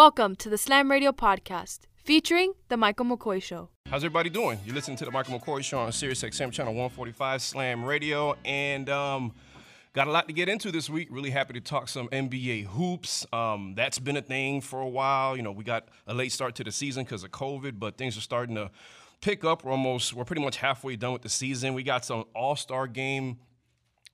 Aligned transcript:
Welcome 0.00 0.34
to 0.36 0.48
the 0.48 0.56
Slam 0.56 0.90
Radio 0.90 1.12
Podcast, 1.12 1.80
featuring 1.94 2.54
The 2.70 2.78
Michael 2.78 3.04
McCoy 3.04 3.42
Show. 3.42 3.68
How's 3.86 4.02
everybody 4.02 4.30
doing? 4.30 4.58
You're 4.64 4.74
listening 4.74 4.96
to 4.96 5.04
The 5.04 5.10
Michael 5.10 5.38
McCoy 5.38 5.62
Show 5.62 5.78
on 5.78 5.92
Sirius 5.92 6.22
XM 6.22 6.50
Channel 6.50 6.72
145 6.72 7.42
Slam 7.42 7.84
Radio. 7.84 8.34
And 8.46 8.88
um, 8.88 9.34
got 9.92 10.08
a 10.08 10.10
lot 10.10 10.26
to 10.28 10.32
get 10.32 10.48
into 10.48 10.72
this 10.72 10.88
week. 10.88 11.08
Really 11.10 11.28
happy 11.28 11.52
to 11.52 11.60
talk 11.60 11.86
some 11.86 12.08
NBA 12.08 12.68
hoops. 12.68 13.26
Um, 13.30 13.74
that's 13.76 13.98
been 13.98 14.16
a 14.16 14.22
thing 14.22 14.62
for 14.62 14.80
a 14.80 14.88
while. 14.88 15.36
You 15.36 15.42
know, 15.42 15.52
we 15.52 15.64
got 15.64 15.88
a 16.06 16.14
late 16.14 16.32
start 16.32 16.54
to 16.54 16.64
the 16.64 16.72
season 16.72 17.04
because 17.04 17.22
of 17.22 17.30
COVID, 17.32 17.78
but 17.78 17.98
things 17.98 18.16
are 18.16 18.22
starting 18.22 18.54
to 18.54 18.70
pick 19.20 19.44
up. 19.44 19.64
We're 19.64 19.72
almost, 19.72 20.14
we're 20.14 20.24
pretty 20.24 20.42
much 20.42 20.56
halfway 20.56 20.96
done 20.96 21.12
with 21.12 21.20
the 21.20 21.28
season. 21.28 21.74
We 21.74 21.82
got 21.82 22.06
some 22.06 22.24
All 22.34 22.56
Star 22.56 22.86
game 22.86 23.36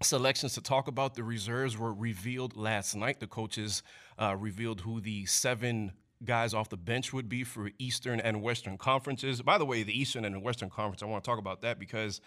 selections 0.03 0.55
to 0.55 0.61
talk 0.61 0.89
about. 0.89 1.15
The 1.15 1.23
reserves 1.23 1.79
were 1.79 1.95
revealed 1.95 2.57
last 2.57 2.97
night. 2.97 3.21
The 3.21 3.29
coaches 3.29 3.85
uh, 4.19 4.37
revealed 4.39 4.83
who 4.83 5.01
the 5.01 5.27
seven 5.27 5.93
guys 6.25 6.55
off 6.55 6.69
the 6.69 6.77
bench 6.77 7.13
would 7.13 7.29
be 7.29 7.45
for 7.45 7.71
Eastern 7.79 8.21
and 8.21 8.43
Western 8.43 8.79
conferences. 8.79 9.43
By 9.43 9.59
the 9.59 9.67
way, 9.67 9.83
the 9.83 9.99
Eastern 9.99 10.25
and 10.25 10.35
the 10.35 10.41
Western 10.41 10.71
Conference, 10.71 11.03
I 11.03 11.07
want 11.07 11.25
to 11.25 11.31
talk 11.31 11.39
about 11.39 11.63
that 11.63 11.79
because 11.79 12.21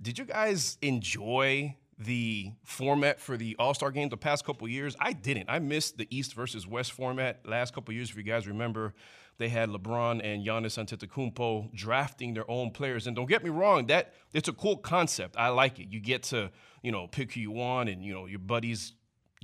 did 0.00 0.18
you 0.18 0.24
guys 0.24 0.78
enjoy 0.82 1.76
the 1.98 2.52
format 2.64 3.20
for 3.20 3.36
the 3.36 3.56
All 3.58 3.74
Star 3.74 3.90
game 3.90 4.08
the 4.08 4.16
past 4.16 4.44
couple 4.44 4.68
years? 4.68 4.96
I 5.00 5.12
didn't. 5.12 5.48
I 5.48 5.58
missed 5.58 5.98
the 5.98 6.06
East 6.10 6.34
versus 6.34 6.66
West 6.66 6.92
format 6.92 7.40
last 7.46 7.74
couple 7.74 7.94
years. 7.94 8.10
If 8.10 8.16
you 8.16 8.22
guys 8.22 8.46
remember, 8.46 8.94
they 9.38 9.48
had 9.48 9.68
LeBron 9.68 10.20
and 10.24 10.46
Giannis 10.46 10.78
Antetokounmpo 10.78 11.74
drafting 11.74 12.34
their 12.34 12.50
own 12.50 12.70
players. 12.70 13.06
And 13.06 13.14
don't 13.14 13.28
get 13.28 13.44
me 13.44 13.50
wrong, 13.50 13.86
that 13.86 14.14
it's 14.32 14.48
a 14.48 14.52
cool 14.52 14.76
concept. 14.78 15.36
I 15.36 15.48
like 15.48 15.78
it. 15.78 15.88
You 15.90 16.00
get 16.00 16.24
to 16.24 16.50
you 16.82 16.92
know 16.92 17.06
pick 17.06 17.32
who 17.32 17.40
you 17.40 17.50
want, 17.50 17.88
and 17.88 18.02
you 18.02 18.12
know 18.12 18.26
your 18.26 18.38
buddies 18.38 18.92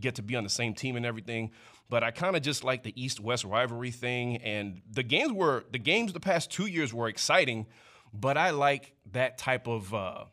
get 0.01 0.16
to 0.16 0.23
be 0.23 0.37
on 0.37 0.45
the 0.45 0.51
same 0.51 0.74
team 0.74 0.96
and 0.96 1.06
everything. 1.06 1.51
But 1.92 2.02
I 2.02 2.10
kind 2.10 2.37
of 2.37 2.41
just 2.41 2.64
like 2.64 2.84
the 2.84 2.95
East 2.96 3.20
West 3.20 3.45
rivalry 3.45 3.91
thing. 3.91 4.38
And 4.38 4.80
the 4.91 5.02
games 5.02 5.30
were 5.30 5.64
the 5.73 5.78
games 5.78 6.15
the 6.15 6.20
past 6.20 6.51
two 6.51 6.65
years 6.65 6.95
were 6.95 7.06
exciting, 7.06 7.66
but 8.15 8.38
I 8.38 8.48
like 8.48 8.95
that 9.12 9.37
type 9.37 9.68
of 9.68 9.93
uh, 9.93 10.24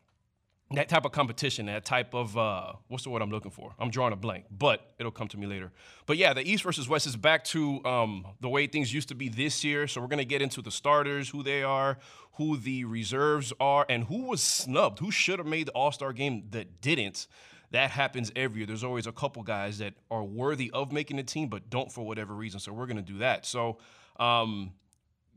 that 0.72 0.88
type 0.88 1.04
of 1.04 1.12
competition, 1.12 1.66
that 1.66 1.84
type 1.84 2.16
of 2.16 2.38
uh, 2.38 2.72
what's 2.88 3.04
the 3.04 3.10
word 3.10 3.22
I'm 3.22 3.30
looking 3.30 3.52
for? 3.52 3.74
I'm 3.78 3.90
drawing 3.90 4.14
a 4.14 4.16
blank, 4.16 4.46
but 4.50 4.94
it'll 5.00 5.12
come 5.12 5.28
to 5.28 5.38
me 5.38 5.48
later. 5.48 5.74
But 6.06 6.16
yeah, 6.16 6.32
the 6.32 6.50
East 6.50 6.64
versus 6.64 6.88
West 6.88 7.06
is 7.06 7.18
back 7.18 7.44
to 7.56 7.84
um, 7.84 8.26
the 8.40 8.48
way 8.48 8.66
things 8.66 8.94
used 8.94 9.10
to 9.10 9.16
be 9.16 9.28
this 9.28 9.62
year. 9.62 9.86
So 9.86 10.00
we're 10.00 10.08
gonna 10.08 10.24
get 10.24 10.42
into 10.42 10.62
the 10.62 10.72
starters, 10.72 11.28
who 11.28 11.44
they 11.44 11.62
are, 11.62 11.98
who 12.36 12.56
the 12.56 12.86
reserves 12.86 13.52
are, 13.60 13.86
and 13.90 14.06
who 14.06 14.28
was 14.28 14.42
snubbed, 14.42 15.00
who 15.00 15.12
should 15.12 15.40
have 15.40 15.48
made 15.48 15.68
the 15.68 15.74
All 15.74 15.92
Star 15.92 16.14
game 16.14 16.46
that 16.52 16.80
didn't. 16.80 17.28
That 17.72 17.92
happens 17.92 18.32
every 18.36 18.60
year. 18.60 18.68
There's 18.68 18.84
always 18.84 19.08
a 19.08 19.12
couple 19.12 19.44
guys 19.44 19.78
that 19.78 19.94
are 20.10 20.24
worthy 20.24 20.72
of 20.72 20.92
making 20.92 21.18
the 21.18 21.24
team, 21.24 21.50
but 21.50 21.70
don't 21.70 21.92
for 21.92 22.06
whatever 22.06 22.34
reason. 22.34 22.60
So 22.60 22.74
we're 22.74 22.88
gonna 22.88 23.02
do 23.02 23.20
that. 23.20 23.46
So. 23.46 23.78
Um, 24.20 24.74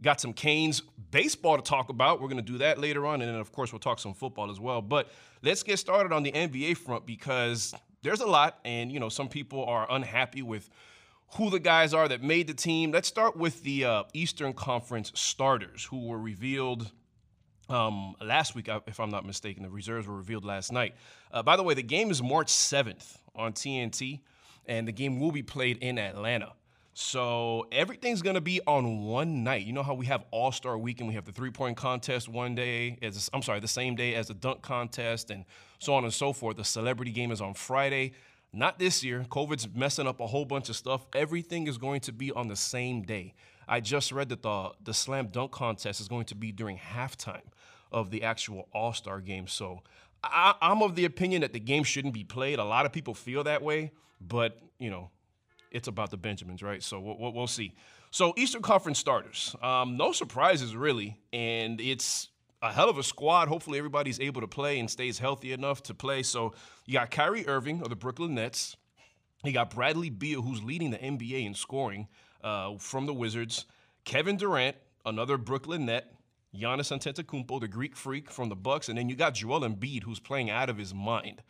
Got 0.02 0.20
some 0.20 0.32
Canes 0.32 0.82
baseball 1.12 1.56
to 1.56 1.62
talk 1.62 1.88
about. 1.88 2.20
We're 2.20 2.26
going 2.26 2.44
to 2.44 2.52
do 2.52 2.58
that 2.58 2.78
later 2.78 3.06
on. 3.06 3.22
And 3.22 3.30
then, 3.30 3.38
of 3.38 3.52
course, 3.52 3.72
we'll 3.72 3.78
talk 3.78 4.00
some 4.00 4.14
football 4.14 4.50
as 4.50 4.58
well. 4.58 4.82
But 4.82 5.08
let's 5.42 5.62
get 5.62 5.78
started 5.78 6.12
on 6.12 6.24
the 6.24 6.32
NBA 6.32 6.76
front 6.76 7.06
because 7.06 7.72
there's 8.02 8.20
a 8.20 8.26
lot. 8.26 8.58
And, 8.64 8.90
you 8.90 8.98
know, 8.98 9.08
some 9.08 9.28
people 9.28 9.64
are 9.64 9.86
unhappy 9.88 10.42
with 10.42 10.68
who 11.36 11.50
the 11.50 11.60
guys 11.60 11.94
are 11.94 12.08
that 12.08 12.20
made 12.20 12.48
the 12.48 12.54
team. 12.54 12.90
Let's 12.90 13.06
start 13.06 13.36
with 13.36 13.62
the 13.62 13.84
uh, 13.84 14.02
Eastern 14.12 14.54
Conference 14.54 15.12
starters 15.14 15.84
who 15.84 16.08
were 16.08 16.18
revealed 16.18 16.90
um, 17.72 18.14
last 18.20 18.54
week, 18.54 18.68
if 18.86 19.00
I'm 19.00 19.10
not 19.10 19.24
mistaken. 19.24 19.62
The 19.62 19.70
reserves 19.70 20.06
were 20.06 20.16
revealed 20.16 20.44
last 20.44 20.72
night. 20.72 20.94
Uh, 21.32 21.42
by 21.42 21.56
the 21.56 21.62
way, 21.62 21.74
the 21.74 21.82
game 21.82 22.10
is 22.10 22.22
March 22.22 22.48
7th 22.48 23.18
on 23.34 23.52
TNT, 23.52 24.20
and 24.66 24.86
the 24.86 24.92
game 24.92 25.18
will 25.18 25.32
be 25.32 25.42
played 25.42 25.78
in 25.78 25.98
Atlanta. 25.98 26.52
So 26.94 27.66
everything's 27.72 28.20
gonna 28.20 28.42
be 28.42 28.60
on 28.66 29.04
one 29.04 29.42
night. 29.42 29.64
You 29.64 29.72
know 29.72 29.82
how 29.82 29.94
we 29.94 30.04
have 30.06 30.24
All 30.30 30.52
Star 30.52 30.76
Weekend, 30.76 31.08
we 31.08 31.14
have 31.14 31.24
the 31.24 31.32
three 31.32 31.50
point 31.50 31.76
contest 31.76 32.28
one 32.28 32.54
day. 32.54 32.98
As 33.00 33.30
I'm 33.32 33.40
sorry, 33.40 33.60
the 33.60 33.68
same 33.68 33.94
day 33.94 34.14
as 34.14 34.28
the 34.28 34.34
dunk 34.34 34.60
contest, 34.60 35.30
and 35.30 35.46
so 35.78 35.94
on 35.94 36.04
and 36.04 36.12
so 36.12 36.34
forth. 36.34 36.58
The 36.58 36.64
celebrity 36.64 37.10
game 37.10 37.32
is 37.32 37.40
on 37.40 37.54
Friday. 37.54 38.12
Not 38.52 38.78
this 38.78 39.02
year. 39.02 39.24
COVID's 39.30 39.66
messing 39.74 40.06
up 40.06 40.20
a 40.20 40.26
whole 40.26 40.44
bunch 40.44 40.68
of 40.68 40.76
stuff. 40.76 41.06
Everything 41.14 41.66
is 41.66 41.78
going 41.78 42.02
to 42.02 42.12
be 42.12 42.30
on 42.32 42.48
the 42.48 42.56
same 42.56 43.00
day. 43.00 43.32
I 43.66 43.80
just 43.80 44.12
read 44.12 44.28
that 44.28 44.42
the 44.42 44.72
the 44.84 44.92
slam 44.92 45.28
dunk 45.28 45.52
contest 45.52 45.98
is 45.98 46.08
going 46.08 46.26
to 46.26 46.34
be 46.34 46.52
during 46.52 46.76
halftime 46.76 47.40
of 47.92 48.10
the 48.10 48.22
actual 48.22 48.68
All 48.72 48.92
Star 48.92 49.20
game. 49.20 49.46
So 49.46 49.82
I, 50.22 50.54
I'm 50.60 50.82
of 50.82 50.94
the 50.94 51.04
opinion 51.04 51.42
that 51.42 51.52
the 51.52 51.60
game 51.60 51.84
shouldn't 51.84 52.14
be 52.14 52.24
played. 52.24 52.58
A 52.58 52.64
lot 52.64 52.86
of 52.86 52.92
people 52.92 53.14
feel 53.14 53.44
that 53.44 53.62
way, 53.62 53.92
but 54.20 54.58
you 54.78 54.90
know 54.90 55.10
it's 55.70 55.88
about 55.88 56.10
the 56.10 56.16
Benjamins, 56.16 56.62
right? 56.62 56.82
So 56.82 57.00
we'll, 57.00 57.32
we'll 57.32 57.46
see. 57.46 57.74
So 58.10 58.34
Eastern 58.36 58.62
Conference 58.62 58.98
starters, 58.98 59.56
um, 59.62 59.96
no 59.96 60.12
surprises 60.12 60.76
really, 60.76 61.18
and 61.32 61.80
it's 61.80 62.28
a 62.60 62.72
hell 62.72 62.88
of 62.88 62.98
a 62.98 63.02
squad. 63.02 63.48
Hopefully 63.48 63.78
everybody's 63.78 64.20
able 64.20 64.40
to 64.42 64.46
play 64.46 64.78
and 64.78 64.90
stays 64.90 65.18
healthy 65.18 65.52
enough 65.52 65.82
to 65.84 65.94
play. 65.94 66.22
So 66.22 66.52
you 66.86 66.94
got 66.94 67.10
Kyrie 67.10 67.46
Irving 67.48 67.82
of 67.82 67.88
the 67.88 67.96
Brooklyn 67.96 68.34
Nets. 68.34 68.76
You 69.44 69.52
got 69.52 69.74
Bradley 69.74 70.10
Beal, 70.10 70.42
who's 70.42 70.62
leading 70.62 70.90
the 70.90 70.98
NBA 70.98 71.44
in 71.44 71.54
scoring 71.54 72.06
uh, 72.44 72.76
from 72.78 73.06
the 73.06 73.14
Wizards. 73.14 73.66
Kevin 74.04 74.36
Durant, 74.36 74.76
another 75.04 75.36
Brooklyn 75.36 75.86
Net. 75.86 76.11
Giannis 76.54 76.92
Antetokounmpo, 76.92 77.60
the 77.60 77.68
Greek 77.68 77.96
freak 77.96 78.30
from 78.30 78.48
the 78.48 78.56
Bucks, 78.56 78.88
and 78.88 78.98
then 78.98 79.08
you 79.08 79.16
got 79.16 79.34
Joel 79.34 79.60
Embiid, 79.60 80.02
who's 80.02 80.20
playing 80.20 80.50
out 80.50 80.68
of 80.68 80.76
his 80.76 80.94
mind. 80.94 81.42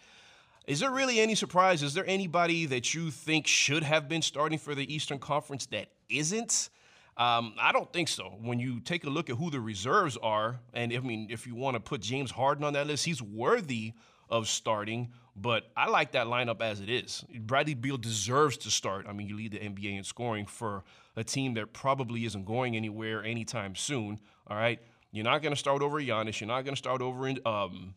Is 0.67 0.79
there 0.79 0.93
really 0.93 1.19
any 1.19 1.35
surprise? 1.35 1.83
Is 1.83 1.95
there 1.95 2.07
anybody 2.07 2.67
that 2.67 2.95
you 2.95 3.11
think 3.11 3.49
should 3.49 3.83
have 3.83 4.09
been 4.09 4.23
starting 4.23 4.59
for 4.59 4.77
the 4.77 4.93
Eastern 4.93 5.19
Conference 5.19 5.67
that 5.67 5.89
isn't? 6.09 6.71
Um, 7.17 7.55
I 7.61 7.73
don't 7.73 7.93
think 7.93 8.09
so. 8.09 8.35
When 8.41 8.61
you 8.61 8.81
take 8.81 9.05
a 9.05 9.11
look 9.11 9.29
at 9.29 9.37
who 9.37 9.51
the 9.51 9.61
reserves 9.61 10.17
are, 10.17 10.61
and 10.73 10.93
I 10.93 11.01
mean, 11.01 11.27
if 11.31 11.47
you 11.47 11.55
want 11.57 11.75
to 11.75 11.81
put 11.81 12.01
James 12.01 12.31
Harden 12.31 12.65
on 12.65 12.73
that 12.75 12.87
list, 12.87 13.05
he's 13.05 13.21
worthy 13.21 13.93
of 14.31 14.49
starting. 14.49 15.13
But 15.35 15.65
I 15.77 15.89
like 15.89 16.13
that 16.13 16.27
lineup 16.27 16.61
as 16.61 16.81
it 16.81 16.91
is. 16.91 17.25
Bradley 17.41 17.75
Beal 17.75 17.97
deserves 17.97 18.57
to 18.59 18.71
start. 18.71 19.07
I 19.09 19.13
mean, 19.13 19.29
you 19.29 19.37
lead 19.37 19.53
the 19.53 19.59
NBA 19.59 19.99
in 19.99 20.05
scoring 20.05 20.47
for 20.47 20.85
a 21.17 21.25
team 21.25 21.55
that 21.55 21.73
probably 21.73 22.25
isn't 22.25 22.45
going 22.45 22.77
anywhere 22.77 23.25
anytime 23.25 23.75
soon. 23.75 24.21
All 24.47 24.57
right, 24.57 24.81
you're 25.13 25.25
not 25.25 25.43
going 25.43 25.53
to 25.53 25.59
start 25.59 25.83
over 25.83 26.01
Giannis. 26.01 26.41
You're 26.41 26.49
not 26.49 26.65
going 26.65 26.75
to 26.75 26.79
start 26.79 27.03
over 27.03 27.29
in, 27.29 27.39
um, 27.45 27.95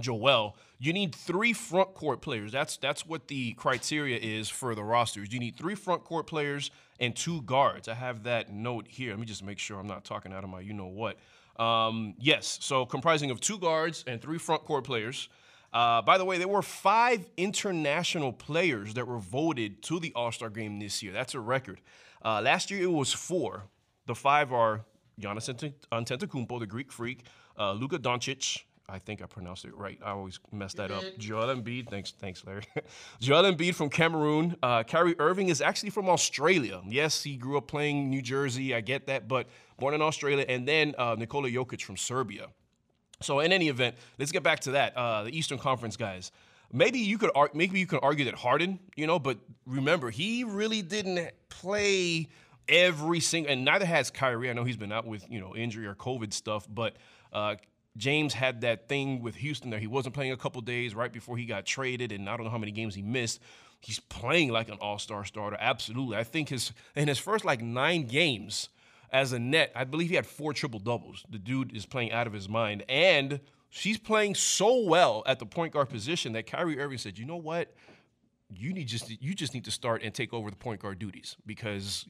Joel, 0.00 0.56
you 0.78 0.92
need 0.92 1.14
three 1.14 1.52
front 1.52 1.94
court 1.94 2.20
players. 2.20 2.50
That's 2.50 2.76
that's 2.76 3.06
what 3.06 3.28
the 3.28 3.52
criteria 3.52 4.18
is 4.18 4.48
for 4.48 4.74
the 4.74 4.82
rosters. 4.82 5.32
You 5.32 5.38
need 5.38 5.56
three 5.56 5.76
front 5.76 6.04
court 6.04 6.26
players 6.26 6.70
and 6.98 7.14
two 7.14 7.42
guards. 7.42 7.88
I 7.88 7.94
have 7.94 8.24
that 8.24 8.52
note 8.52 8.86
here. 8.88 9.10
Let 9.10 9.20
me 9.20 9.26
just 9.26 9.44
make 9.44 9.58
sure 9.58 9.78
I'm 9.78 9.86
not 9.86 10.04
talking 10.04 10.32
out 10.32 10.42
of 10.42 10.50
my 10.50 10.60
you 10.60 10.74
know 10.74 10.86
what. 10.86 11.16
Um, 11.56 12.14
yes, 12.18 12.58
so 12.60 12.84
comprising 12.84 13.30
of 13.30 13.40
two 13.40 13.58
guards 13.58 14.02
and 14.08 14.20
three 14.20 14.38
front 14.38 14.64
court 14.64 14.84
players. 14.84 15.28
Uh, 15.72 16.02
by 16.02 16.18
the 16.18 16.24
way, 16.24 16.38
there 16.38 16.48
were 16.48 16.62
five 16.62 17.28
international 17.36 18.32
players 18.32 18.94
that 18.94 19.06
were 19.06 19.18
voted 19.18 19.82
to 19.82 20.00
the 20.00 20.12
All 20.14 20.32
Star 20.32 20.50
game 20.50 20.80
this 20.80 21.02
year. 21.02 21.12
That's 21.12 21.34
a 21.34 21.40
record. 21.40 21.80
Uh, 22.24 22.40
last 22.42 22.70
year 22.70 22.82
it 22.82 22.92
was 22.92 23.12
four. 23.12 23.64
The 24.06 24.14
five 24.14 24.52
are 24.52 24.84
Giannis 25.20 25.74
Antetokounmpo, 25.92 26.58
the 26.58 26.66
Greek 26.66 26.92
freak, 26.92 27.26
uh, 27.58 27.72
Luka 27.72 27.98
Doncic, 27.98 28.64
I 28.88 28.98
think 28.98 29.22
I 29.22 29.26
pronounced 29.26 29.64
it 29.64 29.74
right. 29.74 29.98
I 30.04 30.10
always 30.10 30.38
mess 30.52 30.74
that 30.74 30.90
up. 30.90 31.02
Joel 31.18 31.54
Embiid, 31.54 31.88
thanks, 31.88 32.12
thanks, 32.12 32.44
Larry. 32.44 32.64
Joel 33.20 33.44
Embiid 33.44 33.74
from 33.74 33.88
Cameroon. 33.88 34.56
Uh, 34.62 34.82
Kyrie 34.82 35.16
Irving 35.18 35.48
is 35.48 35.62
actually 35.62 35.88
from 35.90 36.08
Australia. 36.08 36.82
Yes, 36.86 37.22
he 37.22 37.36
grew 37.36 37.56
up 37.56 37.66
playing 37.66 38.10
New 38.10 38.20
Jersey. 38.20 38.74
I 38.74 38.82
get 38.82 39.06
that, 39.06 39.26
but 39.26 39.46
born 39.78 39.94
in 39.94 40.02
Australia. 40.02 40.44
And 40.48 40.68
then 40.68 40.94
uh, 40.98 41.16
Nikola 41.18 41.48
Jokic 41.48 41.82
from 41.82 41.96
Serbia. 41.96 42.48
So 43.22 43.40
in 43.40 43.52
any 43.52 43.68
event, 43.68 43.96
let's 44.18 44.32
get 44.32 44.42
back 44.42 44.60
to 44.60 44.72
that. 44.72 44.94
Uh, 44.96 45.24
the 45.24 45.36
Eastern 45.36 45.58
Conference 45.58 45.96
guys. 45.96 46.30
Maybe 46.70 46.98
you 46.98 47.16
could 47.18 47.30
ar- 47.34 47.50
maybe 47.54 47.78
you 47.78 47.86
could 47.86 48.00
argue 48.02 48.24
that 48.26 48.34
Harden, 48.34 48.80
you 48.96 49.06
know, 49.06 49.18
but 49.18 49.38
remember 49.64 50.10
he 50.10 50.44
really 50.44 50.82
didn't 50.82 51.30
play 51.48 52.28
every 52.68 53.20
single, 53.20 53.52
and 53.52 53.64
neither 53.64 53.86
has 53.86 54.10
Kyrie. 54.10 54.50
I 54.50 54.52
know 54.52 54.64
he's 54.64 54.76
been 54.76 54.92
out 54.92 55.06
with 55.06 55.28
you 55.30 55.40
know 55.40 55.54
injury 55.54 55.86
or 55.86 55.94
COVID 55.94 56.32
stuff, 56.32 56.66
but 56.68 56.96
uh, 57.32 57.56
James 57.96 58.34
had 58.34 58.62
that 58.62 58.88
thing 58.88 59.22
with 59.22 59.36
Houston 59.36 59.70
there. 59.70 59.80
He 59.80 59.86
wasn't 59.86 60.14
playing 60.14 60.32
a 60.32 60.36
couple 60.36 60.60
days 60.60 60.94
right 60.94 61.12
before 61.12 61.36
he 61.36 61.46
got 61.46 61.66
traded, 61.66 62.12
and 62.12 62.28
I 62.28 62.36
don't 62.36 62.44
know 62.44 62.50
how 62.50 62.58
many 62.58 62.72
games 62.72 62.94
he 62.94 63.02
missed. 63.02 63.40
He's 63.80 64.00
playing 64.00 64.50
like 64.50 64.68
an 64.70 64.78
all-star 64.80 65.24
starter. 65.26 65.58
Absolutely. 65.60 66.16
I 66.16 66.24
think 66.24 66.48
his 66.48 66.72
in 66.96 67.08
his 67.08 67.18
first 67.18 67.44
like 67.44 67.60
nine 67.60 68.06
games 68.06 68.70
as 69.14 69.32
a 69.32 69.38
net, 69.38 69.70
I 69.76 69.84
believe 69.84 70.08
he 70.08 70.16
had 70.16 70.26
four 70.26 70.52
triple 70.52 70.80
doubles. 70.80 71.24
The 71.30 71.38
dude 71.38 71.74
is 71.74 71.86
playing 71.86 72.10
out 72.10 72.26
of 72.26 72.32
his 72.32 72.48
mind. 72.48 72.82
And 72.88 73.38
she's 73.70 73.96
playing 73.96 74.34
so 74.34 74.82
well 74.82 75.22
at 75.24 75.38
the 75.38 75.46
point 75.46 75.72
guard 75.72 75.88
position 75.88 76.32
that 76.32 76.48
Kyrie 76.48 76.80
Irving 76.80 76.98
said, 76.98 77.16
you 77.16 77.24
know 77.24 77.36
what? 77.36 77.72
You 78.50 78.72
need 78.72 78.88
just 78.88 79.10
you 79.22 79.34
just 79.34 79.54
need 79.54 79.64
to 79.64 79.70
start 79.70 80.02
and 80.02 80.12
take 80.12 80.34
over 80.34 80.50
the 80.50 80.56
point 80.56 80.80
guard 80.80 80.98
duties 80.98 81.36
because 81.46 82.06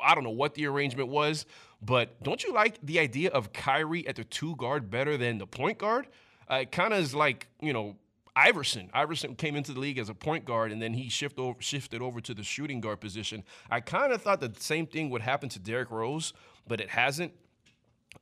I 0.00 0.14
don't 0.14 0.24
know 0.24 0.30
what 0.30 0.54
the 0.54 0.66
arrangement 0.66 1.08
was, 1.08 1.46
but 1.80 2.22
don't 2.22 2.42
you 2.44 2.52
like 2.52 2.78
the 2.82 2.98
idea 2.98 3.30
of 3.30 3.52
Kyrie 3.52 4.06
at 4.06 4.16
the 4.16 4.24
two 4.24 4.56
guard 4.56 4.90
better 4.90 5.16
than 5.16 5.38
the 5.38 5.46
point 5.46 5.78
guard? 5.78 6.06
Uh, 6.50 6.56
it 6.56 6.72
kind 6.72 6.92
of 6.92 7.00
is 7.00 7.14
like, 7.14 7.48
you 7.60 7.72
know, 7.72 7.96
Iverson. 8.34 8.90
Iverson 8.94 9.34
came 9.34 9.56
into 9.56 9.72
the 9.72 9.80
league 9.80 9.98
as 9.98 10.08
a 10.08 10.14
point 10.14 10.44
guard, 10.44 10.72
and 10.72 10.80
then 10.80 10.94
he 10.94 11.08
shift 11.08 11.38
over, 11.38 11.60
shifted 11.60 12.00
over 12.00 12.20
to 12.20 12.32
the 12.32 12.42
shooting 12.42 12.80
guard 12.80 13.00
position. 13.00 13.42
I 13.70 13.80
kind 13.80 14.12
of 14.12 14.22
thought 14.22 14.40
the 14.40 14.52
same 14.58 14.86
thing 14.86 15.10
would 15.10 15.22
happen 15.22 15.48
to 15.50 15.58
Derrick 15.58 15.90
Rose, 15.90 16.32
but 16.66 16.80
it 16.80 16.88
hasn't. 16.88 17.32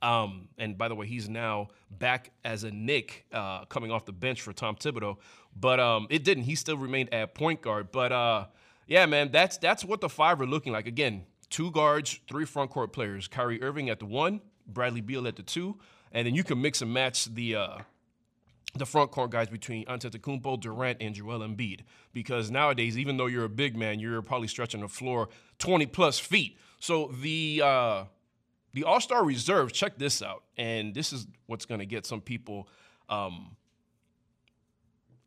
Um, 0.01 0.49
and 0.57 0.77
by 0.77 0.87
the 0.87 0.95
way, 0.95 1.05
he's 1.05 1.29
now 1.29 1.69
back 1.89 2.31
as 2.43 2.63
a 2.63 2.71
Knick 2.71 3.25
uh, 3.31 3.65
coming 3.65 3.91
off 3.91 4.05
the 4.05 4.13
bench 4.13 4.41
for 4.41 4.53
Tom 4.53 4.75
Thibodeau. 4.75 5.17
But 5.55 5.79
um, 5.79 6.07
it 6.09 6.23
didn't. 6.23 6.43
He 6.43 6.55
still 6.55 6.77
remained 6.77 7.13
at 7.13 7.35
point 7.35 7.61
guard. 7.61 7.91
But 7.91 8.11
uh, 8.11 8.45
yeah, 8.87 9.05
man, 9.05 9.31
that's 9.31 9.57
that's 9.57 9.85
what 9.85 10.01
the 10.01 10.09
five 10.09 10.41
are 10.41 10.47
looking 10.47 10.73
like. 10.73 10.87
Again, 10.87 11.25
two 11.51 11.69
guards, 11.69 12.19
three 12.27 12.45
front 12.45 12.71
court 12.71 12.91
players. 12.91 13.27
Kyrie 13.27 13.61
Irving 13.61 13.89
at 13.89 13.99
the 13.99 14.05
one, 14.05 14.41
Bradley 14.65 15.01
Beal 15.01 15.27
at 15.27 15.35
the 15.35 15.43
two, 15.43 15.77
and 16.11 16.25
then 16.25 16.33
you 16.33 16.43
can 16.43 16.59
mix 16.59 16.81
and 16.81 16.91
match 16.91 17.25
the 17.25 17.55
uh, 17.55 17.77
the 18.75 18.85
front 18.85 19.11
court 19.11 19.29
guys 19.31 19.49
between 19.49 19.85
Antetokounmpo, 19.85 20.59
Durant, 20.59 20.97
and 21.01 21.13
Joel 21.13 21.39
Embiid. 21.39 21.81
Because 22.13 22.49
nowadays, 22.49 22.97
even 22.97 23.17
though 23.17 23.27
you're 23.27 23.45
a 23.45 23.49
big 23.49 23.75
man, 23.75 23.99
you're 23.99 24.21
probably 24.21 24.47
stretching 24.47 24.81
the 24.81 24.87
floor 24.87 25.29
20 25.59 25.85
plus 25.87 26.17
feet. 26.17 26.57
So 26.79 27.11
the 27.21 27.61
uh, 27.63 28.03
the 28.73 28.85
All 28.85 29.01
Star 29.01 29.23
reserve, 29.23 29.73
check 29.73 29.97
this 29.97 30.21
out, 30.21 30.43
and 30.57 30.95
this 30.95 31.13
is 31.13 31.27
what's 31.45 31.65
going 31.65 31.79
to 31.79 31.85
get 31.85 32.05
some 32.05 32.21
people 32.21 32.67
um, 33.09 33.57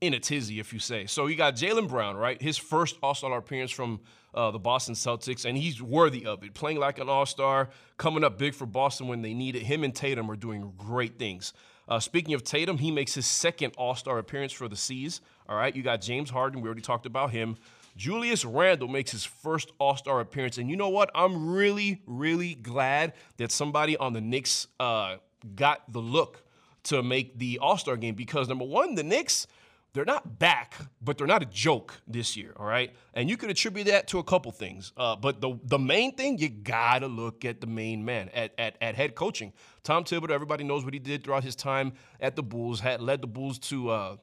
in 0.06 0.14
a 0.14 0.20
tizzy, 0.20 0.58
if 0.60 0.72
you 0.72 0.78
say. 0.78 1.06
So 1.06 1.26
you 1.26 1.36
got 1.36 1.54
Jaylen 1.54 1.88
Brown, 1.88 2.16
right? 2.16 2.40
His 2.40 2.56
first 2.56 2.96
All 3.02 3.14
Star 3.14 3.36
appearance 3.36 3.70
from 3.70 4.00
uh, 4.34 4.50
the 4.50 4.58
Boston 4.58 4.94
Celtics, 4.94 5.44
and 5.44 5.56
he's 5.56 5.80
worthy 5.80 6.26
of 6.26 6.42
it. 6.42 6.54
Playing 6.54 6.78
like 6.78 6.98
an 6.98 7.08
All 7.08 7.26
Star, 7.26 7.70
coming 7.96 8.24
up 8.24 8.38
big 8.38 8.54
for 8.54 8.66
Boston 8.66 9.08
when 9.08 9.22
they 9.22 9.34
need 9.34 9.56
it. 9.56 9.62
Him 9.62 9.84
and 9.84 9.94
Tatum 9.94 10.30
are 10.30 10.36
doing 10.36 10.72
great 10.76 11.18
things. 11.18 11.52
Uh, 11.88 12.00
speaking 12.00 12.34
of 12.34 12.42
Tatum, 12.42 12.78
he 12.78 12.90
makes 12.90 13.14
his 13.14 13.26
second 13.26 13.74
All 13.76 13.94
Star 13.94 14.18
appearance 14.18 14.52
for 14.52 14.68
the 14.68 14.76
C's. 14.76 15.20
All 15.48 15.56
right, 15.56 15.74
you 15.74 15.82
got 15.82 16.00
James 16.00 16.30
Harden. 16.30 16.60
We 16.60 16.68
already 16.68 16.82
talked 16.82 17.06
about 17.06 17.30
him. 17.30 17.56
Julius 17.96 18.44
Randle 18.44 18.88
makes 18.88 19.12
his 19.12 19.24
first 19.24 19.72
All 19.78 19.96
Star 19.96 20.20
appearance. 20.20 20.58
And 20.58 20.68
you 20.68 20.76
know 20.76 20.88
what? 20.88 21.10
I'm 21.14 21.52
really, 21.52 22.02
really 22.06 22.54
glad 22.54 23.12
that 23.36 23.52
somebody 23.52 23.96
on 23.96 24.12
the 24.12 24.20
Knicks 24.20 24.66
uh, 24.80 25.16
got 25.54 25.90
the 25.92 26.00
look 26.00 26.42
to 26.84 27.02
make 27.02 27.38
the 27.38 27.58
All 27.60 27.78
Star 27.78 27.96
game 27.96 28.14
because, 28.14 28.48
number 28.48 28.64
one, 28.64 28.94
the 28.94 29.04
Knicks. 29.04 29.46
They're 29.94 30.04
not 30.04 30.40
back, 30.40 30.74
but 31.00 31.16
they're 31.16 31.26
not 31.28 31.42
a 31.42 31.46
joke 31.46 32.00
this 32.08 32.36
year, 32.36 32.52
all 32.56 32.66
right? 32.66 32.92
And 33.14 33.30
you 33.30 33.36
could 33.36 33.48
attribute 33.48 33.86
that 33.86 34.08
to 34.08 34.18
a 34.18 34.24
couple 34.24 34.50
things. 34.50 34.92
Uh, 34.96 35.14
but 35.14 35.40
the 35.40 35.56
the 35.62 35.78
main 35.78 36.16
thing, 36.16 36.36
you 36.36 36.48
gotta 36.48 37.06
look 37.06 37.44
at 37.44 37.60
the 37.60 37.68
main 37.68 38.04
man 38.04 38.28
at, 38.34 38.52
at, 38.58 38.76
at 38.80 38.96
head 38.96 39.14
coaching. 39.14 39.52
Tom 39.84 40.02
Thibodeau, 40.02 40.30
everybody 40.30 40.64
knows 40.64 40.84
what 40.84 40.94
he 40.94 40.98
did 40.98 41.22
throughout 41.22 41.44
his 41.44 41.54
time 41.54 41.92
at 42.20 42.34
the 42.34 42.42
Bulls, 42.42 42.80
had 42.80 43.00
led 43.00 43.22
the 43.22 43.28
Bulls 43.28 43.60
to 43.60 43.90
uh, 43.90 44.16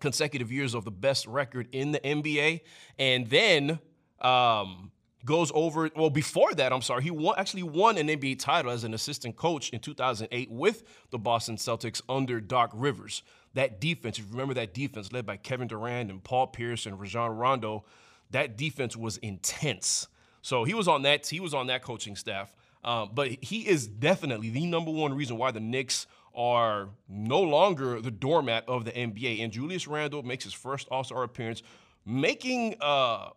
consecutive 0.00 0.50
years 0.50 0.74
of 0.74 0.84
the 0.84 0.90
best 0.90 1.28
record 1.28 1.68
in 1.70 1.92
the 1.92 2.00
NBA, 2.00 2.62
and 2.98 3.30
then 3.30 3.78
um, 4.20 4.90
goes 5.24 5.52
over. 5.54 5.90
Well, 5.94 6.10
before 6.10 6.54
that, 6.54 6.72
I'm 6.72 6.82
sorry, 6.82 7.04
he 7.04 7.12
won, 7.12 7.36
actually 7.38 7.62
won 7.62 7.98
an 7.98 8.08
NBA 8.08 8.40
title 8.40 8.72
as 8.72 8.82
an 8.82 8.94
assistant 8.94 9.36
coach 9.36 9.70
in 9.70 9.78
2008 9.78 10.50
with 10.50 10.82
the 11.10 11.18
Boston 11.18 11.56
Celtics 11.56 12.02
under 12.08 12.40
Doc 12.40 12.72
Rivers. 12.74 13.22
That 13.54 13.80
defense, 13.80 14.18
if 14.18 14.26
you 14.26 14.30
remember 14.32 14.54
that 14.54 14.74
defense 14.74 15.12
led 15.12 15.26
by 15.26 15.36
Kevin 15.36 15.68
Durant 15.68 16.10
and 16.10 16.22
Paul 16.22 16.48
Pierce 16.48 16.86
and 16.86 17.00
Rajon 17.00 17.36
Rondo, 17.36 17.84
that 18.30 18.56
defense 18.56 18.96
was 18.96 19.16
intense. 19.18 20.06
So 20.42 20.64
he 20.64 20.74
was 20.74 20.88
on 20.88 21.02
that. 21.02 21.26
He 21.26 21.40
was 21.40 21.54
on 21.54 21.66
that 21.68 21.82
coaching 21.82 22.16
staff. 22.16 22.54
Um, 22.84 23.10
but 23.12 23.30
he 23.42 23.68
is 23.68 23.86
definitely 23.86 24.50
the 24.50 24.66
number 24.66 24.90
one 24.90 25.14
reason 25.14 25.36
why 25.36 25.50
the 25.50 25.60
Knicks 25.60 26.06
are 26.34 26.90
no 27.08 27.40
longer 27.40 28.00
the 28.00 28.10
doormat 28.10 28.64
of 28.68 28.84
the 28.84 28.92
NBA. 28.92 29.42
And 29.42 29.52
Julius 29.52 29.88
Randle 29.88 30.22
makes 30.22 30.44
his 30.44 30.52
first 30.52 30.86
All 30.90 31.02
Star 31.02 31.22
appearance, 31.24 31.62
making, 32.06 32.76
uh, 32.80 33.30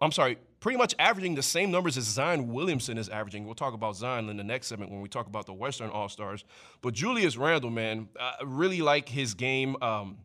I'm 0.00 0.12
sorry, 0.12 0.38
pretty 0.64 0.78
much 0.78 0.94
averaging 0.98 1.34
the 1.34 1.42
same 1.42 1.70
numbers 1.70 1.98
as 1.98 2.04
Zion 2.04 2.48
Williamson 2.48 2.96
is 2.96 3.10
averaging. 3.10 3.44
We'll 3.44 3.54
talk 3.54 3.74
about 3.74 3.96
Zion 3.96 4.30
in 4.30 4.38
the 4.38 4.42
next 4.42 4.68
segment 4.68 4.90
when 4.90 5.02
we 5.02 5.10
talk 5.10 5.26
about 5.26 5.44
the 5.44 5.52
Western 5.52 5.90
All 5.90 6.08
Stars. 6.08 6.42
But 6.80 6.94
Julius 6.94 7.36
Randle, 7.36 7.68
man, 7.68 8.08
I 8.18 8.36
really 8.46 8.80
like 8.80 9.06
his 9.06 9.34
game. 9.34 9.76
Um, 9.82 10.16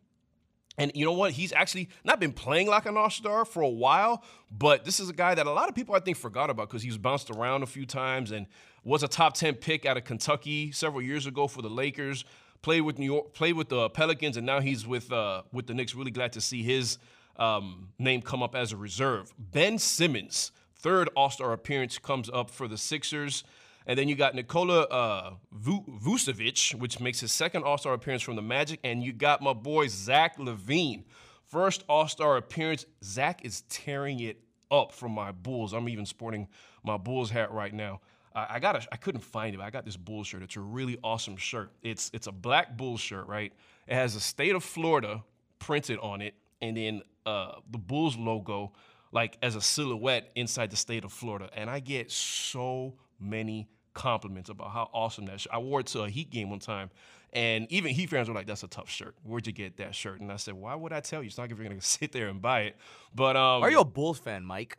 and 0.78 0.94
you 0.96 1.04
know 1.04 1.12
what? 1.12 1.34
He's 1.34 1.52
actually 1.52 1.90
not 2.06 2.22
been 2.22 2.32
playing 2.32 2.68
like 2.68 2.86
an 2.86 2.96
all 2.96 3.10
star 3.10 3.44
for 3.44 3.62
a 3.62 3.70
while, 3.70 4.24
but 4.50 4.86
this 4.86 5.02
is 5.02 5.10
a 5.10 5.14
guy 5.14 5.36
that 5.36 5.46
a 5.46 5.52
lot 5.52 5.68
of 5.68 5.76
people 5.76 5.94
I 5.94 6.00
think 6.00 6.16
forgot 6.16 6.50
about 6.50 6.70
because 6.70 6.84
he's 6.84 6.98
bounced 6.98 7.30
around 7.30 7.64
a 7.64 7.68
few 7.68 7.86
times 7.86 8.32
and 8.32 8.48
was 8.86 9.04
a 9.04 9.10
top 9.10 9.34
10 9.34 9.56
pick 9.56 9.86
out 9.86 9.98
of 9.98 10.06
Kentucky 10.06 10.72
several 10.72 11.02
years 11.02 11.26
ago 11.26 11.50
for 11.50 11.62
the 11.62 11.70
Lakers. 11.70 12.24
Played 12.62 12.82
with 12.82 12.98
New 12.98 13.08
York, 13.08 13.34
played 13.34 13.56
with 13.56 13.68
the 13.68 13.90
Pelicans, 13.90 14.38
and 14.38 14.46
now 14.46 14.62
he's 14.62 14.88
with 14.88 15.12
uh, 15.12 15.42
with 15.52 15.68
the 15.68 15.74
Knicks. 15.74 15.96
Really 15.96 16.12
glad 16.12 16.32
to 16.32 16.40
see 16.40 16.64
his 16.64 16.98
um, 17.40 17.90
name 17.98 18.22
come 18.22 18.44
up 18.44 18.56
as 18.56 18.72
a 18.72 18.78
reserve. 18.78 19.34
Ben 19.40 19.80
Simmons, 19.80 20.52
third 20.76 21.10
All 21.16 21.30
Star 21.30 21.54
appearance, 21.54 21.98
comes 21.98 22.30
up 22.30 22.52
for 22.52 22.68
the 22.68 22.78
Sixers. 22.78 23.44
And 23.88 23.98
then 23.98 24.08
you 24.08 24.16
got 24.16 24.36
Nikola 24.36 24.82
uh, 24.84 25.34
Vucevic, 25.56 26.76
which 26.76 27.00
makes 27.00 27.22
his 27.22 27.32
second 27.32 27.64
All 27.64 27.78
Star 27.78 27.94
appearance 27.94 28.22
from 28.22 28.36
the 28.36 28.42
Magic. 28.44 28.80
And 28.84 29.02
you 29.04 29.14
got 29.14 29.42
my 29.42 29.54
boy 29.54 29.88
Zach 29.88 30.38
LaVine, 30.38 31.06
first 31.48 31.84
All 31.90 32.08
Star 32.08 32.38
appearance. 32.38 32.86
Zach 33.04 33.44
is 33.44 33.62
tearing 33.62 34.20
it 34.20 34.42
up 34.70 34.92
from 34.92 35.14
my 35.14 35.32
Bulls. 35.32 35.74
I'm 35.74 35.90
even 35.90 36.06
sporting 36.06 36.48
my 36.84 36.98
Bulls 36.98 37.32
hat 37.32 37.52
right 37.52 37.74
now. 37.74 38.02
I 38.36 38.60
got 38.60 38.76
a, 38.76 38.88
I 38.92 38.96
couldn't 38.96 39.22
find 39.22 39.56
it. 39.56 39.58
But 39.58 39.64
I 39.66 39.70
got 39.70 39.86
this 39.86 39.98
Bulls 39.98 40.28
shirt. 40.28 40.44
It's 40.44 40.56
a 40.56 40.62
really 40.62 40.98
awesome 41.04 41.36
shirt. 41.36 41.72
It's 41.82 42.12
it's 42.14 42.28
a 42.28 42.32
black 42.32 42.78
Bulls 42.78 43.02
shirt, 43.02 43.28
right? 43.28 43.52
It 43.88 43.96
has 43.96 44.14
the 44.14 44.20
state 44.20 44.54
of 44.54 44.64
Florida 44.64 45.24
printed 45.58 45.98
on 46.00 46.22
it, 46.22 46.36
and 46.62 46.78
then 46.78 47.02
uh, 47.26 47.54
the 47.70 47.78
Bulls 47.78 48.18
logo 48.18 48.74
like 49.12 49.38
as 49.42 49.56
a 49.56 49.62
silhouette 49.62 50.32
inside 50.36 50.70
the 50.72 50.78
state 50.78 51.04
of 51.04 51.12
Florida. 51.12 51.50
And 51.54 51.70
I 51.70 51.80
get 51.80 52.12
so 52.12 52.94
many 53.20 53.70
compliments 53.94 54.50
about 54.50 54.72
how 54.72 54.90
awesome 54.94 55.26
that 55.26 55.42
shirt. 55.42 55.54
I 55.54 55.58
wore 55.58 55.80
it 55.82 55.88
to 55.88 56.02
a 56.02 56.10
Heat 56.10 56.30
game 56.30 56.50
one 56.50 56.60
time, 56.60 56.90
and 57.34 57.72
even 57.72 57.94
Heat 57.94 58.10
fans 58.10 58.30
were 58.30 58.36
like, 58.36 58.48
"That's 58.48 58.64
a 58.64 58.68
tough 58.68 58.90
shirt. 58.90 59.16
Where'd 59.24 59.48
you 59.48 59.54
get 59.54 59.78
that 59.78 59.96
shirt?" 59.96 60.22
And 60.22 60.32
I 60.32 60.38
said, 60.38 60.54
"Why 60.54 60.76
would 60.76 60.94
I 60.94 61.00
tell 61.00 61.22
you? 61.22 61.28
It's 61.28 61.38
not 61.38 61.44
like 61.46 61.52
if 61.52 61.58
you're 61.58 61.68
gonna 61.68 61.82
sit 61.98 62.12
there 62.12 62.28
and 62.28 62.42
buy 62.42 62.62
it." 62.62 62.78
But 63.14 63.36
um, 63.36 63.64
are 63.64 63.72
you 63.72 63.80
a 63.80 63.86
Bulls 63.86 64.20
fan, 64.20 64.44
Mike? 64.44 64.78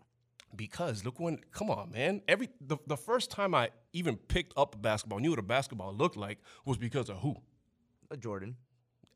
Because 0.57 1.05
look 1.05 1.21
when, 1.21 1.39
come 1.53 1.71
on, 1.71 1.93
man. 1.93 2.23
Every 2.27 2.49
the, 2.61 2.77
the 2.87 2.97
first 2.97 3.31
time 3.31 3.55
I 3.55 3.71
even 3.93 4.17
picked 4.17 4.53
up 4.57 4.75
a 4.75 4.79
basketball, 4.79 5.21
knew 5.21 5.31
what 5.31 5.39
a 5.39 5.43
basketball 5.43 5.95
looked 5.95 6.17
like, 6.17 6.39
was 6.65 6.77
because 6.77 7.09
of 7.09 7.19
who? 7.19 7.37
A 8.11 8.17
Jordan. 8.17 8.57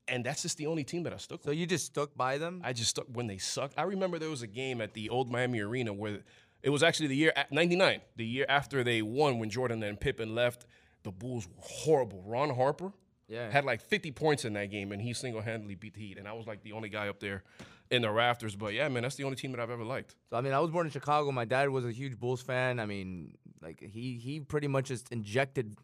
And 0.07 0.25
that's 0.25 0.43
just 0.43 0.59
the 0.59 0.67
only 0.67 0.85
team 0.85 1.03
that 1.05 1.13
I 1.13 1.17
stuck. 1.17 1.43
So 1.43 1.51
with. 1.51 1.59
you 1.59 1.67
just 1.67 1.87
stuck 1.87 2.15
by 2.15 2.39
them? 2.39 2.61
I 2.63 2.73
just 2.73 2.91
stuck 2.91 3.07
when 3.13 3.27
they 3.27 3.39
sucked. 3.39 3.75
I 3.79 3.83
remember 3.83 4.19
there 4.19 4.31
was 4.31 4.43
a 4.43 4.47
game 4.47 4.81
at 4.81 4.93
the 4.93 5.09
old 5.09 5.31
Miami 5.31 5.61
Arena 5.61 5.93
where 5.93 6.21
it 6.63 6.71
was 6.71 6.83
actually 6.83 7.09
the 7.09 7.17
year 7.17 7.33
'99, 7.51 8.01
the 8.17 8.27
year 8.27 8.47
after 8.49 8.85
they 8.85 9.03
won 9.03 9.39
when 9.39 9.51
Jordan 9.51 9.83
and 9.83 9.99
Pippen 10.01 10.35
left. 10.35 10.67
The 11.03 11.11
Bulls 11.11 11.47
were 11.47 11.63
horrible. 11.63 12.23
Ron 12.27 12.55
Harper 12.55 12.93
yeah. 13.29 13.51
had 13.51 13.65
like 13.65 13.81
50 13.81 14.11
points 14.13 14.45
in 14.45 14.55
that 14.55 14.71
game, 14.71 14.93
and 14.93 15.01
he 15.01 15.13
single-handedly 15.13 15.75
beat 15.75 15.95
the 15.95 16.01
Heat. 16.01 16.19
And 16.19 16.29
I 16.29 16.33
was 16.33 16.47
like 16.47 16.63
the 16.63 16.73
only 16.73 16.89
guy 16.89 17.09
up 17.09 17.21
there 17.21 17.43
in 17.91 18.03
the 18.03 18.11
rafters. 18.11 18.57
But 18.57 18.75
yeah, 18.75 18.89
man, 18.89 19.03
that's 19.03 19.17
the 19.17 19.25
only 19.25 19.37
team 19.37 19.53
that 19.53 19.61
I've 19.61 19.71
ever 19.71 19.85
liked. 19.85 20.17
So 20.31 20.37
I 20.37 20.41
mean, 20.41 20.53
I 20.53 20.61
was 20.61 20.71
born 20.71 20.87
in 20.87 20.93
Chicago. 20.93 21.31
My 21.33 21.45
dad 21.45 21.69
was 21.71 21.85
a 21.85 21.93
huge 21.93 22.19
Bulls 22.19 22.43
fan. 22.43 22.81
I 22.81 22.87
mean, 22.87 23.35
like 23.63 23.81
he 23.81 24.19
he 24.23 24.41
pretty 24.41 24.69
much 24.69 24.87
just 24.87 25.11
injected 25.13 25.77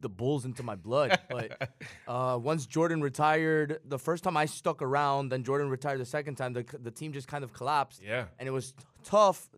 the 0.00 0.08
Bulls 0.08 0.44
into 0.44 0.62
my 0.62 0.74
blood. 0.74 1.18
But 1.28 1.70
uh, 2.08 2.38
once 2.40 2.66
Jordan 2.66 3.00
retired, 3.00 3.80
the 3.84 3.98
first 3.98 4.24
time 4.24 4.36
I 4.36 4.46
stuck 4.46 4.82
around, 4.82 5.30
then 5.30 5.42
Jordan 5.44 5.68
retired 5.68 6.00
the 6.00 6.06
second 6.06 6.36
time. 6.36 6.52
The 6.52 6.64
the 6.80 6.90
team 6.90 7.12
just 7.12 7.28
kind 7.28 7.44
of 7.44 7.52
collapsed. 7.52 8.02
Yeah, 8.02 8.26
and 8.38 8.48
it 8.48 8.52
was 8.52 8.74
tough 9.04 9.48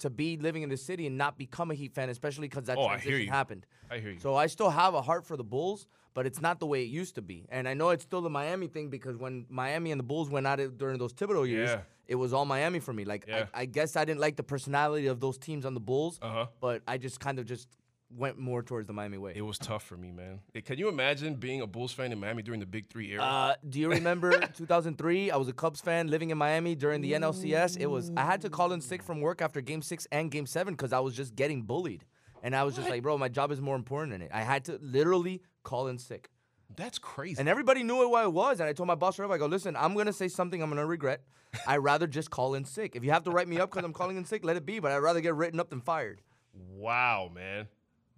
to 0.00 0.10
be 0.10 0.36
living 0.36 0.62
in 0.62 0.68
the 0.68 0.76
city 0.76 1.06
and 1.06 1.16
not 1.16 1.38
become 1.38 1.70
a 1.70 1.74
Heat 1.74 1.94
fan, 1.94 2.08
especially 2.08 2.48
because 2.48 2.64
that 2.64 2.76
oh, 2.78 2.88
transition 2.88 3.28
happened. 3.28 3.66
I 3.90 3.98
hear 3.98 4.10
you. 4.10 4.20
So 4.20 4.34
I 4.34 4.46
still 4.46 4.70
have 4.70 4.94
a 4.94 5.02
heart 5.02 5.24
for 5.24 5.36
the 5.36 5.44
Bulls, 5.44 5.86
but 6.14 6.26
it's 6.26 6.40
not 6.40 6.60
the 6.60 6.66
way 6.66 6.82
it 6.82 6.88
used 6.88 7.14
to 7.14 7.22
be. 7.22 7.46
And 7.48 7.68
I 7.68 7.74
know 7.74 7.90
it's 7.90 8.02
still 8.02 8.20
the 8.20 8.30
Miami 8.30 8.66
thing 8.66 8.90
because 8.90 9.16
when 9.16 9.46
Miami 9.48 9.90
and 9.90 9.98
the 9.98 10.04
Bulls 10.04 10.28
went 10.28 10.46
at 10.46 10.60
it 10.60 10.76
during 10.78 10.98
those 10.98 11.12
Thibodeau 11.12 11.48
years, 11.48 11.70
yeah. 11.70 11.80
it 12.06 12.16
was 12.16 12.32
all 12.32 12.44
Miami 12.44 12.80
for 12.80 12.92
me. 12.92 13.04
Like 13.04 13.24
yeah. 13.26 13.46
I, 13.54 13.62
I, 13.62 13.64
guess 13.64 13.96
I 13.96 14.04
didn't 14.04 14.20
like 14.20 14.36
the 14.36 14.42
personality 14.42 15.06
of 15.06 15.20
those 15.20 15.38
teams 15.38 15.64
on 15.64 15.74
the 15.74 15.80
Bulls, 15.80 16.18
uh-huh. 16.20 16.46
but 16.60 16.82
I 16.86 16.98
just 16.98 17.18
kind 17.20 17.38
of 17.38 17.46
just 17.46 17.68
went 18.10 18.38
more 18.38 18.62
towards 18.62 18.86
the 18.86 18.92
Miami 18.92 19.18
way. 19.18 19.32
It 19.34 19.42
was 19.42 19.58
tough 19.58 19.82
for 19.84 19.96
me, 19.96 20.10
man. 20.10 20.40
Can 20.64 20.78
you 20.78 20.88
imagine 20.88 21.34
being 21.34 21.60
a 21.60 21.66
Bulls 21.66 21.92
fan 21.92 22.12
in 22.12 22.18
Miami 22.18 22.42
during 22.42 22.60
the 22.60 22.66
Big 22.66 22.88
Three 22.88 23.12
era? 23.12 23.22
Uh, 23.22 23.54
do 23.68 23.78
you 23.78 23.90
remember 23.90 24.38
2003? 24.56 25.30
I 25.30 25.36
was 25.36 25.48
a 25.48 25.52
Cubs 25.52 25.80
fan 25.80 26.08
living 26.08 26.30
in 26.30 26.38
Miami 26.38 26.74
during 26.74 27.00
the 27.00 27.12
NLCS. 27.12 27.76
It 27.78 27.86
was 27.86 28.10
I 28.16 28.24
had 28.24 28.40
to 28.42 28.50
call 28.50 28.72
in 28.72 28.80
sick 28.80 29.02
from 29.02 29.20
work 29.20 29.42
after 29.42 29.60
Game 29.60 29.82
Six 29.82 30.06
and 30.10 30.30
Game 30.30 30.46
Seven 30.46 30.74
because 30.74 30.92
I 30.92 31.00
was 31.00 31.14
just 31.14 31.36
getting 31.36 31.62
bullied, 31.62 32.04
and 32.42 32.54
I 32.56 32.64
was 32.64 32.74
just 32.76 32.88
like, 32.88 33.02
bro, 33.02 33.18
my 33.18 33.28
job 33.28 33.52
is 33.52 33.60
more 33.60 33.76
important 33.76 34.12
than 34.12 34.22
it. 34.22 34.30
I 34.32 34.42
had 34.42 34.64
to 34.66 34.78
literally 34.80 35.42
call 35.62 35.88
in 35.88 35.98
sick. 35.98 36.30
That's 36.76 36.98
crazy. 36.98 37.40
And 37.40 37.48
everybody 37.48 37.82
knew 37.82 38.08
what 38.08 38.24
it 38.24 38.32
was. 38.32 38.60
And 38.60 38.68
I 38.68 38.72
told 38.72 38.86
my 38.86 38.94
boss, 38.94 39.18
I 39.18 39.38
go, 39.38 39.46
listen, 39.46 39.74
I'm 39.74 39.94
going 39.94 40.06
to 40.06 40.12
say 40.12 40.28
something 40.28 40.62
I'm 40.62 40.68
going 40.68 40.78
to 40.78 40.86
regret. 40.86 41.22
I'd 41.66 41.78
rather 41.78 42.06
just 42.06 42.30
call 42.30 42.54
in 42.54 42.64
sick. 42.64 42.94
If 42.94 43.04
you 43.04 43.10
have 43.10 43.24
to 43.24 43.30
write 43.30 43.48
me 43.48 43.58
up 43.58 43.70
because 43.70 43.84
I'm 43.84 43.94
calling 43.94 44.16
in 44.16 44.24
sick, 44.24 44.44
let 44.44 44.56
it 44.56 44.66
be. 44.66 44.80
But 44.80 44.92
I'd 44.92 44.98
rather 44.98 45.20
get 45.20 45.34
written 45.34 45.60
up 45.60 45.70
than 45.70 45.80
fired. 45.80 46.20
Wow, 46.52 47.30
man. 47.34 47.68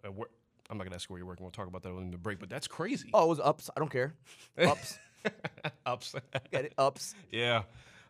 Uh, 0.04 0.08
I'm 0.70 0.78
not 0.78 0.84
going 0.84 0.90
to 0.90 0.96
ask 0.96 1.10
where 1.10 1.18
you're 1.18 1.26
working. 1.26 1.44
We'll 1.44 1.50
talk 1.50 1.66
about 1.66 1.82
that 1.82 1.90
in 1.90 2.10
the 2.10 2.18
break, 2.18 2.38
but 2.38 2.48
that's 2.48 2.68
crazy. 2.68 3.10
Oh, 3.12 3.24
it 3.24 3.28
was 3.28 3.40
ups. 3.40 3.70
I 3.76 3.80
don't 3.80 3.90
care. 3.90 4.14
Ups. 4.58 4.98
Ups. 5.86 6.14
Get 6.50 6.66
it? 6.66 6.74
Ups. 6.78 7.14
yeah. 7.30 7.62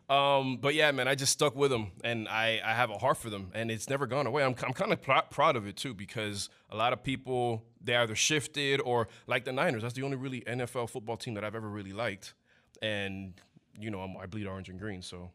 Um, 0.09 0.57
but 0.57 0.75
yeah, 0.75 0.91
man, 0.91 1.07
I 1.07 1.15
just 1.15 1.31
stuck 1.31 1.55
with 1.55 1.71
them, 1.71 1.91
and 2.03 2.27
I, 2.27 2.59
I 2.63 2.73
have 2.73 2.89
a 2.89 2.97
heart 2.97 3.17
for 3.17 3.29
them, 3.29 3.49
and 3.53 3.71
it's 3.71 3.89
never 3.89 4.05
gone 4.07 4.27
away. 4.27 4.43
I'm, 4.43 4.55
I'm 4.65 4.73
kind 4.73 4.91
of 4.91 5.01
pr- 5.01 5.13
proud 5.29 5.55
of 5.55 5.65
it 5.67 5.77
too, 5.77 5.93
because 5.93 6.49
a 6.69 6.75
lot 6.75 6.91
of 6.91 7.01
people 7.01 7.63
they 7.81 7.95
either 7.95 8.15
shifted 8.15 8.81
or 8.81 9.07
like 9.25 9.45
the 9.45 9.53
Niners. 9.53 9.83
That's 9.83 9.93
the 9.93 10.03
only 10.03 10.17
really 10.17 10.41
NFL 10.41 10.89
football 10.89 11.15
team 11.15 11.35
that 11.35 11.45
I've 11.45 11.55
ever 11.55 11.69
really 11.69 11.93
liked, 11.93 12.33
and 12.81 13.33
you 13.79 13.89
know 13.89 14.01
I'm, 14.01 14.17
I 14.17 14.25
bleed 14.25 14.47
orange 14.47 14.67
and 14.67 14.77
green, 14.77 15.01
so 15.01 15.31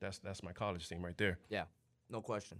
that's 0.00 0.18
that's 0.18 0.44
my 0.44 0.52
college 0.52 0.88
team 0.88 1.04
right 1.04 1.18
there. 1.18 1.38
Yeah, 1.48 1.64
no 2.08 2.20
question. 2.20 2.58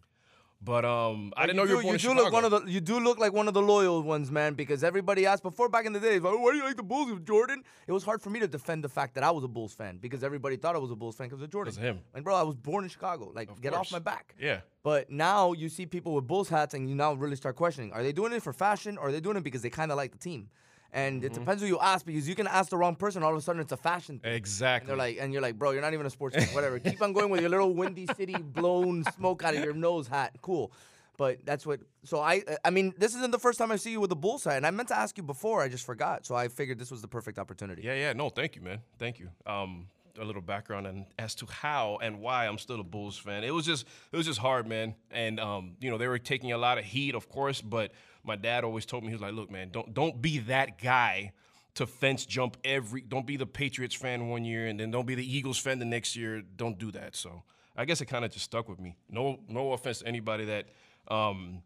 But 0.62 0.84
um, 0.84 1.32
I 1.38 1.46
didn't 1.46 1.56
know 1.56 1.62
you 1.64 1.70
you 1.70 1.76
were 1.76 1.82
do, 1.82 1.86
born 1.88 1.94
you 1.94 1.98
do 1.98 2.14
look 2.14 2.32
one 2.34 2.44
of 2.44 2.50
the 2.50 2.70
you 2.70 2.80
do 2.80 3.00
look 3.00 3.18
like 3.18 3.32
one 3.32 3.48
of 3.48 3.54
the 3.54 3.62
loyal 3.62 4.02
ones, 4.02 4.30
man. 4.30 4.52
Because 4.52 4.84
everybody 4.84 5.24
asked 5.24 5.42
before 5.42 5.70
back 5.70 5.86
in 5.86 5.94
the 5.94 6.00
days, 6.00 6.20
like, 6.20 6.38
why 6.38 6.50
do 6.50 6.58
you 6.58 6.64
like 6.64 6.76
the 6.76 6.82
Bulls 6.82 7.10
with 7.10 7.24
Jordan? 7.26 7.64
It 7.86 7.92
was 7.92 8.04
hard 8.04 8.20
for 8.20 8.28
me 8.28 8.40
to 8.40 8.46
defend 8.46 8.84
the 8.84 8.88
fact 8.90 9.14
that 9.14 9.24
I 9.24 9.30
was 9.30 9.42
a 9.42 9.48
Bulls 9.48 9.72
fan 9.72 9.96
because 9.96 10.22
everybody 10.22 10.56
thought 10.56 10.74
I 10.74 10.78
was 10.78 10.90
a 10.90 10.96
Bulls 10.96 11.16
fan 11.16 11.28
because 11.28 11.42
of 11.42 11.48
Jordan. 11.50 11.72
'Cause 11.72 11.78
of 11.78 11.84
him. 11.84 12.00
Like, 12.12 12.24
bro, 12.24 12.34
I 12.34 12.42
was 12.42 12.56
born 12.56 12.84
in 12.84 12.90
Chicago. 12.90 13.32
Like, 13.34 13.48
get 13.62 13.72
off 13.72 13.78
course. 13.88 13.92
my 13.92 13.98
back. 14.00 14.34
yeah. 14.38 14.60
But 14.82 15.10
now 15.10 15.52
you 15.52 15.68
see 15.70 15.86
people 15.86 16.14
with 16.14 16.26
Bulls 16.26 16.48
hats, 16.50 16.74
and 16.74 16.88
you 16.88 16.94
now 16.94 17.14
really 17.14 17.36
start 17.36 17.56
questioning: 17.56 17.92
Are 17.92 18.02
they 18.02 18.12
doing 18.12 18.32
it 18.34 18.42
for 18.42 18.52
fashion, 18.52 18.98
or 18.98 19.08
are 19.08 19.12
they 19.12 19.20
doing 19.20 19.36
it 19.38 19.42
because 19.44 19.62
they 19.62 19.70
kind 19.70 19.90
of 19.90 19.96
like 19.96 20.12
the 20.12 20.18
team? 20.18 20.50
And 20.92 21.22
Mm-hmm. 21.22 21.26
it 21.26 21.32
depends 21.34 21.62
who 21.62 21.68
you 21.68 21.78
ask, 21.78 22.04
because 22.04 22.28
you 22.28 22.34
can 22.34 22.46
ask 22.48 22.70
the 22.70 22.76
wrong 22.76 22.96
person, 22.96 23.22
all 23.22 23.30
of 23.30 23.36
a 23.36 23.40
sudden 23.40 23.60
it's 23.62 23.72
a 23.72 23.76
fashion 23.76 24.18
thing. 24.18 24.32
Exactly. 24.34 24.88
They're 24.88 24.96
like, 24.96 25.18
and 25.20 25.32
you're 25.32 25.42
like, 25.42 25.56
bro, 25.58 25.70
you're 25.70 25.82
not 25.82 25.94
even 25.94 26.06
a 26.06 26.10
sports 26.10 26.36
fan. 26.36 26.48
Whatever. 26.54 26.78
Keep 26.90 27.00
on 27.02 27.12
going 27.12 27.30
with 27.30 27.40
your 27.40 27.50
little 27.50 27.72
Windy 27.74 28.06
City 28.16 28.34
blown 28.36 29.04
smoke 29.16 29.44
out 29.44 29.54
of 29.54 29.62
your 29.62 29.72
nose 29.74 30.08
hat. 30.08 30.36
Cool. 30.42 30.72
But 31.16 31.44
that's 31.44 31.66
what. 31.66 31.80
So 32.04 32.18
I, 32.20 32.42
I 32.64 32.70
mean, 32.70 32.94
this 32.96 33.14
isn't 33.14 33.30
the 33.30 33.38
first 33.38 33.58
time 33.58 33.70
I 33.70 33.76
see 33.76 33.90
you 33.92 34.00
with 34.00 34.10
a 34.10 34.16
Bulls 34.16 34.44
hat, 34.44 34.56
and 34.56 34.66
I 34.66 34.70
meant 34.70 34.88
to 34.88 34.98
ask 34.98 35.16
you 35.18 35.22
before, 35.22 35.60
I 35.62 35.68
just 35.68 35.84
forgot. 35.84 36.24
So 36.24 36.34
I 36.34 36.48
figured 36.48 36.78
this 36.78 36.90
was 36.90 37.02
the 37.02 37.08
perfect 37.08 37.38
opportunity. 37.38 37.82
Yeah, 37.82 37.94
yeah. 37.94 38.12
No, 38.14 38.30
thank 38.30 38.56
you, 38.56 38.62
man. 38.62 38.78
Thank 38.98 39.18
you. 39.20 39.28
Um, 39.46 39.86
a 40.18 40.24
little 40.24 40.42
background 40.42 40.86
and 40.86 41.06
as 41.18 41.34
to 41.36 41.46
how 41.46 41.98
and 42.02 42.20
why 42.20 42.46
I'm 42.46 42.58
still 42.58 42.80
a 42.80 42.84
Bulls 42.84 43.18
fan. 43.18 43.44
It 43.44 43.52
was 43.52 43.66
just 43.66 43.86
it 44.12 44.16
was 44.16 44.26
just 44.26 44.38
hard, 44.38 44.66
man. 44.66 44.94
And 45.10 45.38
um, 45.40 45.76
you 45.80 45.90
know, 45.90 45.98
they 45.98 46.08
were 46.08 46.18
taking 46.18 46.52
a 46.52 46.58
lot 46.58 46.78
of 46.78 46.84
heat, 46.84 47.14
of 47.14 47.28
course, 47.28 47.60
but 47.60 47.92
my 48.24 48.36
dad 48.36 48.64
always 48.64 48.86
told 48.86 49.02
me 49.02 49.08
he 49.08 49.14
was 49.14 49.22
like, 49.22 49.34
"Look, 49.34 49.50
man, 49.50 49.70
don't 49.70 49.92
don't 49.94 50.20
be 50.20 50.38
that 50.40 50.80
guy 50.80 51.32
to 51.74 51.86
fence 51.86 52.26
jump 52.26 52.56
every 52.64 53.00
don't 53.00 53.26
be 53.26 53.36
the 53.36 53.46
Patriots 53.46 53.94
fan 53.94 54.28
one 54.28 54.44
year 54.44 54.66
and 54.66 54.78
then 54.78 54.90
don't 54.90 55.06
be 55.06 55.14
the 55.14 55.36
Eagles 55.36 55.58
fan 55.58 55.78
the 55.78 55.84
next 55.84 56.16
year. 56.16 56.42
Don't 56.42 56.78
do 56.78 56.90
that." 56.92 57.16
So, 57.16 57.42
I 57.76 57.84
guess 57.84 58.00
it 58.00 58.06
kind 58.06 58.24
of 58.24 58.30
just 58.30 58.44
stuck 58.44 58.68
with 58.68 58.80
me. 58.80 58.96
No 59.08 59.40
no 59.48 59.72
offense 59.72 60.00
to 60.00 60.06
anybody 60.06 60.46
that 60.46 60.66
um 61.08 61.62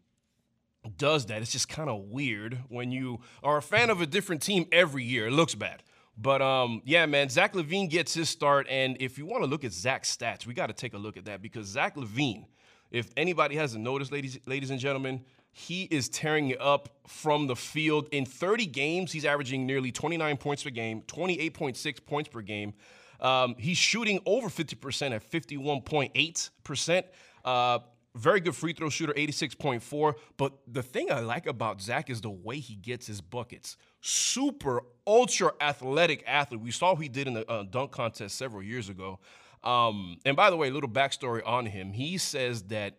does 0.97 1.25
that. 1.27 1.41
It's 1.41 1.51
just 1.51 1.69
kind 1.69 1.89
of 1.89 2.03
weird 2.03 2.59
when 2.69 2.91
you 2.91 3.19
are 3.43 3.57
a 3.57 3.61
fan 3.61 3.89
of 3.89 4.01
a 4.01 4.05
different 4.05 4.41
team 4.41 4.67
every 4.71 5.03
year. 5.03 5.27
It 5.27 5.31
looks 5.31 5.55
bad. 5.55 5.83
But 6.17 6.41
um, 6.41 6.81
yeah, 6.85 7.05
man, 7.05 7.29
Zach 7.29 7.53
LaVine 7.53 7.89
gets 7.89 8.13
his 8.13 8.29
start. 8.29 8.67
And 8.69 8.97
if 8.99 9.17
you 9.17 9.25
want 9.25 9.43
to 9.43 9.49
look 9.49 9.63
at 9.63 9.73
Zach's 9.73 10.15
stats, 10.15 10.45
we 10.45 10.53
got 10.53 10.67
to 10.67 10.73
take 10.73 10.93
a 10.93 10.97
look 10.97 11.17
at 11.17 11.25
that 11.25 11.41
because 11.41 11.67
Zach 11.67 11.95
LaVine, 11.95 12.45
if 12.91 13.09
anybody 13.17 13.55
hasn't 13.55 13.83
noticed, 13.83 14.11
ladies, 14.11 14.39
ladies 14.45 14.69
and 14.69 14.79
gentlemen, 14.79 15.25
he 15.51 15.83
is 15.83 16.09
tearing 16.09 16.49
it 16.49 16.61
up 16.61 16.89
from 17.07 17.47
the 17.47 17.55
field. 17.55 18.09
In 18.11 18.25
30 18.25 18.65
games, 18.65 19.11
he's 19.11 19.25
averaging 19.25 19.65
nearly 19.65 19.91
29 19.91 20.37
points 20.37 20.63
per 20.63 20.69
game, 20.69 21.01
28.6 21.07 22.05
points 22.05 22.29
per 22.29 22.41
game. 22.41 22.73
Um, 23.21 23.55
he's 23.57 23.77
shooting 23.77 24.19
over 24.25 24.49
50% 24.49 25.15
at 25.15 25.31
51.8%. 25.31 27.03
Uh, 27.43 27.79
very 28.15 28.39
good 28.39 28.55
free 28.55 28.73
throw 28.73 28.89
shooter, 28.89 29.13
86.4. 29.13 30.13
But 30.37 30.53
the 30.67 30.83
thing 30.83 31.11
I 31.11 31.19
like 31.19 31.47
about 31.47 31.81
Zach 31.81 32.09
is 32.09 32.21
the 32.21 32.29
way 32.29 32.59
he 32.59 32.75
gets 32.75 33.07
his 33.07 33.21
buckets. 33.21 33.77
Super, 34.07 34.83
ultra 35.07 35.51
athletic 35.59 36.23
athlete. 36.27 36.61
We 36.61 36.69
saw 36.69 36.95
he 36.95 37.09
did 37.09 37.25
in 37.25 37.33
the 37.33 37.49
uh, 37.49 37.63
dunk 37.63 37.89
contest 37.89 38.37
several 38.37 38.61
years 38.61 38.87
ago. 38.87 39.17
Um, 39.63 40.17
and 40.25 40.35
by 40.35 40.51
the 40.51 40.55
way, 40.55 40.67
a 40.67 40.71
little 40.71 40.87
backstory 40.87 41.41
on 41.43 41.65
him. 41.65 41.91
He 41.91 42.19
says 42.19 42.61
that 42.65 42.97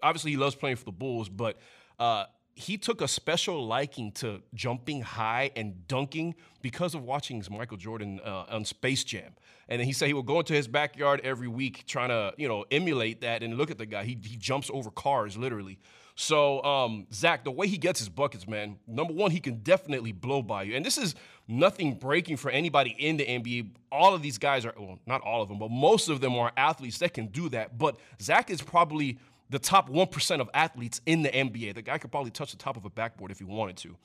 obviously 0.00 0.30
he 0.30 0.36
loves 0.36 0.54
playing 0.54 0.76
for 0.76 0.84
the 0.84 0.92
Bulls, 0.92 1.28
but 1.28 1.58
uh, 1.98 2.26
he 2.54 2.78
took 2.78 3.00
a 3.00 3.08
special 3.08 3.66
liking 3.66 4.12
to 4.12 4.42
jumping 4.54 5.02
high 5.02 5.50
and 5.56 5.88
dunking 5.88 6.36
because 6.62 6.94
of 6.94 7.02
watching 7.02 7.42
Michael 7.50 7.76
Jordan 7.76 8.20
uh, 8.24 8.44
on 8.48 8.64
Space 8.64 9.02
Jam. 9.02 9.34
And 9.68 9.82
he 9.82 9.92
said 9.92 10.06
he 10.06 10.14
would 10.14 10.26
go 10.26 10.38
into 10.38 10.52
his 10.52 10.68
backyard 10.68 11.20
every 11.24 11.48
week 11.48 11.84
trying 11.84 12.10
to, 12.10 12.32
you 12.36 12.46
know, 12.46 12.64
emulate 12.70 13.22
that 13.22 13.42
and 13.42 13.58
look 13.58 13.72
at 13.72 13.78
the 13.78 13.86
guy. 13.86 14.04
He, 14.04 14.16
he 14.22 14.36
jumps 14.36 14.70
over 14.72 14.92
cars, 14.92 15.36
literally. 15.36 15.80
So, 16.16 16.62
um, 16.62 17.06
Zach, 17.12 17.42
the 17.42 17.50
way 17.50 17.66
he 17.66 17.76
gets 17.76 17.98
his 17.98 18.08
buckets, 18.08 18.46
man, 18.46 18.78
number 18.86 19.12
one, 19.12 19.32
he 19.32 19.40
can 19.40 19.56
definitely 19.56 20.12
blow 20.12 20.42
by 20.42 20.62
you. 20.62 20.76
And 20.76 20.86
this 20.86 20.96
is 20.96 21.16
nothing 21.48 21.94
breaking 21.94 22.36
for 22.36 22.50
anybody 22.52 22.94
in 22.96 23.16
the 23.16 23.24
NBA. 23.24 23.70
All 23.90 24.14
of 24.14 24.22
these 24.22 24.38
guys 24.38 24.64
are, 24.64 24.72
well, 24.78 25.00
not 25.06 25.22
all 25.22 25.42
of 25.42 25.48
them, 25.48 25.58
but 25.58 25.72
most 25.72 26.08
of 26.08 26.20
them 26.20 26.36
are 26.36 26.52
athletes 26.56 26.98
that 26.98 27.14
can 27.14 27.26
do 27.26 27.48
that. 27.48 27.78
But 27.78 27.96
Zach 28.22 28.48
is 28.48 28.62
probably 28.62 29.18
the 29.50 29.58
top 29.58 29.90
1% 29.90 30.40
of 30.40 30.48
athletes 30.54 31.00
in 31.04 31.22
the 31.22 31.30
NBA. 31.30 31.74
The 31.74 31.82
guy 31.82 31.98
could 31.98 32.12
probably 32.12 32.30
touch 32.30 32.52
the 32.52 32.58
top 32.58 32.76
of 32.76 32.84
a 32.84 32.90
backboard 32.90 33.32
if 33.32 33.38
he 33.38 33.44
wanted 33.44 33.76
to. 33.78 33.96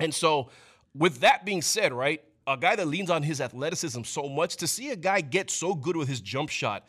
And 0.00 0.12
so, 0.12 0.50
with 0.96 1.20
that 1.20 1.44
being 1.44 1.62
said, 1.62 1.92
right, 1.92 2.22
a 2.46 2.56
guy 2.56 2.74
that 2.76 2.86
leans 2.88 3.10
on 3.10 3.22
his 3.22 3.40
athleticism 3.40 4.02
so 4.02 4.28
much, 4.28 4.56
to 4.56 4.66
see 4.66 4.90
a 4.90 4.96
guy 4.96 5.20
get 5.20 5.50
so 5.50 5.74
good 5.74 5.96
with 5.96 6.08
his 6.08 6.20
jump 6.20 6.48
shot 6.48 6.86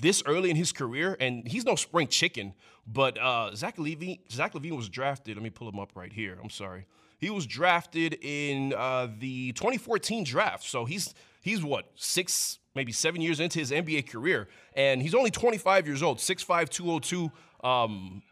this 0.00 0.22
early 0.26 0.50
in 0.50 0.56
his 0.56 0.72
career, 0.72 1.16
and 1.20 1.46
he's 1.46 1.64
no 1.64 1.76
spring 1.76 2.08
chicken, 2.08 2.54
but 2.86 3.18
uh, 3.18 3.54
Zach 3.54 3.76
LaVine, 3.76 4.20
Zach 4.30 4.54
LaVine 4.54 4.76
was 4.76 4.88
drafted. 4.88 5.36
Let 5.36 5.42
me 5.42 5.50
pull 5.50 5.68
him 5.68 5.78
up 5.78 5.92
right 5.94 6.12
here. 6.12 6.38
I'm 6.42 6.50
sorry. 6.50 6.86
He 7.18 7.28
was 7.28 7.46
drafted 7.46 8.18
in 8.22 8.72
uh, 8.72 9.08
the 9.18 9.52
2014 9.52 10.24
draft, 10.24 10.64
so 10.64 10.86
he's 10.86 11.14
he's 11.42 11.62
what 11.62 11.90
six, 11.94 12.58
maybe 12.74 12.92
seven 12.92 13.20
years 13.20 13.40
into 13.40 13.58
his 13.58 13.70
NBA 13.70 14.10
career, 14.10 14.48
and 14.74 15.02
he's 15.02 15.14
only 15.14 15.30
25 15.30 15.86
years 15.86 16.02
old, 16.02 16.18
6'5", 16.18 16.68
202. 16.68 17.30
Um, 17.62 18.22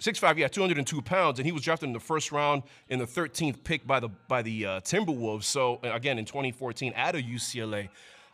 6'5", 0.00 0.38
yeah, 0.38 0.48
202 0.48 1.02
pounds, 1.02 1.38
and 1.38 1.46
he 1.46 1.52
was 1.52 1.62
drafted 1.62 1.86
in 1.86 1.92
the 1.92 2.00
first 2.00 2.32
round 2.32 2.62
in 2.88 2.98
the 2.98 3.06
13th 3.06 3.62
pick 3.64 3.86
by 3.86 4.00
the 4.00 4.08
by 4.28 4.42
the 4.42 4.66
uh, 4.66 4.80
Timberwolves. 4.80 5.44
So 5.44 5.78
again, 5.82 6.18
in 6.18 6.24
2014, 6.24 6.92
out 6.96 7.14
of 7.14 7.22
UCLA. 7.22 7.88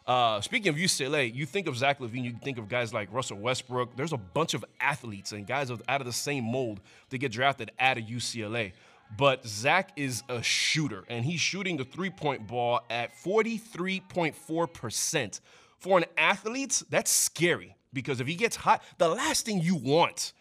Uh, 0.06 0.40
speaking 0.40 0.68
of 0.68 0.76
UCLA, 0.76 1.34
you 1.34 1.44
think 1.46 1.66
of 1.66 1.76
Zach 1.76 1.98
LaVine, 1.98 2.22
you 2.22 2.36
think 2.42 2.58
of 2.58 2.68
guys 2.68 2.94
like 2.94 3.12
Russell 3.12 3.38
Westbrook. 3.38 3.96
There's 3.96 4.12
a 4.12 4.18
bunch 4.18 4.54
of 4.54 4.64
athletes 4.80 5.32
and 5.32 5.44
guys 5.46 5.70
out 5.70 6.00
of 6.00 6.06
the 6.06 6.12
same 6.12 6.44
mold 6.44 6.80
that 7.10 7.18
get 7.18 7.32
drafted 7.32 7.72
out 7.80 7.98
of 7.98 8.04
UCLA. 8.04 8.72
But 9.16 9.44
Zach 9.46 9.92
is 9.96 10.22
a 10.28 10.42
shooter, 10.42 11.04
and 11.08 11.24
he's 11.24 11.40
shooting 11.40 11.76
the 11.76 11.84
three-point 11.84 12.46
ball 12.46 12.82
at 12.88 13.16
43.4%. 13.16 15.40
For 15.78 15.98
an 15.98 16.04
athlete, 16.16 16.82
that's 16.88 17.10
scary 17.10 17.76
because 17.92 18.20
if 18.20 18.26
he 18.26 18.34
gets 18.34 18.56
hot, 18.56 18.82
the 18.98 19.08
last 19.08 19.44
thing 19.44 19.60
you 19.60 19.76
want 19.76 20.32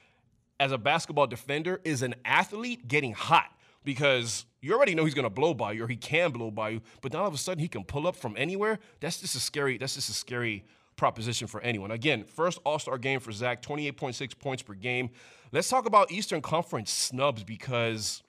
as 0.59 0.71
a 0.71 0.77
basketball 0.77 1.27
defender 1.27 1.81
is 1.83 2.01
an 2.01 2.15
athlete 2.23 2.87
getting 2.87 3.13
hot 3.13 3.51
because 3.85 4.45
you 4.61 4.73
already 4.73 4.95
know 4.95 5.05
he's 5.05 5.13
going 5.13 5.23
to 5.23 5.29
blow 5.29 5.53
by 5.53 5.73
you 5.73 5.83
or 5.83 5.87
he 5.87 5.95
can 5.95 6.31
blow 6.31 6.51
by 6.51 6.69
you, 6.69 6.81
but 7.01 7.13
now 7.13 7.21
all 7.21 7.27
of 7.27 7.33
a 7.33 7.37
sudden 7.37 7.61
he 7.61 7.67
can 7.67 7.83
pull 7.83 8.07
up 8.07 8.15
from 8.15 8.35
anywhere. 8.37 8.79
That's 8.99 9.21
just 9.21 9.35
a 9.35 9.39
scary. 9.39 9.77
That's 9.77 9.95
just 9.95 10.09
a 10.09 10.13
scary 10.13 10.65
proposition 10.95 11.47
for 11.47 11.61
anyone. 11.61 11.91
Again, 11.91 12.23
first 12.23 12.59
All 12.65 12.79
Star 12.79 12.97
game 12.97 13.19
for 13.19 13.31
Zach, 13.31 13.61
28.6 13.61 14.37
points 14.39 14.63
per 14.63 14.73
game. 14.73 15.09
Let's 15.51 15.69
talk 15.69 15.85
about 15.85 16.11
Eastern 16.11 16.41
Conference 16.41 16.91
snubs 16.91 17.43
because 17.43 18.23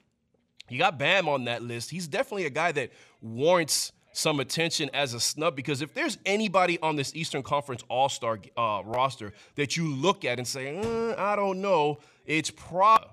you 0.68 0.78
got 0.78 0.98
Bam 0.98 1.28
on 1.28 1.44
that 1.44 1.62
list. 1.62 1.90
He's 1.90 2.06
definitely 2.06 2.46
a 2.46 2.50
guy 2.50 2.72
that 2.72 2.90
warrants 3.20 3.92
some 4.12 4.40
attention 4.40 4.88
as 4.94 5.12
a 5.12 5.20
snub 5.20 5.54
because 5.54 5.82
if 5.82 5.92
there's 5.92 6.16
anybody 6.25 6.78
on 6.80 6.96
this 6.96 7.14
Eastern 7.14 7.42
Conference 7.42 7.82
All 7.88 8.08
Star 8.08 8.38
uh, 8.56 8.82
roster 8.84 9.32
that 9.56 9.76
you 9.76 9.88
look 9.94 10.25
at 10.25 10.38
and 10.38 10.46
say, 10.46 10.75
mm, 10.75 11.18
I 11.18 11.36
don't 11.36 11.60
know, 11.60 11.98
it's 12.25 12.50
probably 12.50 13.08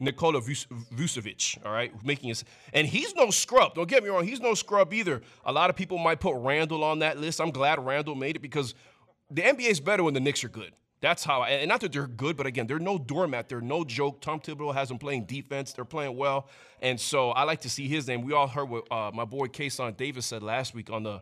Nikola 0.00 0.40
Vucevic, 0.40 1.64
all 1.64 1.72
right, 1.72 1.92
making 2.04 2.28
his, 2.28 2.44
and 2.72 2.86
he's 2.86 3.14
no 3.14 3.30
scrub. 3.30 3.74
Don't 3.74 3.88
get 3.88 4.02
me 4.02 4.08
wrong, 4.08 4.26
he's 4.26 4.40
no 4.40 4.54
scrub 4.54 4.92
either. 4.92 5.22
A 5.44 5.52
lot 5.52 5.70
of 5.70 5.76
people 5.76 5.98
might 5.98 6.20
put 6.20 6.34
Randle 6.36 6.82
on 6.82 6.98
that 6.98 7.18
list. 7.18 7.40
I'm 7.40 7.50
glad 7.50 7.84
Randle 7.84 8.14
made 8.14 8.36
it 8.36 8.40
because 8.40 8.74
the 9.30 9.42
NBA 9.42 9.70
is 9.70 9.80
better 9.80 10.02
when 10.02 10.14
the 10.14 10.20
Knicks 10.20 10.42
are 10.42 10.48
good. 10.48 10.72
That's 11.00 11.22
how, 11.22 11.42
I, 11.42 11.50
and 11.50 11.68
not 11.68 11.80
that 11.82 11.92
they're 11.92 12.06
good, 12.06 12.36
but 12.36 12.46
again, 12.46 12.66
they're 12.66 12.78
no 12.78 12.96
doormat. 12.98 13.48
They're 13.48 13.60
no 13.60 13.84
joke. 13.84 14.20
Tom 14.20 14.40
Thibodeau 14.40 14.74
has 14.74 14.88
them 14.88 14.98
playing 14.98 15.26
defense. 15.26 15.72
They're 15.72 15.84
playing 15.84 16.16
well, 16.16 16.48
and 16.80 16.98
so 16.98 17.30
I 17.30 17.44
like 17.44 17.60
to 17.60 17.70
see 17.70 17.88
his 17.88 18.08
name. 18.08 18.22
We 18.22 18.32
all 18.32 18.48
heard 18.48 18.68
what 18.68 18.90
uh, 18.90 19.10
my 19.12 19.24
boy 19.24 19.46
Kason 19.48 19.96
Davis 19.96 20.26
said 20.26 20.42
last 20.42 20.74
week 20.74 20.90
on 20.90 21.02
the 21.02 21.20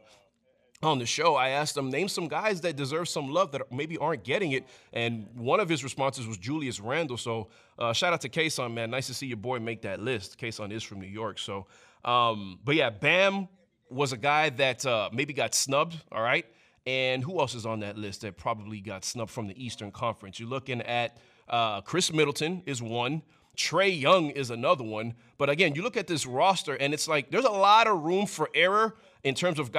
on 0.83 0.99
the 0.99 1.07
show, 1.07 1.37
I 1.37 1.51
asked 1.51 1.77
him, 1.77 1.91
name 1.91 2.09
some 2.09 2.29
guys 2.29 2.61
that 2.63 2.77
deserve 2.77 3.09
some 3.09 3.29
love 3.29 3.53
that 3.53 3.71
maybe 3.73 3.97
aren't 3.99 4.25
getting 4.25 4.53
it. 4.53 4.67
And 4.93 5.29
one 5.35 5.61
of 5.61 5.69
his 5.69 5.85
responses 5.85 6.27
was 6.27 6.39
Julius 6.39 6.81
Randle. 6.81 7.17
So 7.17 7.49
uh, 7.79 7.93
shout 7.93 8.13
out 8.13 8.21
to 8.23 8.29
Kason, 8.29 8.75
man. 8.75 8.91
Nice 8.91 9.07
to 9.07 9.15
see 9.15 9.27
your 9.27 9.37
boy 9.37 9.61
make 9.61 9.83
that 9.83 10.01
list. 10.01 10.39
Kason 10.39 10.73
is 10.73 10.83
from 10.83 11.01
New 11.01 11.07
York. 11.07 11.39
So, 11.39 11.67
um, 12.05 12.59
but 12.65 12.75
yeah, 12.75 12.91
Bam 12.91 13.49
was 13.91 14.13
a 14.13 14.17
guy 14.17 14.51
that 14.51 14.85
uh, 14.85 15.11
maybe 15.13 15.33
got 15.33 15.55
snubbed, 15.55 16.01
all 16.11 16.23
right? 16.23 16.47
And 16.87 17.23
who 17.23 17.39
else 17.39 17.55
is 17.55 17.65
on 17.65 17.81
that 17.81 17.97
list 17.97 18.23
that 18.23 18.37
probably 18.37 18.81
got 18.81 19.05
snubbed 19.05 19.31
from 19.31 19.47
the 19.47 19.65
Eastern 19.65 19.93
Conference? 19.93 20.41
You're 20.41 20.49
looking 20.49 20.83
at 20.83 21.17
uh, 21.49 21.81
Khris 21.83 22.13
Middleton 22.13 22.63
is 22.67 22.83
one. 22.83 23.23
Trae 23.57 24.01
Young 24.01 24.31
is 24.31 24.51
another 24.51 24.83
one. 24.83 25.15
But 25.39 25.51
again, 25.51 25.75
you 25.75 25.83
look 25.83 25.97
at 25.97 26.07
this 26.07 26.27
roster 26.27 26.75
and 26.75 26.95
it's 26.95 27.07
like 27.07 27.31
there's 27.31 27.45
a 27.45 27.51
lot 27.51 27.87
of 27.87 28.03
room 28.03 28.27
for 28.27 28.49
error 28.55 28.97
in 29.25 29.35
terms 29.35 29.59
of 29.59 29.71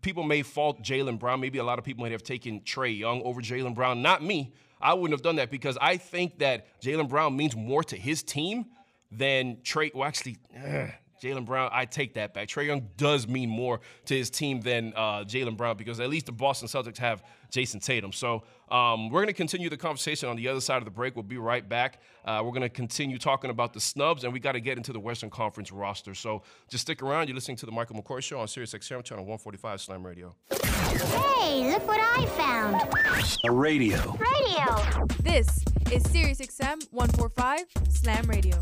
people 0.00 0.22
may 0.22 0.42
fault 0.42 0.82
Jaylen 0.82 1.18
Brown. 1.18 1.40
Maybe 1.40 1.58
a 1.58 1.64
lot 1.64 1.78
of 1.78 1.84
people 1.84 2.02
might 2.02 2.12
have 2.12 2.22
taken 2.22 2.60
Trae 2.60 2.96
Young 2.96 3.22
over 3.22 3.40
Jaylen 3.40 3.74
Brown. 3.74 4.02
Not 4.02 4.22
me. 4.22 4.52
I 4.80 4.94
wouldn't 4.94 5.12
have 5.12 5.22
done 5.22 5.36
that 5.36 5.50
because 5.50 5.76
I 5.80 5.96
think 5.96 6.38
that 6.38 6.80
Jaylen 6.80 7.08
Brown 7.08 7.36
means 7.36 7.54
more 7.54 7.84
to 7.84 7.96
his 7.96 8.22
team 8.22 8.66
than 9.12 9.56
Trae. 9.56 9.94
Well, 9.94 10.08
actually, 10.08 10.38
uh, 10.56 10.86
Jaylen 11.22 11.44
Brown, 11.44 11.70
I 11.72 11.84
take 11.84 12.14
that 12.14 12.32
back. 12.32 12.48
Trae 12.48 12.66
Young 12.66 12.88
does 12.96 13.28
mean 13.28 13.50
more 13.50 13.80
to 14.06 14.16
his 14.16 14.30
team 14.30 14.60
than 14.60 14.92
uh, 14.96 15.24
Jaylen 15.24 15.56
Brown 15.56 15.76
because 15.76 16.00
at 16.00 16.08
least 16.08 16.26
the 16.26 16.32
Boston 16.32 16.66
Celtics 16.66 16.98
have 16.98 17.22
Jayson 17.50 17.80
Tatum. 17.80 18.12
So 18.12 18.44
um, 18.70 19.10
we're 19.10 19.20
going 19.20 19.26
to 19.28 19.32
continue 19.32 19.68
the 19.68 19.76
conversation 19.76 20.28
on 20.28 20.36
the 20.36 20.48
other 20.48 20.60
side 20.60 20.78
of 20.78 20.84
the 20.84 20.90
break. 20.90 21.16
We'll 21.16 21.22
be 21.22 21.38
right 21.38 21.66
back. 21.68 22.00
Uh, 22.24 22.40
we're 22.44 22.50
going 22.50 22.62
to 22.62 22.68
continue 22.68 23.18
talking 23.18 23.50
about 23.50 23.72
the 23.72 23.80
snubs, 23.80 24.24
and 24.24 24.32
we 24.32 24.40
got 24.40 24.52
to 24.52 24.60
get 24.60 24.76
into 24.76 24.92
the 24.92 25.00
Western 25.00 25.30
Conference 25.30 25.72
roster. 25.72 26.14
So 26.14 26.42
just 26.68 26.82
stick 26.82 27.02
around. 27.02 27.28
You're 27.28 27.34
listening 27.34 27.56
to 27.58 27.66
the 27.66 27.72
Michael 27.72 28.00
McCoy 28.00 28.22
Show 28.22 28.40
on 28.40 28.48
Sirius 28.48 28.72
XM 28.72 29.02
Channel 29.02 29.24
145 29.24 29.80
Slam 29.80 30.06
Radio. 30.06 30.34
Hey, 30.50 31.70
look 31.70 31.86
what 31.86 32.00
I 32.00 32.26
found. 32.26 32.80
A 33.44 33.50
radio. 33.50 33.96
Radio. 34.12 35.06
This 35.20 35.48
is 35.90 36.02
SiriusXM 36.04 36.90
145 36.90 37.64
Slam 37.88 38.26
Radio. 38.26 38.58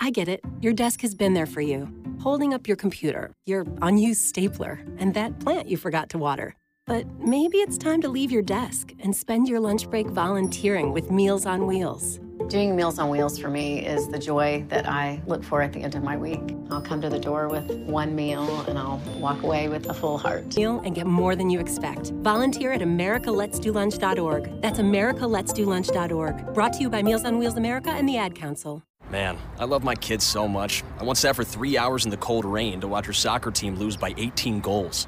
I 0.00 0.10
get 0.10 0.28
it. 0.28 0.40
Your 0.60 0.72
desk 0.72 1.02
has 1.02 1.14
been 1.14 1.34
there 1.34 1.46
for 1.46 1.60
you, 1.60 1.88
holding 2.20 2.54
up 2.54 2.66
your 2.66 2.76
computer, 2.76 3.32
your 3.46 3.66
unused 3.82 4.22
stapler, 4.22 4.80
and 4.98 5.14
that 5.14 5.38
plant 5.40 5.68
you 5.68 5.76
forgot 5.76 6.08
to 6.10 6.18
water. 6.18 6.54
But 6.90 7.06
maybe 7.20 7.58
it's 7.58 7.78
time 7.78 8.00
to 8.00 8.08
leave 8.08 8.32
your 8.32 8.42
desk 8.42 8.94
and 8.98 9.14
spend 9.14 9.46
your 9.46 9.60
lunch 9.60 9.88
break 9.88 10.08
volunteering 10.08 10.92
with 10.92 11.08
Meals 11.08 11.46
on 11.46 11.68
Wheels. 11.68 12.18
Doing 12.48 12.74
Meals 12.74 12.98
on 12.98 13.10
Wheels 13.10 13.38
for 13.38 13.48
me 13.48 13.86
is 13.86 14.08
the 14.08 14.18
joy 14.18 14.64
that 14.70 14.88
I 14.88 15.22
look 15.28 15.44
for 15.44 15.62
at 15.62 15.72
the 15.72 15.78
end 15.78 15.94
of 15.94 16.02
my 16.02 16.16
week. 16.16 16.42
I'll 16.68 16.80
come 16.80 17.00
to 17.02 17.08
the 17.08 17.20
door 17.20 17.46
with 17.46 17.70
one 17.86 18.16
meal 18.16 18.62
and 18.62 18.76
I'll 18.76 19.00
walk 19.20 19.44
away 19.44 19.68
with 19.68 19.88
a 19.88 19.94
full 19.94 20.18
heart. 20.18 20.56
Meal 20.56 20.80
and 20.80 20.92
get 20.92 21.06
more 21.06 21.36
than 21.36 21.48
you 21.48 21.60
expect. 21.60 22.10
Volunteer 22.22 22.72
at 22.72 22.80
americaletsdolunch.org. 22.80 24.60
That's 24.60 24.80
americaletsdolunch.org. 24.80 26.54
Brought 26.54 26.72
to 26.72 26.80
you 26.80 26.90
by 26.90 27.04
Meals 27.04 27.24
on 27.24 27.38
Wheels 27.38 27.56
America 27.56 27.90
and 27.90 28.08
the 28.08 28.16
Ad 28.16 28.34
Council. 28.34 28.82
Man, 29.10 29.38
I 29.60 29.64
love 29.64 29.84
my 29.84 29.94
kids 29.94 30.24
so 30.24 30.48
much. 30.48 30.82
I 30.98 31.04
once 31.04 31.20
sat 31.20 31.36
for 31.36 31.44
three 31.44 31.78
hours 31.78 32.04
in 32.04 32.10
the 32.10 32.16
cold 32.16 32.44
rain 32.44 32.80
to 32.80 32.88
watch 32.88 33.06
her 33.06 33.12
soccer 33.12 33.52
team 33.52 33.76
lose 33.76 33.96
by 33.96 34.12
18 34.16 34.58
goals. 34.60 35.06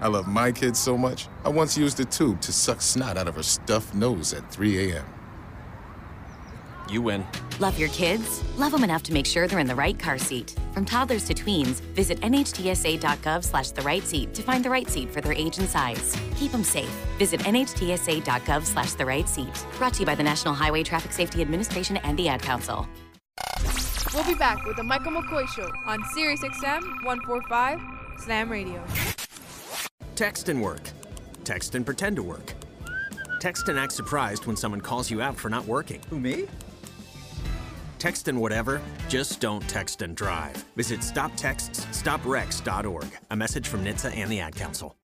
I 0.00 0.08
love 0.08 0.28
my 0.28 0.52
kids 0.52 0.78
so 0.78 0.96
much, 0.96 1.28
I 1.44 1.48
once 1.48 1.76
used 1.76 1.98
a 2.00 2.04
tube 2.04 2.40
to 2.42 2.52
suck 2.52 2.80
snot 2.80 3.16
out 3.16 3.28
of 3.28 3.34
her 3.34 3.42
stuffed 3.42 3.94
nose 3.94 4.32
at 4.32 4.50
3 4.50 4.92
a.m. 4.92 5.04
You 6.88 7.02
win. 7.02 7.26
Love 7.58 7.78
your 7.78 7.88
kids? 7.90 8.42
Love 8.56 8.72
them 8.72 8.84
enough 8.84 9.02
to 9.02 9.12
make 9.12 9.26
sure 9.26 9.46
they're 9.46 9.58
in 9.58 9.66
the 9.66 9.74
right 9.74 9.98
car 9.98 10.16
seat. 10.16 10.54
From 10.72 10.84
toddlers 10.84 11.24
to 11.24 11.34
tweens, 11.34 11.80
visit 11.94 12.20
nhtsa.gov 12.20 13.44
slash 13.44 13.70
the 13.72 13.82
right 13.82 14.06
seat 14.06 14.32
to 14.34 14.42
find 14.42 14.64
the 14.64 14.70
right 14.70 14.88
seat 14.88 15.12
for 15.12 15.20
their 15.20 15.32
age 15.32 15.58
and 15.58 15.68
size. 15.68 16.16
Keep 16.36 16.52
them 16.52 16.64
safe. 16.64 16.88
Visit 17.18 17.40
nhtsa.gov 17.40 18.64
slash 18.64 18.92
the 18.92 19.04
right 19.04 19.28
seat. 19.28 19.66
Brought 19.76 19.94
to 19.94 20.00
you 20.00 20.06
by 20.06 20.14
the 20.14 20.22
National 20.22 20.54
Highway 20.54 20.82
Traffic 20.82 21.12
Safety 21.12 21.42
Administration 21.42 21.98
and 21.98 22.18
the 22.18 22.28
Ad 22.28 22.42
Council. 22.42 22.88
We'll 24.14 24.24
be 24.24 24.34
back 24.34 24.64
with 24.64 24.76
the 24.76 24.84
Michael 24.84 25.12
McCoy 25.12 25.46
Show 25.48 25.70
on 25.84 26.02
SiriusXM 26.16 27.04
145 27.04 27.80
Slam 28.20 28.50
Radio. 28.50 28.82
Text 30.18 30.48
and 30.48 30.60
work. 30.60 30.82
Text 31.44 31.76
and 31.76 31.86
pretend 31.86 32.16
to 32.16 32.24
work. 32.24 32.54
Text 33.38 33.68
and 33.68 33.78
act 33.78 33.92
surprised 33.92 34.46
when 34.46 34.56
someone 34.56 34.80
calls 34.80 35.12
you 35.12 35.22
out 35.22 35.36
for 35.36 35.48
not 35.48 35.64
working. 35.64 36.00
Who, 36.10 36.18
me? 36.18 36.48
Text 38.00 38.26
and 38.26 38.40
whatever, 38.40 38.80
just 39.08 39.38
don't 39.38 39.60
text 39.68 40.02
and 40.02 40.16
drive. 40.16 40.56
Visit 40.74 41.02
stoptextsstopwrecks.org. 41.02 43.06
A 43.30 43.36
message 43.36 43.68
from 43.68 43.84
NHTSA 43.84 44.16
and 44.16 44.28
the 44.28 44.40
Ad 44.40 44.56
Council. 44.56 44.96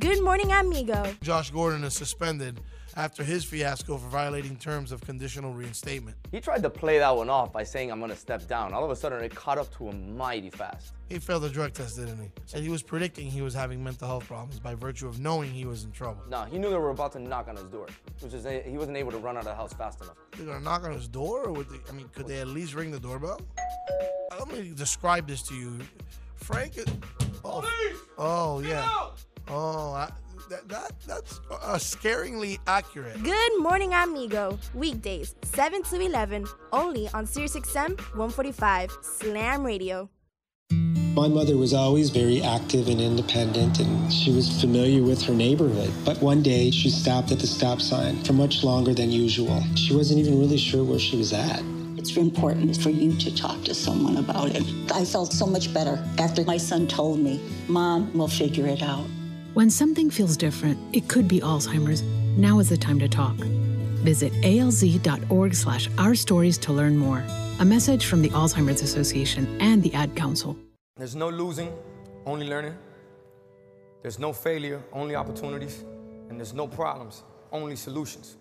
Good 0.00 0.22
morning, 0.22 0.52
amigo. 0.52 1.14
Josh 1.22 1.50
Gordon 1.50 1.82
is 1.82 1.94
suspended 1.94 2.60
after 2.96 3.24
his 3.24 3.44
fiasco 3.44 3.96
for 3.96 4.08
violating 4.08 4.56
terms 4.56 4.92
of 4.92 5.00
conditional 5.00 5.52
reinstatement. 5.52 6.16
He 6.30 6.40
tried 6.40 6.62
to 6.62 6.70
play 6.70 6.98
that 6.98 7.16
one 7.16 7.28
off 7.28 7.52
by 7.52 7.64
saying, 7.64 7.90
I'm 7.90 7.98
going 7.98 8.10
to 8.10 8.16
step 8.16 8.46
down. 8.46 8.72
All 8.72 8.84
of 8.84 8.90
a 8.90 8.96
sudden, 8.96 9.22
it 9.22 9.34
caught 9.34 9.58
up 9.58 9.74
to 9.78 9.88
him 9.88 10.16
mighty 10.16 10.50
fast. 10.50 10.92
He 11.08 11.18
failed 11.18 11.42
the 11.42 11.50
drug 11.50 11.72
test, 11.72 11.96
didn't 11.96 12.20
he? 12.20 12.30
Said 12.46 12.62
he 12.62 12.68
was 12.68 12.82
predicting 12.82 13.30
he 13.30 13.42
was 13.42 13.52
having 13.52 13.82
mental 13.82 14.08
health 14.08 14.26
problems 14.26 14.58
by 14.58 14.74
virtue 14.74 15.06
of 15.06 15.20
knowing 15.20 15.50
he 15.50 15.66
was 15.66 15.84
in 15.84 15.90
trouble. 15.90 16.22
No, 16.28 16.44
he 16.44 16.58
knew 16.58 16.70
they 16.70 16.78
were 16.78 16.90
about 16.90 17.12
to 17.12 17.18
knock 17.18 17.48
on 17.48 17.56
his 17.56 17.66
door, 17.66 17.88
which 18.20 18.32
is 18.32 18.46
he 18.64 18.78
wasn't 18.78 18.96
able 18.96 19.12
to 19.12 19.18
run 19.18 19.36
out 19.36 19.40
of 19.40 19.46
the 19.46 19.54
house 19.54 19.72
fast 19.72 20.00
enough. 20.00 20.16
They're 20.32 20.46
gonna 20.46 20.60
knock 20.60 20.84
on 20.84 20.92
his 20.92 21.08
door, 21.08 21.44
or 21.44 21.52
would 21.52 21.68
they, 21.68 21.78
I 21.88 21.92
mean, 21.92 22.08
could 22.14 22.26
they 22.26 22.40
at 22.40 22.48
least 22.48 22.74
ring 22.74 22.90
the 22.90 23.00
doorbell? 23.00 23.40
Let 24.38 24.48
me 24.48 24.72
describe 24.74 25.28
this 25.28 25.42
to 25.42 25.54
you, 25.54 25.78
Frank. 26.36 26.72
Oh, 27.44 27.68
oh 28.16 28.60
yeah. 28.60 28.88
Oh, 29.48 29.92
I, 29.92 30.10
that, 30.48 30.68
that 30.68 30.92
that's 31.06 31.40
uh, 31.50 31.74
scaringly 31.76 32.58
accurate. 32.66 33.22
Good 33.22 33.58
morning, 33.58 33.94
amigo. 33.94 34.58
Weekdays, 34.74 35.34
7 35.42 35.82
to 35.84 36.00
11, 36.00 36.46
only 36.72 37.08
on 37.14 37.26
SiriusXM 37.26 37.98
145 38.16 38.96
Slam 39.02 39.64
Radio. 39.64 40.08
My 41.14 41.28
mother 41.28 41.56
was 41.56 41.72
always 41.72 42.10
very 42.10 42.42
active 42.42 42.88
and 42.88 43.00
independent, 43.00 43.78
and 43.78 44.12
she 44.12 44.32
was 44.32 44.60
familiar 44.60 45.00
with 45.00 45.22
her 45.22 45.32
neighborhood. 45.32 45.92
But 46.04 46.20
one 46.20 46.42
day, 46.42 46.72
she 46.72 46.90
stopped 46.90 47.30
at 47.30 47.38
the 47.38 47.46
stop 47.46 47.80
sign 47.80 48.24
for 48.24 48.32
much 48.32 48.64
longer 48.64 48.92
than 48.92 49.12
usual. 49.12 49.62
She 49.76 49.94
wasn't 49.94 50.18
even 50.18 50.40
really 50.40 50.58
sure 50.58 50.82
where 50.82 50.98
she 50.98 51.16
was 51.16 51.32
at. 51.32 51.62
It's 51.96 52.16
important 52.16 52.76
for 52.82 52.90
you 52.90 53.16
to 53.16 53.34
talk 53.34 53.62
to 53.64 53.74
someone 53.74 54.16
about 54.16 54.50
it. 54.56 54.64
I 54.92 55.04
felt 55.04 55.32
so 55.32 55.46
much 55.46 55.72
better 55.72 56.02
after 56.18 56.44
my 56.44 56.56
son 56.56 56.88
told 56.88 57.20
me, 57.20 57.40
Mom, 57.68 58.12
we'll 58.12 58.26
figure 58.26 58.66
it 58.66 58.82
out. 58.82 59.06
When 59.54 59.70
something 59.70 60.10
feels 60.10 60.36
different, 60.36 60.76
it 60.92 61.06
could 61.06 61.28
be 61.28 61.38
Alzheimer's. 61.38 62.02
Now 62.36 62.58
is 62.58 62.70
the 62.70 62.76
time 62.76 62.98
to 62.98 63.08
talk. 63.08 63.36
Visit 64.02 64.32
alz.org 64.42 65.54
slash 65.54 65.88
our 65.96 66.16
stories 66.16 66.58
to 66.58 66.72
learn 66.72 66.96
more. 66.96 67.22
A 67.60 67.64
message 67.64 68.06
from 68.06 68.20
the 68.20 68.30
Alzheimer's 68.30 68.82
Association 68.82 69.46
and 69.60 69.80
the 69.80 69.94
Ad 69.94 70.16
Council. 70.16 70.58
There's 70.96 71.14
no 71.14 71.28
losing, 71.28 71.72
only 72.26 72.48
learning. 72.48 72.76
There's 74.02 74.18
no 74.18 74.32
failure, 74.32 74.82
only 74.92 75.14
opportunities. 75.14 75.84
And 76.28 76.36
there's 76.36 76.52
no 76.52 76.66
problems, 76.66 77.22
only 77.52 77.76
solutions. 77.76 78.34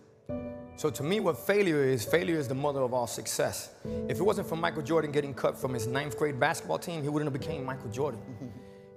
So 0.77 0.89
to 0.89 1.03
me, 1.03 1.19
what 1.19 1.37
failure 1.37 1.83
is, 1.83 2.03
failure 2.03 2.39
is 2.39 2.47
the 2.47 2.55
mother 2.55 2.81
of 2.81 2.91
all 2.91 3.05
success. 3.05 3.69
If 4.09 4.19
it 4.19 4.23
wasn't 4.23 4.49
for 4.49 4.55
Michael 4.55 4.81
Jordan 4.81 5.11
getting 5.11 5.35
cut 5.35 5.55
from 5.61 5.75
his 5.75 5.85
ninth 5.85 6.17
grade 6.17 6.39
basketball 6.39 6.79
team, 6.79 7.03
he 7.03 7.09
wouldn't 7.09 7.31
have 7.31 7.39
became 7.39 7.63
Michael 7.63 7.91
Jordan. 7.91 8.19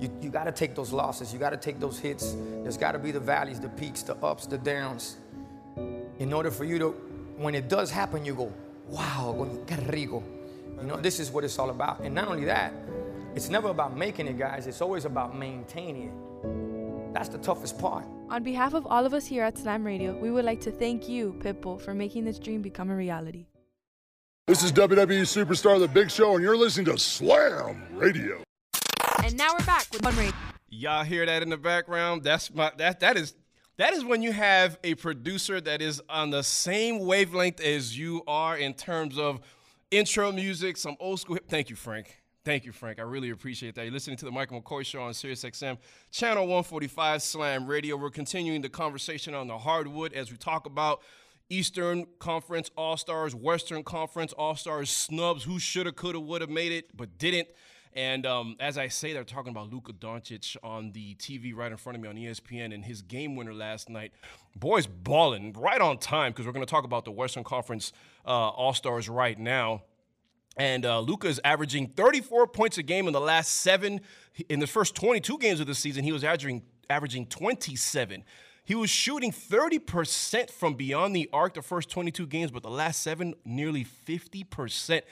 You, 0.00 0.10
you 0.20 0.30
got 0.30 0.44
to 0.44 0.52
take 0.52 0.74
those 0.74 0.92
losses. 0.92 1.32
You 1.32 1.38
got 1.38 1.50
to 1.50 1.56
take 1.56 1.78
those 1.78 1.98
hits. 1.98 2.36
There's 2.62 2.76
got 2.76 2.92
to 2.92 2.98
be 2.98 3.10
the 3.10 3.20
valleys, 3.20 3.60
the 3.60 3.68
peaks, 3.68 4.02
the 4.02 4.16
ups, 4.16 4.46
the 4.46 4.58
downs. 4.58 5.16
In 6.18 6.32
order 6.32 6.50
for 6.50 6.64
you 6.64 6.78
to, 6.78 6.88
when 7.36 7.54
it 7.54 7.68
does 7.68 7.90
happen, 7.90 8.24
you 8.24 8.34
go, 8.34 8.52
wow, 8.88 9.48
qué 9.66 9.92
rico. 9.92 10.22
You 10.80 10.86
know, 10.86 10.96
this 10.96 11.20
is 11.20 11.30
what 11.30 11.44
it's 11.44 11.58
all 11.58 11.70
about. 11.70 12.00
And 12.00 12.14
not 12.14 12.28
only 12.28 12.44
that, 12.44 12.72
it's 13.34 13.48
never 13.48 13.68
about 13.68 13.96
making 13.96 14.26
it, 14.26 14.38
guys. 14.38 14.66
It's 14.66 14.80
always 14.80 15.04
about 15.04 15.36
maintaining 15.36 16.08
it. 16.08 17.14
That's 17.14 17.28
the 17.28 17.38
toughest 17.38 17.78
part. 17.78 18.04
On 18.28 18.42
behalf 18.42 18.74
of 18.74 18.86
all 18.86 19.06
of 19.06 19.14
us 19.14 19.24
here 19.24 19.44
at 19.44 19.56
Slam 19.56 19.84
Radio, 19.84 20.16
we 20.18 20.30
would 20.30 20.44
like 20.44 20.60
to 20.62 20.72
thank 20.72 21.08
you, 21.08 21.36
Pitbull, 21.38 21.80
for 21.80 21.94
making 21.94 22.24
this 22.24 22.38
dream 22.38 22.62
become 22.62 22.90
a 22.90 22.96
reality. 22.96 23.46
This 24.46 24.62
is 24.62 24.72
WWE 24.72 25.22
Superstar 25.22 25.78
The 25.78 25.88
Big 25.88 26.10
Show, 26.10 26.34
and 26.34 26.42
you're 26.42 26.56
listening 26.56 26.86
to 26.86 26.98
Slam 26.98 27.82
Radio. 27.92 28.42
And 29.24 29.38
now 29.38 29.54
we're 29.58 29.64
back 29.64 29.86
with 29.90 30.04
One. 30.04 30.32
Y'all 30.68 31.02
hear 31.02 31.24
that 31.24 31.42
in 31.42 31.48
the 31.48 31.56
background? 31.56 32.22
That's 32.24 32.52
my 32.52 32.70
that 32.76 33.00
that 33.00 33.16
is 33.16 33.34
that 33.78 33.94
is 33.94 34.04
when 34.04 34.20
you 34.20 34.32
have 34.32 34.78
a 34.84 34.96
producer 34.96 35.62
that 35.62 35.80
is 35.80 36.02
on 36.10 36.28
the 36.28 36.42
same 36.42 36.98
wavelength 36.98 37.58
as 37.58 37.98
you 37.98 38.22
are 38.26 38.58
in 38.58 38.74
terms 38.74 39.16
of 39.18 39.40
intro 39.90 40.30
music, 40.30 40.76
some 40.76 40.94
old 41.00 41.20
school. 41.20 41.36
Hip- 41.36 41.48
Thank 41.48 41.70
you, 41.70 41.76
Frank. 41.76 42.20
Thank 42.44 42.66
you, 42.66 42.72
Frank. 42.72 42.98
I 42.98 43.02
really 43.04 43.30
appreciate 43.30 43.74
that. 43.76 43.84
You're 43.84 43.94
listening 43.94 44.18
to 44.18 44.26
the 44.26 44.30
Michael 44.30 44.60
McCoy 44.60 44.84
Show 44.84 45.00
on 45.00 45.14
Sirius 45.14 45.42
XM, 45.42 45.78
channel 46.10 46.42
145 46.42 47.22
Slam 47.22 47.66
Radio. 47.66 47.96
We're 47.96 48.10
continuing 48.10 48.60
the 48.60 48.68
conversation 48.68 49.32
on 49.32 49.48
the 49.48 49.56
hardwood 49.56 50.12
as 50.12 50.30
we 50.30 50.36
talk 50.36 50.66
about 50.66 51.00
Eastern 51.48 52.04
Conference 52.18 52.70
All 52.76 52.98
Stars, 52.98 53.34
Western 53.34 53.84
Conference 53.84 54.34
All 54.34 54.54
Stars 54.54 54.90
snubs, 54.90 55.44
who 55.44 55.58
shoulda, 55.58 55.92
coulda, 55.92 56.20
woulda 56.20 56.46
made 56.46 56.72
it, 56.72 56.94
but 56.94 57.16
didn't. 57.16 57.48
And 57.94 58.26
um, 58.26 58.56
as 58.58 58.76
I 58.76 58.88
say, 58.88 59.12
they're 59.12 59.22
talking 59.22 59.50
about 59.50 59.72
Luka 59.72 59.92
Doncic 59.92 60.56
on 60.64 60.90
the 60.92 61.14
TV 61.14 61.54
right 61.54 61.70
in 61.70 61.76
front 61.76 61.96
of 61.96 62.02
me 62.02 62.08
on 62.08 62.16
ESPN 62.16 62.74
and 62.74 62.84
his 62.84 63.02
game 63.02 63.36
winner 63.36 63.54
last 63.54 63.88
night. 63.88 64.12
Boys 64.56 64.86
balling 64.86 65.52
right 65.52 65.80
on 65.80 65.98
time 65.98 66.32
because 66.32 66.44
we're 66.44 66.52
going 66.52 66.66
to 66.66 66.70
talk 66.70 66.84
about 66.84 67.04
the 67.04 67.12
Western 67.12 67.44
Conference 67.44 67.92
uh, 68.26 68.30
All 68.30 68.74
Stars 68.74 69.08
right 69.08 69.38
now. 69.38 69.82
And 70.56 70.84
uh, 70.84 71.00
Luka 71.00 71.28
is 71.28 71.40
averaging 71.44 71.88
34 71.88 72.48
points 72.48 72.78
a 72.78 72.82
game 72.82 73.06
in 73.06 73.12
the 73.12 73.20
last 73.20 73.54
seven. 73.54 74.00
In 74.48 74.60
the 74.60 74.66
first 74.66 74.94
22 74.96 75.38
games 75.38 75.60
of 75.60 75.66
the 75.66 75.74
season, 75.74 76.04
he 76.04 76.12
was 76.12 76.24
averaging 76.24 76.62
averaging 76.90 77.26
27. 77.26 78.24
He 78.64 78.74
was 78.74 78.90
shooting 78.90 79.30
30% 79.30 80.50
from 80.50 80.74
beyond 80.74 81.14
the 81.14 81.28
arc 81.32 81.54
the 81.54 81.62
first 81.62 81.90
22 81.90 82.26
games, 82.26 82.50
but 82.50 82.62
the 82.62 82.70
last 82.70 83.02
seven, 83.02 83.34
nearly 83.44 83.84
50%. 83.84 85.02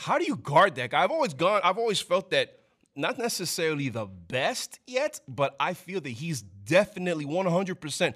How 0.00 0.16
do 0.16 0.24
you 0.24 0.36
guard 0.36 0.76
that 0.76 0.92
guy? 0.92 1.04
I've 1.04 1.10
always 1.10 1.34
gone, 1.34 1.60
I've 1.62 1.76
always 1.76 2.00
felt 2.00 2.30
that 2.30 2.60
not 2.96 3.18
necessarily 3.18 3.90
the 3.90 4.06
best 4.06 4.80
yet, 4.86 5.20
but 5.28 5.54
I 5.60 5.74
feel 5.74 6.00
that 6.00 6.08
he's 6.08 6.40
definitely 6.40 7.26
100% 7.26 8.14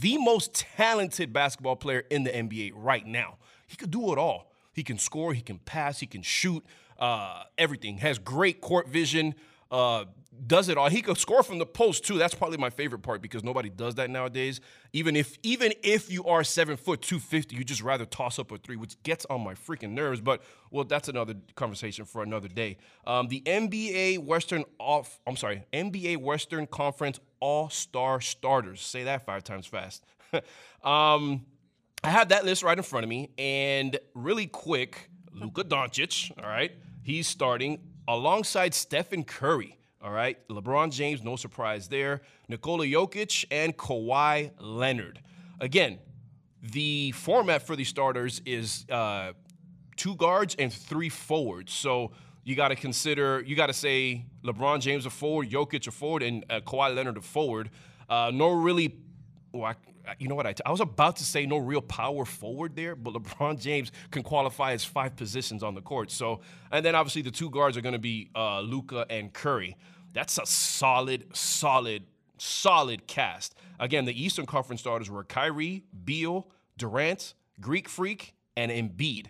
the 0.00 0.18
most 0.18 0.54
talented 0.54 1.32
basketball 1.32 1.74
player 1.74 2.04
in 2.08 2.22
the 2.22 2.30
NBA 2.30 2.70
right 2.76 3.04
now. 3.04 3.38
He 3.66 3.76
could 3.76 3.90
do 3.90 4.12
it 4.12 4.18
all. 4.18 4.52
He 4.74 4.84
can 4.84 4.96
score, 4.96 5.34
he 5.34 5.40
can 5.40 5.58
pass, 5.58 5.98
he 5.98 6.06
can 6.06 6.22
shoot, 6.22 6.64
uh, 7.00 7.42
everything. 7.58 7.98
Has 7.98 8.20
great 8.20 8.60
court 8.60 8.86
vision. 8.86 9.34
Uh, 9.72 10.04
does 10.46 10.68
it 10.68 10.76
all. 10.76 10.88
He 10.88 11.02
could 11.02 11.18
score 11.18 11.42
from 11.42 11.58
the 11.58 11.66
post 11.66 12.04
too. 12.04 12.18
That's 12.18 12.34
probably 12.34 12.58
my 12.58 12.70
favorite 12.70 13.00
part 13.00 13.22
because 13.22 13.42
nobody 13.44 13.68
does 13.68 13.94
that 13.96 14.10
nowadays. 14.10 14.60
Even 14.92 15.16
if 15.16 15.38
even 15.42 15.72
if 15.82 16.10
you 16.10 16.24
are 16.24 16.44
seven 16.44 16.76
foot 16.76 17.02
two 17.02 17.18
fifty, 17.18 17.56
you 17.56 17.64
just 17.64 17.82
rather 17.82 18.04
toss 18.04 18.38
up 18.38 18.50
a 18.50 18.58
three, 18.58 18.76
which 18.76 19.00
gets 19.02 19.24
on 19.26 19.42
my 19.42 19.54
freaking 19.54 19.90
nerves. 19.90 20.20
But 20.20 20.42
well, 20.70 20.84
that's 20.84 21.08
another 21.08 21.34
conversation 21.54 22.04
for 22.04 22.22
another 22.22 22.48
day. 22.48 22.78
Um, 23.06 23.28
the 23.28 23.40
NBA 23.42 24.20
Western 24.20 24.64
off. 24.78 25.20
I'm 25.26 25.36
sorry, 25.36 25.64
NBA 25.72 26.18
Western 26.18 26.66
Conference 26.66 27.20
All 27.40 27.70
Star 27.70 28.20
starters. 28.20 28.80
Say 28.80 29.04
that 29.04 29.24
five 29.24 29.44
times 29.44 29.66
fast. 29.66 30.04
um, 30.82 31.44
I 32.02 32.10
have 32.10 32.28
that 32.28 32.44
list 32.44 32.62
right 32.62 32.76
in 32.76 32.84
front 32.84 33.04
of 33.04 33.08
me, 33.08 33.30
and 33.38 33.98
really 34.14 34.46
quick, 34.46 35.08
Luka 35.32 35.64
Doncic. 35.64 36.30
All 36.42 36.48
right, 36.48 36.72
he's 37.02 37.26
starting 37.26 37.80
alongside 38.06 38.74
Stephen 38.74 39.24
Curry. 39.24 39.78
All 40.04 40.10
right, 40.10 40.36
LeBron 40.48 40.92
James, 40.92 41.22
no 41.22 41.34
surprise 41.34 41.88
there. 41.88 42.20
Nikola 42.46 42.84
Jokic 42.84 43.46
and 43.50 43.74
Kawhi 43.74 44.50
Leonard. 44.60 45.22
Again, 45.62 45.98
the 46.60 47.12
format 47.12 47.66
for 47.66 47.74
these 47.74 47.88
starters 47.88 48.42
is 48.44 48.84
uh, 48.90 49.32
two 49.96 50.14
guards 50.16 50.56
and 50.58 50.70
three 50.70 51.08
forwards. 51.08 51.72
So 51.72 52.12
you 52.42 52.54
got 52.54 52.68
to 52.68 52.76
consider, 52.76 53.42
you 53.46 53.56
got 53.56 53.68
to 53.68 53.72
say 53.72 54.26
LeBron 54.44 54.80
James 54.80 55.06
a 55.06 55.10
forward, 55.10 55.48
Jokic 55.48 55.88
a 55.88 55.90
forward, 55.90 56.22
and 56.22 56.44
uh, 56.50 56.60
Kawhi 56.60 56.94
Leonard 56.94 57.16
a 57.16 57.22
forward. 57.22 57.70
Uh, 58.06 58.30
no 58.30 58.50
really, 58.50 58.98
well, 59.52 59.74
I, 60.06 60.14
you 60.18 60.28
know 60.28 60.34
what? 60.34 60.46
I, 60.46 60.52
t- 60.52 60.62
I 60.66 60.70
was 60.70 60.80
about 60.80 61.16
to 61.16 61.24
say 61.24 61.46
no 61.46 61.56
real 61.56 61.80
power 61.80 62.26
forward 62.26 62.76
there, 62.76 62.94
but 62.94 63.14
LeBron 63.14 63.58
James 63.58 63.90
can 64.10 64.22
qualify 64.22 64.72
as 64.72 64.84
five 64.84 65.16
positions 65.16 65.62
on 65.62 65.74
the 65.74 65.80
court. 65.80 66.10
So, 66.10 66.40
and 66.70 66.84
then 66.84 66.94
obviously 66.94 67.22
the 67.22 67.30
two 67.30 67.48
guards 67.48 67.78
are 67.78 67.80
going 67.80 67.94
to 67.94 67.98
be 67.98 68.28
uh, 68.36 68.60
Luka 68.60 69.06
and 69.08 69.32
Curry. 69.32 69.78
That's 70.14 70.38
a 70.38 70.46
solid, 70.46 71.36
solid, 71.36 72.04
solid 72.38 73.06
cast. 73.06 73.54
Again, 73.78 74.06
the 74.06 74.22
Eastern 74.22 74.46
Conference 74.46 74.80
starters 74.80 75.10
were 75.10 75.24
Kyrie, 75.24 75.84
Beal, 76.04 76.48
Durant, 76.78 77.34
Greek 77.60 77.88
Freak, 77.88 78.34
and 78.56 78.70
Embiid. 78.70 79.26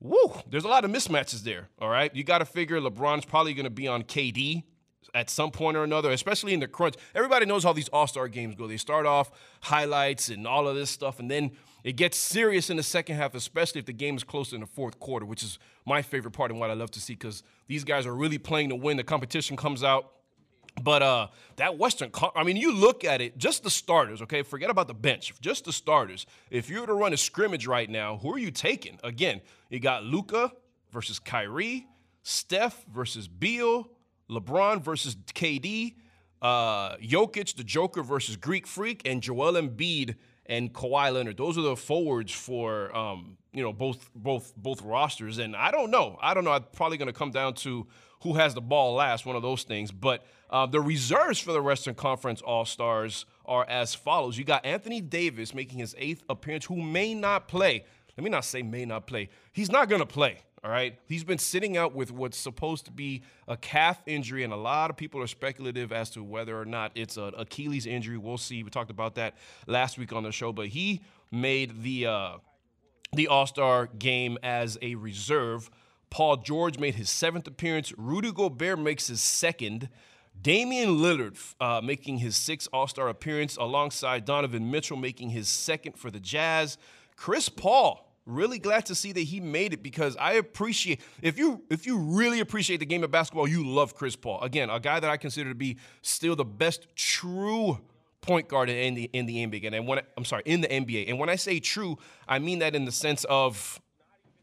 Woo! 0.00 0.32
There's 0.50 0.64
a 0.64 0.68
lot 0.68 0.84
of 0.84 0.90
mismatches 0.90 1.44
there. 1.44 1.68
All 1.80 1.88
right, 1.88 2.14
you 2.14 2.24
got 2.24 2.38
to 2.38 2.44
figure 2.44 2.80
LeBron's 2.80 3.24
probably 3.24 3.54
going 3.54 3.64
to 3.64 3.70
be 3.70 3.86
on 3.86 4.02
KD 4.02 4.64
at 5.14 5.28
some 5.28 5.50
point 5.50 5.76
or 5.76 5.84
another, 5.84 6.10
especially 6.10 6.54
in 6.54 6.60
the 6.60 6.68
crunch. 6.68 6.94
Everybody 7.14 7.46
knows 7.46 7.64
how 7.64 7.72
these 7.72 7.88
All 7.88 8.06
Star 8.06 8.28
games 8.28 8.54
go. 8.54 8.66
They 8.66 8.76
start 8.76 9.06
off 9.06 9.30
highlights 9.60 10.28
and 10.28 10.46
all 10.46 10.66
of 10.68 10.74
this 10.74 10.90
stuff, 10.90 11.18
and 11.18 11.30
then 11.30 11.52
it 11.84 11.96
gets 11.96 12.16
serious 12.16 12.70
in 12.70 12.76
the 12.76 12.82
second 12.82 13.16
half, 13.16 13.34
especially 13.34 13.80
if 13.80 13.86
the 13.86 13.92
game 13.92 14.16
is 14.16 14.24
close 14.24 14.52
in 14.52 14.60
the 14.60 14.66
fourth 14.66 15.00
quarter, 15.00 15.26
which 15.26 15.42
is 15.42 15.58
my 15.84 16.00
favorite 16.00 16.32
part 16.32 16.50
and 16.50 16.60
what 16.60 16.70
I 16.70 16.74
love 16.74 16.90
to 16.92 17.00
see 17.00 17.14
because 17.14 17.42
these 17.66 17.84
guys 17.84 18.06
are 18.06 18.14
really 18.14 18.38
playing 18.38 18.68
to 18.68 18.76
win. 18.76 18.96
The 18.96 19.04
competition 19.04 19.56
comes 19.56 19.82
out. 19.82 20.12
But 20.80 21.02
uh, 21.02 21.28
that 21.56 21.76
Western, 21.76 22.10
I 22.34 22.44
mean, 22.44 22.56
you 22.56 22.74
look 22.74 23.04
at 23.04 23.20
it, 23.20 23.36
just 23.36 23.62
the 23.62 23.68
starters, 23.68 24.22
okay? 24.22 24.42
Forget 24.42 24.70
about 24.70 24.88
the 24.88 24.94
bench, 24.94 25.34
just 25.42 25.66
the 25.66 25.72
starters. 25.72 26.24
If 26.50 26.70
you 26.70 26.80
were 26.80 26.86
to 26.86 26.94
run 26.94 27.12
a 27.12 27.18
scrimmage 27.18 27.66
right 27.66 27.90
now, 27.90 28.16
who 28.16 28.32
are 28.32 28.38
you 28.38 28.50
taking? 28.50 28.98
Again, 29.04 29.42
you 29.68 29.80
got 29.80 30.04
Luka 30.04 30.50
versus 30.90 31.18
Kyrie, 31.18 31.86
Steph 32.22 32.86
versus 32.86 33.28
Beal, 33.28 33.90
LeBron 34.32 34.82
versus 34.82 35.16
KD, 35.34 35.94
uh, 36.40 36.96
Jokic, 36.96 37.56
the 37.56 37.64
Joker 37.64 38.02
versus 38.02 38.36
Greek 38.36 38.66
Freak, 38.66 39.02
and 39.06 39.22
Joel 39.22 39.54
Embiid 39.54 40.16
and 40.46 40.72
Kawhi 40.72 41.12
Leonard. 41.12 41.36
Those 41.36 41.56
are 41.56 41.62
the 41.62 41.76
forwards 41.76 42.32
for 42.32 42.94
um, 42.96 43.36
you 43.52 43.62
know 43.62 43.72
both 43.72 44.10
both 44.14 44.54
both 44.56 44.82
rosters. 44.82 45.38
And 45.38 45.54
I 45.54 45.70
don't 45.70 45.90
know. 45.90 46.18
I 46.20 46.34
don't 46.34 46.44
know. 46.44 46.52
I'm 46.52 46.64
probably 46.72 46.98
going 46.98 47.06
to 47.06 47.12
come 47.12 47.30
down 47.30 47.54
to 47.54 47.86
who 48.22 48.34
has 48.34 48.54
the 48.54 48.60
ball 48.60 48.94
last, 48.94 49.26
one 49.26 49.36
of 49.36 49.42
those 49.42 49.64
things. 49.64 49.90
But 49.90 50.24
uh, 50.50 50.66
the 50.66 50.80
reserves 50.80 51.38
for 51.38 51.52
the 51.52 51.62
Western 51.62 51.94
Conference 51.94 52.40
All 52.40 52.64
Stars 52.64 53.26
are 53.44 53.68
as 53.68 53.94
follows. 53.94 54.38
You 54.38 54.44
got 54.44 54.64
Anthony 54.64 55.00
Davis 55.00 55.54
making 55.54 55.78
his 55.78 55.94
eighth 55.98 56.22
appearance, 56.28 56.64
who 56.64 56.76
may 56.76 57.14
not 57.14 57.48
play. 57.48 57.84
Let 58.16 58.24
me 58.24 58.30
not 58.30 58.44
say 58.44 58.62
may 58.62 58.84
not 58.84 59.06
play. 59.06 59.30
He's 59.52 59.70
not 59.70 59.88
going 59.88 60.00
to 60.00 60.06
play. 60.06 60.38
All 60.64 60.70
right. 60.70 60.96
He's 61.08 61.24
been 61.24 61.38
sitting 61.38 61.76
out 61.76 61.92
with 61.92 62.12
what's 62.12 62.38
supposed 62.38 62.84
to 62.84 62.92
be 62.92 63.22
a 63.48 63.56
calf 63.56 64.00
injury, 64.06 64.44
and 64.44 64.52
a 64.52 64.56
lot 64.56 64.90
of 64.90 64.96
people 64.96 65.20
are 65.20 65.26
speculative 65.26 65.90
as 65.90 66.10
to 66.10 66.22
whether 66.22 66.58
or 66.58 66.64
not 66.64 66.92
it's 66.94 67.16
an 67.16 67.32
Achilles 67.36 67.84
injury. 67.84 68.16
We'll 68.16 68.38
see. 68.38 68.62
We 68.62 68.70
talked 68.70 68.90
about 68.90 69.16
that 69.16 69.34
last 69.66 69.98
week 69.98 70.12
on 70.12 70.22
the 70.22 70.30
show, 70.30 70.52
but 70.52 70.68
he 70.68 71.00
made 71.32 71.82
the 71.82 72.06
uh, 72.06 72.36
the 73.12 73.26
All 73.26 73.46
Star 73.46 73.86
game 73.86 74.38
as 74.44 74.78
a 74.82 74.94
reserve. 74.94 75.68
Paul 76.10 76.36
George 76.36 76.78
made 76.78 76.94
his 76.94 77.10
seventh 77.10 77.48
appearance. 77.48 77.92
Rudy 77.96 78.30
Gobert 78.30 78.78
makes 78.78 79.08
his 79.08 79.20
second. 79.20 79.88
Damian 80.40 80.90
Lillard 80.90 81.36
uh, 81.60 81.80
making 81.82 82.18
his 82.18 82.36
sixth 82.36 82.68
All 82.72 82.86
Star 82.86 83.08
appearance 83.08 83.56
alongside 83.56 84.24
Donovan 84.24 84.70
Mitchell 84.70 84.96
making 84.96 85.30
his 85.30 85.48
second 85.48 85.98
for 85.98 86.10
the 86.10 86.20
Jazz. 86.20 86.78
Chris 87.16 87.48
Paul 87.48 88.11
really 88.26 88.58
glad 88.58 88.86
to 88.86 88.94
see 88.94 89.12
that 89.12 89.20
he 89.20 89.40
made 89.40 89.72
it 89.72 89.82
because 89.82 90.16
I 90.16 90.34
appreciate 90.34 91.00
if 91.20 91.38
you 91.38 91.62
if 91.70 91.86
you 91.86 91.98
really 91.98 92.40
appreciate 92.40 92.78
the 92.78 92.86
game 92.86 93.02
of 93.04 93.10
basketball, 93.10 93.48
you 93.48 93.66
love 93.66 93.94
Chris 93.94 94.16
Paul. 94.16 94.40
Again, 94.40 94.70
a 94.70 94.80
guy 94.80 95.00
that 95.00 95.10
I 95.10 95.16
consider 95.16 95.50
to 95.50 95.54
be 95.54 95.76
still 96.02 96.36
the 96.36 96.44
best 96.44 96.86
true 96.94 97.78
point 98.20 98.48
guard 98.48 98.70
in 98.70 98.94
the 98.94 99.10
in 99.12 99.26
the 99.26 99.46
NBA. 99.46 99.72
And 99.74 99.86
when 99.86 100.00
I'm 100.16 100.24
sorry, 100.24 100.42
in 100.46 100.60
the 100.60 100.68
NBA. 100.68 101.08
And 101.08 101.18
when 101.18 101.28
I 101.28 101.36
say 101.36 101.60
true, 101.60 101.98
I 102.28 102.38
mean 102.38 102.60
that 102.60 102.74
in 102.74 102.84
the 102.84 102.92
sense 102.92 103.24
of 103.24 103.80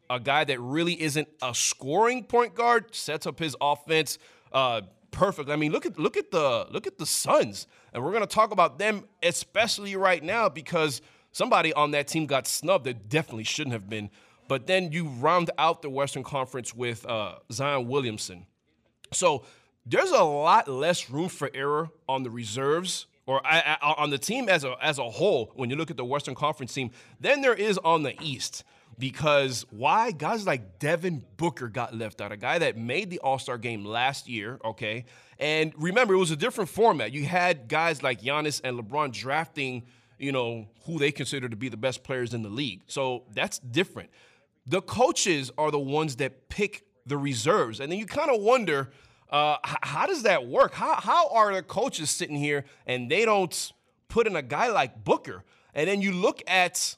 a 0.10 0.20
guy 0.20 0.44
that 0.44 0.60
really 0.60 1.00
isn't 1.02 1.28
a 1.42 1.54
scoring 1.54 2.24
point 2.24 2.56
guard, 2.56 2.94
sets 2.96 3.28
up 3.28 3.39
his 3.39 3.56
offense 3.62 4.18
uh, 4.52 4.82
perfect. 5.12 5.50
I 5.50 5.56
mean, 5.56 5.72
look 5.72 5.86
at 5.86 5.98
look 5.98 6.18
at 6.18 6.32
the 6.32 6.68
look 6.72 6.88
at 6.88 6.98
the 6.98 7.06
Suns, 7.06 7.68
and 7.94 8.04
we're 8.04 8.12
gonna 8.12 8.28
talk 8.28 8.52
about 8.52 8.80
them 8.80 9.06
especially 9.24 9.96
right 9.96 10.24
now 10.24 10.50
because 10.50 11.02
somebody 11.32 11.74
on 11.74 11.92
that 11.92 12.08
team 12.08 12.26
got 12.26 12.48
snubbed 12.48 12.86
that 12.86 13.10
definitely 13.10 13.44
shouldn't 13.44 13.74
have 13.74 13.89
been. 13.89 14.10
But 14.48 14.65
then 14.65 14.92
you 14.92 15.08
round 15.08 15.52
out 15.58 15.82
the 15.82 15.89
Western 15.89 16.24
Conference 16.24 16.74
with 16.74 17.06
uh, 17.06 17.36
Zion 17.52 17.88
Williamson. 17.88 18.48
So 19.13 19.46
there's 19.86 20.12
a 20.12 20.24
lot 20.24 20.68
less 20.68 21.10
room 21.10 21.30
for 21.30 21.50
error 21.54 21.89
on 22.08 22.24
the 22.24 22.30
reserves 22.30 23.06
or 23.30 23.46
I, 23.46 23.78
I, 23.80 23.94
on 24.00 24.10
the 24.10 24.18
team 24.18 24.50
as 24.50 24.63
a 24.63 24.76
as 24.82 24.98
a 24.98 25.08
whole 25.08 25.52
when 25.56 25.70
you 25.70 25.76
look 25.76 25.92
at 25.92 25.98
the 25.98 26.06
Western 26.06 26.34
Conference 26.34 26.74
team 26.74 26.89
than 27.20 27.42
there 27.42 27.54
is 27.54 27.78
on 27.78 28.02
the 28.02 28.15
East. 28.24 28.63
Because 28.98 29.65
why 29.70 30.12
guys 30.12 30.48
like 30.48 30.80
Devin 30.80 31.24
Booker 31.38 31.70
got 31.70 31.96
left 31.96 32.20
out, 32.20 32.32
a 32.32 32.38
guy 32.38 32.58
that 32.58 32.76
made 32.76 33.12
the 33.12 33.20
All 33.20 33.38
Star 33.38 33.60
game 33.60 33.86
last 33.86 34.28
year, 34.28 34.60
okay? 34.65 35.06
And 35.38 35.74
remember, 35.78 36.15
it 36.15 36.18
was 36.18 36.32
a 36.32 36.36
different 36.36 36.72
format. 36.72 37.13
You 37.13 37.24
had 37.26 37.68
guys 37.68 38.02
like 38.02 38.22
Giannis 38.22 38.62
and 38.63 38.80
LeBron 38.80 39.13
drafting 39.13 39.84
you 40.20 40.32
know, 40.32 40.68
who 40.86 41.00
they 41.00 41.12
consider 41.12 41.50
to 41.50 41.56
be 41.56 41.70
the 41.70 41.78
best 41.78 42.04
players 42.04 42.34
in 42.34 42.44
the 42.44 42.50
league. 42.50 42.82
So 42.88 43.24
that's 43.34 43.58
different. 43.60 44.10
The 44.68 44.82
coaches 44.82 45.52
are 45.58 45.72
the 45.72 45.80
ones 45.80 46.18
that 46.18 46.50
pick 46.50 46.86
the 47.06 47.18
reserves. 47.18 47.80
And 47.80 47.92
then 47.92 47.98
you 47.98 48.06
kind 48.06 48.30
of 48.30 48.42
wonder, 48.42 48.92
uh, 49.30 49.58
how 49.64 50.06
does 50.06 50.24
that 50.24 50.48
work? 50.48 50.74
How, 50.74 50.96
how 50.96 51.30
are 51.30 51.54
the 51.54 51.64
coaches 51.64 52.10
sitting 52.10 52.36
here 52.36 52.66
and 52.86 53.10
they 53.10 53.26
don't 53.26 53.72
put 54.10 54.28
in 54.28 54.36
a 54.36 54.42
guy 54.42 54.68
like 54.68 55.04
Booker? 55.04 55.44
And 55.74 55.88
then 55.88 56.02
you 56.02 56.12
look 56.12 56.42
at 56.48 56.98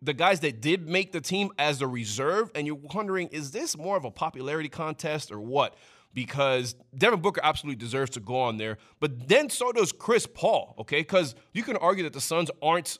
the 0.00 0.12
guys 0.12 0.40
that 0.40 0.60
did 0.60 0.88
make 0.88 1.12
the 1.12 1.20
team 1.20 1.50
as 1.58 1.80
a 1.80 1.86
reserve, 1.86 2.50
and 2.54 2.66
you're 2.66 2.80
wondering, 2.94 3.28
is 3.28 3.52
this 3.52 3.76
more 3.76 3.96
of 3.96 4.04
a 4.04 4.10
popularity 4.10 4.68
contest 4.68 5.30
or 5.30 5.40
what? 5.40 5.76
Because 6.14 6.74
Devin 6.96 7.20
Booker 7.20 7.40
absolutely 7.42 7.78
deserves 7.78 8.10
to 8.12 8.20
go 8.20 8.40
on 8.40 8.58
there. 8.58 8.78
But 9.00 9.28
then 9.28 9.50
so 9.50 9.72
does 9.72 9.92
Chris 9.92 10.26
Paul, 10.26 10.74
okay? 10.80 11.00
Because 11.00 11.34
you 11.52 11.62
can 11.62 11.76
argue 11.76 12.04
that 12.04 12.12
the 12.12 12.20
Suns 12.20 12.50
aren't 12.60 12.98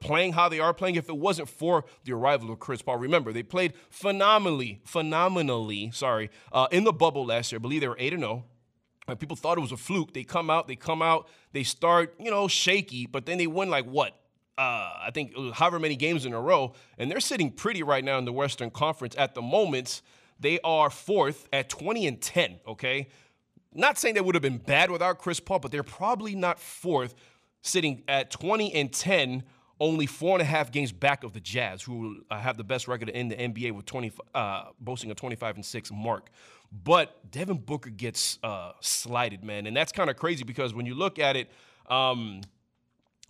playing 0.00 0.32
how 0.32 0.48
they 0.48 0.58
are 0.58 0.74
playing 0.74 0.96
if 0.96 1.08
it 1.08 1.16
wasn't 1.16 1.48
for 1.48 1.84
the 2.04 2.12
arrival 2.12 2.50
of 2.50 2.58
Chris 2.58 2.82
Paul. 2.82 2.98
Remember, 2.98 3.32
they 3.32 3.42
played 3.42 3.72
phenomenally, 3.88 4.80
phenomenally, 4.84 5.90
sorry, 5.92 6.30
uh, 6.52 6.66
in 6.70 6.84
the 6.84 6.92
bubble 6.92 7.24
last 7.24 7.52
year. 7.52 7.58
I 7.58 7.62
believe 7.62 7.80
they 7.80 7.88
were 7.88 7.96
8 7.98 8.18
0. 8.18 8.44
And 9.08 9.18
people 9.18 9.36
thought 9.36 9.58
it 9.58 9.60
was 9.62 9.72
a 9.72 9.76
fluke. 9.76 10.12
They 10.12 10.24
come 10.24 10.50
out, 10.50 10.68
they 10.68 10.76
come 10.76 11.02
out, 11.02 11.28
they 11.52 11.64
start, 11.64 12.14
you 12.20 12.30
know, 12.30 12.46
shaky, 12.46 13.06
but 13.06 13.26
then 13.26 13.38
they 13.38 13.46
win 13.46 13.68
like 13.68 13.84
what? 13.84 14.16
Uh, 14.58 14.92
I 15.00 15.10
think 15.12 15.34
however 15.54 15.78
many 15.78 15.96
games 15.96 16.26
in 16.26 16.34
a 16.34 16.40
row, 16.40 16.74
and 16.98 17.10
they're 17.10 17.20
sitting 17.20 17.50
pretty 17.50 17.82
right 17.82 18.04
now 18.04 18.18
in 18.18 18.24
the 18.24 18.32
Western 18.32 18.70
Conference 18.70 19.14
at 19.18 19.34
the 19.34 19.42
moment. 19.42 20.02
They 20.42 20.58
are 20.64 20.90
fourth 20.90 21.48
at 21.52 21.68
20 21.68 22.06
and 22.06 22.20
10, 22.20 22.60
okay? 22.66 23.08
Not 23.72 23.96
saying 23.96 24.16
they 24.16 24.20
would 24.20 24.34
have 24.34 24.42
been 24.42 24.58
bad 24.58 24.90
without 24.90 25.18
Chris 25.18 25.40
Paul, 25.40 25.60
but 25.60 25.70
they're 25.70 25.84
probably 25.84 26.34
not 26.34 26.58
fourth, 26.58 27.14
sitting 27.62 28.02
at 28.08 28.30
20 28.30 28.74
and 28.74 28.92
10, 28.92 29.44
only 29.78 30.06
four 30.06 30.34
and 30.34 30.42
a 30.42 30.44
half 30.44 30.72
games 30.72 30.90
back 30.90 31.22
of 31.22 31.32
the 31.32 31.40
Jazz, 31.40 31.82
who 31.82 32.22
uh, 32.28 32.38
have 32.38 32.56
the 32.56 32.64
best 32.64 32.88
record 32.88 33.08
in 33.08 33.28
the 33.28 33.36
NBA 33.36 33.72
with 33.72 33.86
20, 33.86 34.12
uh, 34.34 34.64
boasting 34.80 35.12
a 35.12 35.14
25 35.14 35.54
and 35.54 35.64
6 35.64 35.92
mark. 35.92 36.28
But 36.72 37.30
Devin 37.30 37.58
Booker 37.58 37.90
gets 37.90 38.38
uh, 38.42 38.72
slighted, 38.80 39.44
man. 39.44 39.66
And 39.66 39.76
that's 39.76 39.92
kind 39.92 40.10
of 40.10 40.16
crazy 40.16 40.42
because 40.42 40.74
when 40.74 40.86
you 40.86 40.94
look 40.94 41.20
at 41.20 41.36
it, 41.36 41.50
um, 41.88 42.40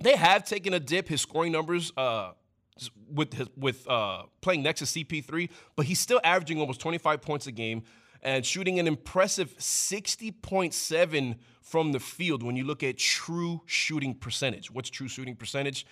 they 0.01 0.17
have 0.17 0.45
taken 0.45 0.73
a 0.73 0.81
dip. 0.81 1.09
His 1.09 1.21
scoring 1.21 1.53
numbers 1.53 1.93
uh, 1.97 2.33
with 3.11 3.35
his, 3.35 3.49
with 3.57 3.89
uh, 3.89 4.23
playing 4.41 4.63
next 4.63 4.81
to 4.81 5.05
CP3, 5.05 5.51
but 5.77 5.87
he's 5.87 6.01
still 6.01 6.21
averaging 6.25 6.61
almost 6.61 6.81
25 6.81 7.21
points 7.21 7.47
a 7.47 7.53
game 7.53 7.83
and 8.23 8.47
shooting 8.47 8.79
an 8.79 8.87
impressive 8.87 9.57
60.7 9.59 11.37
from 11.61 11.93
the 11.93 12.01
field 12.01 12.43
when 12.43 12.57
you 12.57 12.65
look 12.65 12.83
at 12.83 12.99
true 12.99 13.61
shooting 13.67 14.15
percentage. 14.15 14.71
What's 14.71 14.91
true 14.91 15.09
shooting 15.09 15.37
percentage? 15.37 15.87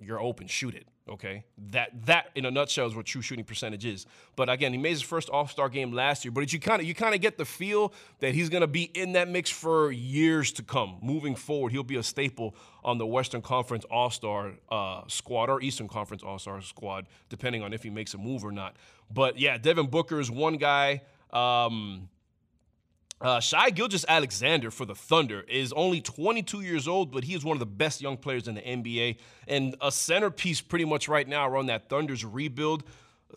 You're 0.00 0.20
open, 0.20 0.46
shoot 0.46 0.74
it. 0.74 0.86
Okay, 1.10 1.42
that 1.72 1.90
that 2.06 2.30
in 2.36 2.44
a 2.44 2.52
nutshell 2.52 2.86
is 2.86 2.94
what 2.94 3.04
true 3.04 3.20
shooting 3.20 3.44
percentage 3.44 3.84
is. 3.84 4.06
But 4.36 4.48
again, 4.48 4.72
he 4.72 4.78
made 4.78 4.90
his 4.90 5.02
first 5.02 5.28
All 5.28 5.48
Star 5.48 5.68
game 5.68 5.92
last 5.92 6.24
year. 6.24 6.30
But 6.30 6.52
you 6.52 6.60
kind 6.60 6.80
of 6.80 6.86
you 6.86 6.94
kind 6.94 7.16
of 7.16 7.20
get 7.20 7.36
the 7.36 7.44
feel 7.44 7.92
that 8.20 8.32
he's 8.32 8.48
going 8.48 8.60
to 8.60 8.68
be 8.68 8.84
in 8.84 9.12
that 9.12 9.28
mix 9.28 9.50
for 9.50 9.90
years 9.90 10.52
to 10.52 10.62
come. 10.62 10.98
Moving 11.02 11.34
forward, 11.34 11.72
he'll 11.72 11.82
be 11.82 11.96
a 11.96 12.02
staple 12.04 12.54
on 12.84 12.98
the 12.98 13.06
Western 13.06 13.42
Conference 13.42 13.84
All 13.90 14.10
Star 14.10 14.52
uh, 14.70 15.02
squad 15.08 15.50
or 15.50 15.60
Eastern 15.60 15.88
Conference 15.88 16.22
All 16.22 16.38
Star 16.38 16.62
squad, 16.62 17.06
depending 17.28 17.62
on 17.62 17.72
if 17.72 17.82
he 17.82 17.90
makes 17.90 18.14
a 18.14 18.18
move 18.18 18.44
or 18.44 18.52
not. 18.52 18.76
But 19.12 19.36
yeah, 19.36 19.58
Devin 19.58 19.88
Booker 19.88 20.20
is 20.20 20.30
one 20.30 20.58
guy. 20.58 21.02
Um, 21.32 22.08
uh, 23.20 23.38
Shai 23.38 23.70
Gilgeous 23.70 24.04
Alexander 24.08 24.70
for 24.70 24.86
the 24.86 24.94
Thunder 24.94 25.42
is 25.42 25.72
only 25.74 26.00
22 26.00 26.62
years 26.62 26.88
old, 26.88 27.12
but 27.12 27.24
he 27.24 27.34
is 27.34 27.44
one 27.44 27.54
of 27.54 27.60
the 27.60 27.66
best 27.66 28.00
young 28.00 28.16
players 28.16 28.48
in 28.48 28.54
the 28.54 28.62
NBA 28.62 29.18
and 29.46 29.76
a 29.80 29.92
centerpiece 29.92 30.60
pretty 30.62 30.86
much 30.86 31.06
right 31.06 31.28
now 31.28 31.46
around 31.46 31.66
that 31.66 31.88
Thunder's 31.90 32.24
rebuild. 32.24 32.82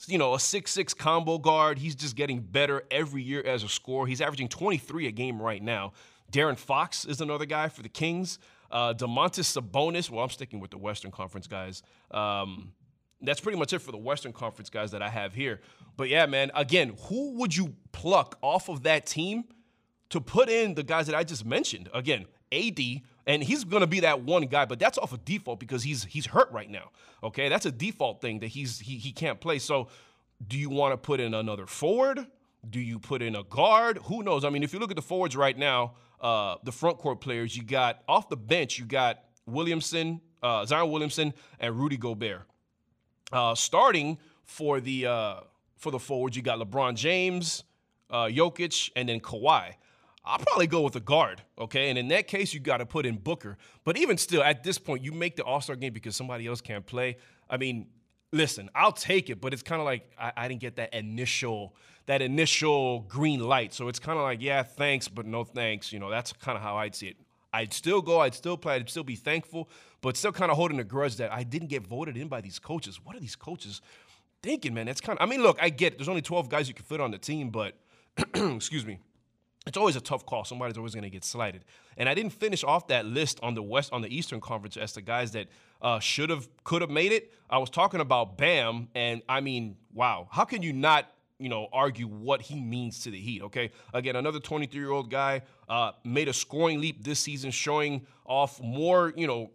You 0.07 0.17
know, 0.17 0.33
a 0.33 0.39
six-six 0.39 0.93
combo 0.93 1.37
guard. 1.37 1.77
He's 1.77 1.95
just 1.95 2.15
getting 2.15 2.39
better 2.39 2.83
every 2.89 3.21
year 3.21 3.43
as 3.45 3.63
a 3.63 3.69
scorer. 3.69 4.07
He's 4.07 4.21
averaging 4.21 4.47
23 4.47 5.07
a 5.07 5.11
game 5.11 5.39
right 5.41 5.61
now. 5.61 5.91
De'Aaron 6.31 6.57
Fox 6.57 7.05
is 7.05 7.21
another 7.21 7.45
guy 7.45 7.67
for 7.67 7.83
the 7.83 7.89
Kings. 7.89 8.39
Uh, 8.71 8.93
Domantas 8.93 9.55
Sabonis. 9.55 10.09
Well, 10.09 10.23
I'm 10.23 10.31
sticking 10.31 10.59
with 10.59 10.71
the 10.71 10.79
Western 10.79 11.11
Conference 11.11 11.45
guys. 11.45 11.83
Um, 12.09 12.71
that's 13.21 13.39
pretty 13.39 13.59
much 13.59 13.71
it 13.71 13.79
for 13.79 13.91
the 13.91 13.97
Western 13.97 14.33
Conference 14.33 14.69
guys 14.69 14.91
that 14.91 15.03
I 15.03 15.09
have 15.09 15.35
here. 15.35 15.61
But 15.95 16.09
yeah, 16.09 16.25
man, 16.25 16.51
again, 16.55 16.95
who 17.07 17.37
would 17.37 17.55
you 17.55 17.75
pluck 17.91 18.37
off 18.41 18.69
of 18.69 18.83
that 18.83 19.05
team 19.05 19.43
to 20.09 20.21
put 20.21 20.49
in 20.49 20.75
the 20.75 20.83
guys 20.83 21.07
that 21.07 21.15
I 21.15 21.23
just 21.23 21.45
mentioned. 21.45 21.89
Again, 21.93 22.25
AD, 22.51 22.79
and 23.25 23.43
he's 23.43 23.63
going 23.63 23.81
to 23.81 23.87
be 23.87 24.01
that 24.01 24.21
one 24.21 24.43
guy, 24.43 24.65
but 24.65 24.79
that's 24.79 24.97
off 24.97 25.13
of 25.13 25.25
default 25.25 25.59
because 25.59 25.83
he's 25.83 26.03
he's 26.03 26.27
hurt 26.27 26.51
right 26.51 26.69
now. 26.69 26.91
Okay, 27.23 27.49
that's 27.49 27.65
a 27.65 27.71
default 27.71 28.21
thing 28.21 28.39
that 28.39 28.47
he's 28.47 28.79
he 28.79 28.97
he 28.97 29.11
can't 29.11 29.39
play. 29.39 29.59
So, 29.59 29.87
do 30.45 30.57
you 30.57 30.69
want 30.69 30.93
to 30.93 30.97
put 30.97 31.19
in 31.19 31.33
another 31.33 31.65
forward? 31.65 32.27
Do 32.69 32.79
you 32.79 32.99
put 32.99 33.21
in 33.21 33.35
a 33.35 33.43
guard? 33.43 33.99
Who 34.05 34.23
knows? 34.23 34.45
I 34.45 34.49
mean, 34.49 34.63
if 34.63 34.73
you 34.73 34.79
look 34.79 34.91
at 34.91 34.95
the 34.95 35.01
forwards 35.01 35.35
right 35.35 35.57
now, 35.57 35.95
uh, 36.21 36.55
the 36.63 36.71
front 36.71 36.97
court 36.97 37.19
players, 37.19 37.57
you 37.57 37.63
got 37.63 38.01
off 38.07 38.29
the 38.29 38.37
bench, 38.37 38.79
you 38.79 38.85
got 38.85 39.23
Williamson, 39.45 40.21
uh, 40.41 40.65
Zion 40.65 40.89
Williamson, 40.89 41.33
and 41.59 41.77
Rudy 41.77 41.97
Gobert. 41.97 42.43
Uh, 43.31 43.55
starting 43.55 44.17
for 44.43 44.79
the 44.79 45.07
uh, 45.07 45.35
for 45.77 45.91
the 45.91 45.99
forwards, 45.99 46.37
you 46.37 46.41
got 46.41 46.59
LeBron 46.59 46.95
James, 46.95 47.63
uh, 48.09 48.25
Jokic, 48.25 48.91
and 48.95 49.09
then 49.09 49.19
Kawhi. 49.19 49.73
I'll 50.25 50.39
probably 50.39 50.67
go 50.67 50.81
with 50.81 50.95
a 50.95 51.01
guard, 51.01 51.41
okay? 51.59 51.89
And 51.89 51.97
in 51.97 52.07
that 52.09 52.27
case, 52.27 52.53
you 52.53 52.61
got 52.61 52.77
to 52.77 52.85
put 52.85 53.05
in 53.05 53.17
Booker. 53.17 53.57
But 53.83 53.97
even 53.97 54.17
still, 54.17 54.41
at 54.41 54.63
this 54.63 54.77
point, 54.77 55.03
you 55.03 55.11
make 55.11 55.35
the 55.35 55.43
All 55.43 55.59
Star 55.59 55.75
game 55.75 55.91
because 55.91 56.15
somebody 56.15 56.47
else 56.47 56.61
can't 56.61 56.85
play. 56.85 57.17
I 57.49 57.57
mean, 57.57 57.87
listen, 58.31 58.69
I'll 58.73 58.93
take 58.93 59.29
it, 59.29 59.41
but 59.41 59.53
it's 59.53 59.63
kind 59.63 59.81
of 59.81 59.85
like 59.85 60.09
I, 60.17 60.31
I, 60.37 60.47
didn't 60.47 60.61
get 60.61 60.77
that 60.77 60.93
initial 60.93 61.75
that 62.05 62.21
initial 62.21 63.01
green 63.01 63.41
light. 63.41 63.73
So 63.73 63.89
it's 63.89 63.99
kind 63.99 64.17
of 64.17 64.23
like, 64.23 64.41
yeah, 64.41 64.63
thanks, 64.63 65.07
but 65.07 65.25
no 65.25 65.43
thanks. 65.43 65.91
You 65.91 65.99
know, 65.99 66.09
that's 66.09 66.31
kind 66.33 66.57
of 66.57 66.61
how 66.61 66.77
I'd 66.77 66.95
see 66.95 67.07
it. 67.07 67.17
I'd 67.53 67.73
still 67.73 68.01
go, 68.01 68.19
I'd 68.19 68.33
still 68.33 68.57
play, 68.57 68.75
I'd 68.75 68.89
still 68.89 69.03
be 69.03 69.15
thankful, 69.15 69.69
but 70.01 70.17
still 70.17 70.31
kind 70.31 70.51
of 70.51 70.57
holding 70.57 70.79
a 70.79 70.83
grudge 70.83 71.17
that 71.17 71.31
I 71.31 71.43
didn't 71.43 71.67
get 71.67 71.85
voted 71.85 72.17
in 72.17 72.27
by 72.27 72.41
these 72.41 72.59
coaches. 72.59 72.99
What 73.03 73.15
are 73.15 73.19
these 73.19 73.35
coaches 73.35 73.81
thinking, 74.41 74.73
man? 74.73 74.85
That's 74.85 75.01
kind 75.01 75.19
of. 75.19 75.23
I 75.23 75.29
mean, 75.29 75.43
look, 75.43 75.57
I 75.61 75.69
get 75.69 75.93
it. 75.93 75.99
There's 75.99 76.09
only 76.09 76.21
12 76.21 76.49
guys 76.49 76.67
you 76.67 76.73
can 76.73 76.85
fit 76.85 76.99
on 76.99 77.11
the 77.11 77.17
team, 77.17 77.49
but 77.49 77.77
excuse 78.35 78.85
me 78.85 78.99
it's 79.65 79.77
always 79.77 79.95
a 79.95 80.01
tough 80.01 80.25
call. 80.25 80.43
Somebody's 80.43 80.77
always 80.77 80.93
going 80.93 81.03
to 81.03 81.09
get 81.09 81.23
slighted. 81.23 81.63
And 81.97 82.09
I 82.09 82.13
didn't 82.13 82.33
finish 82.33 82.63
off 82.63 82.87
that 82.87 83.05
list 83.05 83.39
on 83.41 83.53
the 83.53 83.63
West 83.63 83.93
on 83.93 84.01
the 84.01 84.15
Eastern 84.15 84.41
Conference 84.41 84.75
as 84.75 84.93
the 84.93 85.01
guys 85.01 85.31
that 85.31 85.47
uh, 85.81 85.99
should 85.99 86.29
have 86.29 86.47
could 86.63 86.81
have 86.81 86.89
made 86.89 87.11
it. 87.11 87.31
I 87.49 87.57
was 87.57 87.69
talking 87.69 88.01
about 88.01 88.37
Bam, 88.37 88.89
and 88.93 89.21
I 89.29 89.41
mean, 89.41 89.77
wow, 89.93 90.27
how 90.31 90.43
can 90.43 90.61
you 90.61 90.73
not 90.73 91.09
you 91.39 91.49
know 91.49 91.67
argue 91.71 92.07
what 92.07 92.41
he 92.41 92.59
means 92.59 93.03
to 93.03 93.11
the 93.11 93.19
Heat? 93.19 93.41
Okay, 93.43 93.71
again, 93.93 94.15
another 94.15 94.39
23 94.39 94.79
year 94.79 94.91
old 94.91 95.09
guy 95.09 95.41
uh, 95.69 95.91
made 96.03 96.27
a 96.27 96.33
scoring 96.33 96.81
leap 96.81 97.03
this 97.03 97.19
season, 97.19 97.51
showing 97.51 98.05
off 98.25 98.61
more 98.61 99.13
you 99.15 99.27
know 99.27 99.51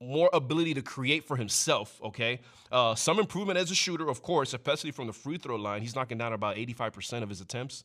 more 0.00 0.28
ability 0.32 0.74
to 0.74 0.82
create 0.82 1.24
for 1.24 1.36
himself, 1.36 1.98
okay? 2.04 2.40
Uh, 2.70 2.94
some 2.94 3.18
improvement 3.18 3.58
as 3.58 3.70
a 3.70 3.74
shooter, 3.74 4.08
of 4.08 4.22
course, 4.22 4.52
especially 4.52 4.90
from 4.90 5.06
the 5.06 5.12
free 5.12 5.38
throw 5.38 5.56
line. 5.56 5.80
He's 5.80 5.94
knocking 5.94 6.18
down 6.18 6.32
about 6.32 6.56
85% 6.56 7.22
of 7.22 7.28
his 7.28 7.40
attempts. 7.40 7.84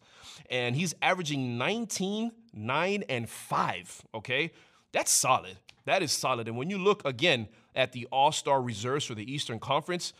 And 0.49 0.75
he's 0.75 0.93
averaging 1.01 1.57
19, 1.57 2.31
9, 2.53 3.03
and 3.07 3.29
5, 3.29 4.01
okay? 4.15 4.51
That's 4.91 5.11
solid. 5.11 5.57
That 5.85 6.03
is 6.03 6.11
solid. 6.11 6.47
And 6.47 6.57
when 6.57 6.69
you 6.69 6.77
look 6.77 7.01
again 7.05 7.47
at 7.75 7.93
the 7.93 8.07
all 8.11 8.31
star 8.31 8.61
reserves 8.61 9.05
for 9.05 9.15
the 9.15 9.31
Eastern 9.31 9.59
Conference, 9.59 10.13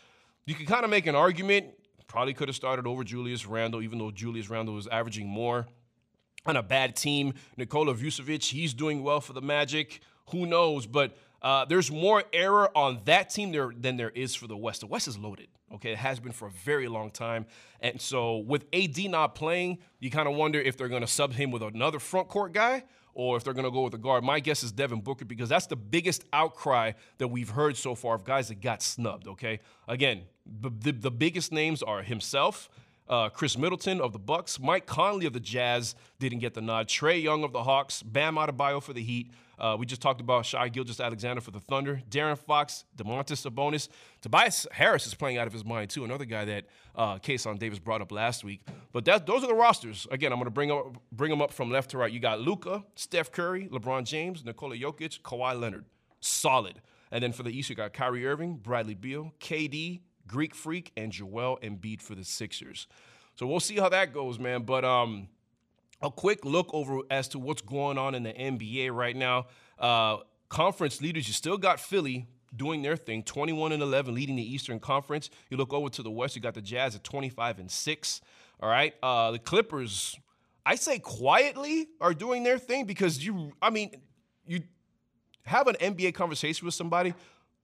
you 0.46 0.54
can 0.54 0.66
kind 0.66 0.84
of 0.84 0.90
make 0.90 1.06
an 1.06 1.14
argument. 1.14 1.66
Probably 2.08 2.34
could 2.34 2.48
have 2.48 2.56
started 2.56 2.86
over 2.86 3.04
Julius 3.04 3.46
Randle, 3.46 3.82
even 3.82 3.98
though 3.98 4.10
Julius 4.10 4.50
Randle 4.50 4.74
was 4.74 4.86
averaging 4.88 5.26
more 5.26 5.66
on 6.44 6.56
a 6.56 6.62
bad 6.62 6.96
team. 6.96 7.34
Nikola 7.56 7.94
Vucevic, 7.94 8.50
he's 8.50 8.74
doing 8.74 9.02
well 9.02 9.20
for 9.20 9.32
the 9.32 9.40
Magic. 9.40 10.00
Who 10.30 10.46
knows? 10.46 10.86
But 10.86 11.16
uh, 11.42 11.64
there's 11.64 11.90
more 11.90 12.22
error 12.32 12.70
on 12.76 13.00
that 13.04 13.30
team 13.30 13.52
there 13.52 13.72
than 13.76 13.96
there 13.96 14.10
is 14.10 14.34
for 14.34 14.46
the 14.46 14.56
West. 14.56 14.80
The 14.80 14.86
West 14.86 15.08
is 15.08 15.18
loaded. 15.18 15.48
Okay, 15.74 15.92
it 15.92 15.98
has 15.98 16.20
been 16.20 16.32
for 16.32 16.48
a 16.48 16.50
very 16.50 16.86
long 16.86 17.10
time, 17.10 17.46
and 17.80 18.00
so 18.00 18.38
with 18.38 18.66
AD 18.72 18.98
not 19.10 19.34
playing, 19.34 19.78
you 20.00 20.10
kind 20.10 20.28
of 20.28 20.34
wonder 20.34 20.60
if 20.60 20.76
they're 20.76 20.88
going 20.88 21.00
to 21.00 21.06
sub 21.06 21.32
him 21.32 21.50
with 21.50 21.62
another 21.62 21.98
front 21.98 22.28
court 22.28 22.52
guy 22.52 22.84
or 23.14 23.36
if 23.36 23.44
they're 23.44 23.54
going 23.54 23.64
to 23.64 23.70
go 23.70 23.82
with 23.82 23.94
a 23.94 23.98
guard. 23.98 24.24
My 24.24 24.40
guess 24.40 24.62
is 24.62 24.72
Devin 24.72 25.00
Booker 25.00 25.24
because 25.24 25.48
that's 25.48 25.66
the 25.66 25.76
biggest 25.76 26.24
outcry 26.32 26.92
that 27.18 27.28
we've 27.28 27.50
heard 27.50 27.76
so 27.76 27.94
far 27.94 28.14
of 28.14 28.24
guys 28.24 28.48
that 28.48 28.60
got 28.60 28.82
snubbed. 28.82 29.28
Okay, 29.28 29.60
again, 29.88 30.22
the, 30.46 30.70
the, 30.70 30.92
the 30.92 31.10
biggest 31.10 31.52
names 31.52 31.82
are 31.82 32.02
himself. 32.02 32.68
Uh, 33.08 33.28
Khris 33.28 33.58
Middleton 33.58 34.00
of 34.00 34.12
the 34.12 34.18
Bucks, 34.18 34.58
Mike 34.60 34.86
Conley 34.86 35.26
of 35.26 35.32
the 35.32 35.40
Jazz 35.40 35.94
didn't 36.18 36.38
get 36.38 36.54
the 36.54 36.60
nod. 36.60 36.88
Trae 36.88 37.22
Young 37.22 37.44
of 37.44 37.52
the 37.52 37.62
Hawks, 37.62 38.02
Bam 38.02 38.36
Adebayo 38.36 38.82
for 38.82 38.92
the 38.92 39.02
Heat, 39.02 39.30
uh, 39.62 39.76
we 39.78 39.86
just 39.86 40.02
talked 40.02 40.20
about 40.20 40.44
Shai 40.44 40.68
Gilgeous 40.68 40.98
Alexander 40.98 41.40
for 41.40 41.52
the 41.52 41.60
Thunder, 41.60 42.02
De'Aaron 42.10 42.36
Fox, 42.36 42.84
Domantas 42.96 43.48
Sabonis. 43.48 43.88
Tobias 44.20 44.66
Harris 44.72 45.06
is 45.06 45.14
playing 45.14 45.38
out 45.38 45.46
of 45.46 45.52
his 45.52 45.64
mind 45.64 45.88
too. 45.88 46.04
Another 46.04 46.24
guy 46.24 46.44
that 46.44 46.64
uh, 46.96 47.18
Kason 47.18 47.60
Davis 47.60 47.78
brought 47.78 48.02
up 48.02 48.10
last 48.10 48.42
week. 48.42 48.60
But 48.90 49.04
that, 49.04 49.24
those 49.24 49.44
are 49.44 49.46
the 49.46 49.54
rosters. 49.54 50.08
Again, 50.10 50.32
I'm 50.32 50.38
going 50.38 50.46
to 50.46 50.50
bring 50.50 50.72
up 50.72 50.96
bring 51.12 51.30
them 51.30 51.40
up 51.40 51.52
from 51.52 51.70
left 51.70 51.90
to 51.90 51.98
right. 51.98 52.10
You 52.10 52.18
got 52.18 52.40
Luka, 52.40 52.82
Steph 52.96 53.30
Curry, 53.30 53.68
LeBron 53.68 54.04
James, 54.04 54.44
Nikola 54.44 54.76
Jokic, 54.76 55.20
Kawhi 55.20 55.58
Leonard. 55.58 55.84
Solid. 56.20 56.82
And 57.12 57.22
then 57.22 57.32
for 57.32 57.44
the 57.44 57.56
East, 57.56 57.70
you 57.70 57.76
got 57.76 57.92
Kyrie 57.92 58.26
Irving, 58.26 58.56
Bradley 58.56 58.94
Beal, 58.94 59.32
KD, 59.38 60.00
Greek 60.26 60.54
Freak, 60.54 60.92
and 60.96 61.12
Joel 61.12 61.58
Embiid 61.62 62.00
for 62.00 62.14
the 62.14 62.24
Sixers. 62.24 62.86
So 63.34 63.46
we'll 63.46 63.60
see 63.60 63.76
how 63.76 63.88
that 63.88 64.12
goes, 64.12 64.38
man. 64.38 64.62
But 64.62 64.84
um, 64.84 65.28
a 66.00 66.10
quick 66.10 66.44
look 66.44 66.68
over 66.72 67.00
as 67.10 67.28
to 67.28 67.38
what's 67.38 67.62
going 67.62 67.98
on 67.98 68.14
in 68.14 68.22
the 68.22 68.32
NBA 68.32 68.92
right 68.92 69.16
now. 69.16 69.46
Uh, 69.78 70.18
conference 70.48 71.00
leaders, 71.00 71.26
you 71.28 71.34
still 71.34 71.56
got 71.56 71.80
Philly 71.80 72.26
doing 72.54 72.82
their 72.82 72.96
thing, 72.96 73.22
21 73.22 73.72
and 73.72 73.82
11, 73.82 74.14
leading 74.14 74.36
the 74.36 74.54
Eastern 74.54 74.78
Conference. 74.78 75.30
You 75.48 75.56
look 75.56 75.72
over 75.72 75.88
to 75.88 76.02
the 76.02 76.10
West, 76.10 76.36
you 76.36 76.42
got 76.42 76.54
the 76.54 76.60
Jazz 76.60 76.94
at 76.94 77.04
25 77.04 77.58
and 77.60 77.70
6. 77.70 78.20
All 78.60 78.68
right. 78.68 78.94
Uh, 79.02 79.30
the 79.30 79.38
Clippers, 79.38 80.16
I 80.66 80.74
say 80.74 80.98
quietly, 80.98 81.88
are 82.00 82.14
doing 82.14 82.42
their 82.42 82.58
thing 82.58 82.84
because 82.84 83.24
you, 83.24 83.52
I 83.62 83.70
mean, 83.70 83.92
you 84.46 84.60
have 85.44 85.66
an 85.66 85.76
NBA 85.76 86.14
conversation 86.14 86.66
with 86.66 86.74
somebody, 86.74 87.14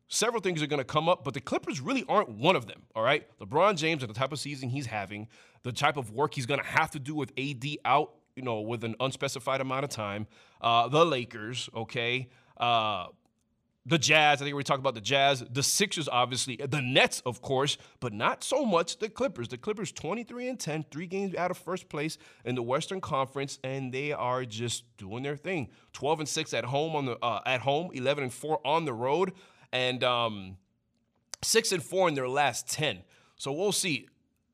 several 0.09 0.43
things 0.43 0.63
are 0.63 0.67
going 0.67 0.79
to 0.79 0.85
come 0.85 1.09
up, 1.09 1.25
but 1.25 1.35
the 1.35 1.41
Clippers 1.41 1.81
really 1.81 2.05
aren't 2.09 2.31
one 2.31 2.57
of 2.57 2.67
them. 2.67 2.83
All 2.95 3.03
right, 3.03 3.27
LeBron 3.41 3.77
James 3.77 4.03
and 4.03 4.11
the 4.11 4.19
type 4.19 4.33
of 4.33 4.41
season 4.41 4.71
he's 4.71 4.87
having, 4.87 5.29
the 5.63 5.73
type 5.73 5.97
of 5.97 6.11
work 6.11 6.35
he's 6.35 6.47
going 6.47 6.61
to 6.61 6.67
have 6.67 6.91
to 6.93 6.99
do 6.99 7.15
with 7.15 7.33
AD 7.39 7.65
out, 7.85 8.15
you 8.35 8.43
know, 8.43 8.61
with 8.61 8.85
an 8.85 8.97
unspecified 9.01 9.61
amount 9.61 9.85
of 9.85 9.91
time. 9.91 10.27
Uh, 10.61 10.89
the 10.89 11.05
Lakers, 11.05 11.69
okay. 11.75 12.29
Uh, 12.57 13.07
the 13.89 13.99
Jazz, 13.99 14.43
I 14.43 14.45
think 14.45 14.55
we 14.55 14.63
talked 14.63 14.81
about 14.81 14.95
the 14.95 15.01
Jazz, 15.01 15.43
the 15.51 15.63
Sixers, 15.63 16.09
obviously, 16.11 16.57
the 16.57 16.83
Nets, 16.83 17.23
of 17.25 17.41
course, 17.41 17.79
but 18.01 18.13
not 18.13 18.45
so 18.45 18.67
much 18.67 18.99
the 18.99 19.09
Clippers. 19.09 19.49
The 19.49 19.57
Clippers 19.57 19.93
23 19.93 20.49
and 20.49 20.61
10, 20.61 20.85
three 20.91 21.07
games 21.07 21.35
out 21.35 21.51
of 21.51 21.57
first 21.57 21.89
place 21.89 22.19
in 22.45 22.55
the 22.55 22.63
Western 22.63 23.01
Conference, 23.01 23.59
and 23.65 23.91
they 23.91 24.13
are 24.13 24.45
just 24.45 24.85
doing 24.99 25.23
their 25.23 25.37
thing. 25.37 25.69
12 25.95 26.21
and 26.21 26.29
6 26.29 26.53
at 26.53 26.67
home 26.67 26.95
on 26.97 27.07
the 27.07 27.19
uh, 27.25 27.41
at 27.47 27.63
home, 27.63 27.91
11 27.95 28.25
and 28.25 28.33
4 28.33 28.61
on 28.67 28.85
the 28.85 28.93
road, 28.93 29.33
and 29.73 30.03
um, 30.05 30.57
six 31.43 31.73
and 31.73 31.83
four 31.83 32.09
in 32.09 32.15
their 32.15 32.29
last 32.29 32.69
10. 32.71 33.01
So 33.37 33.53
we'll 33.53 33.73
see. 33.73 34.09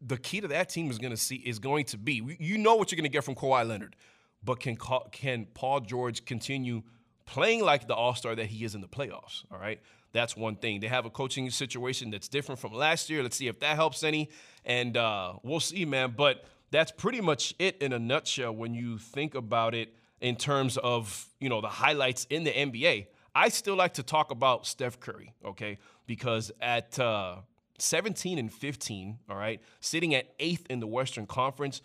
The 0.07 0.19
key 0.19 0.41
to 0.41 0.49
that 0.49 0.69
team 0.69 0.91
is 0.91 0.99
going 0.99 1.13
to 1.13 1.17
see 1.17 1.37
is 1.37 1.59
going 1.59 1.87
to 1.87 1.97
be 1.97 2.37
you 2.39 2.59
know 2.59 2.75
what 2.75 2.93
you're 2.93 2.97
going 2.97 3.05
to 3.05 3.13
get 3.13 3.25
from 3.25 3.35
Kawhi 3.35 3.67
Leonard, 3.67 3.97
but 4.43 4.61
can 4.61 4.77
can 5.13 5.47
Paul 5.55 5.81
George 5.81 6.27
continue 6.27 6.83
playing 7.27 7.63
like 7.65 7.87
the 7.87 7.95
all 7.95 8.15
star 8.15 8.35
that 8.35 8.47
he 8.47 8.65
is 8.65 8.75
in 8.75 8.81
the 8.81 8.89
playoffs. 8.89 9.45
All 9.51 9.59
right. 9.59 9.81
That's 10.13 10.37
one 10.37 10.57
thing. 10.57 10.81
They 10.81 10.87
have 10.87 11.07
a 11.07 11.11
coaching 11.11 11.51
situation 11.51 12.11
that's 12.11 12.29
different 12.29 12.61
from 12.61 12.73
last 12.73 13.11
year. 13.11 13.23
Let's 13.23 13.37
see 13.37 13.49
if 13.49 13.59
that 13.61 13.75
helps 13.75 14.05
any. 14.05 14.31
And 14.65 14.97
uh, 14.97 15.35
we'll 15.43 15.59
see, 15.61 15.85
man. 15.85 16.15
But 16.17 16.45
that's 16.71 16.93
pretty 16.93 17.21
much 17.21 17.55
it 17.59 17.79
in 17.79 17.93
a 17.93 17.99
nutshell 17.99 18.55
when 18.55 18.75
you 18.75 18.99
think 18.99 19.35
about 19.35 19.75
it 19.75 19.93
in 20.21 20.37
terms 20.37 20.77
of, 20.77 21.29
you 21.41 21.49
know, 21.49 21.61
the 21.61 21.69
highlights 21.69 22.27
in 22.31 22.45
the 22.45 22.53
NBA. 22.53 23.07
I 23.35 23.49
still 23.49 23.77
like 23.77 23.95
to 23.95 24.03
talk 24.03 24.31
about 24.31 24.67
Steph 24.67 25.01
Curry, 25.01 25.35
okay? 25.45 25.79
Because 26.07 26.53
at 26.61 26.99
uh, 26.99 27.37
17 27.79 28.39
and 28.39 28.53
15, 28.53 29.19
all 29.29 29.37
right, 29.37 29.61
sitting 29.81 30.15
at 30.15 30.27
eighth 30.39 30.67
in 30.71 30.81
the 30.81 30.87
Western 30.87 31.27
Conference, 31.27 31.83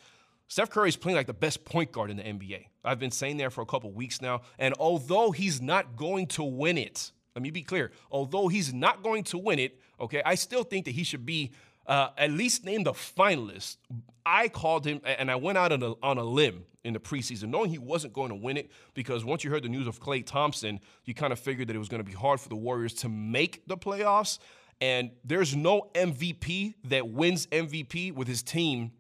Steph 0.47 0.69
Curry 0.69 0.89
is 0.89 0.95
playing 0.95 1.15
like 1.15 1.27
the 1.27 1.33
best 1.33 1.65
point 1.65 1.91
guard 1.91 2.09
in 2.09 2.17
the 2.17 2.23
NBA. 2.23 2.65
I've 2.83 2.99
been 2.99 3.12
saying 3.12 3.38
that 3.38 3.53
for 3.53 3.62
a 3.62 3.65
couple 3.65 3.91
weeks 3.91 4.21
now. 4.21 4.41
And 4.57 4.73
although 4.79 5.31
he's 5.31 5.62
not 5.62 5.95
going 5.95 6.27
to 6.27 6.43
win 6.43 6.77
it, 6.77 7.12
let 7.35 7.43
me 7.43 7.51
be 7.51 7.62
clear. 7.62 7.91
Although 8.12 8.47
he's 8.47 8.73
not 8.73 9.03
going 9.03 9.23
to 9.25 9.38
win 9.38 9.59
it, 9.59 9.79
okay, 9.99 10.21
I 10.25 10.35
still 10.35 10.63
think 10.63 10.85
that 10.85 10.91
he 10.91 11.03
should 11.03 11.25
be 11.25 11.51
uh, 11.87 12.09
at 12.17 12.31
least 12.31 12.65
name 12.65 12.83
the 12.83 12.93
finalist. 12.93 13.77
I 14.25 14.47
called 14.47 14.85
him, 14.85 15.01
and 15.03 15.31
I 15.31 15.35
went 15.35 15.57
out 15.57 15.71
on 15.71 15.81
a, 15.81 15.93
on 16.03 16.17
a 16.17 16.23
limb 16.23 16.65
in 16.83 16.93
the 16.93 16.99
preseason, 16.99 17.49
knowing 17.49 17.69
he 17.69 17.77
wasn't 17.77 18.13
going 18.13 18.29
to 18.29 18.35
win 18.35 18.57
it 18.57 18.71
because 18.93 19.25
once 19.25 19.43
you 19.43 19.49
heard 19.49 19.63
the 19.63 19.69
news 19.69 19.87
of 19.87 19.99
Klay 19.99 20.25
Thompson, 20.25 20.79
you 21.05 21.13
kind 21.13 21.33
of 21.33 21.39
figured 21.39 21.67
that 21.67 21.75
it 21.75 21.79
was 21.79 21.89
going 21.89 22.03
to 22.03 22.09
be 22.09 22.15
hard 22.15 22.39
for 22.39 22.49
the 22.49 22.55
Warriors 22.55 22.93
to 22.95 23.09
make 23.09 23.67
the 23.67 23.77
playoffs. 23.77 24.39
And 24.81 25.11
there's 25.25 25.55
no 25.55 25.89
MVP 25.93 26.75
that 26.85 27.09
wins 27.09 27.47
MVP 27.47 28.13
with 28.13 28.27
his 28.27 28.41
team 28.41 28.91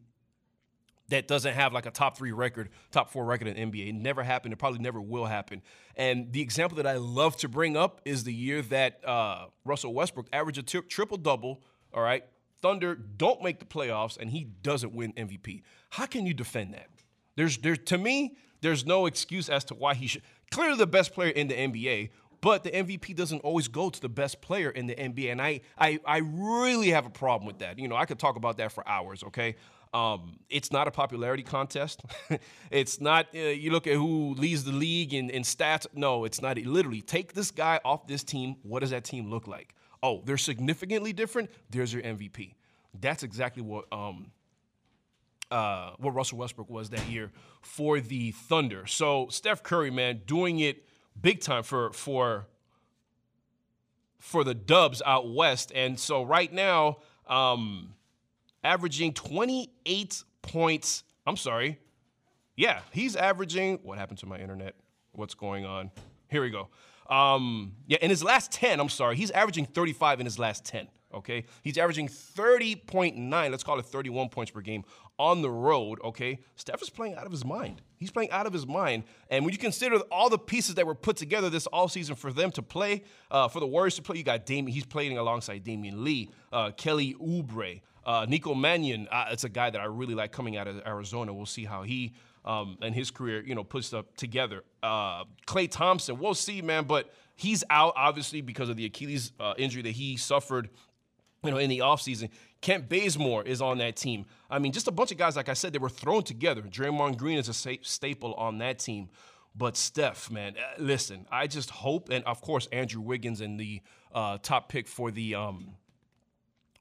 that 1.09 1.27
doesn't 1.27 1.53
have 1.53 1.73
like 1.73 1.85
a 1.85 1.91
top 1.91 2.17
three 2.17 2.31
record, 2.31 2.69
top 2.91 3.09
four 3.09 3.25
record 3.25 3.47
in 3.47 3.71
NBA. 3.71 3.89
It 3.89 3.95
never 3.95 4.23
happened. 4.23 4.53
It 4.53 4.57
probably 4.57 4.79
never 4.79 5.01
will 5.01 5.25
happen. 5.25 5.61
And 5.95 6.31
the 6.31 6.41
example 6.41 6.77
that 6.77 6.87
I 6.87 6.97
love 6.97 7.37
to 7.37 7.49
bring 7.49 7.75
up 7.75 8.01
is 8.05 8.23
the 8.23 8.33
year 8.33 8.61
that 8.63 9.05
uh, 9.07 9.45
Russell 9.65 9.93
Westbrook 9.93 10.27
averaged 10.31 10.59
a 10.59 10.81
triple 10.81 11.17
double. 11.17 11.61
All 11.93 12.03
right, 12.03 12.23
Thunder 12.61 12.95
don't 12.95 13.41
make 13.41 13.59
the 13.59 13.65
playoffs, 13.65 14.17
and 14.17 14.29
he 14.29 14.43
doesn't 14.43 14.93
win 14.93 15.13
MVP. 15.13 15.61
How 15.91 16.05
can 16.05 16.25
you 16.25 16.33
defend 16.33 16.73
that? 16.73 16.87
There's, 17.35 17.57
there 17.57 17.75
to 17.75 17.97
me, 17.97 18.35
there's 18.61 18.85
no 18.85 19.05
excuse 19.05 19.49
as 19.49 19.63
to 19.65 19.75
why 19.75 19.93
he 19.93 20.07
should. 20.07 20.23
Clearly, 20.51 20.77
the 20.77 20.87
best 20.87 21.13
player 21.13 21.29
in 21.29 21.47
the 21.47 21.53
NBA, 21.53 22.09
but 22.41 22.63
the 22.63 22.71
MVP 22.71 23.15
doesn't 23.15 23.39
always 23.39 23.67
go 23.67 23.89
to 23.89 24.01
the 24.01 24.09
best 24.09 24.41
player 24.41 24.69
in 24.69 24.87
the 24.87 24.95
NBA, 24.95 25.31
and 25.31 25.41
I, 25.41 25.61
I, 25.77 25.99
I 26.05 26.17
really 26.23 26.89
have 26.89 27.05
a 27.05 27.09
problem 27.09 27.45
with 27.45 27.59
that. 27.59 27.79
You 27.79 27.87
know, 27.87 27.95
I 27.95 28.05
could 28.05 28.19
talk 28.19 28.35
about 28.35 28.57
that 28.57 28.71
for 28.71 28.87
hours. 28.87 29.23
Okay, 29.23 29.55
um, 29.93 30.39
it's 30.49 30.71
not 30.71 30.87
a 30.87 30.91
popularity 30.91 31.43
contest. 31.43 32.01
it's 32.71 33.01
not, 33.01 33.27
uh, 33.35 33.39
you 33.39 33.71
look 33.71 33.87
at 33.87 33.93
who 33.93 34.35
leads 34.35 34.63
the 34.63 34.71
league 34.71 35.13
in, 35.13 35.29
in 35.29 35.43
stats. 35.43 35.87
No, 35.93 36.25
it's 36.25 36.41
not. 36.41 36.57
Literally, 36.57 37.01
take 37.01 37.33
this 37.33 37.51
guy 37.51 37.79
off 37.83 38.07
this 38.07 38.23
team. 38.23 38.55
What 38.63 38.79
does 38.81 38.91
that 38.91 39.03
team 39.03 39.29
look 39.29 39.47
like? 39.47 39.73
Oh, 40.01 40.21
they're 40.25 40.37
significantly 40.37 41.13
different. 41.13 41.49
There's 41.69 41.93
your 41.93 42.03
MVP. 42.03 42.53
That's 42.99 43.23
exactly 43.23 43.61
what 43.61 43.85
um, 43.91 44.31
uh, 45.51 45.91
what 45.97 46.13
Russell 46.13 46.37
Westbrook 46.37 46.69
was 46.69 46.89
that 46.91 47.07
year 47.09 47.31
for 47.61 47.99
the 47.99 48.31
Thunder. 48.31 48.85
So 48.85 49.27
Steph 49.29 49.63
Curry, 49.63 49.91
man, 49.91 50.21
doing 50.25 50.59
it 50.59 50.85
big 51.19 51.41
time 51.41 51.63
for 51.63 51.91
for 51.91 52.47
for 54.19 54.43
the 54.43 54.53
Dubs 54.53 55.01
out 55.05 55.33
west. 55.33 55.71
And 55.73 55.99
so 55.99 56.23
right 56.23 56.51
now, 56.51 56.97
um, 57.27 57.93
averaging 58.63 59.13
28 59.13 60.23
points. 60.41 61.03
I'm 61.25 61.37
sorry. 61.37 61.79
Yeah, 62.55 62.81
he's 62.91 63.15
averaging. 63.15 63.79
What 63.83 63.97
happened 63.97 64.19
to 64.19 64.25
my 64.25 64.37
internet? 64.37 64.75
What's 65.13 65.33
going 65.33 65.65
on? 65.65 65.91
Here 66.29 66.41
we 66.41 66.49
go. 66.49 66.69
Um, 67.09 67.73
yeah, 67.87 67.97
in 68.01 68.09
his 68.09 68.23
last 68.23 68.51
10, 68.51 68.79
I'm 68.79 68.89
sorry, 68.89 69.15
he's 69.15 69.31
averaging 69.31 69.65
35 69.65 70.19
in 70.19 70.25
his 70.25 70.39
last 70.39 70.63
10. 70.65 70.87
Okay, 71.11 71.45
he's 71.63 71.77
averaging 71.79 72.07
30.9. 72.07 73.49
Let's 73.49 73.63
call 73.63 73.79
it 73.79 73.85
31 73.85 74.29
points 74.29 74.51
per 74.51 74.61
game 74.61 74.83
on 75.17 75.41
the 75.41 75.49
road. 75.49 75.99
Okay, 76.03 76.39
Steph 76.55 76.83
is 76.83 76.91
playing 76.91 77.15
out 77.15 77.25
of 77.25 77.31
his 77.31 77.43
mind. 77.43 77.81
He's 77.97 78.11
playing 78.11 78.29
out 78.29 78.45
of 78.45 78.53
his 78.53 78.67
mind. 78.67 79.05
And 79.31 79.43
when 79.43 79.51
you 79.51 79.57
consider 79.57 79.97
all 80.11 80.29
the 80.29 80.37
pieces 80.37 80.75
that 80.75 80.85
were 80.85 80.93
put 80.93 81.17
together 81.17 81.49
this 81.49 81.65
all 81.65 81.87
season 81.87 82.15
for 82.15 82.31
them 82.31 82.51
to 82.51 82.61
play, 82.61 83.03
uh, 83.31 83.47
for 83.47 83.59
the 83.59 83.65
Warriors 83.65 83.95
to 83.95 84.03
play, 84.03 84.17
you 84.17 84.23
got 84.23 84.45
Damion. 84.45 84.69
He's 84.69 84.85
playing 84.85 85.17
alongside 85.17 85.65
Damion 85.65 86.03
Lee, 86.03 86.29
uh, 86.53 86.71
Kelly 86.77 87.15
Oubre, 87.15 87.81
uh, 88.05 88.25
Nico 88.27 88.55
Mannion, 88.55 89.07
uh, 89.11 89.25
it's 89.29 89.43
a 89.43 89.49
guy 89.49 89.69
that 89.69 89.79
I 89.79 89.85
really 89.85 90.15
like 90.15 90.31
coming 90.31 90.57
out 90.57 90.67
of 90.67 90.81
Arizona. 90.85 91.33
We'll 91.33 91.45
see 91.45 91.65
how 91.65 91.83
he 91.83 92.13
um, 92.49 92.77
and 92.81 92.95
his 92.95 93.11
career, 93.11 93.43
you 93.45 93.53
know, 93.53 93.63
puts 93.63 93.93
up 93.93 94.17
together. 94.17 94.63
Uh, 94.81 95.25
Klay 95.45 95.69
Thompson, 95.69 96.17
we'll 96.17 96.33
see, 96.33 96.63
man, 96.63 96.85
but 96.85 97.13
he's 97.35 97.63
out 97.69 97.93
obviously 97.95 98.41
because 98.41 98.69
of 98.69 98.75
the 98.75 98.85
Achilles 98.85 99.33
uh, 99.39 99.53
injury 99.55 99.83
that 99.83 99.91
he 99.91 100.17
suffered, 100.17 100.71
you 101.43 101.51
know, 101.51 101.57
in 101.57 101.69
the 101.69 101.79
offseason. 101.79 102.29
Kent 102.61 102.89
Bazemore 102.89 103.43
is 103.43 103.61
on 103.61 103.77
that 103.77 103.95
team. 103.95 104.25
I 104.49 104.57
mean, 104.57 104.71
just 104.71 104.87
a 104.87 104.91
bunch 104.91 105.11
of 105.11 105.17
guys, 105.19 105.35
like 105.35 105.47
I 105.47 105.53
said, 105.53 105.73
they 105.73 105.79
were 105.79 105.89
thrown 105.89 106.23
together. 106.23 106.63
Draymond 106.63 107.17
Green 107.17 107.37
is 107.37 107.49
a 107.49 107.53
staple 107.53 108.33
on 108.33 108.57
that 108.57 108.79
team. 108.79 109.09
But 109.55 109.77
Steph, 109.77 110.31
man, 110.31 110.55
uh, 110.57 110.81
listen, 110.81 111.27
I 111.31 111.45
just 111.45 111.69
hope, 111.69 112.09
and 112.09 112.23
of 112.25 112.41
course, 112.41 112.67
Andrew 112.71 113.01
Wiggins 113.01 113.41
and 113.41 113.59
the 113.59 113.81
uh, 114.11 114.39
top 114.41 114.69
pick 114.69 114.87
for 114.87 115.11
the 115.11 115.35
um, 115.35 115.75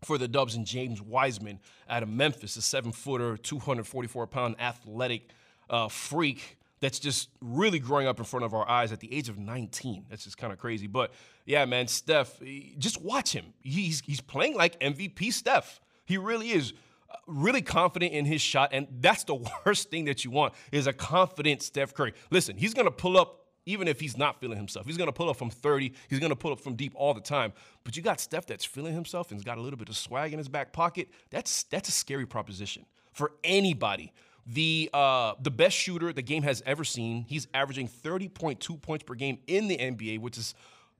for 0.02 0.16
the 0.16 0.28
Dubs 0.28 0.54
and 0.54 0.64
James 0.64 1.02
Wiseman 1.02 1.60
out 1.88 2.02
of 2.02 2.08
Memphis, 2.08 2.56
a 2.56 2.62
seven 2.62 2.92
footer, 2.92 3.36
244 3.36 4.26
pound 4.28 4.56
athletic 4.58 5.30
uh, 5.70 5.88
freak 5.88 6.58
that's 6.80 6.98
just 6.98 7.28
really 7.40 7.78
growing 7.78 8.06
up 8.06 8.18
in 8.18 8.24
front 8.24 8.44
of 8.44 8.54
our 8.54 8.68
eyes 8.68 8.92
at 8.92 9.00
the 9.00 9.12
age 9.12 9.28
of 9.28 9.38
19. 9.38 10.06
That's 10.08 10.24
just 10.24 10.38
kind 10.38 10.52
of 10.52 10.58
crazy. 10.58 10.86
But 10.86 11.12
yeah, 11.44 11.64
man, 11.64 11.88
Steph, 11.88 12.40
just 12.78 13.00
watch 13.02 13.32
him. 13.32 13.46
He's, 13.62 14.00
he's 14.00 14.20
playing 14.20 14.54
like 14.54 14.78
MVP 14.80 15.32
Steph. 15.32 15.80
He 16.04 16.18
really 16.18 16.50
is 16.50 16.72
uh, 17.10 17.16
really 17.26 17.62
confident 17.62 18.12
in 18.12 18.24
his 18.24 18.40
shot. 18.40 18.70
And 18.72 18.86
that's 19.00 19.24
the 19.24 19.34
worst 19.66 19.90
thing 19.90 20.04
that 20.06 20.24
you 20.24 20.30
want 20.30 20.54
is 20.70 20.86
a 20.86 20.92
confident 20.92 21.62
Steph 21.62 21.94
Curry. 21.94 22.14
Listen, 22.30 22.56
he's 22.56 22.74
going 22.74 22.86
to 22.86 22.92
pull 22.92 23.18
up 23.18 23.34
even 23.66 23.86
if 23.86 24.00
he's 24.00 24.16
not 24.16 24.40
feeling 24.40 24.56
himself. 24.56 24.86
He's 24.86 24.96
going 24.96 25.08
to 25.08 25.12
pull 25.12 25.28
up 25.28 25.36
from 25.36 25.50
30. 25.50 25.92
He's 26.08 26.20
going 26.20 26.30
to 26.30 26.36
pull 26.36 26.52
up 26.52 26.60
from 26.60 26.74
deep 26.74 26.94
all 26.94 27.12
the 27.12 27.20
time. 27.20 27.52
But 27.84 27.96
you 27.96 28.02
got 28.02 28.18
Steph 28.18 28.46
that's 28.46 28.64
feeling 28.64 28.94
himself 28.94 29.30
and's 29.30 29.44
got 29.44 29.58
a 29.58 29.60
little 29.60 29.78
bit 29.78 29.90
of 29.90 29.96
swag 29.96 30.32
in 30.32 30.38
his 30.38 30.48
back 30.48 30.72
pocket. 30.72 31.08
That's 31.28 31.64
that's 31.64 31.88
a 31.88 31.92
scary 31.92 32.24
proposition 32.24 32.86
for 33.12 33.32
anybody. 33.44 34.12
The 34.50 34.88
uh, 34.94 35.34
the 35.40 35.50
best 35.50 35.76
shooter 35.76 36.12
the 36.12 36.22
game 36.22 36.42
has 36.42 36.62
ever 36.64 36.82
seen. 36.82 37.24
He's 37.28 37.46
averaging 37.52 37.88
30.2 37.88 38.80
points 38.80 39.04
per 39.04 39.14
game 39.14 39.38
in 39.46 39.68
the 39.68 39.76
NBA, 39.76 40.20
which 40.20 40.38
is 40.38 40.54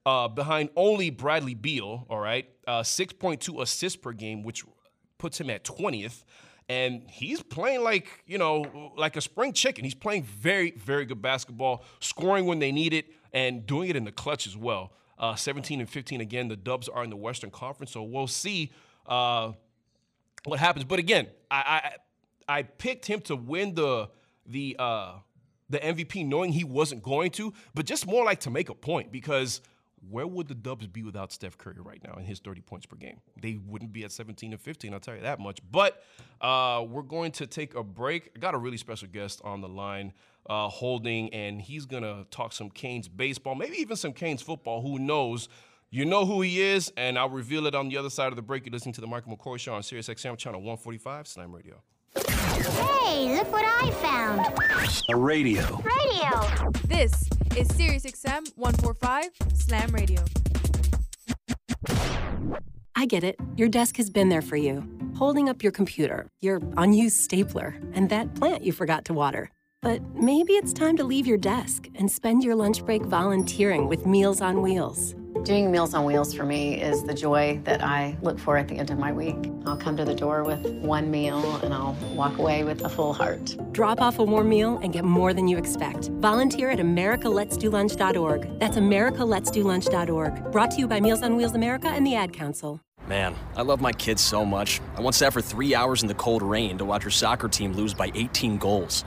uh, 0.05 0.29
behind 0.29 0.69
only 0.77 1.11
Bradley 1.11 1.55
Beal. 1.55 2.07
All 2.11 2.21
right, 2.21 2.49
uh, 2.67 2.83
6.2 2.83 3.63
assists 3.63 3.97
per 3.97 4.13
game, 4.13 4.43
which 4.43 4.65
puts 5.17 5.41
him 5.41 5.51
at 5.51 5.65
20th 5.65 6.25
and 6.69 7.03
he's 7.09 7.43
playing 7.43 7.83
like 7.83 8.23
you 8.27 8.39
know 8.39 8.93
like 8.97 9.17
a 9.17 9.21
spring 9.21 9.53
chicken. 9.53 9.85
He's 9.85 9.95
playing 9.95 10.25
very 10.25 10.73
very 10.73 11.05
good 11.05 11.23
basketball, 11.23 11.85
scoring 12.01 12.47
when 12.47 12.59
they 12.59 12.73
need 12.73 12.93
it, 12.93 13.07
and 13.33 13.67
doing 13.67 13.89
it 13.89 13.97
in 13.97 14.05
the 14.05 14.13
clutch 14.13 14.47
as 14.47 14.57
well. 14.57 14.93
Uh, 15.19 15.35
17 15.35 15.81
and 15.81 15.91
15 15.91 16.21
again. 16.21 16.49
The 16.49 16.57
Dubs 16.57 16.89
are 16.89 17.03
in 17.03 17.11
the 17.11 17.17
Western 17.17 17.51
Conference, 17.51 17.91
so 17.91 18.03
we'll 18.03 18.29
see 18.29 18.71
uh, 19.07 19.53
what 20.45 20.61
happens. 20.61 20.85
But 20.85 21.01
again, 21.01 21.27
I, 21.51 21.57
I, 21.57 21.93
I 22.49 22.63
picked 22.63 23.07
him 23.07 23.21
to 23.23 23.37
win 23.37 23.75
the 23.75 24.09
the 24.47 24.77
uh, 24.79 25.15
the 25.69 25.79
MVP, 25.79 26.27
knowing 26.27 26.53
he 26.53 26.65
wasn't 26.65 27.03
going 27.03 27.31
to, 27.33 27.53
but 27.75 27.85
just 27.85 28.07
more 28.07 28.25
like 28.25 28.41
to 28.41 28.51
make 28.51 28.71
a 28.71 28.75
point 28.75 29.13
because 29.13 29.61
where 30.09 30.27
would 30.27 30.49
the 30.49 30.55
Dubs 30.55 30.87
be 30.87 31.03
without 31.03 31.33
Steph 31.33 31.59
Curry 31.59 31.77
right 31.79 32.01
now 32.05 32.15
in 32.19 32.25
his 32.25 32.39
30 32.39 32.61
points 32.63 32.87
per 32.87 32.97
game? 32.97 33.21
They 33.41 33.59
wouldn't 33.67 33.93
be 33.93 34.05
at 34.05 34.13
17 34.13 34.53
and 34.53 34.61
15, 34.61 34.95
I'll 34.95 35.01
tell 35.01 35.17
you 35.17 35.23
that 35.23 35.41
much. 35.41 35.61
But 35.71 36.03
uh, 36.41 36.85
we're 36.89 37.03
going 37.03 37.33
to 37.33 37.47
take 37.47 37.75
a 37.75 37.83
break. 37.83 38.31
I 38.35 38.39
got 38.39 38.55
a 38.55 38.59
really 38.59 38.77
special 38.77 39.09
guest 39.09 39.41
on 39.45 39.61
the 39.61 39.69
line 39.69 40.13
uh, 40.49 40.69
holding, 40.69 41.33
and 41.35 41.61
he's 41.61 41.85
going 41.85 42.05
to 42.05 42.27
talk 42.31 42.53
some 42.53 42.71
Canes 42.71 43.09
baseball, 43.09 43.55
maybe 43.55 43.77
even 43.79 43.97
some 43.97 44.13
Canes 44.13 44.41
football. 44.41 44.83
Who 44.83 44.99
knows? 44.99 45.49
You 45.91 46.05
know 46.05 46.27
who 46.27 46.43
he 46.43 46.61
is, 46.61 46.93
and 46.97 47.19
I'll 47.19 47.31
reveal 47.31 47.67
it 47.67 47.75
on 47.75 47.89
the 47.89 47.97
other 47.97 48.11
side 48.11 48.29
of 48.29 48.37
the 48.37 48.43
break. 48.43 48.67
You're 48.67 48.73
listening 48.73 48.95
to 48.95 49.01
the 49.01 49.07
Michael 49.07 49.37
McCoy 49.37 49.59
Show 49.59 49.75
on 49.75 49.83
Sirius 49.83 50.09
XM 50.09 50.37
channel 50.37 50.61
145, 50.61 51.27
Slam 51.27 51.55
Radio. 51.55 51.83
Hey, 52.27 53.37
look 53.37 53.51
what 53.53 53.65
I 53.65 53.91
found. 54.03 54.41
A 55.09 55.17
radio. 55.17 55.83
Radio. 55.83 56.73
This 56.87 57.13
is 57.57 57.69
Sirius 57.77 58.05
XM 58.05 58.51
145 58.57 59.31
Slam 59.55 59.91
Radio. 59.91 60.25
I 62.97 63.07
get 63.07 63.23
it. 63.23 63.37
Your 63.57 63.69
desk 63.69 63.97
has 63.97 64.11
been 64.11 64.29
there 64.29 64.43
for 64.43 64.57
you, 64.57 64.85
holding 65.17 65.49
up 65.49 65.63
your 65.63 65.73
computer, 65.73 66.27
your 66.41 66.61
unused 66.77 67.19
stapler, 67.19 67.77
and 67.93 68.11
that 68.11 68.35
plant 68.35 68.65
you 68.65 68.73
forgot 68.73 69.05
to 69.07 69.15
water. 69.15 69.51
But 69.81 70.03
maybe 70.15 70.55
it's 70.55 70.73
time 70.73 70.97
to 70.97 71.05
leave 71.05 71.27
your 71.27 71.39
desk 71.39 71.87
and 71.95 72.11
spend 72.11 72.43
your 72.43 72.57
lunch 72.57 72.85
break 72.85 73.03
volunteering 73.03 73.87
with 73.87 74.07
Meals 74.07 74.41
on 74.41 74.61
Wheels. 74.61 75.15
Doing 75.45 75.71
Meals 75.71 75.95
on 75.95 76.05
Wheels 76.05 76.35
for 76.35 76.45
me 76.45 76.81
is 76.81 77.05
the 77.05 77.15
joy 77.15 77.61
that 77.65 77.83
I 77.83 78.17
look 78.23 78.39
for 78.39 78.57
at 78.57 78.69
the 78.69 78.77
end 78.77 78.91
of 78.91 78.99
my 78.99 79.13
week. 79.13 79.37
I'll 79.67 79.77
come 79.77 79.97
to 79.97 80.05
the 80.05 80.15
door 80.15 80.45
with 80.45 80.67
one 80.83 81.11
meal 81.11 81.57
and 81.63 81.73
I'll 81.73 81.97
walk 82.15 82.39
away 82.39 82.65
with 82.65 82.85
a 82.85 82.89
full 82.89 83.13
heart. 83.13 83.57
Drop 83.73 84.01
off 84.01 84.19
a 84.19 84.25
warm 84.25 84.49
meal 84.49 84.79
and 84.83 84.93
get 84.93 85.05
more 85.05 85.33
than 85.33 85.49
you 85.49 85.57
expect. 85.57 86.09
Volunteer 86.21 86.71
at 86.71 86.79
americaletsdolunch.org. 86.79 88.59
That's 88.59 88.77
americaletsdolunch.org. 88.77 90.53
Brought 90.53 90.71
to 90.73 90.79
you 90.79 90.89
by 90.89 91.01
Meals 91.01 91.23
on 91.23 91.37
Wheels 91.37 91.55
America 91.55 91.89
and 91.89 92.07
the 92.07 92.15
Ad 92.15 92.33
Council. 92.33 92.81
Man, 93.07 93.35
I 93.57 93.63
love 93.63 93.81
my 93.81 93.93
kids 93.93 94.21
so 94.21 94.45
much. 94.45 94.81
I 94.97 95.01
once 95.01 95.17
sat 95.17 95.33
for 95.33 95.41
three 95.41 95.75
hours 95.75 96.03
in 96.03 96.09
the 96.09 96.15
cold 96.15 96.43
rain 96.43 96.77
to 96.79 96.85
watch 96.85 97.05
her 97.05 97.11
soccer 97.11 97.49
team 97.49 97.73
lose 97.73 97.95
by 97.95 98.11
18 98.15 98.59
goals. 98.59 99.05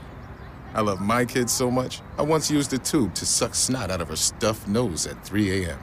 I 0.74 0.80
love 0.80 1.00
my 1.00 1.24
kids 1.26 1.52
so 1.52 1.70
much, 1.70 2.00
I 2.16 2.22
once 2.22 2.50
used 2.50 2.72
a 2.72 2.78
tube 2.78 3.14
to 3.16 3.26
suck 3.26 3.54
snot 3.54 3.90
out 3.90 4.00
of 4.00 4.08
her 4.08 4.16
stuffed 4.16 4.66
nose 4.66 5.06
at 5.06 5.22
3 5.22 5.64
a.m. 5.64 5.78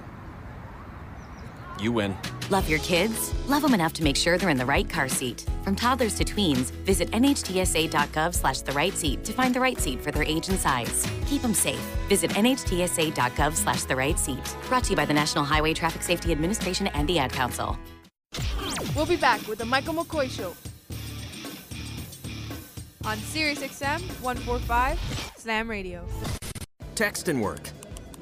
You 1.81 1.91
win. 1.91 2.17
Love 2.49 2.67
your 2.67 2.79
kids? 2.79 3.33
Love 3.47 3.61
them 3.61 3.73
enough 3.73 3.93
to 3.93 4.03
make 4.03 4.15
sure 4.15 4.37
they're 4.37 4.49
in 4.49 4.57
the 4.57 4.65
right 4.65 4.89
car 4.89 5.07
seat. 5.07 5.45
From 5.63 5.75
toddlers 5.75 6.15
to 6.15 6.25
tweens, 6.25 6.71
visit 6.83 7.11
nhtsa.gov 7.11 8.33
slash 8.33 8.61
the 8.61 8.71
right 8.71 8.93
seat 8.93 9.23
to 9.23 9.33
find 9.33 9.53
the 9.53 9.59
right 9.59 9.79
seat 9.79 10.01
for 10.01 10.11
their 10.11 10.23
age 10.23 10.49
and 10.49 10.59
size. 10.59 11.07
Keep 11.27 11.43
them 11.43 11.53
safe. 11.53 11.79
Visit 12.07 12.31
nhtsa.gov 12.31 13.55
slash 13.55 13.83
the 13.83 13.95
right 13.95 14.17
seat. 14.17 14.55
Brought 14.67 14.83
to 14.85 14.91
you 14.91 14.95
by 14.95 15.05
the 15.05 15.13
National 15.13 15.43
Highway 15.43 15.73
Traffic 15.73 16.01
Safety 16.01 16.31
Administration 16.31 16.87
and 16.87 17.07
the 17.07 17.19
Ad 17.19 17.31
Council. 17.31 17.77
We'll 18.95 19.05
be 19.05 19.17
back 19.17 19.47
with 19.47 19.59
the 19.59 19.65
Michael 19.65 19.93
McCoy 19.93 20.29
Show 20.29 20.55
on 23.05 23.17
Sirius 23.17 23.59
XM 23.59 24.01
145 24.21 25.33
Slam 25.37 25.69
Radio. 25.69 26.05
Text 26.95 27.27
and 27.27 27.41
work. 27.41 27.69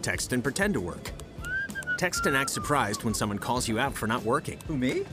Text 0.01 0.33
and 0.33 0.43
pretend 0.43 0.73
to 0.75 0.81
work. 0.81 1.11
Text 1.97 2.25
and 2.27 2.37
act 2.37 2.51
surprised 2.51 3.03
when 3.03 3.15
someone 3.15 3.39
calls 3.39 3.67
you 3.67 3.79
out 3.79 3.95
for 3.95 4.05
not 4.05 4.21
working. 4.23 4.59
Who, 4.67 4.77
me? 4.77 5.03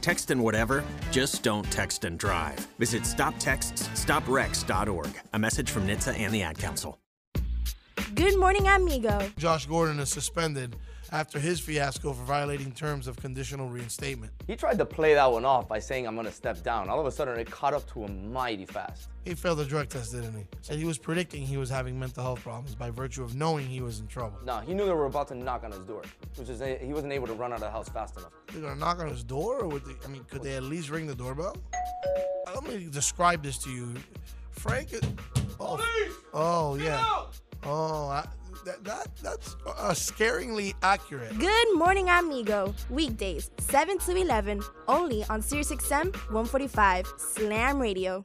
Text 0.00 0.30
and 0.30 0.40
whatever, 0.42 0.84
just 1.10 1.42
don't 1.42 1.68
text 1.70 2.04
and 2.04 2.18
drive. 2.18 2.58
Visit 2.78 3.02
stoptextsstopwrecks.org. 3.02 5.20
A 5.32 5.38
message 5.38 5.70
from 5.70 5.86
NHTSA 5.86 6.18
and 6.18 6.32
the 6.32 6.42
Ad 6.42 6.58
Council. 6.58 6.98
Good 8.14 8.38
morning, 8.38 8.68
amigo. 8.68 9.28
Josh 9.36 9.66
Gordon 9.66 9.98
is 9.98 10.10
suspended 10.10 10.76
after 11.12 11.38
his 11.38 11.60
fiasco 11.60 12.12
for 12.12 12.24
violating 12.24 12.72
terms 12.72 13.06
of 13.06 13.16
conditional 13.16 13.68
reinstatement. 13.68 14.32
He 14.46 14.56
tried 14.56 14.78
to 14.78 14.86
play 14.86 15.14
that 15.14 15.30
one 15.30 15.44
off 15.44 15.68
by 15.68 15.78
saying, 15.78 16.06
I'm 16.06 16.14
going 16.14 16.26
to 16.26 16.32
step 16.32 16.62
down. 16.62 16.88
All 16.88 16.98
of 16.98 17.06
a 17.06 17.12
sudden, 17.12 17.38
it 17.38 17.50
caught 17.50 17.74
up 17.74 17.88
to 17.92 18.04
him 18.04 18.32
mighty 18.32 18.64
fast. 18.64 19.08
He 19.24 19.34
failed 19.34 19.58
the 19.58 19.64
drug 19.64 19.88
test, 19.88 20.12
didn't 20.12 20.34
he? 20.34 20.44
Said 20.62 20.78
he 20.78 20.84
was 20.84 20.98
predicting 20.98 21.42
he 21.42 21.58
was 21.58 21.70
having 21.70 22.00
mental 22.00 22.22
health 22.22 22.42
problems 22.42 22.74
by 22.74 22.90
virtue 22.90 23.22
of 23.22 23.36
knowing 23.36 23.66
he 23.66 23.80
was 23.80 24.00
in 24.00 24.06
trouble. 24.08 24.38
No, 24.44 24.58
he 24.60 24.74
knew 24.74 24.86
they 24.86 24.92
were 24.92 25.06
about 25.06 25.28
to 25.28 25.34
knock 25.34 25.62
on 25.64 25.70
his 25.70 25.84
door, 25.84 26.02
which 26.36 26.48
is 26.48 26.60
he 26.80 26.92
wasn't 26.92 27.12
able 27.12 27.28
to 27.28 27.34
run 27.34 27.52
out 27.52 27.56
of 27.56 27.60
the 27.60 27.70
house 27.70 27.88
fast 27.88 28.16
enough. 28.16 28.32
They're 28.48 28.62
gonna 28.62 28.80
knock 28.80 28.98
on 28.98 29.08
his 29.08 29.22
door, 29.22 29.60
or 29.60 29.68
would 29.68 29.84
they, 29.84 29.94
I 30.04 30.08
mean, 30.08 30.24
could 30.24 30.42
they 30.42 30.56
at 30.56 30.64
least 30.64 30.90
ring 30.90 31.06
the 31.06 31.14
doorbell? 31.14 31.56
Uh, 32.48 32.52
let 32.54 32.64
me 32.64 32.88
describe 32.90 33.42
this 33.42 33.58
to 33.58 33.70
you. 33.70 33.94
Frank, 34.50 34.88
oh, 35.60 35.80
oh 36.34 36.74
yeah, 36.76 37.04
oh, 37.64 38.08
I, 38.08 38.26
that, 38.64 38.84
that 38.84 39.08
that's 39.22 39.56
uh, 39.66 39.90
scaringly 39.92 40.74
accurate. 40.82 41.38
Good 41.38 41.76
morning, 41.76 42.08
amigo. 42.08 42.74
Weekdays, 42.90 43.50
7 43.58 43.98
to 43.98 44.16
11, 44.16 44.62
only 44.88 45.24
on 45.24 45.42
SiriusXM 45.42 46.14
145 46.14 47.06
Slam 47.16 47.78
Radio. 47.80 48.24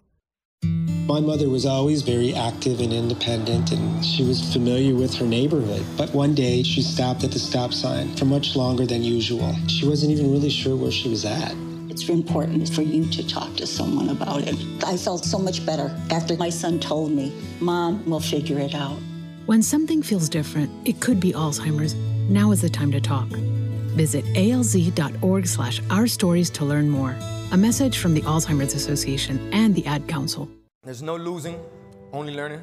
My 1.08 1.22
mother 1.22 1.50
was 1.50 1.66
always 1.66 2.02
very 2.02 2.34
active 2.34 2.82
and 2.82 2.92
independent, 2.92 3.72
and 3.72 4.06
she 4.06 4.26
was 4.26 4.52
familiar 4.52 4.94
with 4.94 5.14
her 5.16 5.26
neighborhood. 5.26 5.86
But 5.96 6.14
one 6.14 6.36
day, 6.36 6.64
she 6.64 6.82
stopped 6.82 7.24
at 7.24 7.32
the 7.32 7.40
stop 7.40 7.74
sign 7.74 8.14
for 8.18 8.26
much 8.26 8.58
longer 8.58 8.86
than 8.86 9.04
usual. 9.04 9.56
She 9.68 9.88
wasn't 9.88 10.12
even 10.12 10.32
really 10.32 10.50
sure 10.50 10.76
where 10.76 10.92
she 10.92 11.08
was 11.08 11.24
at. 11.24 11.56
It's 11.90 12.10
important 12.10 12.70
for 12.74 12.82
you 12.82 13.10
to 13.10 13.26
talk 13.26 13.56
to 13.56 13.66
someone 13.66 14.10
about 14.10 14.42
it. 14.42 14.56
I 14.84 14.98
felt 14.98 15.24
so 15.24 15.40
much 15.40 15.66
better 15.66 15.96
after 16.12 16.36
my 16.36 16.50
son 16.50 16.80
told 16.80 17.12
me, 17.12 17.34
Mom, 17.62 18.04
we'll 18.06 18.20
figure 18.20 18.60
it 18.60 18.76
out. 18.76 19.00
When 19.48 19.64
something 19.64 20.04
feels 20.04 20.28
different, 20.28 20.70
it 20.86 21.00
could 21.00 21.22
be 21.22 21.32
Alzheimer's. 21.32 21.96
Now 22.30 22.52
is 22.52 22.62
the 22.62 22.70
time 22.70 22.92
to 22.92 23.00
talk. 23.00 23.30
Visit 23.96 24.26
alz.org 24.36 25.48
slash 25.48 25.82
our 25.90 26.06
stories 26.06 26.50
to 26.50 26.66
learn 26.66 26.90
more. 26.90 27.16
A 27.54 27.56
message 27.56 28.00
from 28.00 28.14
the 28.14 28.20
Alzheimer's 28.24 28.74
Association 28.74 29.40
and 29.54 29.74
the 29.74 29.86
Ad 29.86 30.06
Council. 30.06 30.50
There's 30.84 31.02
no 31.02 31.16
losing, 31.16 31.58
only 32.12 32.36
learning. 32.36 32.62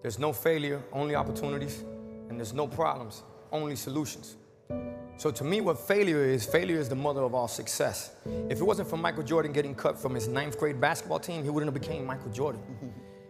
There's 0.00 0.18
no 0.18 0.32
failure, 0.32 0.82
only 0.94 1.14
opportunities. 1.14 1.84
And 2.30 2.38
there's 2.38 2.54
no 2.54 2.66
problems, 2.66 3.22
only 3.52 3.76
solutions. 3.76 4.36
So 5.18 5.30
to 5.30 5.44
me, 5.44 5.60
what 5.60 5.78
failure 5.78 6.24
is, 6.24 6.46
failure 6.46 6.78
is 6.78 6.88
the 6.88 6.96
mother 6.96 7.20
of 7.20 7.34
all 7.34 7.48
success. 7.48 8.12
If 8.48 8.60
it 8.60 8.64
wasn't 8.64 8.88
for 8.88 8.96
Michael 8.96 9.24
Jordan 9.24 9.52
getting 9.52 9.74
cut 9.74 10.00
from 10.00 10.14
his 10.14 10.26
ninth 10.26 10.58
grade 10.58 10.80
basketball 10.80 11.18
team, 11.18 11.44
he 11.44 11.50
wouldn't 11.50 11.70
have 11.70 11.82
became 11.82 12.06
Michael 12.06 12.30
Jordan. 12.30 12.62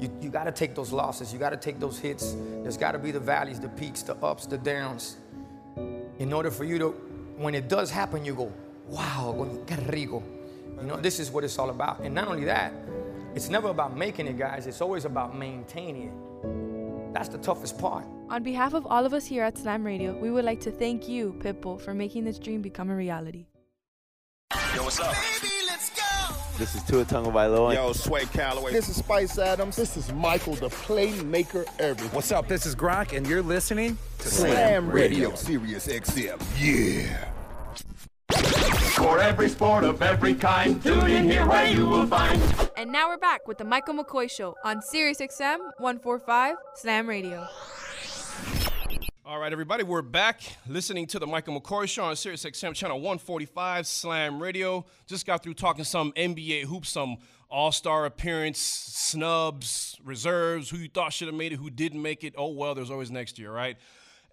You, 0.00 0.10
you 0.22 0.30
gotta 0.30 0.52
take 0.52 0.74
those 0.74 0.92
losses, 0.92 1.32
you 1.32 1.38
gotta 1.38 1.56
take 1.56 1.78
those 1.78 1.98
hits. 1.98 2.34
There's 2.62 2.76
gotta 2.76 2.98
be 2.98 3.10
the 3.10 3.20
valleys, 3.20 3.60
the 3.60 3.68
peaks, 3.68 4.02
the 4.02 4.16
ups, 4.16 4.46
the 4.46 4.58
downs. 4.58 5.16
In 6.18 6.32
order 6.32 6.50
for 6.50 6.64
you 6.64 6.78
to, 6.78 6.88
when 7.36 7.54
it 7.54 7.68
does 7.68 7.90
happen, 7.90 8.24
you 8.24 8.34
go, 8.34 8.52
wow, 8.88 9.34
qué 9.66 9.76
rico. 9.92 10.22
You 10.80 10.86
know, 10.86 10.96
this 10.96 11.20
is 11.20 11.30
what 11.30 11.44
it's 11.44 11.58
all 11.58 11.70
about. 11.70 12.00
And 12.00 12.14
not 12.14 12.28
only 12.28 12.44
that, 12.44 12.72
it's 13.34 13.48
never 13.50 13.68
about 13.68 13.96
making 13.96 14.26
it, 14.26 14.38
guys. 14.38 14.66
It's 14.66 14.80
always 14.80 15.04
about 15.04 15.36
maintaining 15.36 16.08
it. 16.08 17.12
That's 17.14 17.28
the 17.28 17.38
toughest 17.38 17.78
part. 17.78 18.04
On 18.30 18.42
behalf 18.42 18.74
of 18.74 18.86
all 18.86 19.04
of 19.04 19.12
us 19.12 19.26
here 19.26 19.42
at 19.42 19.58
Slam 19.58 19.84
Radio, 19.84 20.16
we 20.18 20.30
would 20.30 20.44
like 20.44 20.60
to 20.60 20.70
thank 20.70 21.08
you, 21.08 21.34
Pitbull, 21.40 21.80
for 21.80 21.92
making 21.92 22.24
this 22.24 22.38
dream 22.38 22.62
become 22.62 22.90
a 22.90 22.96
reality. 22.96 23.46
Yo, 24.74 24.84
what's 24.84 25.00
up? 25.00 25.14
This 26.60 26.74
is 26.74 26.82
Tua 26.82 27.06
Tagovailoa. 27.06 27.74
Yo, 27.74 27.94
Sway 27.94 28.26
Calloway. 28.26 28.70
This 28.70 28.90
is 28.90 28.96
Spice 28.96 29.38
Adams. 29.38 29.76
This 29.76 29.96
is 29.96 30.12
Michael, 30.12 30.56
the 30.56 30.68
playmaker 30.68 31.64
everything. 31.78 32.14
What's 32.14 32.30
up? 32.32 32.48
This 32.48 32.66
is 32.66 32.76
Gronk, 32.76 33.16
and 33.16 33.26
you're 33.26 33.40
listening 33.40 33.96
to 34.18 34.28
Slam, 34.28 34.52
Slam 34.52 34.90
Radio. 34.90 35.30
Radio. 35.30 35.34
Sirius 35.36 35.86
XM. 35.86 36.38
Yeah. 36.58 37.30
For 38.90 39.18
every 39.20 39.48
sport 39.48 39.84
of 39.84 40.02
every 40.02 40.34
kind, 40.34 40.82
tune 40.82 41.10
in 41.10 41.30
here 41.30 41.46
where 41.46 41.66
you 41.66 41.86
will 41.86 42.06
find. 42.06 42.42
And 42.76 42.92
now 42.92 43.08
we're 43.08 43.16
back 43.16 43.48
with 43.48 43.56
the 43.56 43.64
Michael 43.64 43.94
McCoy 43.94 44.30
Show 44.30 44.54
on 44.62 44.82
Sirius 44.82 45.22
XM 45.22 45.60
145 45.78 46.56
Slam 46.74 47.08
Radio. 47.08 47.48
All 49.30 49.38
right, 49.38 49.52
everybody, 49.52 49.84
we're 49.84 50.02
back 50.02 50.42
listening 50.66 51.06
to 51.06 51.20
the 51.20 51.26
Michael 51.26 51.60
McCoy 51.60 51.88
Show 51.88 52.02
on 52.02 52.16
Sirius 52.16 52.44
XM 52.44 52.74
channel 52.74 52.96
145 52.96 53.86
Slam 53.86 54.42
Radio. 54.42 54.84
Just 55.06 55.24
got 55.24 55.40
through 55.40 55.54
talking 55.54 55.84
some 55.84 56.10
NBA 56.14 56.64
hoops, 56.64 56.88
some 56.88 57.16
All 57.48 57.70
Star 57.70 58.06
appearance, 58.06 58.58
snubs, 58.58 59.96
reserves, 60.02 60.68
who 60.68 60.78
you 60.78 60.88
thought 60.88 61.12
should 61.12 61.28
have 61.28 61.36
made 61.36 61.52
it, 61.52 61.60
who 61.60 61.70
didn't 61.70 62.02
make 62.02 62.24
it. 62.24 62.34
Oh 62.36 62.48
well, 62.48 62.74
there's 62.74 62.90
always 62.90 63.12
next 63.12 63.38
year, 63.38 63.52
right? 63.52 63.76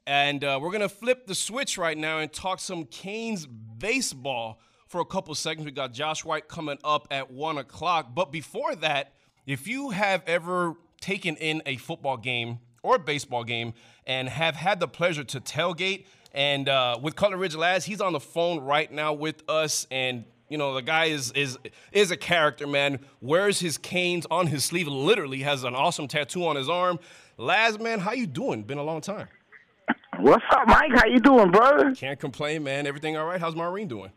And 0.08 0.44
uh, 0.44 0.58
we're 0.60 0.72
gonna 0.72 0.90
flip 0.90 1.28
the 1.28 1.36
switch 1.36 1.78
right 1.78 1.96
now 1.96 2.18
and 2.18 2.34
talk 2.34 2.60
some 2.60 2.86
Canes 2.86 3.46
baseball 3.46 4.60
for 4.88 5.00
a 5.00 5.06
couple 5.06 5.36
seconds. 5.36 5.64
We 5.64 5.74
got 5.74 5.94
Josh 5.94 6.26
White 6.26 6.48
coming 6.48 6.80
up 6.84 7.08
at 7.12 7.30
one 7.30 7.60
o'clock. 7.60 8.16
But 8.16 8.32
before 8.32 8.76
that, 8.78 9.14
if 9.46 9.68
you 9.68 9.92
have 9.92 10.24
ever 10.26 10.74
taken 11.00 11.36
in 11.36 11.62
a 11.68 11.78
football 11.78 12.18
game 12.18 12.58
or 12.82 12.96
a 12.96 13.00
baseball 13.00 13.44
game 13.44 13.74
and 14.08 14.30
have 14.30 14.56
had 14.56 14.80
the 14.80 14.88
pleasure 14.88 15.24
to 15.26 15.40
tailgate 15.40 16.06
And 16.34 16.70
uh, 16.70 16.98
with 17.02 17.16
Cutler 17.16 17.38
Ridge 17.38 17.56
Laz, 17.56 17.86
he's 17.86 18.02
on 18.02 18.14
the 18.14 18.20
phone 18.20 18.60
right 18.60 18.92
now 18.92 19.14
with 19.14 19.44
us. 19.50 19.86
And 19.92 20.24
you 20.50 20.58
know, 20.58 20.74
the 20.74 20.82
guy 20.82 21.06
is 21.06 21.32
is 21.32 21.58
is 21.92 22.12
a 22.12 22.18
character, 22.18 22.66
man. 22.68 23.00
Wears 23.22 23.60
his 23.60 23.78
canes 23.78 24.26
on 24.32 24.48
his 24.48 24.64
sleeve. 24.64 24.88
Literally 24.88 25.40
has 25.42 25.64
an 25.64 25.76
awesome 25.76 26.08
tattoo 26.08 26.46
on 26.46 26.56
his 26.56 26.70
arm. 26.70 27.00
Laz, 27.38 27.80
man, 27.80 28.00
how 28.00 28.14
you 28.14 28.28
doing? 28.28 28.64
Been 28.64 28.78
a 28.78 28.84
long 28.84 29.02
time. 29.02 29.28
What's 30.20 30.46
up, 30.52 30.68
Mike? 30.68 30.92
How 30.96 31.06
you 31.06 31.20
doing, 31.20 31.52
brother? 31.52 31.94
Can't 31.94 32.20
complain, 32.20 32.64
man. 32.64 32.88
Everything 32.88 33.18
all 33.18 33.26
right? 33.26 33.40
How's 33.40 33.56
Maureen 33.56 33.88
doing? 33.88 34.12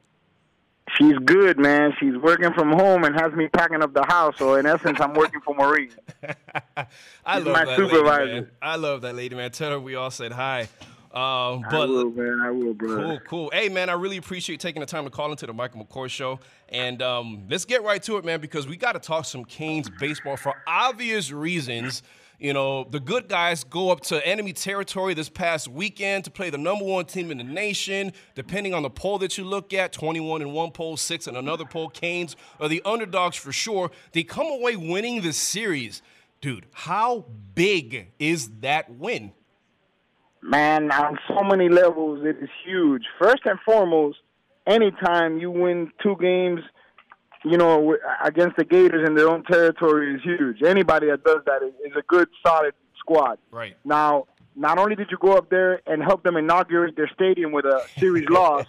She's 0.96 1.16
good, 1.18 1.58
man. 1.58 1.92
She's 2.00 2.16
working 2.16 2.52
from 2.52 2.72
home 2.72 3.04
and 3.04 3.14
has 3.14 3.32
me 3.32 3.48
packing 3.48 3.82
up 3.82 3.92
the 3.94 4.04
house. 4.04 4.34
So 4.38 4.54
in 4.54 4.66
essence, 4.66 4.98
I'm 5.00 5.14
working 5.14 5.40
for 5.40 5.54
Maureen. 5.54 5.90
I 6.76 7.36
She's 7.36 7.44
love 7.46 7.54
my 7.54 7.64
that 7.64 7.76
supervisor. 7.76 8.24
lady, 8.24 8.32
man. 8.40 8.50
I 8.60 8.76
love 8.76 9.00
that 9.02 9.14
lady, 9.14 9.34
man. 9.36 9.50
Tell 9.50 9.70
her 9.70 9.80
we 9.80 9.94
all 9.94 10.10
said 10.10 10.32
hi. 10.32 10.68
Um, 11.12 11.64
I 11.68 11.84
will, 11.86 12.10
man. 12.10 12.40
I 12.40 12.50
will, 12.50 12.72
brother. 12.74 13.02
Cool, 13.02 13.20
cool. 13.26 13.50
Hey, 13.52 13.68
man, 13.68 13.88
I 13.88 13.94
really 13.94 14.16
appreciate 14.16 14.60
taking 14.60 14.80
the 14.80 14.86
time 14.86 15.04
to 15.04 15.10
call 15.10 15.30
into 15.32 15.44
the 15.44 15.52
Michael 15.52 15.84
McCoy 15.84 16.08
Show. 16.08 16.38
And 16.68 17.02
um, 17.02 17.44
let's 17.50 17.64
get 17.64 17.82
right 17.82 18.00
to 18.04 18.16
it, 18.18 18.24
man, 18.24 18.40
because 18.40 18.68
we 18.68 18.76
got 18.76 18.92
to 18.92 19.00
talk 19.00 19.24
some 19.24 19.44
Canes 19.44 19.90
baseball 19.98 20.36
for 20.36 20.54
obvious 20.68 21.32
reasons. 21.32 22.02
You 22.40 22.54
know, 22.54 22.84
the 22.84 23.00
good 23.00 23.28
guys 23.28 23.64
go 23.64 23.90
up 23.90 24.00
to 24.04 24.26
enemy 24.26 24.54
territory 24.54 25.12
this 25.12 25.28
past 25.28 25.68
weekend 25.68 26.24
to 26.24 26.30
play 26.30 26.48
the 26.48 26.56
number 26.56 26.86
one 26.86 27.04
team 27.04 27.30
in 27.30 27.36
the 27.36 27.44
nation. 27.44 28.14
Depending 28.34 28.72
on 28.72 28.82
the 28.82 28.88
poll 28.88 29.18
that 29.18 29.36
you 29.36 29.44
look 29.44 29.74
at, 29.74 29.92
21 29.92 30.40
in 30.40 30.52
one 30.52 30.70
poll, 30.70 30.96
six 30.96 31.26
in 31.26 31.36
another 31.36 31.66
poll. 31.66 31.90
Canes 31.90 32.36
are 32.58 32.68
the 32.68 32.80
underdogs 32.86 33.36
for 33.36 33.52
sure. 33.52 33.90
They 34.12 34.22
come 34.22 34.46
away 34.46 34.74
winning 34.74 35.20
the 35.20 35.34
series. 35.34 36.00
Dude, 36.40 36.64
how 36.72 37.26
big 37.54 38.10
is 38.18 38.48
that 38.60 38.90
win? 38.90 39.32
Man, 40.42 40.90
on 40.90 41.18
so 41.28 41.44
many 41.44 41.68
levels, 41.68 42.24
it 42.24 42.42
is 42.42 42.48
huge. 42.64 43.02
First 43.20 43.42
and 43.44 43.58
foremost, 43.66 44.16
anytime 44.66 45.36
you 45.36 45.50
win 45.50 45.92
two 46.02 46.16
games, 46.18 46.60
you 47.44 47.56
know, 47.56 47.96
against 48.22 48.56
the 48.56 48.64
Gators 48.64 49.06
in 49.06 49.14
their 49.14 49.28
own 49.28 49.44
territory 49.44 50.14
is 50.14 50.22
huge. 50.22 50.62
Anybody 50.62 51.06
that 51.06 51.24
does 51.24 51.40
that 51.46 51.62
is, 51.62 51.92
a 51.96 52.02
good, 52.02 52.28
solid 52.46 52.74
squad. 52.98 53.38
Right. 53.50 53.76
Now, 53.84 54.26
not 54.54 54.78
only 54.78 54.94
did 54.94 55.08
you 55.10 55.16
go 55.20 55.36
up 55.36 55.48
there 55.48 55.80
and 55.86 56.02
help 56.02 56.22
them 56.22 56.36
inaugurate 56.36 56.96
their 56.96 57.10
stadium 57.14 57.52
with 57.52 57.64
a 57.64 57.82
series 57.98 58.28
loss, 58.30 58.66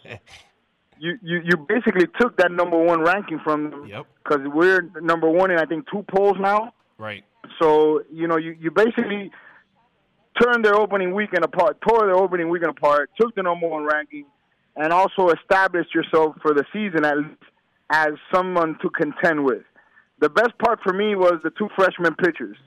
you, 0.99 1.17
you 1.21 1.41
you 1.43 1.57
basically 1.57 2.07
took 2.19 2.37
that 2.37 2.51
number 2.51 2.77
one 2.77 3.01
ranking 3.01 3.39
from 3.39 3.71
them. 3.71 3.87
Yep. 3.87 4.05
Because 4.23 4.47
we're 4.47 4.89
number 5.01 5.29
one 5.29 5.51
in 5.51 5.57
I 5.57 5.65
think 5.65 5.85
two 5.91 6.05
polls 6.09 6.37
now. 6.39 6.73
Right. 6.97 7.23
So 7.59 8.03
you 8.11 8.27
know 8.27 8.37
you 8.37 8.55
you 8.59 8.71
basically 8.71 9.31
turned 10.41 10.63
their 10.63 10.75
opening 10.75 11.13
weekend 11.13 11.43
apart, 11.43 11.77
tore 11.81 12.05
their 12.05 12.15
opening 12.15 12.49
weekend 12.49 12.71
apart, 12.71 13.09
took 13.19 13.35
the 13.35 13.43
number 13.43 13.67
one 13.67 13.83
ranking, 13.83 14.25
and 14.77 14.93
also 14.93 15.29
established 15.29 15.93
yourself 15.93 16.35
for 16.41 16.53
the 16.53 16.63
season 16.71 17.03
at 17.03 17.17
least 17.17 17.43
as 17.91 18.13
someone 18.33 18.77
to 18.81 18.89
contend 18.89 19.43
with. 19.43 19.63
The 20.19 20.29
best 20.29 20.57
part 20.59 20.79
for 20.81 20.93
me 20.93 21.15
was 21.15 21.39
the 21.43 21.49
two 21.51 21.69
freshman 21.75 22.15
pitchers 22.15 22.57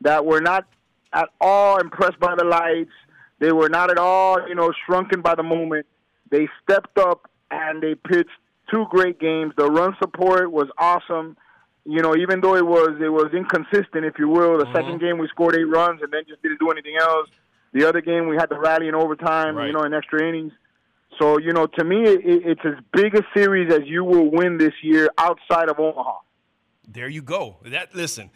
that 0.00 0.24
were 0.24 0.40
not 0.40 0.66
at 1.12 1.28
all 1.40 1.78
impressed 1.78 2.18
by 2.18 2.34
the 2.36 2.44
lights. 2.44 2.92
They 3.40 3.52
were 3.52 3.68
not 3.68 3.90
at 3.90 3.98
all, 3.98 4.48
you 4.48 4.54
know, 4.54 4.72
shrunken 4.86 5.20
by 5.20 5.34
the 5.34 5.42
moment. 5.42 5.86
They 6.30 6.48
stepped 6.62 6.98
up 6.98 7.28
and 7.50 7.82
they 7.82 7.94
pitched 7.94 8.30
two 8.70 8.86
great 8.90 9.18
games. 9.18 9.52
The 9.56 9.66
run 9.66 9.96
support 10.00 10.50
was 10.52 10.68
awesome. 10.78 11.36
You 11.84 12.02
know, 12.02 12.14
even 12.14 12.40
though 12.40 12.56
it 12.56 12.66
was 12.66 13.00
it 13.00 13.08
was 13.08 13.32
inconsistent, 13.34 14.04
if 14.04 14.18
you 14.18 14.28
will. 14.28 14.58
The 14.58 14.64
mm-hmm. 14.64 14.76
second 14.76 15.00
game 15.00 15.18
we 15.18 15.28
scored 15.28 15.56
eight 15.56 15.64
runs 15.64 16.00
and 16.02 16.12
then 16.12 16.22
just 16.28 16.42
didn't 16.42 16.60
do 16.60 16.70
anything 16.70 16.96
else. 17.00 17.28
The 17.72 17.88
other 17.88 18.00
game 18.00 18.28
we 18.28 18.36
had 18.36 18.50
to 18.50 18.58
rally 18.58 18.88
in 18.88 18.94
overtime, 18.94 19.56
you 19.66 19.72
know, 19.72 19.82
in 19.82 19.94
extra 19.94 20.26
innings. 20.26 20.52
So 21.18 21.38
you 21.38 21.52
know, 21.52 21.66
to 21.66 21.84
me, 21.84 22.02
it, 22.04 22.20
it's 22.24 22.60
as 22.64 22.74
big 22.92 23.14
a 23.14 23.22
series 23.34 23.72
as 23.72 23.82
you 23.84 24.04
will 24.04 24.30
win 24.30 24.58
this 24.58 24.72
year 24.82 25.10
outside 25.18 25.68
of 25.68 25.78
Omaha. 25.78 26.18
There 26.88 27.08
you 27.08 27.22
go. 27.22 27.58
That 27.64 27.94
listen. 27.94 28.30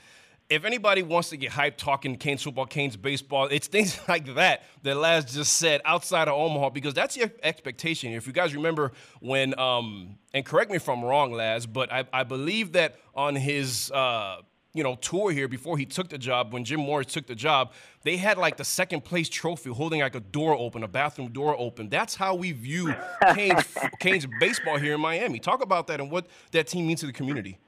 If 0.51 0.67
anybody 0.67 1.03
wants 1.03 1.31
to 1.31 1.39
get 1.39 1.53
hyped 1.53 1.79
talking 1.79 2.17
Canes 2.17 2.43
football, 2.43 2.67
Canes 2.67 2.99
baseball, 2.99 3.49
it's 3.51 3.67
things 3.77 3.99
like 4.09 4.35
that 4.35 4.65
that 4.83 4.95
Laz 4.97 5.33
just 5.33 5.55
said 5.55 5.81
outside 5.87 6.29
of 6.29 6.35
Omaha 6.35 6.71
because 6.71 6.93
that's 6.93 7.17
your 7.17 7.31
expectation. 7.43 8.13
If 8.13 8.27
you 8.27 8.35
guys 8.35 8.55
remember 8.55 8.93
when, 9.21 9.59
um, 9.59 10.19
and 10.35 10.45
correct 10.45 10.71
me 10.71 10.77
if 10.77 10.89
I'm 10.89 11.03
wrong, 11.03 11.33
Laz, 11.33 11.65
but 11.65 11.91
I, 11.91 12.05
I 12.13 12.25
believe 12.25 12.73
that 12.73 12.97
on 13.15 13.35
his 13.35 13.91
uh, 13.91 14.43
you 14.75 14.83
know 14.83 14.97
tour 14.97 15.31
here 15.31 15.49
before 15.49 15.79
he 15.79 15.87
took 15.87 16.09
the 16.09 16.19
job, 16.19 16.53
when 16.53 16.65
Jim 16.65 16.81
Morris 16.81 17.07
took 17.07 17.27
the 17.27 17.35
job, 17.35 17.73
they 18.03 18.17
had 18.17 18.37
like 18.37 18.57
the 18.57 18.65
second 18.65 19.05
place 19.05 19.29
trophy 19.29 19.71
holding 19.71 20.01
like 20.01 20.17
a 20.17 20.21
door 20.21 20.55
open, 20.55 20.83
a 20.83 20.89
bathroom 20.89 21.29
door 21.29 21.57
open. 21.59 21.89
That's 21.89 22.17
how 22.17 22.35
we 22.35 22.53
view 22.53 22.93
Canes, 23.35 23.65
Canes 24.01 24.27
baseball 24.41 24.77
here 24.77 24.95
in 24.95 25.01
Miami. 25.01 25.39
Talk 25.39 25.63
about 25.63 25.87
that 25.87 26.01
and 26.01 26.11
what 26.11 26.27
that 26.51 26.67
team 26.67 26.87
means 26.87 27.01
to 27.01 27.07
the 27.07 27.13
community. 27.13 27.59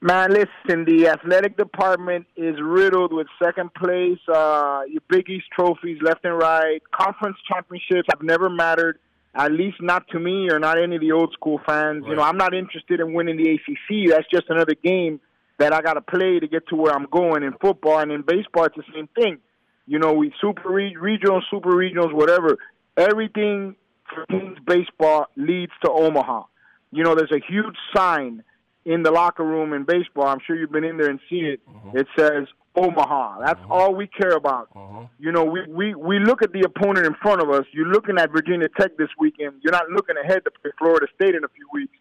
Man, 0.00 0.30
listen, 0.30 0.84
the 0.84 1.08
athletic 1.08 1.56
department 1.56 2.26
is 2.36 2.56
riddled 2.60 3.12
with 3.12 3.26
second 3.42 3.72
place, 3.74 4.18
uh, 4.28 4.82
your 4.88 5.00
Big 5.08 5.28
East 5.28 5.46
trophies 5.58 5.98
left 6.02 6.24
and 6.24 6.38
right. 6.38 6.82
Conference 6.92 7.36
championships 7.48 8.06
have 8.10 8.22
never 8.22 8.50
mattered, 8.50 8.98
at 9.34 9.52
least 9.52 9.78
not 9.80 10.06
to 10.08 10.18
me 10.18 10.50
or 10.50 10.58
not 10.58 10.80
any 10.80 10.96
of 10.96 11.00
the 11.00 11.12
old 11.12 11.32
school 11.32 11.60
fans. 11.66 12.04
You 12.06 12.14
know, 12.14 12.22
I'm 12.22 12.36
not 12.36 12.54
interested 12.54 13.00
in 13.00 13.14
winning 13.14 13.38
the 13.38 13.54
ACC. 13.54 14.10
That's 14.10 14.28
just 14.30 14.44
another 14.50 14.74
game 14.74 15.18
that 15.58 15.72
I 15.72 15.80
got 15.80 15.94
to 15.94 16.02
play 16.02 16.38
to 16.38 16.46
get 16.46 16.68
to 16.68 16.76
where 16.76 16.92
I'm 16.92 17.06
going 17.10 17.42
in 17.42 17.52
football 17.60 17.98
and 17.98 18.12
in 18.12 18.22
baseball. 18.22 18.64
It's 18.64 18.76
the 18.76 18.84
same 18.94 19.08
thing. 19.14 19.38
You 19.86 19.98
know, 19.98 20.12
we 20.12 20.32
super 20.40 20.70
re- 20.70 20.96
regional, 20.96 21.42
super 21.50 21.70
regionals, 21.70 22.12
whatever. 22.12 22.58
Everything 22.96 23.76
for 24.12 24.26
Canes 24.26 24.58
baseball 24.66 25.26
leads 25.36 25.72
to 25.84 25.90
Omaha. 25.90 26.44
You 26.90 27.04
know, 27.04 27.14
there's 27.14 27.32
a 27.32 27.40
huge 27.46 27.76
sign 27.94 28.42
in 28.84 29.02
the 29.02 29.10
locker 29.10 29.44
room 29.44 29.72
in 29.72 29.84
baseball. 29.84 30.26
I'm 30.26 30.38
sure 30.46 30.56
you've 30.56 30.72
been 30.72 30.84
in 30.84 30.96
there 30.96 31.10
and 31.10 31.20
seen 31.28 31.44
it. 31.44 31.60
Uh-huh. 31.68 31.90
It 31.94 32.06
says 32.16 32.46
Omaha. 32.74 33.40
That's 33.44 33.60
uh-huh. 33.60 33.74
all 33.74 33.94
we 33.94 34.06
care 34.06 34.32
about. 34.32 34.68
Uh-huh. 34.74 35.06
You 35.18 35.32
know, 35.32 35.44
we, 35.44 35.66
we, 35.66 35.94
we 35.94 36.18
look 36.18 36.42
at 36.42 36.52
the 36.52 36.62
opponent 36.62 37.06
in 37.06 37.14
front 37.14 37.42
of 37.42 37.50
us. 37.50 37.64
You're 37.72 37.88
looking 37.88 38.18
at 38.18 38.30
Virginia 38.30 38.68
Tech 38.78 38.96
this 38.96 39.08
weekend. 39.18 39.54
You're 39.62 39.72
not 39.72 39.88
looking 39.90 40.16
ahead 40.22 40.44
to 40.44 40.50
Florida 40.78 41.06
State 41.14 41.34
in 41.34 41.44
a 41.44 41.48
few 41.48 41.66
weeks, 41.72 41.96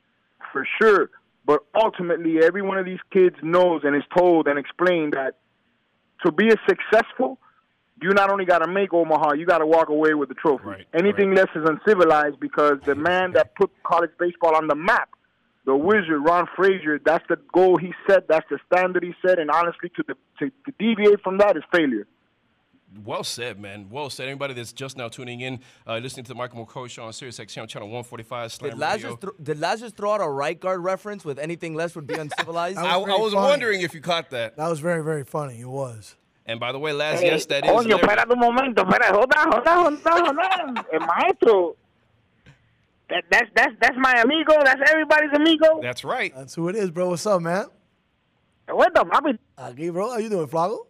for 0.52 0.68
sure. 0.82 1.10
But 1.46 1.60
ultimately, 1.76 2.40
every 2.44 2.62
one 2.62 2.78
of 2.78 2.86
these 2.86 3.00
kids 3.12 3.36
knows 3.44 3.82
and 3.84 3.96
is 3.96 4.04
told 4.18 4.48
and 4.48 4.58
explained 4.58 5.14
that 5.14 5.36
to 6.26 6.32
be 6.32 6.48
a 6.50 6.56
successful, 6.68 7.38
you 8.02 8.10
not 8.14 8.32
only 8.32 8.46
got 8.46 8.60
to 8.60 8.72
make 8.72 8.94
Omaha, 8.94 9.34
you 9.34 9.46
got 9.46 9.60
to 9.60 9.66
walk 9.66 9.90
away 9.90 10.14
with 10.16 10.30
the 10.30 10.36
trophy. 10.36 10.86
Anything 10.94 11.36
less 11.36 11.48
is 11.56 11.68
uncivilized 11.68 12.40
because 12.40 12.80
the 12.86 12.96
man 13.10 13.34
that 13.34 13.56
put 13.56 13.72
college 13.84 14.12
baseball 14.20 14.56
on 14.56 14.68
the 14.68 14.76
map, 14.76 15.10
the 15.66 15.76
wizard 15.76 16.22
Ron 16.24 16.48
Fraser, 16.56 17.00
that's 17.04 17.26
the 17.30 17.38
goal 17.54 17.78
he 17.78 17.94
set, 18.10 18.28
that's 18.28 18.46
the 18.50 18.60
standard 18.72 19.04
he 19.04 19.14
set, 19.26 19.40
and 19.40 19.52
honestly, 19.52 19.90
to, 19.96 20.04
the, 20.08 20.16
to, 20.40 20.52
to 20.66 20.74
deviate 20.80 21.22
from 21.22 21.38
that 21.38 21.58
is 21.58 21.64
failure. 21.72 22.08
Well 23.04 23.24
said, 23.24 23.60
man. 23.60 23.88
Well 23.90 24.10
said. 24.10 24.28
Anybody 24.28 24.54
that's 24.54 24.72
just 24.72 24.96
now 24.98 25.10
tuning 25.10 25.42
in, 25.42 25.60
uh, 25.86 25.98
listening 25.98 26.24
to 26.26 26.30
the 26.30 26.36
Michael 26.36 26.66
McCoy 26.66 26.90
Show 26.90 27.04
on 27.04 27.14
Sirius 27.14 27.40
XM 27.40 27.68
channel 27.68 27.88
145 27.90 28.52
Slam 28.54 28.72
Did 28.72 28.80
Laz, 28.80 28.96
Radio. 28.96 29.10
just 29.10 29.22
thro- 29.22 29.34
did 29.44 29.60
Laz 29.60 29.80
just 29.82 29.98
throw 29.98 30.14
out 30.14 30.22
a 30.22 30.30
right 30.30 30.58
guard 30.60 30.82
reference 30.84 31.26
with 31.26 31.38
anything 31.40 31.74
less 31.76 31.96
would 31.96 32.08
be 32.08 32.14
uncivilized? 32.20 32.78
I, 32.78 32.96
I 32.96 32.98
was 32.98 33.34
wondering 33.36 33.82
if 33.82 33.94
you 33.94 34.02
caught 34.02 34.30
that. 34.30 34.56
That 34.58 34.70
was 34.70 34.80
very, 34.80 35.04
very 35.04 35.24
funny. 35.26 35.60
It 35.60 35.68
was. 35.68 36.16
And 36.46 36.60
by 36.60 36.72
the 36.72 36.80
way, 36.80 36.94
Laz, 36.94 37.20
Hey, 37.22 37.28
yes, 37.28 37.46
that 37.48 37.66
is. 37.66 37.72
Coño, 37.72 38.00
hilarious. 38.00 38.02
espérate 38.02 38.32
un 38.32 38.40
momento, 38.40 38.84
espérate, 38.84 39.12
hold 39.12 39.34
on, 39.36 39.52
hold 39.52 39.68
on, 39.68 39.96
hold 39.96 40.08
on, 40.08 40.26
hold 40.26 40.78
on. 40.78 40.86
El 40.94 41.00
maestro, 41.08 41.76
that, 43.10 43.24
that's, 43.32 43.50
that's, 43.56 43.74
that's 43.82 43.98
my 43.98 44.14
amigo, 44.22 44.54
that's 44.64 44.82
everybody's 44.90 45.32
amigo. 45.34 45.80
That's 45.82 46.04
right. 46.04 46.34
That's 46.36 46.54
who 46.56 46.70
it 46.70 46.76
is, 46.76 46.92
bro. 46.92 47.10
What's 47.10 47.26
up, 47.26 47.42
man? 47.42 47.66
What 48.70 48.94
the 48.94 49.04
papi? 49.06 49.38
Aquí, 49.58 49.92
bro. 49.92 50.12
How 50.12 50.18
you 50.18 50.30
doing, 50.30 50.48
Flaco? 50.48 50.78
I 50.82 50.84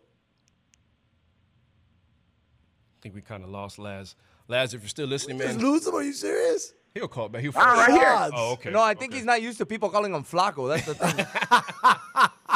think 3.06 3.14
we 3.14 3.22
kind 3.22 3.44
of 3.44 3.52
lost 3.52 3.78
Laz. 3.78 4.16
Laz, 4.48 4.74
if 4.74 4.82
you're 4.82 4.90
still 4.90 5.06
listening, 5.06 5.38
man. 5.38 5.50
Just 5.50 5.60
lose 5.60 5.86
him? 5.86 5.94
Are 5.94 6.02
you 6.02 6.12
serious? 6.12 6.74
He'll 6.96 7.08
call 7.08 7.30
back. 7.30 7.44
He'll 7.44 7.52
Ah, 7.56 7.86
right 7.88 7.92
here. 7.92 8.32
Oh, 8.36 8.54
okay. 8.54 8.72
No, 8.72 8.82
I 8.82 8.96
think 8.96 9.14
he's 9.14 9.26
not 9.26 9.44
used 9.44 9.60
to 9.60 9.66
people 9.68 9.90
calling 9.90 10.12
him 10.12 10.24
Flaco. 10.24 10.68
That's 10.68 10.88
the 10.88 10.96
thing. 10.96 11.26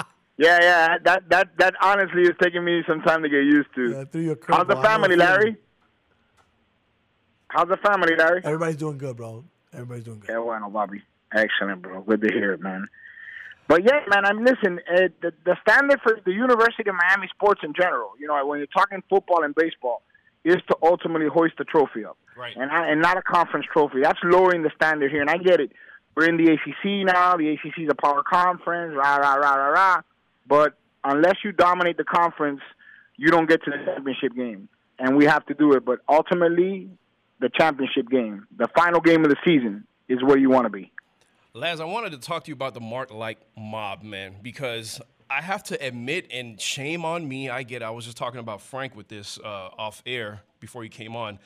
Yeah, 0.41 0.57
yeah, 0.61 0.97
that, 1.03 1.27
that, 1.31 1.49
that 1.57 1.73
honestly 1.81 2.21
is 2.21 2.31
taking 2.41 2.63
me 2.63 2.81
some 2.87 3.01
time 3.01 3.23
to 3.23 3.27
get 3.27 3.43
used 3.43 3.67
to. 3.75 3.91
Yeah, 3.91 4.03
threw 4.05 4.21
you 4.21 4.31
a 4.31 4.37
How's 4.47 4.67
the 4.67 4.75
curveball. 4.75 4.83
Family. 4.83 5.15
Larry? 5.17 5.57
How's 7.49 7.67
the 7.67 7.75
family, 7.75 8.15
Larry? 8.17 8.41
Everybody's 8.45 8.77
doing 8.77 8.97
good, 8.97 9.17
bro. 9.17 9.43
Everybody's 9.73 10.05
doing 10.05 10.21
good. 10.21 10.29
Okay, 10.29 10.41
bueno, 10.41 10.69
Bobby. 10.69 11.01
Excellent, 11.33 11.81
bro. 11.81 12.03
Good 12.03 12.21
to 12.21 12.29
hear 12.33 12.53
it, 12.53 12.61
man. 12.61 12.87
But 13.67 13.83
yeah, 13.83 13.99
man, 14.07 14.23
I'm 14.25 14.45
listen. 14.45 14.79
Uh, 14.89 15.09
the, 15.21 15.33
the 15.43 15.57
standard 15.61 15.99
for 16.03 16.17
the 16.23 16.31
University 16.31 16.89
of 16.89 16.95
Miami 16.95 17.27
sports 17.35 17.59
in 17.61 17.73
general, 17.73 18.11
you 18.17 18.25
know, 18.27 18.45
when 18.45 18.59
you're 18.59 18.67
talking 18.67 19.03
football 19.09 19.43
and 19.43 19.53
baseball, 19.53 20.03
is 20.49 20.57
to 20.69 20.77
ultimately 20.83 21.27
hoist 21.27 21.55
the 21.57 21.63
trophy 21.63 22.05
up, 22.05 22.17
right? 22.37 22.55
And 22.55 22.71
I, 22.71 22.89
and 22.89 23.01
not 23.01 23.17
a 23.17 23.21
conference 23.21 23.65
trophy. 23.71 24.01
That's 24.01 24.19
lowering 24.23 24.63
the 24.63 24.71
standard 24.75 25.11
here, 25.11 25.21
and 25.21 25.29
I 25.29 25.37
get 25.37 25.59
it. 25.59 25.71
We're 26.15 26.27
in 26.27 26.37
the 26.37 26.51
ACC 26.51 27.05
now. 27.05 27.37
The 27.37 27.49
ACC 27.49 27.79
is 27.79 27.89
a 27.89 27.95
power 27.95 28.23
conference. 28.23 28.93
Rah 28.95 29.17
rah 29.17 29.35
rah 29.35 29.55
rah 29.55 29.67
rah. 29.67 30.01
But 30.47 30.73
unless 31.03 31.35
you 31.43 31.51
dominate 31.51 31.97
the 31.97 32.03
conference, 32.03 32.61
you 33.15 33.29
don't 33.29 33.47
get 33.47 33.63
to 33.63 33.71
the 33.71 33.77
championship 33.85 34.35
game, 34.35 34.69
and 34.97 35.15
we 35.15 35.25
have 35.25 35.45
to 35.47 35.53
do 35.53 35.73
it. 35.73 35.85
But 35.85 35.99
ultimately, 36.09 36.89
the 37.39 37.49
championship 37.49 38.09
game, 38.09 38.47
the 38.57 38.67
final 38.75 38.99
game 38.99 39.23
of 39.23 39.29
the 39.29 39.37
season, 39.45 39.85
is 40.07 40.23
where 40.23 40.37
you 40.37 40.49
want 40.49 40.65
to 40.65 40.69
be. 40.69 40.91
Laz, 41.53 41.79
I 41.79 41.85
wanted 41.85 42.11
to 42.11 42.19
talk 42.19 42.43
to 42.45 42.49
you 42.49 42.53
about 42.53 42.73
the 42.73 42.79
Mark 42.79 43.11
Light 43.11 43.39
mob, 43.57 44.03
man, 44.03 44.35
because 44.41 45.01
I 45.29 45.41
have 45.41 45.63
to 45.65 45.85
admit, 45.85 46.27
and 46.31 46.59
shame 46.59 47.05
on 47.05 47.27
me, 47.27 47.49
I 47.49 47.63
get. 47.63 47.83
I 47.83 47.91
was 47.91 48.05
just 48.05 48.17
talking 48.17 48.39
about 48.39 48.61
Frank 48.61 48.95
with 48.95 49.07
this 49.07 49.37
uh, 49.43 49.69
off 49.77 50.01
air 50.05 50.41
before 50.59 50.81
he 50.81 50.89
came 50.89 51.15
on. 51.15 51.37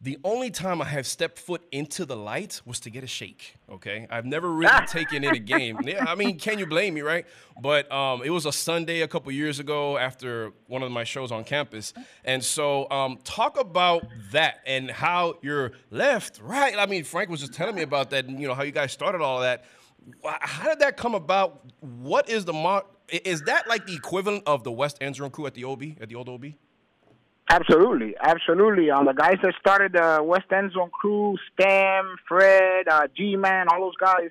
The 0.00 0.16
only 0.22 0.50
time 0.50 0.80
I 0.80 0.84
have 0.84 1.08
stepped 1.08 1.40
foot 1.40 1.62
into 1.72 2.04
the 2.04 2.16
light 2.16 2.60
was 2.64 2.78
to 2.80 2.90
get 2.90 3.02
a 3.02 3.08
shake. 3.08 3.54
Okay, 3.68 4.06
I've 4.10 4.24
never 4.24 4.48
really 4.48 4.70
taken 4.86 5.24
in 5.24 5.34
a 5.34 5.38
game. 5.38 5.78
Yeah, 5.84 6.04
I 6.06 6.14
mean, 6.14 6.38
can 6.38 6.58
you 6.58 6.66
blame 6.66 6.94
me, 6.94 7.00
right? 7.00 7.26
But 7.60 7.90
um, 7.90 8.22
it 8.24 8.30
was 8.30 8.46
a 8.46 8.52
Sunday 8.52 9.00
a 9.00 9.08
couple 9.08 9.32
years 9.32 9.58
ago 9.58 9.98
after 9.98 10.52
one 10.68 10.84
of 10.84 10.92
my 10.92 11.02
shows 11.02 11.32
on 11.32 11.42
campus, 11.42 11.94
and 12.24 12.44
so 12.44 12.88
um, 12.90 13.18
talk 13.24 13.58
about 13.58 14.04
that 14.32 14.60
and 14.66 14.88
how 14.88 15.38
you're 15.42 15.72
left, 15.90 16.40
right. 16.42 16.76
I 16.78 16.86
mean, 16.86 17.02
Frank 17.02 17.28
was 17.28 17.40
just 17.40 17.54
telling 17.54 17.74
me 17.74 17.82
about 17.82 18.10
that, 18.10 18.24
and 18.26 18.40
you 18.40 18.46
know 18.46 18.54
how 18.54 18.62
you 18.62 18.72
guys 18.72 18.92
started 18.92 19.20
all 19.20 19.38
of 19.38 19.42
that. 19.42 19.64
How 20.24 20.68
did 20.70 20.80
that 20.80 20.96
come 20.96 21.14
about? 21.14 21.60
What 21.80 22.28
is 22.28 22.44
the 22.44 22.52
mar- 22.52 22.84
i- 23.12 23.20
Is 23.24 23.42
that 23.42 23.66
like 23.68 23.86
the 23.86 23.94
equivalent 23.94 24.44
of 24.46 24.64
the 24.64 24.72
West 24.72 24.98
End 25.00 25.16
Zone 25.16 25.30
crew 25.30 25.46
at 25.46 25.54
the 25.54 25.64
OB 25.64 25.96
at 26.00 26.08
the 26.08 26.14
old 26.14 26.28
OB? 26.28 26.54
Absolutely, 27.50 28.14
absolutely. 28.20 28.90
Um, 28.90 29.06
the 29.06 29.14
guys 29.14 29.36
that 29.42 29.54
started 29.58 29.92
the 29.92 30.20
West 30.22 30.52
End 30.52 30.72
Zone 30.72 30.90
crew, 30.90 31.36
Stam, 31.52 32.16
Fred, 32.28 32.86
uh, 32.90 33.06
G-Man, 33.16 33.66
all 33.72 33.80
those 33.80 33.96
guys, 33.96 34.28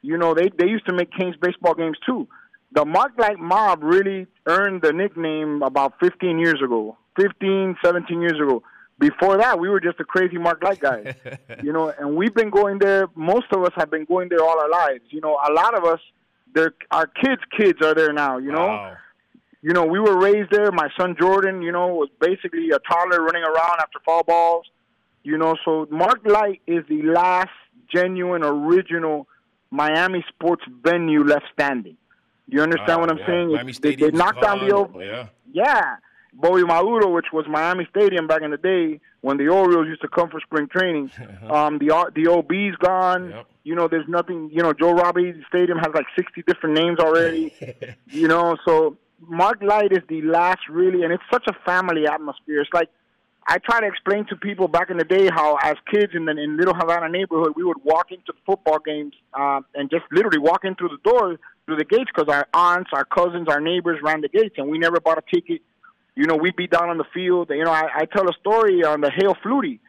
you 0.00 0.16
know, 0.16 0.32
they, 0.32 0.48
they 0.58 0.66
used 0.66 0.86
to 0.86 0.94
make 0.94 1.10
Canes 1.12 1.36
baseball 1.40 1.74
games 1.74 1.98
too. 2.06 2.26
The 2.72 2.84
Mark 2.86 3.12
Light 3.18 3.38
Mob 3.38 3.82
really 3.82 4.26
earned 4.46 4.80
the 4.82 4.92
nickname 4.92 5.62
about 5.62 5.94
15 6.00 6.38
years 6.38 6.60
ago, 6.64 6.96
15, 7.20 7.76
17 7.84 8.20
years 8.22 8.40
ago. 8.40 8.62
Before 9.10 9.36
that, 9.38 9.58
we 9.58 9.68
were 9.68 9.80
just 9.80 9.98
the 9.98 10.04
crazy 10.04 10.38
Mark 10.38 10.62
Light 10.62 10.80
guys, 10.80 11.14
you 11.62 11.72
know, 11.72 11.92
and 11.98 12.16
we've 12.16 12.34
been 12.34 12.50
going 12.50 12.78
there. 12.78 13.08
Most 13.14 13.46
of 13.52 13.62
us 13.62 13.72
have 13.76 13.90
been 13.90 14.04
going 14.04 14.28
there 14.28 14.42
all 14.42 14.58
our 14.58 14.70
lives. 14.70 15.04
You 15.10 15.20
know, 15.20 15.34
a 15.48 15.52
lot 15.52 15.76
of 15.76 15.84
us, 15.84 16.00
they're, 16.54 16.74
our 16.90 17.06
kids' 17.06 17.42
kids 17.56 17.78
are 17.82 17.94
there 17.94 18.12
now, 18.12 18.38
you 18.38 18.52
know 18.52 18.94
you 19.64 19.72
know, 19.72 19.86
we 19.86 19.98
were 19.98 20.18
raised 20.18 20.50
there. 20.50 20.70
My 20.72 20.90
son 20.94 21.16
Jordan, 21.18 21.62
you 21.62 21.72
know, 21.72 21.86
was 21.88 22.10
basically 22.20 22.68
a 22.68 22.78
toddler 22.80 23.22
running 23.22 23.42
around 23.42 23.78
after 23.80 23.98
fall 24.04 24.22
balls. 24.22 24.66
You 25.22 25.38
know, 25.38 25.56
so 25.64 25.88
Mark 25.90 26.20
Light 26.26 26.60
is 26.66 26.84
the 26.86 27.00
last 27.00 27.48
genuine, 27.90 28.44
original 28.44 29.26
Miami 29.70 30.22
sports 30.28 30.64
venue 30.82 31.24
left 31.24 31.46
standing. 31.54 31.96
You 32.46 32.60
understand 32.60 33.00
what 33.00 33.10
I'm 33.10 33.16
yeah. 33.16 33.26
saying? 33.26 33.52
Miami 33.52 33.72
they, 33.72 33.94
they 33.94 34.10
knocked 34.10 34.42
down 34.42 34.68
the 34.68 34.74
old, 34.74 34.94
Yeah. 35.00 35.28
yeah, 35.50 35.96
Bobby 36.34 36.64
Maduro, 36.64 37.10
which 37.10 37.26
was 37.32 37.46
Miami 37.48 37.86
Stadium 37.90 38.26
back 38.26 38.42
in 38.42 38.50
the 38.50 38.56
day 38.56 39.00
when 39.20 39.36
the 39.36 39.48
Orioles 39.48 39.86
used 39.86 40.02
to 40.02 40.08
come 40.08 40.28
for 40.28 40.40
spring 40.40 40.68
training. 40.68 41.10
um, 41.50 41.78
the 41.78 42.10
the 42.14 42.30
OB's 42.30 42.76
gone. 42.76 43.44
You 43.62 43.74
know, 43.74 43.88
there's 43.88 44.08
nothing. 44.08 44.50
You 44.52 44.62
know, 44.62 44.72
Joe 44.72 44.92
Robbie 44.92 45.34
Stadium 45.48 45.78
has 45.78 45.88
like 45.94 46.06
60 46.16 46.42
different 46.46 46.74
names 46.76 46.98
already. 46.98 47.54
you 48.08 48.28
know, 48.28 48.56
so 48.66 48.98
Mark 49.20 49.62
Light 49.62 49.92
is 49.92 50.02
the 50.08 50.22
last 50.22 50.60
really, 50.68 51.02
and 51.02 51.12
it's 51.12 51.22
such 51.32 51.46
a 51.48 51.54
family 51.64 52.06
atmosphere. 52.06 52.60
It's 52.60 52.72
like 52.74 52.90
I 53.46 53.58
try 53.58 53.80
to 53.80 53.86
explain 53.86 54.26
to 54.26 54.36
people 54.36 54.68
back 54.68 54.90
in 54.90 54.96
the 54.96 55.04
day 55.04 55.28
how, 55.30 55.56
as 55.62 55.76
kids 55.90 56.12
in 56.14 56.24
the 56.24 56.32
in 56.32 56.56
Little 56.56 56.74
Havana 56.74 57.08
neighborhood, 57.08 57.52
we 57.56 57.64
would 57.64 57.82
walk 57.84 58.10
into 58.10 58.32
football 58.46 58.78
games 58.78 59.14
uh, 59.34 59.60
and 59.74 59.90
just 59.90 60.04
literally 60.10 60.38
walk 60.38 60.64
in 60.64 60.74
through 60.74 60.88
the 60.88 61.10
door 61.10 61.36
through 61.66 61.76
the 61.76 61.84
gates, 61.84 62.10
because 62.14 62.28
our 62.28 62.46
aunts, 62.52 62.90
our 62.92 63.04
cousins, 63.04 63.48
our 63.48 63.60
neighbors 63.60 63.98
ran 64.02 64.20
the 64.20 64.28
gates, 64.28 64.54
and 64.58 64.68
we 64.68 64.78
never 64.78 65.00
bought 65.00 65.18
a 65.18 65.34
ticket. 65.34 65.62
You 66.16 66.26
know, 66.26 66.36
we'd 66.36 66.56
be 66.56 66.66
down 66.66 66.90
on 66.90 66.98
the 66.98 67.04
field. 67.12 67.50
You 67.50 67.64
know, 67.64 67.72
I, 67.72 67.88
I 67.94 68.04
tell 68.04 68.28
a 68.28 68.32
story 68.40 68.84
on 68.84 69.00
the 69.00 69.10
Hail 69.10 69.34
Flutie. 69.44 69.80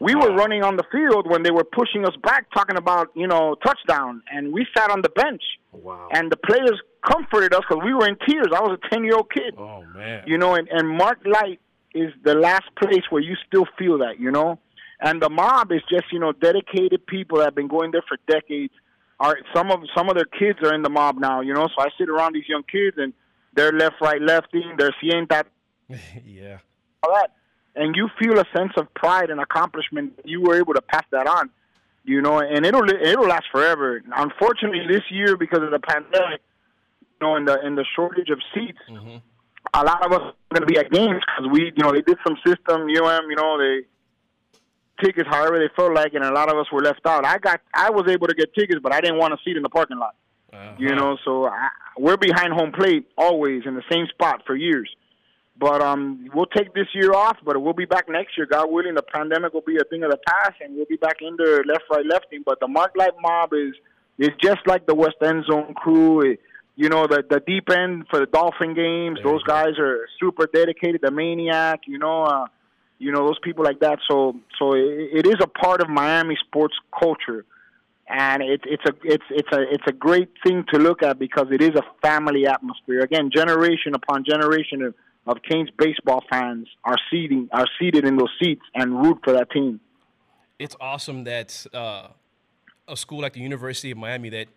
We 0.00 0.14
were 0.14 0.34
running 0.34 0.62
on 0.62 0.76
the 0.76 0.84
field 0.90 1.30
when 1.30 1.42
they 1.42 1.50
were 1.50 1.64
pushing 1.64 2.04
us 2.04 2.14
back, 2.22 2.46
talking 2.52 2.76
about 2.76 3.10
you 3.14 3.26
know 3.26 3.54
touchdown, 3.64 4.22
and 4.30 4.52
we 4.52 4.66
sat 4.76 4.90
on 4.90 5.02
the 5.02 5.08
bench. 5.10 5.42
Oh, 5.72 5.78
wow. 5.78 6.08
And 6.12 6.30
the 6.30 6.36
players 6.36 6.80
comforted 7.06 7.54
us 7.54 7.62
because 7.68 7.82
we 7.84 7.94
were 7.94 8.08
in 8.08 8.16
tears. 8.26 8.48
I 8.54 8.60
was 8.60 8.78
a 8.82 8.94
ten 8.94 9.04
year 9.04 9.14
old 9.16 9.30
kid. 9.32 9.54
Oh 9.56 9.84
man. 9.94 10.24
You 10.26 10.38
know, 10.38 10.54
and, 10.54 10.68
and 10.68 10.88
Mark 10.88 11.20
Light 11.24 11.60
is 11.94 12.12
the 12.24 12.34
last 12.34 12.64
place 12.76 13.02
where 13.10 13.22
you 13.22 13.36
still 13.46 13.66
feel 13.78 13.98
that, 13.98 14.18
you 14.18 14.30
know? 14.30 14.58
And 15.00 15.22
the 15.22 15.30
mob 15.30 15.70
is 15.70 15.82
just, 15.88 16.12
you 16.12 16.18
know, 16.18 16.32
dedicated 16.32 17.06
people 17.06 17.38
that 17.38 17.44
have 17.44 17.54
been 17.54 17.68
going 17.68 17.92
there 17.92 18.04
for 18.08 18.18
decades. 18.28 18.72
Are 19.20 19.38
some 19.54 19.70
of 19.70 19.80
some 19.96 20.08
of 20.08 20.16
their 20.16 20.24
kids 20.24 20.58
are 20.64 20.74
in 20.74 20.82
the 20.82 20.90
mob 20.90 21.18
now, 21.18 21.40
you 21.40 21.54
know, 21.54 21.68
so 21.68 21.82
I 21.82 21.86
sit 21.96 22.08
around 22.08 22.34
these 22.34 22.48
young 22.48 22.64
kids 22.64 22.96
and 22.98 23.12
they're 23.54 23.70
left, 23.70 24.00
right, 24.00 24.20
lefty, 24.20 24.64
they're 24.76 24.94
sienta, 25.02 25.44
yeah. 26.26 26.58
all 27.02 27.14
that. 27.14 27.32
And 27.76 27.96
you 27.96 28.08
feel 28.18 28.38
a 28.38 28.44
sense 28.56 28.72
of 28.76 28.92
pride 28.94 29.30
and 29.30 29.40
accomplishment 29.40 30.20
you 30.24 30.40
were 30.40 30.56
able 30.56 30.74
to 30.74 30.82
pass 30.82 31.04
that 31.10 31.26
on. 31.26 31.50
You 32.04 32.20
know, 32.20 32.38
and 32.38 32.66
it'll 32.66 32.88
it'll 32.88 33.26
last 33.26 33.46
forever. 33.50 34.02
Unfortunately, 34.14 34.82
this 34.86 35.02
year 35.10 35.36
because 35.38 35.62
of 35.62 35.70
the 35.70 35.78
pandemic, 35.78 36.42
you 37.00 37.26
know, 37.26 37.36
in 37.36 37.46
the 37.46 37.66
in 37.66 37.76
the 37.76 37.84
shortage 37.96 38.28
of 38.28 38.38
seats, 38.54 38.78
a 39.72 39.82
lot 39.82 40.04
of 40.04 40.12
us 40.12 40.20
are 40.20 40.54
going 40.54 40.60
to 40.60 40.66
be 40.66 40.78
at 40.78 40.90
games 40.90 41.22
because 41.24 41.50
we, 41.50 41.72
you 41.74 41.82
know, 41.82 41.92
they 41.92 42.02
did 42.02 42.18
some 42.26 42.36
system, 42.46 42.82
UM, 42.82 43.30
you 43.30 43.36
know, 43.36 43.58
they 43.58 43.86
tickets 45.02 45.28
however 45.28 45.58
they 45.58 45.68
felt 45.74 45.94
like, 45.94 46.14
and 46.14 46.24
a 46.24 46.32
lot 46.32 46.50
of 46.50 46.56
us 46.56 46.66
were 46.70 46.80
left 46.80 47.00
out. 47.06 47.24
I 47.24 47.38
got, 47.38 47.60
I 47.74 47.90
was 47.90 48.08
able 48.08 48.28
to 48.28 48.34
get 48.34 48.54
tickets, 48.54 48.80
but 48.82 48.92
I 48.92 49.00
didn't 49.00 49.18
want 49.18 49.34
a 49.34 49.38
seat 49.44 49.56
in 49.56 49.62
the 49.62 49.68
parking 49.68 49.98
lot. 49.98 50.14
You 50.78 50.94
know, 50.94 51.18
so 51.24 51.46
I, 51.46 51.68
we're 51.98 52.16
behind 52.16 52.52
home 52.52 52.70
plate 52.70 53.08
always 53.18 53.62
in 53.66 53.74
the 53.74 53.82
same 53.90 54.06
spot 54.06 54.42
for 54.46 54.54
years. 54.54 54.88
But 55.56 55.82
um, 55.82 56.28
we'll 56.34 56.46
take 56.46 56.74
this 56.74 56.88
year 56.94 57.12
off, 57.12 57.36
but 57.44 57.60
we'll 57.62 57.74
be 57.74 57.84
back 57.84 58.08
next 58.08 58.36
year. 58.36 58.46
God 58.46 58.70
willing, 58.70 58.94
the 58.94 59.02
pandemic 59.02 59.54
will 59.54 59.60
be 59.60 59.76
a 59.76 59.84
thing 59.84 60.02
of 60.02 60.10
the 60.10 60.18
past, 60.26 60.54
and 60.60 60.74
we'll 60.74 60.86
be 60.86 60.96
back 60.96 61.18
in 61.20 61.36
there 61.36 61.62
left, 61.64 61.84
right, 61.90 62.04
lefting. 62.04 62.42
But 62.44 62.58
the 62.60 62.66
Mark 62.66 62.92
Light 62.96 63.12
Mob 63.20 63.52
is 63.52 63.74
is 64.18 64.30
just 64.42 64.60
like 64.66 64.86
the 64.86 64.94
West 64.94 65.16
End 65.22 65.44
Zone 65.48 65.74
crew. 65.74 66.22
It, 66.22 66.40
you 66.76 66.88
know, 66.88 67.06
the 67.06 67.22
the 67.28 67.40
deep 67.46 67.70
end 67.70 68.06
for 68.10 68.18
the 68.18 68.26
Dolphin 68.26 68.74
games. 68.74 69.20
Those 69.22 69.44
guys 69.44 69.78
are 69.78 70.08
super 70.18 70.48
dedicated. 70.52 71.02
The 71.02 71.12
Maniac, 71.12 71.82
you 71.86 71.98
know, 71.98 72.24
uh, 72.24 72.46
you 72.98 73.12
know 73.12 73.26
those 73.26 73.38
people 73.44 73.64
like 73.64 73.78
that. 73.78 74.00
So 74.10 74.34
so 74.58 74.74
it, 74.74 75.24
it 75.24 75.26
is 75.26 75.36
a 75.40 75.46
part 75.46 75.82
of 75.82 75.88
Miami 75.88 76.36
sports 76.44 76.74
culture, 76.98 77.44
and 78.08 78.42
it's 78.42 78.64
it's 78.66 78.84
a 78.86 78.92
it's 79.04 79.24
it's 79.30 79.52
a 79.52 79.62
it's 79.72 79.84
a 79.86 79.92
great 79.92 80.30
thing 80.44 80.64
to 80.72 80.80
look 80.80 81.04
at 81.04 81.18
because 81.20 81.46
it 81.52 81.62
is 81.62 81.76
a 81.76 81.82
family 82.02 82.44
atmosphere. 82.44 83.00
Again, 83.02 83.30
generation 83.32 83.94
upon 83.94 84.24
generation 84.24 84.82
of 84.82 84.94
of 85.26 85.38
Canes 85.48 85.70
baseball 85.78 86.22
fans 86.30 86.68
are 86.84 86.96
seating 87.10 87.48
are 87.52 87.66
seated 87.80 88.04
in 88.04 88.16
those 88.16 88.30
seats 88.42 88.62
and 88.74 89.00
root 89.02 89.18
for 89.24 89.32
that 89.32 89.50
team. 89.50 89.80
It's 90.58 90.76
awesome 90.80 91.24
that 91.24 91.66
uh, 91.72 92.08
a 92.86 92.96
school 92.96 93.20
like 93.20 93.32
the 93.32 93.40
University 93.40 93.90
of 93.90 93.98
Miami 93.98 94.30
that 94.30 94.48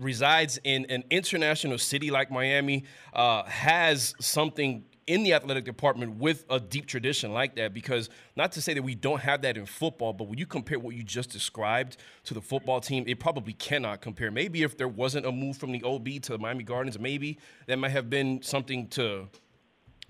resides 0.00 0.58
in 0.64 0.84
an 0.86 1.04
international 1.10 1.78
city 1.78 2.10
like 2.10 2.30
Miami 2.30 2.84
uh, 3.12 3.44
has 3.44 4.14
something 4.20 4.84
in 5.06 5.22
the 5.22 5.32
athletic 5.32 5.64
department 5.64 6.16
with 6.16 6.44
a 6.50 6.58
deep 6.58 6.86
tradition 6.86 7.32
like 7.32 7.54
that 7.54 7.72
because 7.72 8.10
not 8.34 8.50
to 8.50 8.60
say 8.60 8.74
that 8.74 8.82
we 8.82 8.96
don't 8.96 9.20
have 9.20 9.42
that 9.42 9.56
in 9.56 9.64
football 9.64 10.12
but 10.12 10.26
when 10.26 10.36
you 10.36 10.46
compare 10.46 10.80
what 10.80 10.96
you 10.96 11.04
just 11.04 11.30
described 11.30 11.96
to 12.24 12.34
the 12.34 12.40
football 12.40 12.80
team 12.80 13.04
it 13.06 13.20
probably 13.20 13.52
cannot 13.52 14.00
compare 14.00 14.32
maybe 14.32 14.64
if 14.64 14.76
there 14.76 14.88
wasn't 14.88 15.24
a 15.24 15.30
move 15.30 15.56
from 15.56 15.70
the 15.70 15.80
OB 15.84 16.08
to 16.22 16.32
the 16.32 16.38
Miami 16.38 16.64
Gardens 16.64 16.98
maybe 16.98 17.38
that 17.68 17.78
might 17.78 17.90
have 17.90 18.10
been 18.10 18.42
something 18.42 18.88
to 18.88 19.28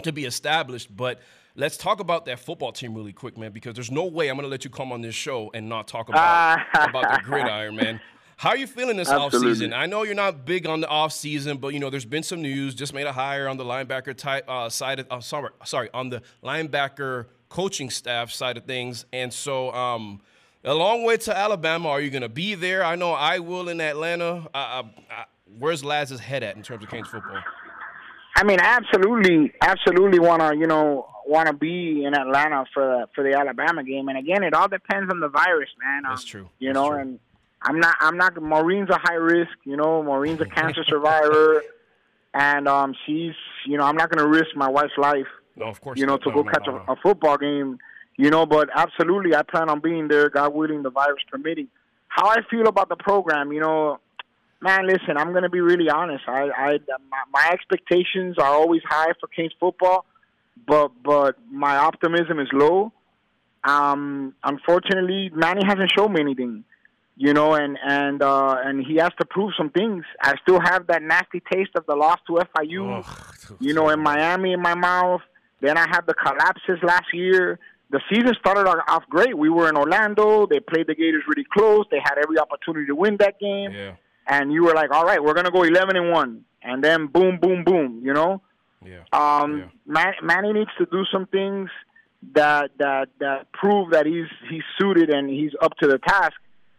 to 0.02 0.12
be 0.12 0.24
established. 0.24 0.94
But 0.94 1.20
let's 1.54 1.76
talk 1.76 2.00
about 2.00 2.26
that 2.26 2.38
football 2.38 2.72
team 2.72 2.94
really 2.94 3.12
quick, 3.12 3.36
man, 3.36 3.52
because 3.52 3.74
there's 3.74 3.90
no 3.90 4.04
way 4.04 4.28
I'm 4.28 4.36
going 4.36 4.44
to 4.44 4.50
let 4.50 4.64
you 4.64 4.70
come 4.70 4.92
on 4.92 5.00
this 5.00 5.14
show 5.14 5.50
and 5.54 5.68
not 5.68 5.88
talk 5.88 6.08
about, 6.08 6.60
about 6.74 7.14
the 7.14 7.20
gridiron, 7.24 7.76
man. 7.76 8.00
How 8.38 8.50
are 8.50 8.56
you 8.56 8.66
feeling 8.66 8.98
this 8.98 9.08
Absolutely. 9.08 9.66
offseason? 9.66 9.72
I 9.72 9.86
know 9.86 10.02
you're 10.02 10.14
not 10.14 10.44
big 10.44 10.66
on 10.66 10.82
the 10.82 10.86
offseason, 10.86 11.58
but 11.58 11.68
you 11.68 11.80
know 11.80 11.88
there's 11.88 12.04
been 12.04 12.22
some 12.22 12.42
news. 12.42 12.74
Just 12.74 12.92
made 12.92 13.06
a 13.06 13.12
hire 13.12 13.48
on 13.48 13.56
the 13.56 13.64
linebacker 13.64 14.14
type 14.14 14.44
uh, 14.46 14.68
side 14.68 15.00
of 15.00 15.06
uh, 15.10 15.20
sorry, 15.20 15.48
sorry, 15.64 15.88
on 15.94 16.10
the 16.10 16.20
linebacker 16.44 17.26
coaching 17.48 17.88
staff 17.88 18.30
side 18.30 18.58
of 18.58 18.64
things. 18.64 19.06
And 19.10 19.32
so 19.32 19.72
um, 19.72 20.20
a 20.64 20.74
long 20.74 21.04
way 21.04 21.16
to 21.16 21.36
Alabama. 21.36 21.88
Are 21.88 22.00
you 22.00 22.10
going 22.10 22.22
to 22.22 22.28
be 22.28 22.54
there? 22.54 22.84
I 22.84 22.96
know 22.96 23.12
I 23.12 23.38
will 23.38 23.70
in 23.70 23.80
Atlanta. 23.80 24.48
Uh, 24.52 24.56
uh, 24.56 24.82
uh, 25.10 25.24
where's 25.58 25.82
Laz's 25.82 26.20
head 26.20 26.42
at 26.42 26.56
in 26.56 26.62
terms 26.62 26.84
of 26.84 26.90
Canes 26.90 27.08
football? 27.08 27.40
I 28.36 28.44
mean, 28.44 28.60
absolutely, 28.60 29.52
absolutely 29.62 30.18
want 30.18 30.42
to, 30.42 30.54
you 30.54 30.66
know, 30.66 31.08
want 31.26 31.48
to 31.48 31.54
be 31.54 32.04
in 32.04 32.14
Atlanta 32.14 32.66
for 32.72 32.84
the, 32.84 33.06
for 33.14 33.24
the 33.24 33.34
Alabama 33.34 33.82
game. 33.82 34.08
And 34.08 34.18
again, 34.18 34.44
it 34.44 34.52
all 34.52 34.68
depends 34.68 35.10
on 35.10 35.20
the 35.20 35.28
virus, 35.28 35.70
man. 35.82 36.04
Um, 36.04 36.12
That's 36.12 36.24
true. 36.24 36.50
You 36.58 36.74
know, 36.74 36.92
and 36.92 37.18
I'm 37.62 37.80
not, 37.80 37.96
I'm 37.98 38.18
not. 38.18 38.40
Maureen's 38.40 38.90
a 38.90 38.98
high 38.98 39.14
risk. 39.14 39.52
You 39.64 39.78
know, 39.78 40.02
Maureen's 40.02 40.42
a 40.42 40.44
cancer 40.44 40.84
survivor, 40.88 41.62
and 42.34 42.68
um, 42.68 42.94
she's, 43.06 43.32
you 43.66 43.78
know, 43.78 43.84
I'm 43.84 43.96
not 43.96 44.10
going 44.10 44.22
to 44.22 44.28
risk 44.28 44.54
my 44.54 44.68
wife's 44.68 44.98
life. 44.98 45.26
No, 45.56 45.66
of 45.66 45.80
course. 45.80 45.98
You 45.98 46.04
know, 46.04 46.12
not. 46.12 46.22
to 46.24 46.28
No, 46.28 46.34
go 46.34 46.42
no, 46.42 46.50
catch 46.50 46.66
no, 46.66 46.84
a, 46.86 46.92
a 46.92 46.96
football 46.96 47.38
game. 47.38 47.78
You 48.18 48.28
know, 48.28 48.44
but 48.44 48.68
absolutely, 48.74 49.34
I 49.34 49.42
plan 49.44 49.70
on 49.70 49.80
being 49.80 50.08
there, 50.08 50.28
God 50.28 50.52
willing, 50.54 50.82
the 50.82 50.90
virus 50.90 51.22
permitting. 51.30 51.68
How 52.08 52.28
I 52.28 52.36
feel 52.50 52.68
about 52.68 52.90
the 52.90 52.96
program, 52.96 53.50
you 53.52 53.60
know, 53.60 53.98
man, 54.66 54.86
listen, 54.86 55.16
I'm 55.16 55.30
going 55.30 55.44
to 55.44 55.48
be 55.48 55.60
really 55.60 55.88
honest. 55.88 56.24
I, 56.26 56.50
I, 56.50 56.78
my, 57.10 57.22
my 57.32 57.50
expectations 57.52 58.36
are 58.38 58.52
always 58.52 58.82
high 58.84 59.12
for 59.20 59.28
Canes 59.28 59.52
football, 59.60 60.04
but 60.66 60.90
but 61.02 61.36
my 61.50 61.76
optimism 61.76 62.40
is 62.40 62.48
low. 62.52 62.92
Um, 63.64 64.34
unfortunately, 64.44 65.30
Manny 65.34 65.62
hasn't 65.64 65.90
shown 65.96 66.12
me 66.12 66.20
anything, 66.20 66.64
you 67.16 67.32
know, 67.32 67.54
and 67.54 67.78
and 67.82 68.22
uh, 68.22 68.56
and 68.64 68.84
he 68.84 68.96
has 68.96 69.12
to 69.20 69.24
prove 69.24 69.52
some 69.56 69.70
things. 69.70 70.04
I 70.20 70.34
still 70.42 70.60
have 70.60 70.88
that 70.88 71.02
nasty 71.02 71.40
taste 71.52 71.74
of 71.76 71.86
the 71.86 71.94
loss 71.94 72.18
to 72.26 72.32
FIU, 72.34 73.04
you 73.60 73.72
know, 73.72 73.88
in 73.90 74.00
Miami 74.00 74.52
in 74.52 74.60
my 74.60 74.74
mouth. 74.74 75.22
Then 75.60 75.78
I 75.78 75.86
have 75.90 76.06
the 76.06 76.14
collapses 76.14 76.78
last 76.82 77.12
year. 77.12 77.58
The 77.90 78.00
season 78.10 78.34
started 78.38 78.68
off 78.68 79.04
great. 79.08 79.38
We 79.38 79.48
were 79.48 79.68
in 79.68 79.76
Orlando. 79.76 80.46
They 80.46 80.58
played 80.58 80.88
the 80.88 80.94
Gators 80.94 81.22
really 81.28 81.46
close. 81.56 81.86
They 81.90 82.00
had 82.02 82.18
every 82.18 82.38
opportunity 82.38 82.86
to 82.86 82.96
win 82.96 83.16
that 83.18 83.38
game. 83.38 83.70
Yeah. 83.72 83.92
And 84.28 84.52
you 84.52 84.64
were 84.64 84.74
like, 84.74 84.90
all 84.90 85.04
right, 85.04 85.22
we're 85.22 85.34
gonna 85.34 85.50
go 85.50 85.62
eleven 85.62 85.96
and 85.96 86.10
one, 86.10 86.44
and 86.62 86.82
then 86.82 87.06
boom, 87.06 87.38
boom, 87.40 87.64
boom. 87.64 88.00
You 88.04 88.12
know. 88.12 88.42
Yeah. 88.84 89.02
Um, 89.12 89.70
Man- 89.86 90.14
Manny 90.22 90.52
needs 90.52 90.70
to 90.78 90.86
do 90.86 91.04
some 91.12 91.26
things 91.26 91.70
that 92.34 92.70
that 92.78 93.08
that 93.20 93.52
prove 93.52 93.90
that 93.90 94.06
he's 94.06 94.26
he's 94.50 94.62
suited 94.78 95.10
and 95.10 95.28
he's 95.28 95.52
up 95.60 95.76
to 95.78 95.86
the 95.86 95.98
task. 95.98 96.34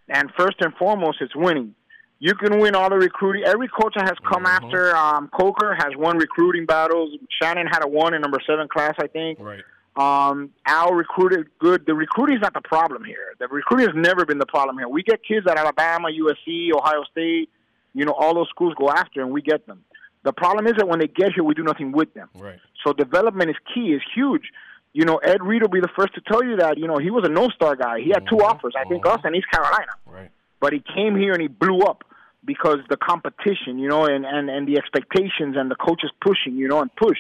And 0.10 0.32
first 0.38 0.58
and 0.62 0.74
foremost, 0.76 1.18
it's 1.22 1.36
winning. 1.36 1.76
You 2.20 2.34
can 2.34 2.60
win 2.60 2.76
all 2.76 2.90
the 2.90 2.98
recruiting. 2.98 3.44
Every 3.46 3.68
coach 3.68 3.94
that 3.96 4.06
has 4.06 4.18
come 4.28 4.46
after 4.46 4.96
um, 4.96 5.30
Coker 5.38 5.76
has 5.78 5.96
won 5.96 6.18
recruiting 6.18 6.66
battles. 6.66 7.12
Shannon 7.42 7.68
had 7.68 7.84
a 7.84 7.88
one 7.88 8.14
in 8.14 8.22
number 8.22 8.40
seven 8.48 8.68
class, 8.68 8.96
I 9.00 9.08
think. 9.08 9.40
Right. 9.40 9.62
Um, 9.98 10.52
Al 10.66 10.94
recruited 10.94 11.48
good. 11.60 11.86
The 11.88 11.96
recruiting 11.96 12.36
is 12.36 12.42
not 12.42 12.54
the 12.54 12.62
problem 12.62 13.04
here. 13.04 13.34
The 13.40 13.48
recruiting 13.48 13.88
has 13.88 13.96
never 13.96 14.26
been 14.26 14.38
the 14.38 14.46
problem 14.46 14.78
here. 14.78 14.88
We 14.88 15.02
get 15.02 15.22
kids 15.24 15.48
at 15.50 15.58
Alabama, 15.58 16.10
USC, 16.10 16.70
Ohio 16.72 17.04
State, 17.12 17.50
you 17.94 18.06
know, 18.06 18.14
all 18.14 18.36
those 18.36 18.50
schools 18.50 18.76
go 18.78 18.92
after, 18.92 19.22
and 19.22 19.32
we 19.32 19.42
get 19.42 19.66
them. 19.66 19.84
The 20.24 20.34
problem 20.34 20.68
is 20.68 20.74
that 20.78 20.88
when 20.88 21.00
they 21.00 21.08
get 21.08 21.34
here, 21.34 21.44
we 21.44 21.56
do 21.56 21.64
nothing 21.64 21.92
with 21.92 22.14
them. 22.14 22.30
Right. 22.36 22.60
So 22.86 22.94
development 22.94 23.50
is 23.50 23.56
key, 23.74 23.94
is 23.94 24.02
huge. 24.14 24.52
You 24.94 25.06
know, 25.06 25.18
Ed 25.18 25.42
Reed 25.42 25.64
will 25.64 25.70
be 25.70 25.80
the 25.80 25.90
first 25.96 26.14
to 26.16 26.22
tell 26.22 26.44
you 26.44 26.58
that. 26.58 26.78
You 26.78 26.88
know, 26.88 26.98
he 26.98 27.10
was 27.10 27.24
a 27.26 27.30
no-star 27.30 27.76
guy. 27.76 28.00
He 28.02 28.10
had 28.10 28.26
two 28.30 28.40
offers, 28.44 28.74
I 28.78 28.88
think, 28.88 29.06
us 29.06 29.20
and 29.24 29.36
East 29.36 29.48
Carolina. 29.52 29.92
Right. 30.06 30.30
But 30.60 30.74
he 30.74 30.84
came 30.96 31.16
here 31.16 31.34
and 31.34 31.42
he 31.42 31.48
blew 31.48 31.80
up 31.82 32.04
because 32.46 32.78
the 32.90 32.98
competition, 32.98 33.80
you 33.80 33.90
know, 33.90 34.06
and 34.06 34.26
and 34.26 34.50
and 34.50 34.68
the 34.68 34.78
expectations 34.78 35.56
and 35.58 35.70
the 35.70 35.76
coaches 35.76 36.12
pushing, 36.22 36.56
you 36.56 36.68
know, 36.68 36.82
and 36.82 36.96
push. 36.96 37.18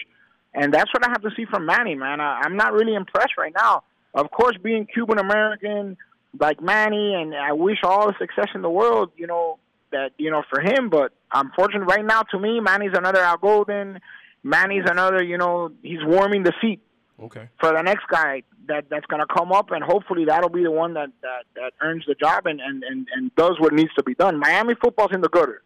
And 0.59 0.73
that's 0.73 0.91
what 0.93 1.05
I 1.05 1.09
have 1.09 1.21
to 1.21 1.29
see 1.35 1.45
from 1.45 1.65
Manny, 1.67 1.93
man. 1.93 2.19
I, 2.19 2.41
I'm 2.43 2.55
not 2.57 2.73
really 2.73 2.95
impressed 2.95 3.37
right 3.37 3.53
now. 3.55 3.83
Of 4.13 4.31
course, 4.31 4.57
being 4.61 4.87
Cuban 4.91 5.19
American 5.19 5.97
like 6.39 6.61
Manny, 6.61 7.13
and 7.13 7.35
I 7.35 7.53
wish 7.53 7.77
all 7.83 8.07
the 8.07 8.15
success 8.19 8.49
in 8.55 8.61
the 8.63 8.69
world, 8.69 9.11
you 9.15 9.27
know, 9.27 9.59
that 9.91 10.11
you 10.17 10.31
know 10.31 10.41
for 10.49 10.59
him. 10.59 10.89
But 10.89 11.11
unfortunately, 11.31 11.87
right 11.95 12.03
now, 12.05 12.23
to 12.31 12.39
me, 12.39 12.59
Manny's 12.59 12.95
another 12.95 13.19
Al 13.21 13.37
Golden. 13.37 13.99
Manny's 14.43 14.85
another, 14.89 15.23
you 15.23 15.37
know, 15.37 15.71
he's 15.83 16.03
warming 16.03 16.43
the 16.43 16.53
seat 16.61 16.79
Okay. 17.19 17.49
for 17.59 17.73
the 17.73 17.81
next 17.81 18.07
guy 18.09 18.43
that 18.67 18.85
that's 18.89 19.05
going 19.07 19.19
to 19.25 19.33
come 19.33 19.51
up, 19.51 19.71
and 19.71 19.83
hopefully 19.83 20.25
that'll 20.25 20.49
be 20.49 20.63
the 20.63 20.71
one 20.71 20.93
that 20.95 21.09
that, 21.21 21.43
that 21.55 21.73
earns 21.81 22.03
the 22.07 22.15
job 22.15 22.45
and, 22.45 22.59
and 22.61 22.83
and 22.83 23.07
and 23.13 23.35
does 23.35 23.55
what 23.59 23.73
needs 23.73 23.93
to 23.97 24.03
be 24.03 24.15
done. 24.15 24.39
Miami 24.39 24.73
football's 24.81 25.11
in 25.13 25.21
the 25.21 25.29
gutter, 25.29 25.61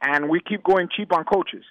and 0.00 0.28
we 0.28 0.40
keep 0.40 0.62
going 0.62 0.88
cheap 0.94 1.12
on 1.12 1.24
coaches. 1.24 1.64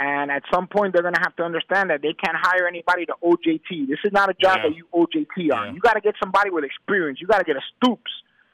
And 0.00 0.30
at 0.30 0.42
some 0.52 0.68
point, 0.68 0.92
they're 0.92 1.02
going 1.02 1.14
to 1.14 1.20
have 1.20 1.34
to 1.36 1.42
understand 1.42 1.90
that 1.90 2.02
they 2.02 2.12
can't 2.12 2.36
hire 2.40 2.68
anybody 2.68 3.04
to 3.06 3.14
OJT. 3.22 3.88
This 3.88 3.98
is 4.04 4.12
not 4.12 4.30
a 4.30 4.34
job 4.34 4.58
Yeah. 4.62 4.68
that 4.68 4.76
you 4.76 4.86
OJT 4.94 5.52
on. 5.52 5.74
You 5.74 5.80
got 5.80 5.94
to 5.94 6.00
get 6.00 6.14
somebody 6.22 6.50
with 6.50 6.62
experience. 6.64 7.20
You 7.20 7.26
got 7.26 7.38
to 7.38 7.44
get 7.44 7.56
a 7.56 7.60
Stoops. 7.76 8.10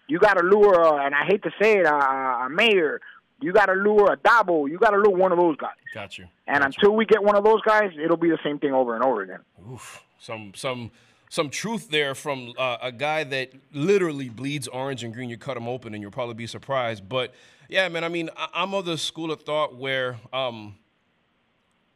You 0.09 0.19
got 0.19 0.39
to 0.39 0.45
lure, 0.45 0.83
uh, 0.85 1.05
and 1.05 1.15
I 1.15 1.25
hate 1.27 1.43
to 1.43 1.51
say 1.61 1.79
it, 1.79 1.87
uh, 1.87 1.95
a 1.95 2.49
Meyer. 2.51 3.01
You 3.41 3.53
got 3.53 3.67
to 3.67 3.75
lure 3.75 4.13
a 4.13 4.17
Dabo. 4.17 4.71
You 4.71 4.79
got 4.79 4.91
to 4.91 4.99
lure 4.99 5.15
one 5.17 5.33
of 5.33 5.39
those 5.39 5.57
guys. 5.57 5.73
Got 5.93 6.17
you. 6.19 6.27
And 6.47 6.65
until 6.65 6.95
we 6.95 7.05
get 7.05 7.23
one 7.23 7.37
of 7.37 7.45
those 7.45 7.61
guys, 7.63 7.91
it'll 8.03 8.17
be 8.17 8.31
the 8.31 8.39
same 8.45 8.59
thing 8.59 8.73
over 8.73 8.95
and 8.95 9.05
over 9.05 9.23
again. 9.23 9.41
Oof. 9.71 10.03
Some 10.19 10.53
some 10.55 10.91
some 11.29 11.51
truth 11.51 11.91
there 11.91 12.15
from 12.15 12.53
uh, 12.57 12.79
a 12.81 12.93
guy 12.93 13.25
that 13.25 13.51
literally 13.73 14.29
bleeds 14.31 14.67
orange 14.69 15.03
and 15.05 15.13
green. 15.13 15.29
You 15.29 15.37
cut 15.37 15.57
him 15.57 15.69
open, 15.69 15.93
and 15.95 16.01
you'll 16.01 16.11
probably 16.11 16.35
be 16.35 16.47
surprised. 16.47 17.07
But 17.09 17.35
yeah, 17.69 17.89
man. 17.89 18.05
I 18.05 18.09
mean, 18.09 18.31
I, 18.37 18.49
I'm 18.55 18.73
of 18.73 18.85
the 18.87 18.97
school 18.97 19.31
of 19.33 19.43
thought 19.43 19.75
where 19.77 20.17
um, 20.33 20.77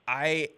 I 0.09 0.49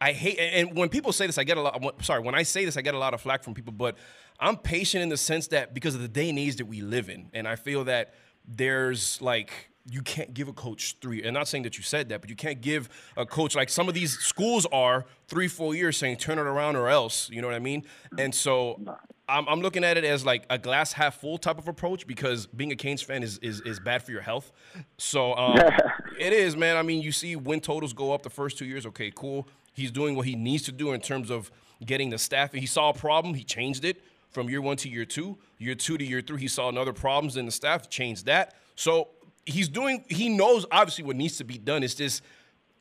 I 0.00 0.12
hate 0.12 0.38
and 0.38 0.76
when 0.76 0.90
people 0.90 1.12
say 1.12 1.26
this, 1.26 1.38
I 1.38 1.44
get 1.44 1.56
a 1.56 1.62
lot. 1.62 2.04
Sorry, 2.04 2.20
when 2.20 2.34
I 2.34 2.42
say 2.42 2.64
this, 2.64 2.76
I 2.76 2.82
get 2.82 2.94
a 2.94 2.98
lot 2.98 3.14
of 3.14 3.20
flack 3.22 3.42
from 3.42 3.54
people. 3.54 3.72
But 3.72 3.96
I'm 4.38 4.56
patient 4.56 5.02
in 5.02 5.08
the 5.08 5.16
sense 5.16 5.46
that 5.48 5.72
because 5.72 5.94
of 5.94 6.02
the 6.02 6.08
day 6.08 6.28
and 6.28 6.38
age 6.38 6.56
that 6.56 6.66
we 6.66 6.82
live 6.82 7.08
in, 7.08 7.30
and 7.32 7.48
I 7.48 7.56
feel 7.56 7.84
that 7.84 8.12
there's 8.46 9.22
like 9.22 9.70
you 9.88 10.02
can't 10.02 10.34
give 10.34 10.48
a 10.48 10.52
coach 10.52 10.96
three. 11.00 11.22
And 11.22 11.32
not 11.32 11.48
saying 11.48 11.62
that 11.62 11.76
you 11.76 11.82
said 11.84 12.08
that, 12.08 12.20
but 12.20 12.28
you 12.28 12.36
can't 12.36 12.60
give 12.60 12.88
a 13.16 13.24
coach 13.24 13.54
like 13.54 13.70
some 13.70 13.88
of 13.88 13.94
these 13.94 14.18
schools 14.18 14.66
are 14.72 15.06
three, 15.28 15.48
four 15.48 15.74
years 15.74 15.96
saying 15.96 16.16
turn 16.16 16.38
it 16.38 16.42
around 16.42 16.76
or 16.76 16.88
else. 16.88 17.30
You 17.30 17.40
know 17.40 17.46
what 17.46 17.54
I 17.54 17.60
mean? 17.60 17.84
And 18.18 18.34
so 18.34 18.80
I'm, 19.28 19.48
I'm 19.48 19.60
looking 19.60 19.84
at 19.84 19.96
it 19.96 20.04
as 20.04 20.26
like 20.26 20.44
a 20.50 20.58
glass 20.58 20.92
half 20.92 21.20
full 21.20 21.38
type 21.38 21.58
of 21.58 21.68
approach 21.68 22.06
because 22.06 22.46
being 22.46 22.72
a 22.72 22.76
Canes 22.76 23.02
fan 23.02 23.22
is 23.22 23.38
is, 23.38 23.60
is 23.60 23.78
bad 23.78 24.02
for 24.02 24.10
your 24.10 24.22
health. 24.22 24.50
So 24.98 25.34
um, 25.36 25.56
it 26.18 26.32
is, 26.32 26.56
man. 26.56 26.76
I 26.76 26.82
mean, 26.82 27.02
you 27.02 27.12
see 27.12 27.36
win 27.36 27.60
totals 27.60 27.92
go 27.92 28.12
up 28.12 28.22
the 28.22 28.30
first 28.30 28.58
two 28.58 28.64
years. 28.64 28.86
Okay, 28.86 29.12
cool. 29.14 29.48
He's 29.72 29.90
doing 29.90 30.16
what 30.16 30.26
he 30.26 30.34
needs 30.34 30.64
to 30.64 30.72
do 30.72 30.92
in 30.92 31.00
terms 31.00 31.30
of 31.30 31.50
getting 31.84 32.10
the 32.10 32.18
staff. 32.18 32.52
He 32.52 32.66
saw 32.66 32.90
a 32.90 32.94
problem, 32.94 33.34
he 33.34 33.44
changed 33.44 33.84
it 33.84 34.02
from 34.30 34.48
year 34.48 34.60
one 34.60 34.76
to 34.78 34.88
year 34.88 35.04
two. 35.04 35.38
Year 35.58 35.74
two 35.74 35.98
to 35.98 36.04
year 36.04 36.20
three, 36.20 36.40
he 36.40 36.48
saw 36.48 36.68
another 36.68 36.92
problems 36.92 37.36
in 37.36 37.46
the 37.46 37.52
staff, 37.52 37.88
changed 37.88 38.26
that. 38.26 38.54
So 38.74 39.08
he's 39.44 39.68
doing. 39.68 40.04
He 40.08 40.28
knows 40.28 40.66
obviously 40.70 41.04
what 41.04 41.16
needs 41.16 41.36
to 41.38 41.44
be 41.44 41.58
done. 41.58 41.82
It's 41.82 41.94
just 41.94 42.22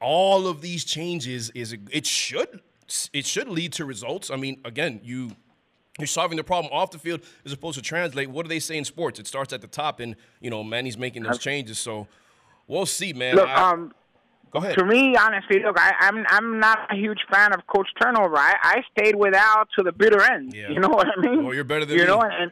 all 0.02 0.48
of 0.48 0.62
these 0.62 0.84
changes 0.84 1.50
is 1.52 1.76
it 1.92 2.06
should 2.06 2.62
it 3.14 3.26
should 3.26 3.48
lead 3.48 3.74
to 3.74 3.86
results. 3.86 4.30
I 4.30 4.36
mean, 4.36 4.62
again, 4.66 5.00
you 5.04 5.32
you're 5.98 6.08
solving 6.08 6.36
the 6.36 6.44
problem 6.44 6.72
off 6.74 6.92
the 6.92 7.00
field 7.00 7.22
as 7.46 7.54
opposed 7.54 7.78
to 7.78 7.82
translate. 7.82 8.30
What 8.30 8.44
do 8.44 8.50
they 8.50 8.60
say 8.60 8.78
in 8.78 8.84
sports? 8.84 9.20
It 9.20 9.28
starts 9.28 9.54
at 9.54 9.62
the 9.62 9.68
top, 9.68 10.00
and 10.00 10.16
you 10.42 10.50
know, 10.50 10.64
Manny's 10.64 10.98
making 10.98 11.24
those 11.24 11.40
changes. 11.40 11.80
So 11.80 12.08
we'll 12.68 12.86
see, 12.86 13.14
man. 13.14 13.36
Look, 13.36 13.48
I- 13.48 13.72
um, 13.72 13.92
go 14.52 14.60
ahead. 14.60 14.78
To 14.78 14.86
me, 14.86 15.16
honestly, 15.16 15.62
look, 15.64 15.78
I, 15.80 15.94
I'm 16.02 16.26
I'm 16.30 16.60
not 16.60 16.80
a 16.92 16.96
huge 16.96 17.20
fan 17.32 17.54
of 17.54 17.66
coach 17.68 17.88
turnover. 18.02 18.38
I, 18.38 18.56
I 18.62 18.82
stayed 18.98 19.16
with 19.16 19.34
Al 19.36 19.66
to 19.78 19.84
the 19.84 19.92
bitter 19.92 20.22
end. 20.22 20.54
Yeah. 20.54 20.70
You 20.70 20.80
know 20.80 20.90
what 20.90 21.08
I 21.08 21.20
mean? 21.22 21.44
Well, 21.46 21.54
you're 21.54 21.64
better 21.64 21.86
than 21.86 21.96
you 21.98 22.04
me. 22.04 22.08
know, 22.08 22.22
and, 22.22 22.52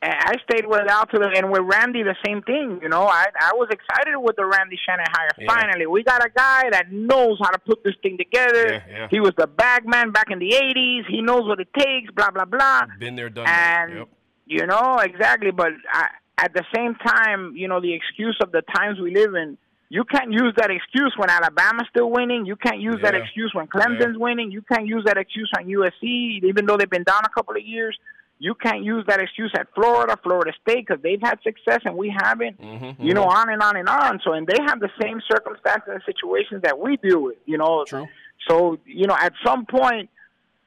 and 0.00 0.14
I 0.32 0.34
stayed 0.48 0.66
with 0.66 0.88
Al 0.88 1.06
to 1.06 1.18
the 1.18 1.28
and 1.36 1.50
with 1.50 1.62
Randy 1.64 2.02
the 2.04 2.14
same 2.24 2.40
thing. 2.42 2.78
You 2.82 2.88
know, 2.88 3.02
I 3.06 3.26
I 3.40 3.50
was 3.54 3.68
excited 3.70 4.16
with 4.18 4.36
the 4.36 4.44
Randy 4.46 4.78
Shannon 4.86 5.06
hire. 5.10 5.30
Yeah. 5.38 5.46
Finally, 5.52 5.86
we 5.86 6.04
got 6.04 6.24
a 6.24 6.30
guy 6.36 6.70
that 6.70 6.92
knows 6.92 7.38
how 7.42 7.50
to 7.50 7.58
put 7.58 7.82
this 7.82 7.94
thing 8.02 8.16
together. 8.16 8.74
Yeah, 8.74 8.82
yeah. 8.90 9.08
He 9.10 9.18
was 9.20 9.32
the 9.36 9.46
bag 9.48 9.86
man 9.86 10.12
back 10.12 10.30
in 10.30 10.38
the 10.38 10.50
'80s. 10.50 11.06
He 11.08 11.20
knows 11.22 11.46
what 11.48 11.58
it 11.60 11.68
takes. 11.76 12.12
Blah 12.12 12.30
blah 12.30 12.44
blah. 12.44 12.82
Been 13.00 13.16
there, 13.16 13.28
done 13.30 13.46
that. 13.46 13.86
And 13.88 13.98
Yep. 13.98 14.08
you 14.46 14.66
know 14.66 14.98
exactly, 14.98 15.50
but 15.50 15.72
I, 15.92 16.08
at 16.38 16.54
the 16.54 16.64
same 16.74 16.94
time, 16.94 17.54
you 17.56 17.68
know 17.68 17.80
the 17.80 17.92
excuse 17.94 18.38
of 18.42 18.52
the 18.52 18.62
times 18.62 18.98
we 19.00 19.14
live 19.14 19.34
in. 19.34 19.58
You 19.90 20.04
can't 20.04 20.30
use 20.32 20.52
that 20.58 20.70
excuse 20.70 21.14
when 21.16 21.30
Alabama's 21.30 21.86
still 21.90 22.10
winning. 22.10 22.44
You 22.44 22.56
can't 22.56 22.78
use 22.80 22.98
that 23.02 23.14
excuse 23.14 23.52
when 23.54 23.66
Clemson's 23.68 24.18
winning. 24.18 24.50
You 24.50 24.60
can't 24.62 24.86
use 24.86 25.04
that 25.06 25.16
excuse 25.16 25.50
on 25.56 25.64
USC, 25.64 26.42
even 26.44 26.66
though 26.66 26.76
they've 26.76 26.90
been 26.90 27.04
down 27.04 27.22
a 27.24 27.30
couple 27.30 27.56
of 27.56 27.62
years. 27.62 27.98
You 28.38 28.54
can't 28.54 28.84
use 28.84 29.04
that 29.08 29.18
excuse 29.20 29.50
at 29.58 29.66
Florida, 29.74 30.16
Florida 30.22 30.52
State, 30.62 30.86
because 30.86 31.02
they've 31.02 31.20
had 31.20 31.38
success 31.42 31.80
and 31.86 31.96
we 31.96 32.14
haven't. 32.22 32.60
Mm-hmm, 32.60 33.02
You 33.02 33.14
know, 33.14 33.24
on 33.24 33.48
and 33.50 33.62
on 33.62 33.76
and 33.76 33.88
on. 33.88 34.20
So, 34.22 34.34
and 34.34 34.46
they 34.46 34.58
have 34.66 34.78
the 34.78 34.90
same 35.00 35.20
circumstances 35.26 35.88
and 35.88 36.02
situations 36.04 36.62
that 36.62 36.78
we 36.78 36.98
deal 36.98 37.20
with. 37.22 37.38
You 37.46 37.56
know, 37.58 37.84
True. 37.84 38.06
so 38.48 38.78
you 38.84 39.06
know, 39.06 39.16
at 39.18 39.32
some 39.44 39.64
point, 39.66 40.10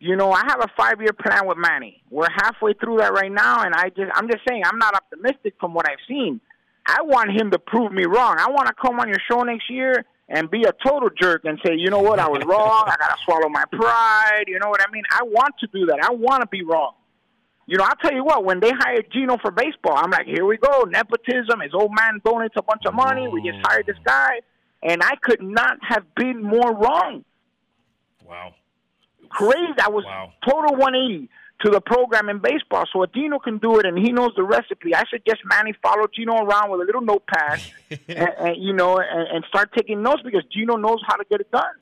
you 0.01 0.15
know, 0.15 0.31
I 0.31 0.41
have 0.47 0.59
a 0.61 0.67
five-year 0.75 1.13
plan 1.13 1.47
with 1.47 1.59
Manny. 1.59 2.01
We're 2.09 2.27
halfway 2.35 2.73
through 2.73 2.97
that 2.97 3.13
right 3.13 3.31
now, 3.31 3.61
and 3.61 3.75
I 3.75 3.89
just, 3.89 4.11
I'm 4.15 4.27
just 4.27 4.41
saying, 4.49 4.63
I'm 4.65 4.79
not 4.79 4.95
optimistic 4.95 5.53
from 5.59 5.75
what 5.75 5.87
I've 5.87 6.01
seen. 6.07 6.41
I 6.87 7.03
want 7.03 7.29
him 7.29 7.51
to 7.51 7.59
prove 7.59 7.91
me 7.91 8.05
wrong. 8.05 8.37
I 8.39 8.49
want 8.49 8.67
to 8.67 8.73
come 8.73 8.99
on 8.99 9.07
your 9.07 9.19
show 9.29 9.43
next 9.43 9.69
year 9.69 10.03
and 10.27 10.49
be 10.49 10.63
a 10.63 10.73
total 10.83 11.09
jerk 11.21 11.45
and 11.45 11.59
say, 11.63 11.75
you 11.75 11.91
know 11.91 11.99
what, 11.99 12.17
I 12.17 12.27
was 12.27 12.43
wrong. 12.47 12.85
I 12.87 12.95
gotta 12.99 13.17
swallow 13.23 13.47
my 13.47 13.63
pride. 13.71 14.45
You 14.47 14.57
know 14.57 14.69
what 14.69 14.81
I 14.81 14.91
mean? 14.91 15.03
I 15.11 15.21
want 15.21 15.53
to 15.59 15.67
do 15.67 15.85
that. 15.85 15.99
I 16.03 16.11
want 16.11 16.41
to 16.41 16.47
be 16.47 16.63
wrong. 16.63 16.93
You 17.67 17.77
know, 17.77 17.83
I'll 17.83 17.95
tell 17.97 18.13
you 18.13 18.23
what. 18.23 18.43
When 18.43 18.59
they 18.59 18.71
hired 18.71 19.05
Gino 19.11 19.37
for 19.37 19.51
baseball, 19.51 19.93
I'm 19.97 20.09
like, 20.09 20.25
here 20.25 20.47
we 20.47 20.57
go, 20.57 20.81
nepotism. 20.89 21.59
His 21.59 21.75
old 21.75 21.91
man 21.95 22.19
donates 22.25 22.55
a 22.55 22.63
bunch 22.63 22.87
of 22.87 22.95
money. 22.95 23.27
We 23.27 23.47
just 23.47 23.59
hired 23.67 23.85
this 23.85 23.97
guy, 24.03 24.39
and 24.81 25.03
I 25.03 25.15
could 25.21 25.43
not 25.43 25.77
have 25.87 26.05
been 26.15 26.41
more 26.41 26.75
wrong. 26.75 27.23
Wow. 28.25 28.55
Crazy. 29.31 29.79
I 29.81 29.89
was 29.89 30.03
total 30.45 30.75
180 30.75 31.29
to 31.63 31.69
the 31.69 31.81
program 31.81 32.29
in 32.29 32.39
baseball. 32.39 32.85
So 32.91 33.03
if 33.03 33.13
Gino 33.13 33.39
can 33.39 33.57
do 33.57 33.79
it 33.79 33.85
and 33.85 33.97
he 33.97 34.11
knows 34.11 34.31
the 34.35 34.43
recipe, 34.43 34.95
I 34.95 35.03
suggest 35.09 35.41
Manny 35.45 35.73
follow 35.81 36.07
Gino 36.13 36.33
around 36.35 36.71
with 36.71 36.81
a 36.81 36.85
little 36.85 37.01
notepad 37.01 37.61
and, 38.07 38.29
and 38.39 38.63
you 38.63 38.73
know 38.73 38.97
and, 38.97 39.27
and 39.35 39.45
start 39.47 39.71
taking 39.75 40.01
notes 40.01 40.21
because 40.23 40.43
Gino 40.51 40.75
knows 40.75 40.99
how 41.07 41.15
to 41.15 41.25
get 41.29 41.41
it 41.41 41.51
done. 41.51 41.75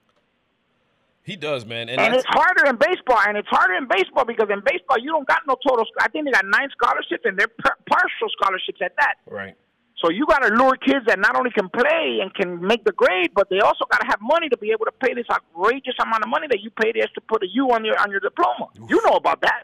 He 1.23 1.35
does, 1.35 1.65
man. 1.65 1.89
And, 1.89 2.01
And, 2.01 2.15
it's 2.15 2.25
harder 2.27 2.65
in 2.65 2.77
baseball, 2.77 3.19
and 3.27 3.37
it's 3.37 3.47
harder 3.49 3.75
in 3.75 3.87
baseball 3.87 4.25
because 4.25 4.49
in 4.49 4.61
baseball 4.65 4.97
you 4.99 5.11
don't 5.11 5.27
got 5.27 5.41
no 5.47 5.55
total. 5.65 5.85
I 5.99 6.07
think 6.07 6.25
they 6.25 6.31
got 6.31 6.45
nine 6.45 6.69
scholarships, 6.71 7.23
and 7.23 7.37
they're 7.37 7.51
partial 7.87 8.29
scholarships 8.31 8.79
at 8.83 8.95
that. 8.97 9.15
right. 9.27 9.55
So 10.01 10.09
you 10.09 10.25
got 10.25 10.39
to 10.39 10.53
lure 10.53 10.77
kids 10.77 11.05
that 11.07 11.19
not 11.19 11.35
only 11.35 11.51
can 11.51 11.67
play 11.69 12.19
and 12.21 12.33
can 12.33 12.65
make 12.65 12.85
the 12.85 12.93
grade, 12.93 13.31
but 13.35 13.49
they 13.49 13.59
also 13.59 13.85
got 13.91 13.99
to 13.99 14.07
have 14.07 14.19
money 14.21 14.47
to 14.47 14.57
be 14.57 14.71
able 14.71 14.85
to 14.85 14.91
pay 14.91 15.13
this 15.13 15.25
outrageous 15.29 15.95
amount 16.01 16.23
of 16.23 16.29
money 16.29 16.47
that 16.49 16.61
you 16.61 16.69
pay 16.71 16.93
just 16.93 17.13
to 17.15 17.21
put 17.21 17.43
a 17.43 17.47
U 17.53 17.71
on 17.71 17.83
your 17.83 17.99
on 17.99 18.09
your 18.09 18.21
diploma. 18.21 18.67
You 18.87 19.01
know 19.05 19.15
about 19.15 19.41
that. 19.41 19.63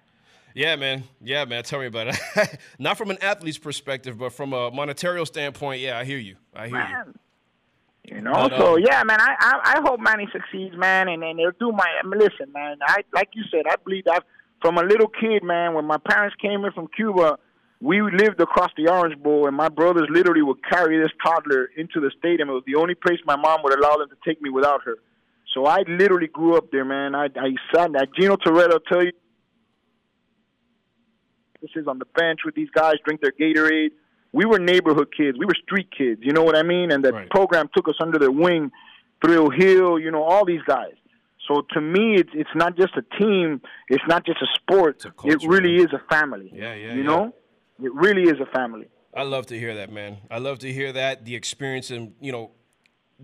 Yeah, 0.54 0.76
man. 0.78 1.04
Yeah, 1.22 1.46
man. 1.46 1.64
Tell 1.64 1.80
me 1.80 1.86
about 1.88 2.08
it. 2.08 2.60
Not 2.80 2.98
from 2.98 3.12
an 3.12 3.18
athlete's 3.22 3.58
perspective, 3.58 4.18
but 4.18 4.32
from 4.34 4.54
a 4.54 4.72
monetary 4.72 5.26
standpoint. 5.26 5.82
Yeah, 5.82 6.00
I 6.00 6.06
hear 6.06 6.18
you. 6.18 6.38
I 6.54 6.68
hear 6.68 6.78
Man. 6.78 7.06
you. 7.08 8.16
You 8.16 8.22
know, 8.22 8.34
But, 8.34 8.52
so 8.58 8.76
um, 8.76 8.84
yeah, 8.86 9.04
man. 9.04 9.20
I, 9.20 9.36
I 9.40 9.74
I 9.78 9.82
hope 9.82 10.00
Manny 10.00 10.28
succeeds, 10.32 10.76
man, 10.78 11.08
and 11.08 11.24
and 11.24 11.40
they'll 11.40 11.52
do 11.60 11.72
my. 11.72 11.86
I 12.02 12.06
mean, 12.06 12.20
listen, 12.20 12.52
man. 12.54 12.78
I 12.86 13.04
like 13.14 13.30
you 13.34 13.44
said, 13.52 13.64
I 13.70 13.76
believe 13.84 14.06
that 14.06 14.24
from 14.62 14.78
a 14.78 14.84
little 14.84 15.08
kid, 15.08 15.44
man. 15.44 15.74
When 15.74 15.86
my 15.86 15.98
parents 15.98 16.36
came 16.42 16.64
in 16.66 16.72
from 16.72 16.88
Cuba, 16.96 17.38
we 17.86 18.02
lived 18.02 18.40
across 18.42 18.72
the 18.78 18.90
Orange 18.90 19.18
Bowl, 19.22 19.48
and 19.48 19.56
my 19.56 19.70
brothers 19.70 20.08
literally 20.10 20.42
would 20.42 20.62
carry 20.68 20.98
this 21.02 21.12
toddler 21.24 21.70
into 21.78 22.00
the 22.00 22.12
stadium. 22.18 22.50
It 22.50 22.54
was 22.54 22.64
the 22.66 22.76
only 22.76 22.96
place 22.96 23.20
my 23.26 23.36
mom 23.36 23.62
would 23.64 23.78
allow 23.78 23.98
them 23.98 24.10
to 24.10 24.18
take 24.28 24.42
me 24.42 24.50
without 24.50 24.82
her. 24.84 24.96
So 25.54 25.66
I 25.66 25.84
literally 25.88 26.28
grew 26.28 26.58
up 26.58 26.72
there, 26.72 26.86
man. 26.86 27.16
I 27.16 27.26
I 27.26 27.50
sat. 27.74 27.92
That 27.94 28.08
Gino 28.18 28.36
Torretta 28.36 28.80
tell 28.92 29.04
you. 29.04 29.12
This 31.62 31.72
is 31.76 31.88
on 31.88 31.98
the 32.00 32.06
bench 32.06 32.40
with 32.46 32.54
these 32.54 32.70
guys, 32.70 32.96
drink 33.06 33.22
their 33.22 33.32
Gatorade 33.32 33.92
we 34.36 34.44
were 34.44 34.60
neighborhood 34.60 35.14
kids. 35.16 35.38
We 35.40 35.46
were 35.46 35.56
street 35.64 35.88
kids. 35.98 36.20
You 36.22 36.34
know 36.34 36.44
what 36.44 36.58
I 36.58 36.64
mean? 36.64 36.92
And 36.92 37.04
the 37.04 37.26
program 37.32 37.70
took 37.74 37.88
us 37.88 37.96
under 38.02 38.20
their 38.20 38.32
wing. 38.32 38.70
Thrill 39.24 39.50
Hill, 39.50 39.98
you 39.98 40.12
know, 40.12 40.24
all 40.24 40.46
these 40.46 40.62
guys. 40.68 40.94
So 41.48 41.66
to 41.72 41.80
me, 41.80 42.16
it's 42.16 42.32
it's 42.34 42.50
not 42.54 42.76
just 42.76 42.94
a 42.98 43.04
team. 43.18 43.62
It's 43.88 44.04
not 44.10 44.26
just 44.26 44.42
a 44.42 44.48
sport. 44.56 45.06
it 45.24 45.42
really 45.48 45.78
is 45.78 45.88
a 45.94 46.02
family. 46.14 46.52
Yeah, 46.54 46.74
yeah, 46.74 46.94
You 46.96 47.02
yeah. 47.02 47.08
know, 47.08 47.34
it 47.82 47.94
really 47.94 48.24
is 48.24 48.40
a 48.40 48.46
family. 48.58 48.88
I 49.14 49.24
love 49.24 49.46
to 49.48 49.60
hear 49.60 49.76
that, 49.76 49.92
man. 49.92 50.18
I 50.30 50.40
love 50.40 50.60
to 50.60 50.72
hear 50.72 50.92
that 50.92 51.26
the 51.26 51.36
experience 51.36 51.90
and 51.92 52.14
you 52.20 52.32
know, 52.32 52.52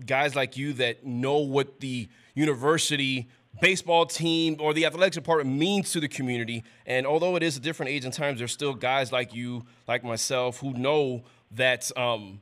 guys 0.06 0.34
like 0.34 0.56
you 0.56 0.72
that 0.74 1.04
know 1.04 1.38
what 1.38 1.80
the 1.80 2.08
university 2.34 3.28
baseball 3.60 4.06
team 4.06 4.56
or 4.58 4.72
the 4.72 4.86
athletics 4.86 5.16
department 5.16 5.56
means 5.58 5.92
to 5.92 6.00
the 6.00 6.08
community. 6.08 6.64
And 6.86 7.06
although 7.06 7.36
it 7.36 7.42
is 7.42 7.56
a 7.56 7.60
different 7.60 7.90
age 7.90 8.04
and 8.04 8.12
times, 8.12 8.38
there's 8.38 8.52
still 8.52 8.74
guys 8.74 9.12
like 9.12 9.34
you, 9.34 9.64
like 9.86 10.02
myself, 10.02 10.60
who 10.60 10.72
know 10.72 11.24
that 11.52 11.90
um, 11.98 12.40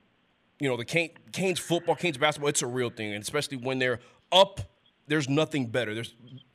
you 0.61 0.69
know 0.69 0.77
the 0.77 0.85
Cane, 0.85 1.11
Canes 1.33 1.59
football, 1.59 1.97
Canes 1.97 2.19
basketball, 2.19 2.49
it's 2.49 2.63
a 2.63 2.67
real 2.67 2.91
thing, 2.91 3.13
and 3.13 3.23
especially 3.23 3.57
when 3.57 3.79
they're 3.79 4.01
up. 4.33 4.61
There's 5.09 5.29
nothing 5.29 5.67
better. 5.67 5.93
There's 5.93 6.15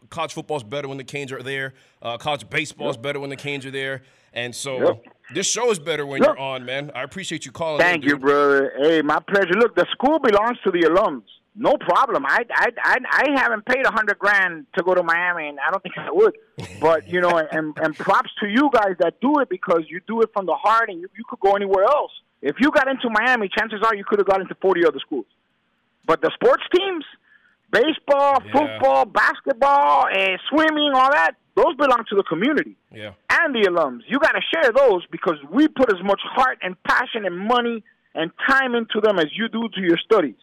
college 0.09 0.31
football's 0.31 0.63
better 0.63 0.87
when 0.87 0.97
the 0.97 1.03
Canes 1.03 1.33
are 1.33 1.43
there. 1.43 1.73
Uh, 2.01 2.17
college 2.17 2.49
baseball's 2.49 2.95
better 2.95 3.19
when 3.19 3.29
the 3.29 3.35
Canes 3.35 3.65
are 3.65 3.71
there. 3.71 4.03
And 4.31 4.55
so 4.55 4.79
Yep. 4.81 5.03
This 5.33 5.47
show 5.49 5.71
is 5.71 5.79
better 5.79 6.05
when 6.05 6.21
Yep. 6.21 6.27
you're 6.35 6.39
on, 6.39 6.65
man. 6.65 6.91
I 6.95 7.03
appreciate 7.03 7.45
you 7.45 7.51
calling. 7.51 7.81
in, 7.81 7.87
Thank 7.87 8.03
you, 8.03 8.11
dude. 8.11 8.21
brother. 8.21 8.73
Hey, 8.77 9.01
my 9.01 9.19
pleasure. 9.19 9.53
Look, 9.53 9.75
the 9.75 9.85
school 9.91 10.19
belongs 10.19 10.57
to 10.63 10.71
the 10.71 10.81
alums. 10.83 11.23
No 11.57 11.77
problem. 11.77 12.25
I 12.25 12.43
I 12.53 12.67
I, 12.83 12.97
I 13.09 13.39
haven't 13.41 13.65
paid 13.65 13.85
a 13.85 13.91
hundred 13.91 14.19
grand 14.19 14.65
to 14.77 14.83
go 14.83 14.93
to 14.93 15.01
Miami, 15.03 15.47
and 15.47 15.57
I 15.65 15.71
don't 15.71 15.81
think 15.81 15.97
I 15.97 16.11
would. 16.11 16.35
But 16.81 17.07
you 17.07 17.21
know, 17.21 17.37
and 17.51 17.73
and 17.77 17.95
props 17.97 18.29
to 18.41 18.47
you 18.47 18.69
guys 18.73 18.95
that 18.99 19.21
do 19.21 19.39
it 19.39 19.47
because 19.49 19.83
you 19.87 20.01
do 20.05 20.21
it 20.21 20.29
from 20.33 20.45
the 20.47 20.53
heart, 20.55 20.89
and 20.89 20.99
you, 20.99 21.07
you 21.17 21.23
could 21.29 21.39
go 21.39 21.53
anywhere 21.55 21.85
else. 21.85 22.11
If 22.41 22.57
you 22.59 22.71
got 22.71 22.87
into 22.89 23.09
Miami, 23.09 23.49
chances 23.57 23.79
are 23.85 23.95
you 23.95 24.03
could 24.03 24.19
have 24.19 24.27
got 24.27 24.41
into 24.41 24.55
forty 24.55 24.85
other 24.85 24.99
schools. 24.99 25.25
But 26.05 26.21
the 26.21 26.29
sports 26.35 26.63
teams, 26.75 27.05
baseball, 27.71 28.41
football, 28.51 29.05
basketball, 29.05 30.07
and 30.07 30.39
swimming, 30.49 30.91
all 30.93 31.11
that, 31.11 31.35
those 31.55 31.75
belong 31.77 32.03
to 32.09 32.15
the 32.15 32.23
community 32.23 32.75
Yeah. 32.91 33.11
and 33.29 33.55
the 33.55 33.61
alums. 33.69 34.01
You 34.07 34.19
got 34.19 34.33
to 34.33 34.41
share 34.53 34.71
those 34.71 35.05
because 35.11 35.35
we 35.49 35.67
put 35.67 35.93
as 35.93 36.01
much 36.03 36.21
heart 36.23 36.57
and 36.61 36.75
passion 36.83 37.25
and 37.25 37.37
money 37.37 37.83
and 38.13 38.31
time 38.47 38.75
into 38.75 38.99
them 39.01 39.19
as 39.19 39.27
you 39.35 39.47
do 39.49 39.67
to 39.69 39.81
your 39.81 39.97
studies. 39.97 40.35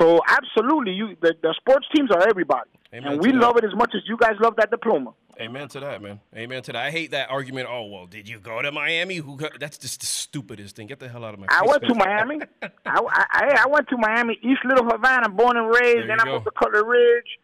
So 0.00 0.20
absolutely, 0.28 0.92
you 0.92 1.16
the, 1.20 1.34
the 1.42 1.54
sports 1.58 1.86
teams 1.94 2.10
are 2.10 2.28
everybody, 2.28 2.70
Amen 2.94 3.12
and 3.12 3.20
we 3.20 3.32
love 3.32 3.56
it 3.56 3.64
as 3.64 3.74
much 3.74 3.92
as 3.94 4.02
you 4.06 4.16
guys 4.16 4.34
love 4.40 4.56
that 4.56 4.70
diploma. 4.70 5.12
Amen 5.40 5.68
to 5.68 5.80
that, 5.80 6.02
man. 6.02 6.20
Amen 6.36 6.62
to 6.64 6.72
that. 6.72 6.84
I 6.86 6.90
hate 6.90 7.10
that 7.12 7.30
argument. 7.30 7.66
Oh 7.70 7.86
well, 7.86 8.06
did 8.06 8.28
you 8.28 8.38
go 8.38 8.60
to 8.62 8.70
Miami? 8.70 9.16
Who? 9.16 9.36
Got, 9.36 9.58
that's 9.58 9.78
just 9.78 10.00
the 10.00 10.06
stupidest 10.06 10.76
thing. 10.76 10.86
Get 10.86 11.00
the 11.00 11.08
hell 11.08 11.24
out 11.24 11.34
of 11.34 11.40
my. 11.40 11.46
I 11.50 11.62
went 11.66 11.82
to. 11.84 11.94
Miami. 11.94 12.40
I, 12.62 12.68
I 12.86 13.62
I 13.64 13.66
went 13.68 13.88
to 13.88 13.96
Miami, 13.96 14.38
East 14.42 14.60
Little 14.64 14.84
Havana, 14.84 15.28
born 15.28 15.56
and 15.56 15.68
raised. 15.68 16.08
Then 16.08 16.20
I 16.20 16.24
go. 16.24 16.32
moved 16.34 16.44
to 16.44 16.50
Cutler 16.52 16.84
Ridge, 16.84 17.38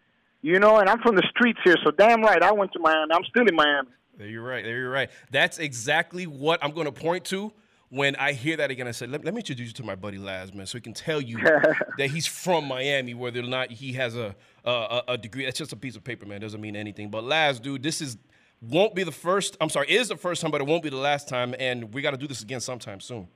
you 0.47 0.61
know, 0.61 0.77
and 0.79 0.89
I'm 0.89 1.01
from 1.01 1.17
the 1.17 1.27
streets 1.31 1.59
here. 1.65 1.75
So 1.85 1.91
damn 1.91 2.23
right, 2.23 2.43
I 2.43 2.53
went 2.53 2.73
to 2.75 2.79
Miami. 2.79 3.13
I'm 3.13 3.25
still 3.25 3.47
in 3.47 3.55
Miami. 3.55 3.89
There 4.17 4.29
you're 4.29 4.43
right. 4.43 4.65
There 4.65 4.79
you're 4.79 4.91
right. 4.91 5.11
That's 5.31 5.59
exactly 5.59 6.27
what 6.27 6.63
I'm 6.63 6.71
going 6.71 6.87
to 6.87 6.93
point 6.93 7.25
to 7.27 7.53
when 7.89 8.17
I 8.17 8.33
hear 8.33 8.57
that 8.57 8.71
again. 8.71 8.87
I 8.89 8.93
said, 8.93 9.11
let, 9.11 9.25
let 9.25 9.35
me 9.35 9.41
introduce 9.41 9.69
you 9.69 9.75
to 9.75 9.83
my 9.85 9.95
buddy 9.95 10.19
Laz, 10.19 10.55
man, 10.55 10.67
so 10.67 10.79
he 10.79 10.83
can 10.83 10.95
tell 10.95 11.21
you 11.21 11.39
that 11.99 12.09
he's 12.11 12.27
from 12.27 12.67
Miami, 12.67 13.13
whether 13.15 13.41
or 13.41 13.43
not 13.43 13.71
he 13.73 13.93
has 13.95 14.17
a, 14.17 14.35
a 14.65 15.03
a- 15.09 15.19
degree. 15.19 15.45
That's 15.45 15.59
just 15.59 15.73
a 15.73 15.77
piece 15.77 15.97
of 15.97 16.05
paper, 16.05 16.25
man. 16.27 16.41
Doesn't 16.41 16.61
mean 16.61 16.77
anything. 16.77 17.11
But 17.11 17.25
Laz, 17.25 17.59
dude, 17.61 17.83
this 17.83 18.01
is 18.01 18.17
won't 18.63 18.95
be 18.95 19.03
the 19.03 19.13
first. 19.13 19.57
I'm 19.61 19.69
sorry, 19.69 19.91
is 19.91 20.09
the 20.09 20.17
first 20.17 20.41
time, 20.43 20.51
but 20.51 20.61
it 20.61 20.67
won't 20.67 20.83
be 20.83 20.91
the 20.91 20.97
last 20.97 21.29
time. 21.29 21.55
And 21.59 21.93
we 21.93 22.01
got 22.03 22.13
to 22.13 22.17
do 22.17 22.27
this 22.27 22.43
again 22.43 22.61
sometime 22.61 23.01
soon. 23.01 23.29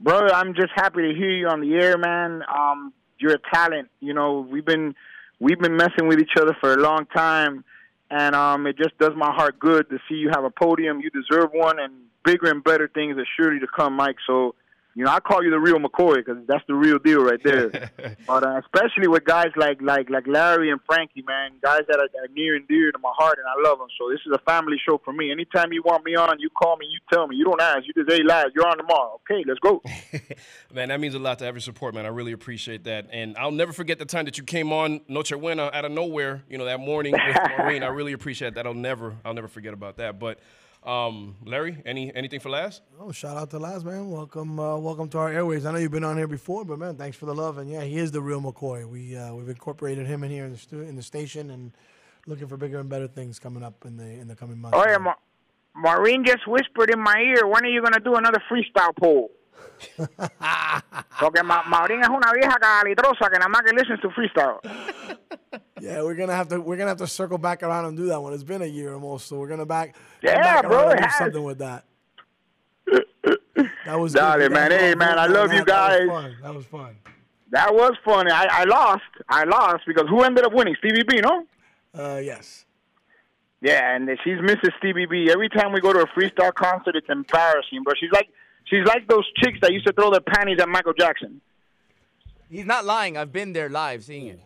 brother. 0.00 0.34
I'm 0.34 0.54
just 0.54 0.72
happy 0.74 1.02
to 1.02 1.14
hear 1.18 1.30
you 1.30 1.46
on 1.48 1.60
the 1.60 1.72
air, 1.74 1.96
man. 1.96 2.42
Um, 2.54 2.92
you're 3.18 3.34
a 3.34 3.38
talent. 3.54 3.88
You 4.00 4.12
know, 4.12 4.46
we've 4.50 4.64
been 4.66 4.94
we've 5.40 5.58
been 5.58 5.76
messing 5.76 6.08
with 6.08 6.18
each 6.18 6.36
other 6.40 6.56
for 6.60 6.74
a 6.74 6.76
long 6.76 7.06
time, 7.06 7.64
and 8.10 8.34
um, 8.34 8.66
it 8.66 8.76
just 8.76 8.96
does 8.98 9.12
my 9.16 9.32
heart 9.32 9.58
good 9.58 9.88
to 9.90 9.98
see 10.08 10.16
you 10.16 10.30
have 10.34 10.44
a 10.44 10.50
podium. 10.50 11.00
You 11.00 11.10
deserve 11.10 11.50
one, 11.52 11.78
and 11.78 11.92
bigger 12.24 12.50
and 12.50 12.62
better 12.62 12.88
things 12.88 13.16
are 13.18 13.26
surely 13.36 13.60
to 13.60 13.66
come, 13.66 13.94
Mike. 13.94 14.16
So. 14.26 14.54
You 14.96 15.04
know, 15.04 15.10
I 15.10 15.20
call 15.20 15.44
you 15.44 15.50
the 15.50 15.60
real 15.60 15.76
McCoy 15.76 16.24
because 16.24 16.38
that's 16.48 16.64
the 16.66 16.74
real 16.74 16.98
deal 16.98 17.22
right 17.22 17.38
there. 17.44 17.68
but 18.26 18.42
uh, 18.42 18.62
especially 18.64 19.08
with 19.08 19.26
guys 19.26 19.48
like 19.54 19.82
like 19.82 20.08
like 20.08 20.26
Larry 20.26 20.70
and 20.70 20.80
Frankie, 20.86 21.20
man, 21.20 21.50
guys 21.62 21.82
that 21.88 21.98
are, 21.98 22.08
are 22.24 22.28
near 22.34 22.56
and 22.56 22.66
dear 22.66 22.92
to 22.92 22.98
my 22.98 23.12
heart, 23.14 23.38
and 23.38 23.46
I 23.46 23.68
love 23.68 23.78
them. 23.78 23.88
So 23.98 24.08
this 24.10 24.20
is 24.24 24.32
a 24.32 24.38
family 24.50 24.78
show 24.88 24.98
for 25.04 25.12
me. 25.12 25.30
Anytime 25.30 25.70
you 25.70 25.82
want 25.84 26.02
me 26.06 26.16
on, 26.16 26.40
you 26.40 26.48
call 26.48 26.78
me, 26.78 26.86
you 26.86 26.98
tell 27.12 27.26
me. 27.26 27.36
You 27.36 27.44
don't 27.44 27.60
ask. 27.60 27.80
You 27.86 27.92
just 27.92 28.10
hey, 28.10 28.24
Laz, 28.24 28.46
you're 28.54 28.66
on 28.66 28.78
tomorrow. 28.78 29.20
Okay, 29.30 29.44
let's 29.46 29.60
go. 29.60 29.82
Man, 30.74 30.88
that 30.88 30.98
means 30.98 31.14
a 31.14 31.18
lot 31.18 31.40
to 31.40 31.44
have 31.44 31.56
your 31.56 31.60
support, 31.60 31.94
man. 31.94 32.06
I 32.06 32.08
really 32.08 32.32
appreciate 32.32 32.84
that. 32.84 33.08
And 33.12 33.36
I'll 33.36 33.50
never 33.50 33.74
forget 33.74 33.98
the 33.98 34.06
time 34.06 34.24
that 34.24 34.38
you 34.38 34.44
came 34.44 34.72
on 34.72 35.02
Noche 35.08 35.32
Buena 35.32 35.70
out 35.74 35.84
of 35.84 35.92
nowhere, 35.92 36.42
you 36.48 36.56
know, 36.56 36.64
that 36.64 36.80
morning 36.80 37.12
with 37.12 37.36
Maureen. 37.58 37.82
I 37.82 37.88
really 37.88 38.12
appreciate 38.12 38.54
that. 38.54 38.66
I'll 38.66 38.74
never, 38.74 39.14
I'll 39.26 39.34
never 39.34 39.48
forget 39.48 39.74
about 39.74 39.98
that. 39.98 40.18
But 40.18 40.38
um, 40.86 41.34
Larry, 41.44 41.82
any 41.84 42.14
anything 42.14 42.40
for 42.40 42.48
Laz? 42.48 42.80
Oh, 43.00 43.10
shout 43.12 43.36
out 43.36 43.50
to 43.50 43.58
Laz, 43.58 43.84
man. 43.84 44.08
Welcome, 44.08 44.58
uh, 44.60 44.76
welcome 44.78 45.08
to 45.10 45.18
our 45.18 45.30
airways. 45.30 45.66
I 45.66 45.72
know 45.72 45.78
you've 45.78 45.90
been 45.90 46.04
on 46.04 46.16
here 46.16 46.28
before, 46.28 46.64
but 46.64 46.78
man, 46.78 46.96
thanks 46.96 47.16
for 47.16 47.26
the 47.26 47.34
love. 47.34 47.58
And 47.58 47.68
yeah, 47.70 47.82
he 47.82 47.96
is 47.96 48.12
the 48.12 48.20
real 48.20 48.40
McCoy. 48.40 48.88
We 48.88 49.16
uh, 49.16 49.34
we've 49.34 49.48
incorporated 49.48 50.06
him 50.06 50.22
in 50.24 50.30
here 50.30 50.44
in 50.44 50.52
the 50.52 50.58
stu- 50.58 50.82
in 50.82 50.94
the 50.96 51.02
station, 51.02 51.50
and 51.50 51.72
looking 52.26 52.46
for 52.46 52.56
bigger 52.56 52.78
and 52.78 52.88
better 52.88 53.08
things 53.08 53.38
coming 53.38 53.62
up 53.62 53.84
in 53.84 53.96
the 53.96 54.04
in 54.04 54.28
the 54.28 54.36
coming 54.36 54.58
months. 54.60 54.78
Oh 54.80 54.84
yeah, 54.88 54.98
Ma- 54.98 55.14
Maureen 55.74 56.24
just 56.24 56.46
whispered 56.46 56.90
in 56.90 57.00
my 57.00 57.18
ear. 57.18 57.46
When 57.46 57.64
are 57.64 57.68
you 57.68 57.82
gonna 57.82 58.00
do 58.00 58.14
another 58.14 58.42
freestyle 58.50 58.94
poll? 58.96 59.30
Porque 61.20 61.42
Ma- 61.42 61.64
Maureen 61.66 62.02
es 62.02 62.08
una 62.08 62.32
vieja 62.32 62.56
calitrosa 62.60 63.28
que 63.30 63.38
nada 63.38 63.48
más 63.48 63.62
que 63.62 63.72
listens 63.72 64.00
to 64.00 64.10
freestyle. 64.10 64.60
Yeah, 65.78 66.02
we're 66.02 66.14
gonna 66.14 66.34
have 66.34 66.48
to 66.48 66.60
we're 66.60 66.76
gonna 66.76 66.88
have 66.88 66.98
to 66.98 67.06
circle 67.06 67.36
back 67.36 67.62
around 67.62 67.84
and 67.84 67.96
do 67.98 68.06
that 68.06 68.20
one. 68.20 68.32
It's 68.32 68.42
been 68.42 68.62
a 68.62 68.66
year 68.66 68.94
almost, 68.94 69.26
so 69.28 69.36
we're 69.38 69.46
gonna 69.46 69.66
back. 69.66 69.94
Yeah, 70.22 70.40
back 70.62 70.66
bro, 70.66 70.90
do 70.94 71.04
something 71.18 71.44
with 71.44 71.58
that. 71.58 71.84
That 73.84 73.98
was 73.98 74.14
good. 74.14 74.20
Dale, 74.20 74.42
You 74.42 74.50
man. 74.50 74.70
guys 74.70 74.80
Hey, 74.80 74.94
man, 74.94 75.18
I 75.18 75.26
love 75.26 75.48
that. 75.50 75.56
you 75.56 75.64
That 75.64 75.90
was 75.90 75.98
guys. 75.98 76.08
fun. 76.08 76.36
That 76.42 76.54
was 76.54 76.64
fun. 76.66 76.96
That 77.50 77.74
was 77.74 77.92
funny. 78.04 78.30
I, 78.30 78.46
I 78.50 78.64
lost. 78.64 79.02
I 79.28 79.44
lost 79.44 79.84
because 79.86 80.06
who 80.08 80.22
ended 80.22 80.44
up 80.46 80.52
winning? 80.52 80.76
Stevie 80.78 81.04
B, 81.06 81.20
no? 81.20 81.44
Uh, 81.96 82.20
yes. 82.22 82.64
Yeah, 83.60 83.94
and 83.94 84.08
she's 84.24 84.38
Mrs. 84.38 84.70
Stevie 84.78 85.06
B. 85.06 85.30
Every 85.30 85.48
time 85.48 85.72
we 85.72 85.80
go 85.80 85.92
to 85.92 86.00
a 86.00 86.06
freestyle 86.08 86.54
concert, 86.54 86.96
it's 86.96 87.08
embarrassing, 87.08 87.82
bro. 87.84 87.94
She's 87.98 88.10
like 88.12 88.28
she's 88.66 88.84
like 88.86 89.08
those 89.08 89.24
chicks 89.42 89.58
that 89.62 89.72
used 89.72 89.86
to 89.86 89.92
throw 89.92 90.10
their 90.10 90.20
panties 90.20 90.58
at 90.60 90.68
Michael 90.68 90.92
Jackson. 90.92 91.40
He's 92.48 92.64
not 92.66 92.84
lying. 92.84 93.16
I've 93.16 93.32
been 93.32 93.52
there 93.52 93.68
live 93.68 94.04
seeing 94.04 94.26
it. 94.28 94.40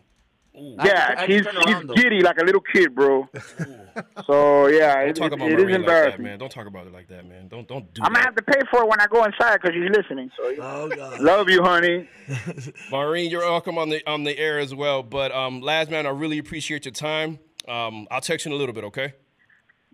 I 0.53 0.59
had 0.59 0.63
to- 0.75 0.81
I 0.81 0.85
Yeah, 0.85 1.19
had 1.19 1.25
to 1.27 1.33
she's 1.33 1.45
turn 1.45 1.57
around, 1.57 1.95
giddy 1.95 2.21
like 2.21 2.37
a 2.41 2.43
little 2.43 2.61
kid, 2.73 2.93
bro. 2.95 3.29
so 4.27 4.67
yeah, 4.67 4.95
Don't 5.01 5.09
it, 5.09 5.15
talk 5.15 5.31
it- 5.31 5.39
it 5.39 5.45
is 5.45 5.53
Maureen 5.53 5.57
like 5.59 5.67
that, 5.69 5.75
embarrassing. 5.75 6.23
man. 6.23 6.39
Don't 6.39 6.51
talk 6.51 6.67
about 6.67 6.87
it 6.87 6.93
like 6.93 7.07
that, 7.09 7.25
man. 7.27 7.47
Don't 7.47 7.67
don't 7.67 7.93
do 7.93 8.01
it. 8.01 8.05
I'm 8.05 8.13
gonna 8.13 8.25
have 8.25 8.35
to 8.35 8.41
pay 8.41 8.59
for 8.71 8.81
it 8.83 8.87
when 8.89 8.99
I 8.99 9.05
go 9.07 9.23
inside 9.23 9.59
because 9.61 9.71
she's 9.75 9.89
listening. 9.95 10.29
So 10.37 10.53
oh, 10.61 10.89
God. 10.89 11.21
love 11.21 11.47
you, 11.49 11.61
honey. 11.63 12.09
Maureen, 12.91 13.29
you're 13.31 13.41
welcome 13.41 13.77
on 13.77 13.89
the 13.89 14.01
on 14.09 14.23
the 14.23 14.37
air 14.37 14.59
as 14.59 14.73
well. 14.75 15.03
But 15.03 15.31
um, 15.31 15.61
Laz 15.61 15.89
man, 15.89 16.05
I 16.05 16.09
really 16.09 16.37
appreciate 16.39 16.85
your 16.85 16.91
time. 16.93 17.39
Um, 17.67 18.07
I'll 18.11 18.21
text 18.21 18.45
you 18.45 18.51
in 18.51 18.55
a 18.55 18.59
little 18.59 18.73
bit, 18.73 18.83
okay? 18.85 19.13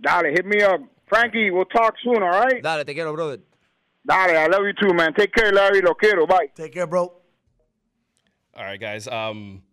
Dale, 0.02 0.24
hit 0.32 0.46
me 0.46 0.62
up, 0.62 0.80
Frankie. 1.08 1.52
We'll 1.52 1.66
talk 1.66 1.96
soon. 2.04 2.24
All 2.24 2.30
right. 2.30 2.64
Dale, 2.64 2.84
te 2.86 2.94
quiero, 2.94 3.14
brother. 3.14 3.40
Dale, 4.08 4.38
I 4.38 4.48
love 4.48 4.64
you 4.64 4.74
too, 4.74 4.94
man. 4.94 5.14
Take 5.14 5.34
care, 5.34 5.52
Larry. 5.52 5.82
Lo 5.82 5.94
quiero. 5.94 6.26
Bye. 6.26 6.48
Take 6.56 6.74
care, 6.74 6.88
bro. 6.88 7.14
All 8.56 8.64
right, 8.64 8.80
guys. 8.80 9.08
Um, 9.08 9.64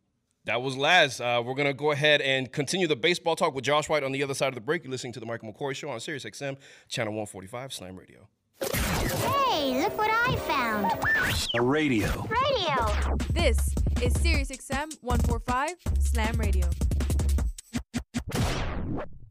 that 0.44 0.60
was 0.60 0.76
Laz. 0.76 1.20
Uh, 1.20 1.40
we're 1.44 1.54
gonna 1.54 1.72
go 1.72 1.92
ahead 1.92 2.20
and 2.20 2.52
continue 2.52 2.86
the 2.86 2.96
baseball 2.96 3.36
talk 3.36 3.54
with 3.54 3.64
Josh 3.64 3.88
White 3.88 4.02
on 4.02 4.12
the 4.12 4.22
other 4.22 4.34
side 4.34 4.48
of 4.48 4.54
the 4.54 4.60
break. 4.60 4.84
You're 4.84 4.90
listening 4.90 5.12
to 5.14 5.20
the 5.20 5.26
Michael 5.26 5.52
McCoy 5.52 5.74
Show 5.74 5.88
on 5.88 6.00
Sirius 6.00 6.24
XM, 6.24 6.56
channel 6.88 7.12
145, 7.12 7.72
Slam 7.72 7.96
Radio. 7.96 8.28
Hey, 8.60 9.80
look 9.80 9.96
what 9.96 10.10
I 10.10 10.36
found. 10.36 10.92
A 11.54 11.62
radio. 11.62 12.26
Radio. 12.28 13.16
This 13.32 13.58
is 14.02 14.12
Sirius 14.20 14.50
XM 14.50 14.98
145 15.00 15.76
Slam 16.00 16.36
Radio. 16.36 16.68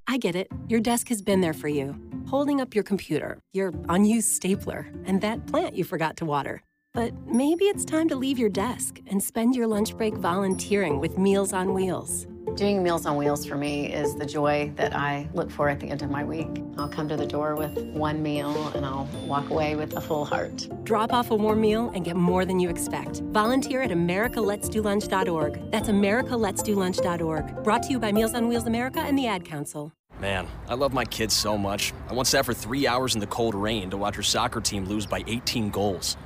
I 0.07 0.17
get 0.17 0.35
it. 0.35 0.47
Your 0.67 0.79
desk 0.79 1.09
has 1.09 1.21
been 1.21 1.41
there 1.41 1.53
for 1.53 1.67
you. 1.67 1.95
holding 2.27 2.59
up 2.61 2.73
your 2.73 2.83
computer, 2.83 3.37
your 3.53 3.71
unused 3.89 4.29
stapler, 4.29 4.87
and 5.05 5.21
that 5.21 5.45
plant 5.45 5.75
you 5.75 5.83
forgot 5.83 6.17
to 6.17 6.25
water. 6.25 6.63
But 6.93 7.13
maybe 7.27 7.65
it's 7.65 7.85
time 7.85 8.09
to 8.09 8.15
leave 8.15 8.39
your 8.39 8.49
desk 8.49 8.99
and 9.07 9.21
spend 9.21 9.55
your 9.55 9.67
lunch 9.67 9.95
break 9.95 10.15
volunteering 10.15 10.99
with 10.99 11.17
Meals 11.17 11.53
on 11.53 11.73
Wheels. 11.73 12.25
Doing 12.55 12.83
Meals 12.83 13.07
on 13.07 13.17
Wheels 13.17 13.45
for 13.45 13.55
me 13.55 13.91
is 13.91 14.15
the 14.15 14.25
joy 14.25 14.71
that 14.75 14.95
I 14.95 15.27
look 15.33 15.49
for 15.49 15.69
at 15.69 15.79
the 15.79 15.87
end 15.87 16.03
of 16.03 16.11
my 16.11 16.23
week. 16.23 16.61
I'll 16.77 16.87
come 16.87 17.07
to 17.09 17.17
the 17.17 17.25
door 17.25 17.55
with 17.55 17.75
one 17.93 18.21
meal 18.21 18.67
and 18.75 18.85
I'll 18.85 19.09
walk 19.25 19.49
away 19.49 19.75
with 19.75 19.95
a 19.95 20.01
full 20.01 20.23
heart. 20.23 20.67
Drop 20.83 21.13
off 21.13 21.31
a 21.31 21.35
warm 21.35 21.61
meal 21.61 21.91
and 21.95 22.05
get 22.05 22.15
more 22.15 22.45
than 22.45 22.59
you 22.59 22.69
expect. 22.69 23.21
Volunteer 23.31 23.81
at 23.81 23.89
americaletsdolunch.org. 23.89 25.71
That's 25.71 25.89
americaletsdolunch.org. 25.89 27.63
Brought 27.63 27.83
to 27.83 27.89
you 27.89 27.99
by 27.99 28.11
Meals 28.11 28.35
on 28.35 28.47
Wheels 28.47 28.67
America 28.67 28.99
and 28.99 29.17
the 29.17 29.25
Ad 29.25 29.45
Council. 29.45 29.91
Man, 30.19 30.47
I 30.67 30.75
love 30.75 30.93
my 30.93 31.05
kids 31.05 31.33
so 31.33 31.57
much. 31.57 31.91
I 32.07 32.13
once 32.13 32.29
sat 32.29 32.45
for 32.45 32.53
three 32.53 32.85
hours 32.85 33.15
in 33.15 33.19
the 33.19 33.27
cold 33.27 33.55
rain 33.55 33.89
to 33.89 33.97
watch 33.97 34.15
her 34.15 34.21
soccer 34.21 34.61
team 34.61 34.85
lose 34.85 35.07
by 35.07 35.23
18 35.25 35.71
goals. 35.71 36.17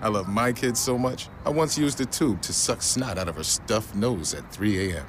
I 0.00 0.08
love 0.08 0.28
my 0.28 0.52
kids 0.52 0.80
so 0.80 0.98
much, 0.98 1.28
I 1.44 1.50
once 1.50 1.78
used 1.78 2.00
a 2.00 2.04
tube 2.04 2.42
to 2.42 2.52
suck 2.52 2.82
snot 2.82 3.18
out 3.18 3.28
of 3.28 3.36
her 3.36 3.44
stuffed 3.44 3.94
nose 3.94 4.34
at 4.34 4.50
3 4.52 4.90
a.m. 4.90 5.06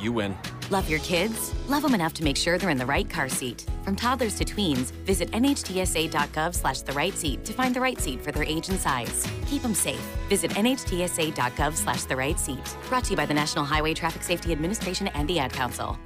You 0.00 0.12
win. 0.12 0.36
Love 0.70 0.88
your 0.88 1.00
kids? 1.00 1.52
Love 1.68 1.82
them 1.82 1.94
enough 1.94 2.14
to 2.14 2.24
make 2.24 2.36
sure 2.36 2.56
they're 2.56 2.70
in 2.70 2.78
the 2.78 2.86
right 2.86 3.08
car 3.08 3.28
seat. 3.28 3.66
From 3.84 3.94
toddlers 3.94 4.36
to 4.36 4.44
tweens, 4.44 4.90
visit 5.04 5.30
nhtsa.gov 5.32 6.54
slash 6.54 6.80
the 6.80 6.92
right 6.92 7.14
seat 7.14 7.44
to 7.44 7.52
find 7.52 7.76
the 7.76 7.80
right 7.80 8.00
seat 8.00 8.22
for 8.22 8.32
their 8.32 8.44
age 8.44 8.68
and 8.68 8.78
size. 8.78 9.26
Keep 9.46 9.62
them 9.62 9.74
safe. 9.74 10.00
Visit 10.28 10.50
nhtsa.gov 10.52 11.76
slash 11.76 12.04
the 12.04 12.16
right 12.16 12.38
seat. 12.38 12.76
Brought 12.88 13.04
to 13.04 13.10
you 13.10 13.16
by 13.16 13.26
the 13.26 13.34
National 13.34 13.64
Highway 13.64 13.94
Traffic 13.94 14.22
Safety 14.22 14.52
Administration 14.52 15.08
and 15.08 15.28
the 15.28 15.38
Ad 15.38 15.52
Council. 15.52 15.98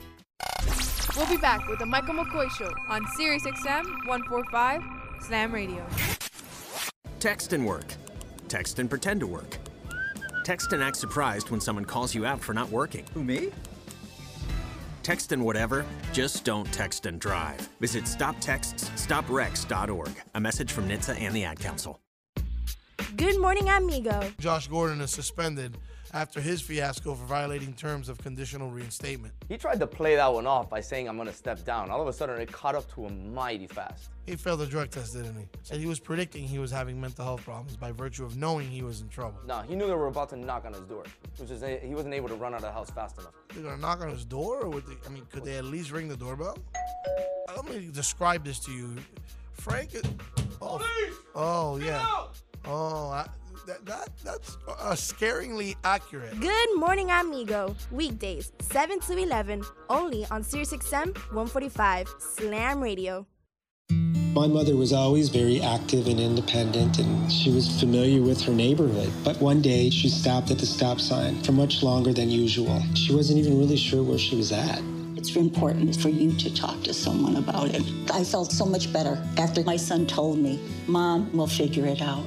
We'll 1.16 1.28
be 1.28 1.39
back 1.39 1.66
with 1.68 1.78
the 1.78 1.87
Michael 1.87 2.14
McCoy 2.14 2.51
Show 2.51 2.70
on 2.91 3.05
SiriusXM 3.18 3.84
145 4.07 4.82
Slam 5.22 5.53
Radio. 5.53 5.87
Text 7.20 7.53
and 7.53 7.64
work. 7.64 7.87
Text 8.49 8.78
and 8.78 8.91
pretend 8.91 9.20
to 9.20 9.26
work. 9.26 9.57
Text 10.45 10.72
and 10.72 10.82
act 10.82 10.97
surprised 10.97 11.51
when 11.51 11.61
someone 11.61 11.84
calls 11.84 12.14
you 12.14 12.26
out 12.26 12.41
for 12.41 12.53
not 12.53 12.68
working. 12.70 13.05
Who, 13.14 13.24
me? 13.24 13.51
Text 15.07 15.31
and 15.31 15.45
whatever, 15.45 15.87
just 16.13 16.45
don't 16.45 16.67
text 16.73 17.07
and 17.07 17.21
drive. 17.21 17.61
Visit 17.79 18.07
stoptextsstopwrecks.org. 18.07 20.11
A 20.35 20.41
message 20.41 20.73
from 20.73 20.89
NHTSA 20.89 21.21
and 21.21 21.33
the 21.33 21.45
Ad 21.45 21.61
Council. 21.61 22.01
Good 23.17 23.41
morning, 23.41 23.69
amigo. 23.69 24.33
Josh 24.41 24.67
Gordon 24.67 25.01
is 25.01 25.13
suspended 25.13 25.79
after 26.13 26.41
his 26.41 26.61
fiasco 26.61 27.15
for 27.15 27.25
violating 27.27 27.73
terms 27.73 28.09
of 28.09 28.19
conditional 28.19 28.71
reinstatement. 28.71 29.35
He 29.49 29.57
tried 29.57 29.81
to 29.81 29.87
play 29.87 30.17
that 30.17 30.33
one 30.33 30.47
off 30.47 30.71
by 30.71 30.81
saying, 30.81 31.09
I'm 31.09 31.17
going 31.17 31.29
to 31.29 31.35
step 31.35 31.65
down. 31.65 31.91
All 31.91 32.01
of 32.01 32.09
a 32.09 32.13
sudden, 32.13 32.41
it 32.41 32.51
caught 32.53 32.75
up 32.75 32.93
to 32.95 33.07
him 33.07 33.35
mighty 33.35 33.67
fast. 33.67 34.11
He 34.27 34.35
failed 34.35 34.61
the 34.61 34.67
drug 34.67 34.91
test, 34.91 35.15
didn't 35.15 35.39
he? 35.39 35.47
Said 35.63 35.79
he 35.79 35.87
was 35.87 36.01
predicting 36.01 36.45
he 36.45 36.59
was 36.59 36.71
having 36.71 37.01
mental 37.01 37.25
health 37.25 37.45
problems 37.45 37.77
by 37.77 37.93
virtue 37.93 38.25
of 38.25 38.37
knowing 38.37 38.69
he 38.69 38.83
was 38.83 39.01
in 39.01 39.09
trouble. 39.09 39.39
No, 39.47 39.61
he 39.61 39.77
knew 39.77 39.87
they 39.87 39.95
were 39.95 40.09
about 40.09 40.31
to 40.31 40.37
knock 40.37 40.65
on 40.65 40.73
his 40.73 40.83
door, 40.83 41.05
which 41.39 41.51
is 41.51 41.63
he 41.83 41.95
wasn't 41.95 42.15
able 42.15 42.29
to 42.29 42.35
run 42.35 42.53
out 42.53 42.57
of 42.57 42.63
the 42.63 42.73
house 42.73 42.91
fast 42.91 43.19
enough. 43.19 43.33
They're 43.55 43.63
gonna 43.63 43.77
knock 43.77 44.01
on 44.01 44.11
his 44.11 44.25
door, 44.25 44.63
or 44.63 44.69
would 44.69 44.85
they? 44.87 44.97
I 45.07 45.11
mean, 45.11 45.25
could 45.31 45.45
they 45.45 45.57
at 45.59 45.65
least 45.65 45.93
ring 45.93 46.09
the 46.09 46.17
doorbell? 46.17 46.59
Let 47.55 47.69
me 47.69 47.89
describe 47.93 48.45
this 48.45 48.59
to 48.61 48.73
you, 48.73 48.97
Frank. 49.53 49.91
Oh, 50.61 50.85
oh 51.37 51.77
yeah. 51.77 52.05
Oh, 52.65 53.11
I, 53.11 53.29
that, 53.67 53.85
that 53.85 54.09
that's 54.25 54.57
uh, 54.69 54.93
scaringly 54.93 55.77
accurate. 55.85 56.39
Good 56.41 56.77
morning, 56.77 57.11
amigo. 57.11 57.75
Weekdays, 57.91 58.53
7 58.61 59.01
to 59.01 59.19
11, 59.19 59.62
only 59.91 60.25
on 60.31 60.43
SiriusXM 60.43 61.17
145 61.17 62.09
Slam 62.19 62.81
Radio. 62.81 63.27
My 63.91 64.47
mother 64.47 64.77
was 64.77 64.93
always 64.93 65.31
very 65.31 65.62
active 65.62 66.07
and 66.09 66.21
independent, 66.21 66.99
and 66.99 67.33
she 67.33 67.51
was 67.51 67.81
familiar 67.81 68.21
with 68.21 68.41
her 68.43 68.53
neighborhood. 68.53 69.11
But 69.25 69.41
one 69.41 69.62
day, 69.62 69.89
she 69.91 70.09
stopped 70.11 70.51
at 70.51 70.59
the 70.59 70.67
stop 70.67 71.01
sign 71.01 71.43
for 71.43 71.53
much 71.53 71.83
longer 71.83 72.12
than 72.12 72.29
usual. 72.29 72.83
She 72.95 73.14
wasn't 73.14 73.39
even 73.39 73.59
really 73.59 73.79
sure 73.79 74.03
where 74.03 74.19
she 74.19 74.37
was 74.37 74.53
at. 74.53 74.81
It's 75.17 75.35
important 75.35 75.97
for 75.97 76.11
you 76.11 76.33
to 76.37 76.55
talk 76.55 76.83
to 76.83 76.93
someone 76.93 77.37
about 77.37 77.75
it. 77.75 77.83
I 78.12 78.23
felt 78.23 78.53
so 78.53 78.67
much 78.67 78.93
better 78.93 79.21
after 79.39 79.64
my 79.64 79.77
son 79.77 80.07
told 80.07 80.39
me, 80.39 80.61
Mom, 80.87 81.33
we'll 81.33 81.47
figure 81.47 81.87
it 81.87 82.03
out. 82.03 82.27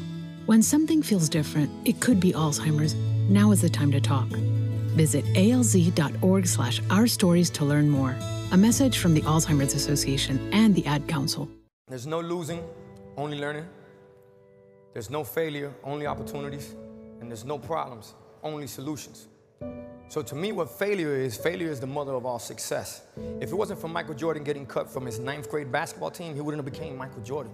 When 0.50 0.64
something 0.64 1.04
feels 1.04 1.30
different, 1.30 1.70
it 1.86 2.00
could 2.00 2.20
be 2.20 2.32
Alzheimer's. 2.32 2.96
Now 3.30 3.52
is 3.52 3.62
the 3.62 3.70
time 3.70 3.92
to 3.92 4.02
talk. 4.02 4.26
Visit 4.98 5.24
alz.org 5.36 6.48
slash 6.48 6.82
our 6.90 7.06
stories 7.06 7.52
to 7.52 7.66
learn 7.66 7.88
more. 7.88 8.16
A 8.52 8.58
message 8.58 8.98
from 8.98 9.14
the 9.14 9.22
Alzheimer's 9.22 9.76
Association 9.76 10.50
and 10.52 10.74
the 10.74 10.84
Ad 10.88 11.08
Council. 11.08 11.48
There's 11.88 12.08
no 12.08 12.20
losing, 12.20 12.64
only 13.16 13.38
learning. 13.40 13.68
There's 14.94 15.12
no 15.12 15.24
failure, 15.24 15.72
only 15.84 16.08
opportunities. 16.08 16.74
And 17.22 17.30
there's 17.30 17.46
no 17.46 17.60
problems, 17.60 18.16
only 18.42 18.66
solutions. 18.66 19.28
So 20.08 20.24
to 20.24 20.34
me, 20.34 20.52
what 20.52 20.72
failure 20.72 21.16
is, 21.16 21.38
failure 21.38 21.70
is 21.70 21.80
the 21.80 21.86
mother 21.86 22.16
of 22.16 22.26
all 22.26 22.40
success. 22.40 23.04
If 23.40 23.52
it 23.52 23.56
wasn't 23.56 23.80
for 23.80 23.88
Michael 23.88 24.16
Jordan 24.16 24.44
getting 24.44 24.66
cut 24.66 24.90
from 24.90 25.06
his 25.06 25.20
ninth 25.20 25.48
grade 25.48 25.72
basketball 25.72 26.10
team, 26.10 26.34
he 26.34 26.42
wouldn't 26.42 26.66
have 26.66 26.74
became 26.74 26.98
Michael 26.98 27.22
Jordan. 27.22 27.54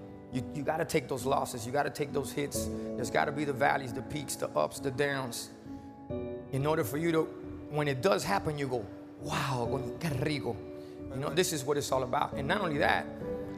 You, 0.33 0.43
you 0.53 0.63
gotta 0.63 0.85
take 0.85 1.07
those 1.07 1.25
losses, 1.25 1.65
you 1.65 1.71
gotta 1.71 1.89
take 1.89 2.13
those 2.13 2.31
hits. 2.31 2.69
There's 2.95 3.09
gotta 3.09 3.31
be 3.31 3.43
the 3.43 3.53
valleys, 3.53 3.93
the 3.93 4.01
peaks, 4.01 4.35
the 4.35 4.49
ups, 4.49 4.79
the 4.79 4.91
downs. 4.91 5.49
In 6.51 6.65
order 6.65 6.83
for 6.83 6.97
you 6.97 7.11
to, 7.11 7.21
when 7.69 7.87
it 7.87 8.01
does 8.01 8.23
happen, 8.23 8.57
you 8.57 8.67
go, 8.67 8.85
wow, 9.21 9.67
qué 9.99 10.25
rico. 10.25 10.55
You 11.13 11.19
know, 11.19 11.29
this 11.29 11.51
is 11.51 11.63
what 11.63 11.77
it's 11.77 11.91
all 11.91 12.03
about. 12.03 12.33
And 12.33 12.47
not 12.47 12.61
only 12.61 12.77
that, 12.77 13.05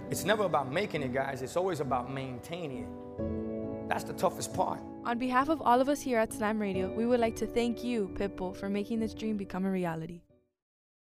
it's 0.09 0.23
never 0.23 0.43
about 0.43 0.71
making 0.71 1.03
it, 1.03 1.13
guys, 1.13 1.41
it's 1.41 1.55
always 1.55 1.79
about 1.79 2.11
maintaining 2.11 2.83
it. 2.83 3.89
That's 3.89 4.03
the 4.03 4.13
toughest 4.13 4.53
part. 4.53 4.79
On 5.05 5.17
behalf 5.17 5.49
of 5.49 5.61
all 5.61 5.81
of 5.81 5.89
us 5.89 6.01
here 6.01 6.17
at 6.17 6.33
Slam 6.33 6.59
Radio, 6.59 6.91
we 6.91 7.05
would 7.05 7.19
like 7.19 7.35
to 7.37 7.45
thank 7.45 7.83
you, 7.83 8.09
Pitbull, 8.15 8.55
for 8.55 8.69
making 8.69 8.99
this 8.99 9.13
dream 9.13 9.37
become 9.37 9.65
a 9.65 9.71
reality. 9.71 10.21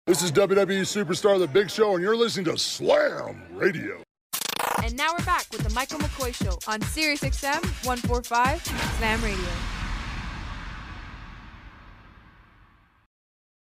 This 0.06 0.22
is 0.24 0.32
WWE 0.32 0.82
Superstar 0.82 1.38
The 1.40 1.48
Big 1.48 1.70
Show, 1.70 1.96
and 1.96 2.04
you're 2.04 2.16
listening 2.16 2.46
to 2.46 2.58
Slam 2.58 3.42
Radio. 3.52 4.02
And 4.82 4.96
now 4.96 5.12
we're 5.12 5.26
back 5.26 5.46
with 5.52 5.62
the 5.62 5.70
Michael 5.72 6.00
McCoy 6.00 6.34
Show 6.34 6.58
on 6.72 6.80
SiriusXM 6.80 7.86
145 7.86 8.64
Slam 8.64 9.22
Radio. 9.22 9.46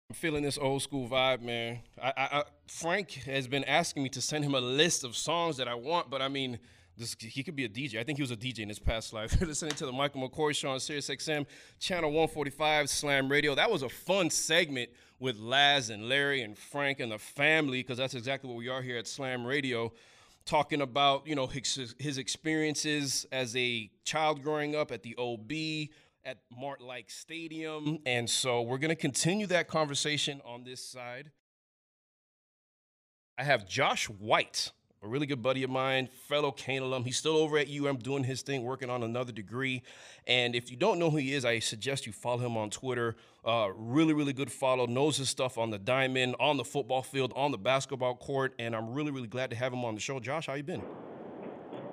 I'm 0.09 0.15
feeling 0.15 0.43
this 0.43 0.57
old 0.57 0.81
school 0.81 1.07
vibe, 1.07 1.41
man. 1.41 1.79
I, 2.01 2.07
I, 2.09 2.11
I, 2.39 2.43
Frank 2.67 3.11
has 3.25 3.47
been 3.47 3.63
asking 3.63 4.03
me 4.03 4.09
to 4.09 4.21
send 4.21 4.43
him 4.43 4.53
a 4.53 4.59
list 4.59 5.05
of 5.05 5.15
songs 5.15 5.55
that 5.57 5.69
I 5.69 5.75
want, 5.75 6.09
but 6.09 6.21
I 6.21 6.27
mean, 6.27 6.59
this, 6.97 7.15
he 7.17 7.41
could 7.41 7.55
be 7.55 7.63
a 7.63 7.69
DJ. 7.69 7.99
I 7.99 8.03
think 8.03 8.17
he 8.17 8.23
was 8.23 8.31
a 8.31 8.37
DJ 8.37 8.59
in 8.59 8.69
his 8.69 8.79
past 8.79 9.13
life. 9.13 9.39
Listening 9.41 9.75
to 9.75 9.85
the 9.85 9.93
Michael 9.93 10.27
McCoy 10.27 10.53
Show 10.53 10.71
on 10.71 10.79
SiriusXM, 10.79 11.45
channel 11.79 12.09
145, 12.09 12.89
Slam 12.89 13.29
Radio. 13.29 13.55
That 13.55 13.71
was 13.71 13.81
a 13.81 13.89
fun 13.89 14.29
segment 14.29 14.89
with 15.19 15.37
Laz 15.37 15.89
and 15.89 16.09
Larry 16.09 16.41
and 16.41 16.57
Frank 16.57 16.99
and 16.99 17.13
the 17.13 17.17
family, 17.17 17.81
because 17.81 17.97
that's 17.97 18.13
exactly 18.13 18.49
what 18.49 18.57
we 18.57 18.67
are 18.67 18.81
here 18.81 18.97
at 18.97 19.07
Slam 19.07 19.45
Radio 19.45 19.93
talking 20.47 20.81
about 20.81 21.27
you 21.27 21.35
know 21.35 21.45
his, 21.45 21.93
his 21.99 22.17
experiences 22.17 23.25
as 23.31 23.55
a 23.55 23.91
child 24.03 24.41
growing 24.41 24.75
up 24.75 24.91
at 24.91 25.03
the 25.03 25.15
OB 25.17 25.51
at 26.25 26.39
Mark 26.57 26.81
Light 26.81 27.11
Stadium, 27.11 27.99
and 28.05 28.29
so 28.29 28.61
we're 28.61 28.79
going 28.79 28.89
to 28.89 28.95
continue 28.95 29.45
that 29.47 29.67
conversation 29.67 30.41
on 30.43 30.63
this 30.63 30.83
side. 30.83 31.31
I 33.37 33.43
have 33.43 33.67
Josh 33.67 34.09
White, 34.09 34.71
a 35.03 35.07
really 35.07 35.27
good 35.27 35.41
buddy 35.41 35.63
of 35.63 35.69
mine, 35.69 36.09
fellow 36.27 36.51
Cane 36.51 36.81
alum. 36.81 37.03
He's 37.03 37.17
still 37.17 37.37
over 37.37 37.57
at 37.57 37.69
UM 37.69 37.97
doing 37.97 38.23
his 38.23 38.41
thing, 38.41 38.63
working 38.63 38.89
on 38.89 39.03
another 39.03 39.31
degree. 39.31 39.83
And 40.25 40.55
if 40.55 40.71
you 40.71 40.77
don't 40.77 40.99
know 40.99 41.09
who 41.09 41.17
he 41.17 41.33
is, 41.33 41.45
I 41.45 41.59
suggest 41.59 42.07
you 42.07 42.13
follow 42.13 42.39
him 42.39 42.57
on 42.57 42.69
Twitter. 42.69 43.15
Uh, 43.45 43.69
really, 43.75 44.13
really 44.13 44.33
good 44.33 44.51
follow. 44.51 44.85
Knows 44.85 45.17
his 45.17 45.29
stuff 45.29 45.57
on 45.57 45.69
the 45.69 45.77
diamond, 45.77 46.35
on 46.39 46.57
the 46.57 46.65
football 46.65 47.03
field, 47.03 47.31
on 47.35 47.51
the 47.51 47.57
basketball 47.57 48.15
court. 48.15 48.53
And 48.59 48.75
I'm 48.75 48.93
really, 48.93 49.11
really 49.11 49.27
glad 49.27 49.51
to 49.51 49.55
have 49.55 49.71
him 49.71 49.85
on 49.85 49.93
the 49.93 50.01
show. 50.01 50.19
Josh, 50.19 50.47
how 50.47 50.55
you 50.55 50.63
been? 50.63 50.81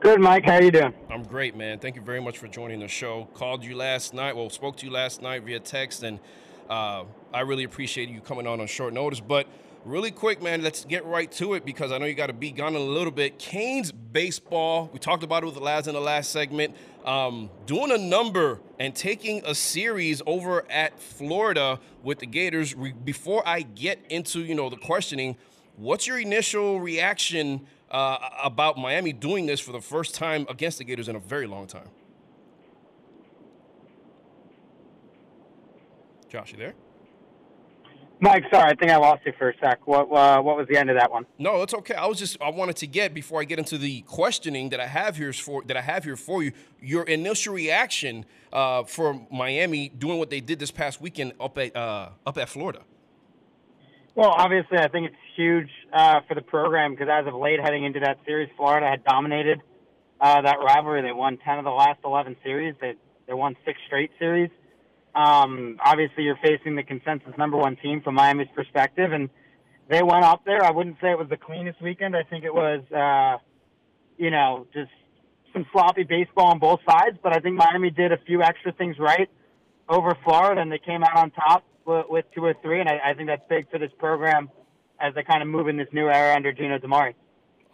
Good, 0.00 0.20
Mike. 0.20 0.44
How 0.44 0.58
you 0.58 0.70
doing? 0.70 0.92
I'm 1.10 1.22
great, 1.22 1.56
man. 1.56 1.78
Thank 1.78 1.96
you 1.96 2.02
very 2.02 2.20
much 2.20 2.38
for 2.38 2.48
joining 2.48 2.80
the 2.80 2.88
show. 2.88 3.28
Called 3.34 3.64
you 3.64 3.76
last 3.76 4.12
night. 4.12 4.36
Well, 4.36 4.50
spoke 4.50 4.76
to 4.78 4.86
you 4.86 4.92
last 4.92 5.22
night 5.22 5.44
via 5.44 5.60
text, 5.60 6.02
and 6.02 6.20
uh, 6.68 7.04
I 7.32 7.40
really 7.40 7.64
appreciate 7.64 8.08
you 8.08 8.20
coming 8.20 8.46
on 8.46 8.60
on 8.60 8.66
short 8.66 8.92
notice. 8.92 9.20
But 9.20 9.46
really 9.84 10.10
quick, 10.10 10.42
man, 10.42 10.62
let's 10.62 10.84
get 10.84 11.04
right 11.04 11.30
to 11.32 11.54
it 11.54 11.64
because 11.64 11.92
I 11.92 11.98
know 11.98 12.06
you 12.06 12.14
got 12.14 12.28
to 12.28 12.32
be 12.32 12.50
gone 12.50 12.74
a 12.74 12.78
little 12.78 13.10
bit. 13.10 13.38
Canes 13.38 13.92
baseball, 13.92 14.90
we 14.92 14.98
talked 14.98 15.22
about 15.22 15.42
it 15.42 15.46
with 15.46 15.54
the 15.54 15.60
lads 15.60 15.88
in 15.88 15.94
the 15.94 16.00
last 16.00 16.30
segment, 16.30 16.74
um, 17.04 17.50
doing 17.66 17.90
a 17.90 17.98
number 17.98 18.60
and 18.78 18.94
taking 18.94 19.44
a 19.44 19.54
series 19.54 20.22
over 20.26 20.70
at 20.70 20.98
Florida 21.00 21.78
with 22.02 22.18
the 22.18 22.26
Gators. 22.26 22.74
Re- 22.74 22.92
before 22.92 23.46
I 23.46 23.62
get 23.62 23.98
into, 24.08 24.40
you 24.40 24.54
know, 24.54 24.70
the 24.70 24.76
questioning, 24.76 25.36
what's 25.76 26.06
your 26.06 26.18
initial 26.18 26.80
reaction 26.80 27.66
uh, 27.90 28.18
about 28.42 28.78
Miami 28.78 29.12
doing 29.12 29.46
this 29.46 29.60
for 29.60 29.72
the 29.72 29.80
first 29.80 30.14
time 30.14 30.46
against 30.48 30.78
the 30.78 30.84
Gators 30.84 31.08
in 31.08 31.16
a 31.16 31.20
very 31.20 31.46
long 31.46 31.66
time? 31.66 31.88
Josh, 36.28 36.52
you 36.52 36.58
there? 36.58 36.74
Mike, 38.20 38.44
sorry, 38.50 38.70
I 38.70 38.74
think 38.74 38.90
I 38.90 38.96
lost 38.96 39.22
you 39.26 39.32
for 39.36 39.50
a 39.50 39.54
sec. 39.58 39.86
What 39.86 40.10
uh, 40.10 40.40
what 40.40 40.56
was 40.56 40.66
the 40.68 40.76
end 40.76 40.88
of 40.88 40.96
that 40.98 41.10
one? 41.10 41.26
No, 41.38 41.62
it's 41.62 41.74
okay. 41.74 41.94
I 41.94 42.06
was 42.06 42.18
just 42.18 42.40
I 42.40 42.50
wanted 42.50 42.76
to 42.76 42.86
get 42.86 43.12
before 43.12 43.40
I 43.40 43.44
get 43.44 43.58
into 43.58 43.76
the 43.76 44.02
questioning 44.02 44.70
that 44.70 44.80
I 44.80 44.86
have 44.86 45.16
here 45.16 45.32
for 45.32 45.62
that 45.64 45.76
I 45.76 45.82
have 45.82 46.04
here 46.04 46.16
for 46.16 46.42
you. 46.42 46.52
Your 46.80 47.02
initial 47.04 47.54
reaction 47.54 48.24
uh, 48.52 48.84
for 48.84 49.26
Miami 49.30 49.88
doing 49.88 50.18
what 50.18 50.30
they 50.30 50.40
did 50.40 50.58
this 50.58 50.70
past 50.70 51.00
weekend 51.00 51.32
up 51.40 51.58
at 51.58 51.74
uh, 51.76 52.10
up 52.24 52.38
at 52.38 52.48
Florida. 52.48 52.82
Well, 54.14 54.30
obviously, 54.30 54.78
I 54.78 54.88
think 54.88 55.08
it's 55.08 55.16
huge 55.36 55.70
uh, 55.92 56.20
for 56.28 56.34
the 56.34 56.42
program 56.42 56.92
because 56.92 57.08
as 57.10 57.26
of 57.26 57.34
late, 57.34 57.60
heading 57.60 57.84
into 57.84 57.98
that 58.00 58.18
series, 58.24 58.48
Florida 58.56 58.86
had 58.88 59.02
dominated 59.04 59.60
uh, 60.20 60.40
that 60.40 60.56
rivalry. 60.64 61.02
They 61.02 61.12
won 61.12 61.36
ten 61.44 61.58
of 61.58 61.64
the 61.64 61.70
last 61.72 61.98
eleven 62.04 62.36
series. 62.44 62.76
They 62.80 62.94
they 63.26 63.34
won 63.34 63.56
six 63.64 63.78
straight 63.86 64.12
series. 64.20 64.50
Um, 65.14 65.78
obviously, 65.84 66.24
you're 66.24 66.38
facing 66.42 66.74
the 66.74 66.82
consensus 66.82 67.32
number 67.38 67.56
one 67.56 67.76
team 67.76 68.00
from 68.02 68.16
Miami's 68.16 68.48
perspective, 68.54 69.12
and 69.12 69.30
they 69.88 70.02
went 70.02 70.24
up 70.24 70.44
there. 70.44 70.64
I 70.64 70.70
wouldn't 70.70 70.96
say 71.00 71.10
it 71.10 71.18
was 71.18 71.28
the 71.28 71.36
cleanest 71.36 71.80
weekend. 71.80 72.16
I 72.16 72.24
think 72.24 72.44
it 72.44 72.54
was, 72.54 72.82
uh, 72.90 73.38
you 74.16 74.30
know, 74.30 74.66
just 74.74 74.90
some 75.52 75.66
sloppy 75.72 76.02
baseball 76.02 76.46
on 76.46 76.58
both 76.58 76.80
sides. 76.88 77.16
But 77.22 77.36
I 77.36 77.40
think 77.40 77.56
Miami 77.56 77.90
did 77.90 78.12
a 78.12 78.18
few 78.26 78.42
extra 78.42 78.72
things 78.72 78.98
right 78.98 79.28
over 79.88 80.16
Florida, 80.24 80.60
and 80.60 80.72
they 80.72 80.78
came 80.78 81.04
out 81.04 81.16
on 81.16 81.30
top 81.30 81.64
with, 81.86 82.06
with 82.08 82.24
two 82.34 82.44
or 82.44 82.54
three. 82.62 82.80
And 82.80 82.88
I, 82.88 83.10
I 83.10 83.14
think 83.14 83.28
that's 83.28 83.44
big 83.48 83.70
for 83.70 83.78
this 83.78 83.92
program 83.98 84.50
as 85.00 85.14
they 85.14 85.22
kind 85.22 85.42
of 85.42 85.48
move 85.48 85.68
in 85.68 85.76
this 85.76 85.88
new 85.92 86.08
era 86.08 86.34
under 86.34 86.52
Gino 86.52 86.78
DiMare. 86.78 87.14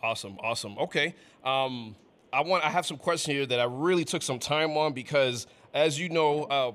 Awesome, 0.03 0.39
awesome. 0.43 0.79
Okay, 0.79 1.15
um, 1.45 1.95
I 2.33 2.43
want 2.43 2.65
I 2.65 2.71
have 2.71 2.87
some 2.87 2.97
questions 2.97 3.35
here 3.35 3.47
that 3.47 3.61
I 3.61 3.65
really 3.65 4.05
took 4.05 4.23
some 4.23 4.39
time 4.39 4.77
on 4.77 4.93
because 4.93 5.47
as 5.73 6.01
you 6.01 6.09
know, 6.09 6.45
uh, 6.45 6.73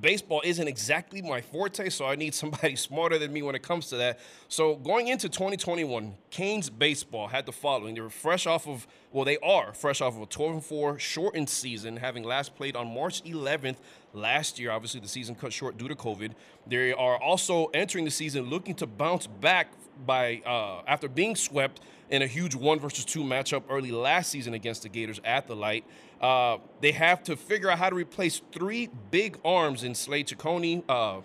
baseball 0.00 0.40
isn't 0.44 0.68
exactly 0.68 1.20
my 1.20 1.40
forte, 1.40 1.88
so 1.88 2.06
I 2.06 2.14
need 2.14 2.34
somebody 2.42 2.76
smarter 2.76 3.18
than 3.18 3.32
me 3.32 3.42
when 3.42 3.54
it 3.54 3.62
comes 3.62 3.88
to 3.88 3.96
that. 3.96 4.20
So 4.48 4.76
going 4.76 5.08
into 5.08 5.28
2021, 5.28 6.14
Canes 6.30 6.70
baseball 6.70 7.28
had 7.28 7.46
the 7.46 7.52
following: 7.52 7.94
they 7.94 8.00
were 8.00 8.10
fresh 8.10 8.46
off 8.46 8.68
of, 8.68 8.86
well, 9.12 9.24
they 9.24 9.38
are 9.38 9.72
fresh 9.72 10.00
off 10.00 10.16
of 10.16 10.22
a 10.22 10.26
12-4 10.26 10.98
shortened 10.98 11.48
season, 11.48 11.96
having 11.96 12.22
last 12.22 12.54
played 12.54 12.76
on 12.76 12.92
March 12.92 13.22
11th 13.24 13.76
last 14.12 14.58
year. 14.58 14.70
Obviously, 14.70 15.00
the 15.00 15.08
season 15.08 15.34
cut 15.34 15.52
short 15.52 15.76
due 15.76 15.88
to 15.88 15.96
COVID. 15.96 16.32
They 16.66 16.92
are 16.92 17.20
also 17.20 17.66
entering 17.66 18.04
the 18.04 18.10
season 18.10 18.44
looking 18.44 18.74
to 18.76 18.86
bounce 18.86 19.26
back 19.26 19.68
by 20.04 20.42
uh, 20.44 20.82
after 20.86 21.08
being 21.08 21.36
swept 21.36 21.80
in 22.10 22.22
a 22.22 22.26
huge 22.26 22.54
one 22.54 22.78
versus 22.78 23.04
two 23.04 23.22
matchup 23.22 23.62
early 23.68 23.90
last 23.90 24.30
season 24.30 24.54
against 24.54 24.82
the 24.82 24.88
Gators 24.88 25.20
at 25.24 25.46
the 25.46 25.56
light. 25.56 25.84
Uh, 26.20 26.58
they 26.80 26.92
have 26.92 27.22
to 27.24 27.36
figure 27.36 27.70
out 27.70 27.78
how 27.78 27.90
to 27.90 27.96
replace 27.96 28.40
three 28.52 28.88
big 29.10 29.38
arms 29.44 29.84
in 29.84 29.94
Slade 29.94 30.28
Cecconi, 30.28 30.82
uh, 30.88 31.20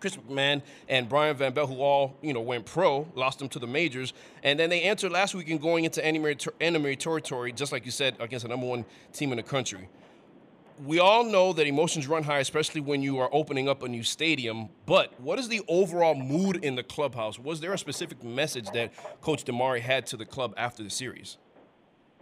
Chris 0.00 0.16
McMahon, 0.16 0.62
and 0.88 1.08
Brian 1.08 1.36
Van 1.36 1.52
Belle, 1.52 1.66
who 1.66 1.80
all 1.80 2.14
you 2.22 2.32
know 2.32 2.40
went 2.40 2.66
pro, 2.66 3.08
lost 3.14 3.38
them 3.38 3.48
to 3.48 3.58
the 3.58 3.66
majors, 3.66 4.12
and 4.42 4.58
then 4.58 4.70
they 4.70 4.82
answered 4.82 5.12
last 5.12 5.34
week 5.34 5.48
in 5.48 5.58
going 5.58 5.84
into 5.84 6.04
enemy, 6.04 6.36
enemy 6.60 6.96
territory, 6.96 7.52
just 7.52 7.72
like 7.72 7.84
you 7.84 7.90
said, 7.90 8.14
against 8.20 8.44
the 8.44 8.48
number 8.48 8.66
one 8.66 8.84
team 9.12 9.32
in 9.32 9.36
the 9.36 9.42
country 9.42 9.88
we 10.82 10.98
all 10.98 11.24
know 11.24 11.52
that 11.52 11.66
emotions 11.66 12.08
run 12.08 12.24
high, 12.24 12.40
especially 12.40 12.80
when 12.80 13.02
you 13.02 13.18
are 13.18 13.28
opening 13.32 13.68
up 13.68 13.82
a 13.82 13.88
new 13.88 14.02
stadium. 14.02 14.68
But 14.86 15.18
what 15.20 15.38
is 15.38 15.48
the 15.48 15.62
overall 15.68 16.14
mood 16.14 16.64
in 16.64 16.74
the 16.74 16.82
clubhouse? 16.82 17.38
Was 17.38 17.60
there 17.60 17.72
a 17.72 17.78
specific 17.78 18.22
message 18.24 18.70
that 18.72 18.92
Coach 19.20 19.44
DiMare 19.44 19.80
had 19.80 20.06
to 20.06 20.16
the 20.16 20.24
club 20.24 20.54
after 20.56 20.82
the 20.82 20.90
series? 20.90 21.38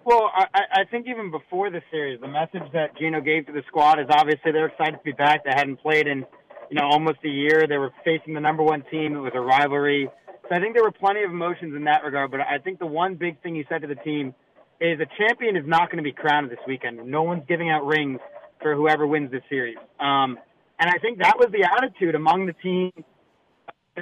Well, 0.05 0.31
I, 0.35 0.47
I 0.55 0.85
think 0.91 1.07
even 1.07 1.31
before 1.31 1.71
the 1.71 1.81
series, 1.91 2.21
the 2.21 2.29
message 2.29 2.71
that 2.73 2.97
Gino 2.99 3.21
gave 3.21 3.47
to 3.47 3.53
the 3.53 3.63
squad 3.69 4.01
is 4.01 4.07
obviously 4.11 4.51
they're 4.51 4.67
excited 4.67 4.97
to 4.97 5.05
be 5.05 5.13
back. 5.13 5.45
They 5.45 5.53
hadn't 5.55 5.77
played 5.77 6.09
in, 6.09 6.27
you 6.71 6.77
know, 6.77 6.89
almost 6.89 7.19
a 7.25 7.29
year. 7.29 7.67
They 7.69 7.79
were 7.79 7.93
facing 8.05 8.35
the 8.35 8.41
number 8.41 8.65
one 8.65 8.83
team. 8.91 9.15
It 9.15 9.21
was 9.21 9.33
a 9.35 9.41
rivalry. 9.41 10.11
So 10.49 10.57
I 10.57 10.61
think 10.61 10.75
there 10.75 10.83
were 10.83 10.93
plenty 10.93 11.23
of 11.23 11.31
emotions 11.31 11.75
in 11.77 11.85
that 11.85 12.03
regard. 12.03 12.33
But 12.33 12.41
I 12.41 12.59
think 12.59 12.81
the 12.81 12.87
one 12.87 13.15
big 13.15 13.41
thing 13.43 13.55
he 13.55 13.65
said 13.69 13.83
to 13.83 13.87
the 13.87 13.95
team 13.95 14.35
is 14.81 14.99
a 14.99 15.07
champion 15.17 15.57
is 15.57 15.65
not 15.65 15.89
going 15.89 15.99
to 15.99 16.03
be 16.03 16.13
crowned 16.13 16.51
this 16.51 16.59
weekend. 16.67 17.07
No 17.07 17.23
one's 17.23 17.45
giving 17.47 17.71
out 17.71 17.87
rings 17.87 18.19
for 18.63 18.75
whoever 18.75 19.07
wins 19.07 19.31
this 19.31 19.43
series. 19.49 19.77
Um, 20.01 20.39
and 20.79 20.91
I 20.91 20.99
think 21.01 21.19
that 21.19 21.39
was 21.39 21.49
the 21.53 21.65
attitude 21.65 22.15
among 22.15 22.47
the 22.47 22.55
team 22.55 22.93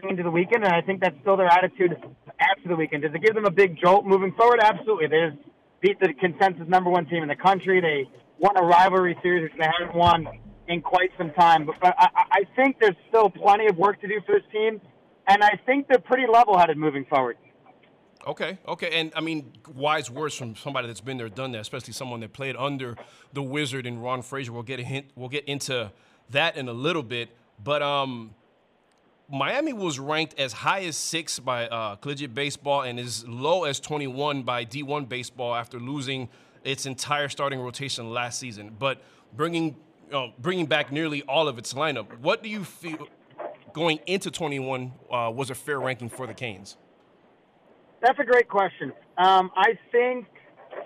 into 0.09 0.23
the 0.23 0.31
weekend, 0.31 0.65
and 0.65 0.73
I 0.73 0.81
think 0.83 1.01
that's 1.01 1.17
still 1.21 1.37
their 1.37 1.49
attitude 1.49 1.97
after 2.39 2.69
the 2.69 2.77
weekend. 2.77 3.03
Does 3.03 3.13
it 3.15 3.23
give 3.23 3.35
them 3.35 3.45
a 3.45 3.51
big 3.51 3.77
jolt 3.83 4.07
moving 4.07 4.33
forward? 4.37 4.61
Absolutely. 4.63 5.09
They 5.09 5.31
just 5.31 5.43
beat 5.81 5.99
the 5.99 6.15
consensus 6.15 6.69
number 6.69 6.91
one 6.91 7.07
team 7.07 7.23
in 7.23 7.29
the 7.29 7.37
country. 7.37 7.81
They 7.81 8.09
won 8.39 8.57
a 8.57 8.65
rivalry 8.65 9.19
series 9.23 9.43
which 9.51 9.59
they 9.59 9.67
haven't 9.67 9.97
won 9.97 10.29
in 10.69 10.81
quite 10.81 11.11
some 11.19 11.33
time. 11.33 11.67
But, 11.67 11.77
but 11.81 11.95
I, 11.99 12.09
I 12.31 12.41
think 12.55 12.77
there's 12.81 12.97
still 13.09 13.31
plenty 13.31 13.67
of 13.67 13.77
work 13.77 14.01
to 14.03 14.09
do 14.09 14.21
for 14.25 14.37
this 14.37 14.45
team, 14.53 14.81
and 15.27 15.43
I 15.43 15.59
think 15.67 15.89
they're 15.89 15.99
pretty 15.99 16.27
level-headed 16.33 16.77
moving 16.77 17.05
forward. 17.07 17.37
Okay, 18.27 18.59
okay, 18.69 19.01
and 19.01 19.13
I 19.17 19.21
mean, 19.21 19.53
wise 19.75 20.11
words 20.11 20.35
from 20.35 20.55
somebody 20.55 20.87
that's 20.87 21.01
been 21.01 21.17
there, 21.17 21.31
done 21.31 21.53
that, 21.53 21.63
especially 21.63 21.95
someone 21.95 22.21
that 22.21 22.35
played 22.35 22.55
under 22.55 22.97
the 23.33 23.43
Wizard 23.43 23.87
and 23.87 24.03
Ron 24.03 24.21
Fraser. 24.21 24.53
We'll 24.53 24.63
get 24.63 24.79
a 24.79 24.85
hint. 24.85 25.07
We'll 25.15 25.31
get 25.31 25.47
into 25.47 25.91
that 26.29 26.57
in 26.57 26.69
a 26.69 26.73
little 26.73 27.03
bit, 27.03 27.31
but 27.65 27.81
um, 27.81 28.35
Miami 29.31 29.73
was 29.73 29.99
ranked 29.99 30.39
as 30.39 30.53
high 30.53 30.81
as 30.81 30.97
six 30.97 31.39
by 31.39 31.67
uh, 31.69 31.97
Collegiate 31.97 32.35
Baseball 32.35 32.83
and 32.83 33.01
as 33.01 33.27
low 33.27 33.65
as 33.65 33.81
21 33.81 34.43
by 34.43 34.65
D1 34.65 35.09
Baseball 35.09 35.55
after 35.55 35.79
losing 35.79 36.29
its 36.63 36.85
entire 36.85 37.29
starting 37.29 37.61
rotation 37.61 38.11
last 38.11 38.39
season, 38.39 38.77
but 38.79 39.01
bringing 39.35 39.77
uh, 40.13 40.27
bringing 40.39 40.67
back 40.67 40.91
nearly 40.93 41.23
all 41.23 41.49
of 41.49 41.57
its 41.57 41.73
lineup. 41.73 42.19
What 42.19 42.43
do 42.43 42.49
you 42.49 42.65
feel 42.65 43.09
going 43.73 44.01
into 44.07 44.31
21 44.31 44.93
uh, 45.11 45.33
was 45.35 45.51
a 45.51 45.55
fair 45.55 45.81
ranking 45.81 46.09
for 46.09 46.27
the 46.27 46.35
Canes? 46.35 46.77
That's 48.01 48.19
a 48.19 48.25
great 48.25 48.49
question. 48.49 48.93
Um, 49.19 49.51
I 49.57 49.79
think 49.93 50.27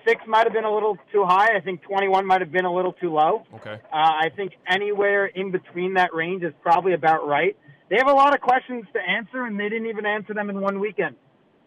six 0.06 0.20
might 0.26 0.44
have 0.44 0.52
been 0.52 0.64
a 0.64 0.72
little 0.72 0.96
too 1.12 1.24
high. 1.24 1.56
I 1.56 1.60
think 1.60 1.82
21 1.82 2.26
might 2.26 2.40
have 2.40 2.52
been 2.52 2.64
a 2.64 2.74
little 2.74 2.92
too 2.92 3.12
low. 3.12 3.44
Okay. 3.54 3.78
Uh, 3.92 3.96
I 3.96 4.30
think 4.34 4.52
anywhere 4.68 5.26
in 5.26 5.50
between 5.50 5.94
that 5.94 6.14
range 6.14 6.42
is 6.42 6.52
probably 6.62 6.94
about 6.94 7.26
right. 7.26 7.56
They 7.90 7.96
have 7.96 8.08
a 8.08 8.12
lot 8.14 8.34
of 8.34 8.40
questions 8.40 8.84
to 8.94 9.00
answer, 9.00 9.44
and 9.44 9.58
they 9.58 9.68
didn't 9.68 9.86
even 9.86 10.06
answer 10.06 10.34
them 10.34 10.50
in 10.50 10.60
one 10.60 10.80
weekend. 10.80 11.16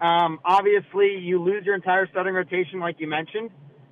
Um, 0.01 0.39
obviously, 0.43 1.17
you 1.19 1.41
lose 1.41 1.63
your 1.65 1.75
entire 1.75 2.07
starting 2.07 2.33
rotation, 2.33 2.79
like 2.79 2.99
you 2.99 3.07
mentioned. 3.07 3.49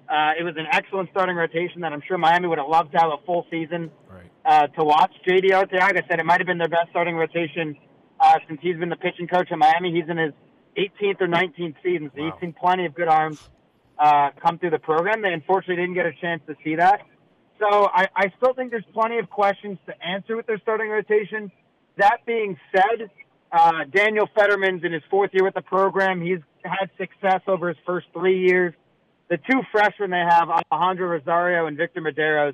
Uh, 0.09 0.33
it 0.37 0.43
was 0.43 0.53
an 0.57 0.67
excellent 0.71 1.09
starting 1.11 1.35
rotation 1.35 1.81
that 1.81 1.93
I'm 1.93 2.01
sure 2.07 2.17
Miami 2.17 2.47
would 2.47 2.59
have 2.59 2.67
loved 2.67 2.91
to 2.91 2.97
have 2.99 3.09
a 3.09 3.25
full 3.25 3.47
season 3.49 3.89
right. 4.09 4.29
uh, 4.45 4.67
to 4.67 4.83
watch. 4.83 5.11
JD 5.27 5.49
Arteaga 5.49 6.07
said 6.07 6.19
it 6.19 6.25
might 6.25 6.39
have 6.39 6.45
been 6.45 6.59
their 6.59 6.69
best 6.69 6.89
starting 6.91 7.15
rotation 7.15 7.75
uh, 8.19 8.37
since 8.47 8.59
he's 8.61 8.77
been 8.77 8.89
the 8.89 8.95
pitching 8.95 9.27
coach 9.27 9.47
at 9.51 9.57
Miami. 9.57 9.91
He's 9.91 10.09
in 10.09 10.17
his 10.17 10.33
18th 10.77 11.21
or 11.21 11.27
19th 11.27 11.75
season, 11.83 12.11
so 12.15 12.21
wow. 12.21 12.31
he's 12.31 12.41
seen 12.41 12.53
plenty 12.53 12.85
of 12.85 12.93
good 12.93 13.07
arms 13.07 13.39
uh, 13.97 14.29
come 14.41 14.59
through 14.59 14.71
the 14.71 14.79
program. 14.79 15.21
They 15.21 15.33
unfortunately 15.33 15.77
didn't 15.77 15.95
get 15.95 16.05
a 16.05 16.13
chance 16.13 16.41
to 16.47 16.55
see 16.63 16.75
that. 16.75 17.01
So 17.59 17.87
I, 17.93 18.07
I 18.15 18.33
still 18.37 18.53
think 18.53 18.71
there's 18.71 18.85
plenty 18.93 19.19
of 19.19 19.29
questions 19.29 19.77
to 19.85 19.93
answer 20.05 20.35
with 20.35 20.45
their 20.45 20.59
starting 20.59 20.89
rotation. 20.89 21.51
That 21.97 22.17
being 22.25 22.57
said, 22.75 23.09
uh, 23.51 23.85
Daniel 23.89 24.27
Federman's 24.35 24.83
in 24.83 24.91
his 24.91 25.03
fourth 25.09 25.31
year 25.33 25.45
with 25.45 25.53
the 25.53 25.61
program. 25.61 26.21
He's 26.21 26.39
had 26.63 26.89
success 26.97 27.41
over 27.47 27.69
his 27.69 27.77
first 27.85 28.07
three 28.13 28.45
years. 28.47 28.73
The 29.29 29.37
two 29.37 29.61
freshmen 29.71 30.11
they 30.11 30.23
have, 30.27 30.49
Alejandro 30.71 31.07
Rosario 31.07 31.65
and 31.67 31.77
Victor 31.77 32.01
Mederos, 32.01 32.53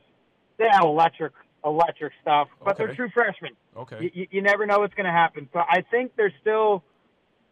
they 0.58 0.68
have 0.72 0.84
electric, 0.84 1.34
electric 1.66 2.14
stuff, 2.22 2.48
but 2.64 2.76
Okay. 2.76 2.86
they're 2.86 2.96
true 2.96 3.10
freshmen. 3.10 3.52
Okay. 3.76 4.12
You, 4.14 4.28
you 4.30 4.42
never 4.42 4.66
know 4.66 4.80
what's 4.80 4.94
going 4.94 5.08
to 5.08 5.12
happen. 5.12 5.50
So 5.52 5.60
I 5.60 5.82
think 5.90 6.16
there's 6.16 6.34
still 6.40 6.84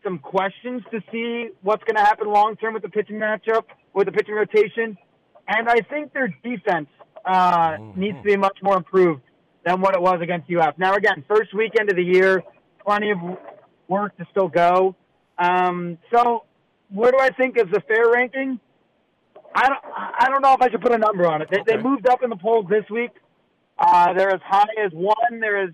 some 0.03 0.19
questions 0.19 0.81
to 0.91 1.01
see 1.11 1.49
what's 1.61 1.83
going 1.83 1.95
to 1.95 2.03
happen 2.03 2.27
long 2.27 2.55
term 2.55 2.73
with 2.73 2.83
the 2.83 2.89
pitching 2.89 3.17
matchup, 3.17 3.63
with 3.93 4.05
the 4.05 4.11
pitching 4.11 4.35
rotation. 4.35 4.97
And 5.47 5.67
I 5.67 5.81
think 5.81 6.13
their 6.13 6.27
defense 6.43 6.87
uh, 7.25 7.77
needs 7.95 8.17
to 8.17 8.23
be 8.23 8.37
much 8.37 8.57
more 8.61 8.77
improved 8.77 9.21
than 9.65 9.81
what 9.81 9.95
it 9.95 10.01
was 10.01 10.19
against 10.21 10.49
UF. 10.51 10.77
Now, 10.77 10.95
again, 10.95 11.23
first 11.27 11.53
weekend 11.53 11.89
of 11.89 11.95
the 11.95 12.03
year, 12.03 12.43
plenty 12.85 13.11
of 13.11 13.17
work 13.87 14.15
to 14.17 14.25
still 14.31 14.47
go. 14.47 14.95
Um, 15.37 15.97
so, 16.13 16.45
what 16.89 17.11
do 17.11 17.19
I 17.19 17.29
think 17.29 17.57
is 17.57 17.71
a 17.75 17.81
fair 17.81 18.09
ranking? 18.11 18.59
I 19.53 19.67
don't, 19.67 19.79
I 19.85 20.27
don't 20.29 20.41
know 20.41 20.53
if 20.53 20.61
I 20.61 20.69
should 20.69 20.81
put 20.81 20.91
a 20.91 20.97
number 20.97 21.25
on 21.25 21.41
it. 21.41 21.49
They, 21.51 21.75
they 21.75 21.81
moved 21.81 22.07
up 22.07 22.23
in 22.23 22.29
the 22.29 22.35
polls 22.35 22.67
this 22.69 22.85
week. 22.89 23.11
Uh, 23.77 24.13
they're 24.13 24.33
as 24.33 24.41
high 24.43 24.67
as 24.83 24.91
one. 24.91 25.39
They're 25.39 25.63
as 25.63 25.71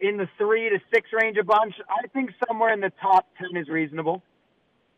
in 0.00 0.16
the 0.16 0.28
three 0.38 0.68
to 0.70 0.78
six 0.92 1.10
range 1.12 1.36
a 1.36 1.44
bunch. 1.44 1.74
I 1.88 2.06
think 2.08 2.30
somewhere 2.46 2.72
in 2.72 2.80
the 2.80 2.92
top 3.00 3.26
ten 3.38 3.56
is 3.60 3.68
reasonable. 3.68 4.22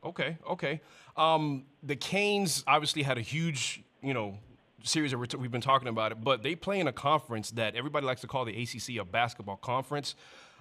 Okay, 0.04 0.36
okay. 0.48 0.80
Um, 1.16 1.64
the 1.82 1.96
Canes 1.96 2.64
obviously 2.66 3.02
had 3.02 3.18
a 3.18 3.20
huge, 3.20 3.82
you 4.02 4.14
know, 4.14 4.38
series 4.82 5.12
that 5.12 5.38
we've 5.38 5.50
been 5.50 5.60
talking 5.60 5.88
about 5.88 6.12
it, 6.12 6.22
but 6.22 6.42
they 6.42 6.54
play 6.56 6.80
in 6.80 6.88
a 6.88 6.92
conference 6.92 7.52
that 7.52 7.76
everybody 7.76 8.04
likes 8.04 8.20
to 8.22 8.26
call 8.26 8.44
the 8.44 8.62
ACC 8.62 9.00
a 9.00 9.04
basketball 9.04 9.56
conference. 9.56 10.16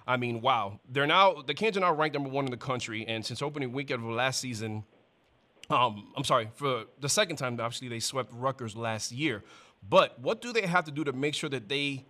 I 0.06 0.16
mean, 0.16 0.40
wow, 0.40 0.80
they're 0.88 1.06
now 1.06 1.42
the 1.42 1.54
Canes 1.54 1.76
are 1.76 1.80
now 1.80 1.94
ranked 1.94 2.14
number 2.14 2.30
one 2.30 2.44
in 2.44 2.50
the 2.50 2.56
country, 2.56 3.04
and 3.06 3.24
since 3.24 3.42
opening 3.42 3.72
weekend 3.72 4.02
of 4.02 4.10
last 4.10 4.40
season, 4.40 4.84
um, 5.70 6.12
I'm 6.16 6.24
sorry, 6.24 6.50
for 6.54 6.84
the 7.00 7.08
second 7.08 7.36
time, 7.36 7.54
obviously 7.54 7.88
they 7.88 8.00
swept 8.00 8.32
Rutgers 8.32 8.76
last 8.76 9.12
year. 9.12 9.42
But 9.88 10.20
what 10.20 10.40
do 10.40 10.52
they 10.52 10.66
have 10.66 10.84
to 10.84 10.90
do 10.90 11.04
to 11.04 11.12
make 11.12 11.34
sure 11.34 11.50
that 11.50 11.68
they 11.68 12.04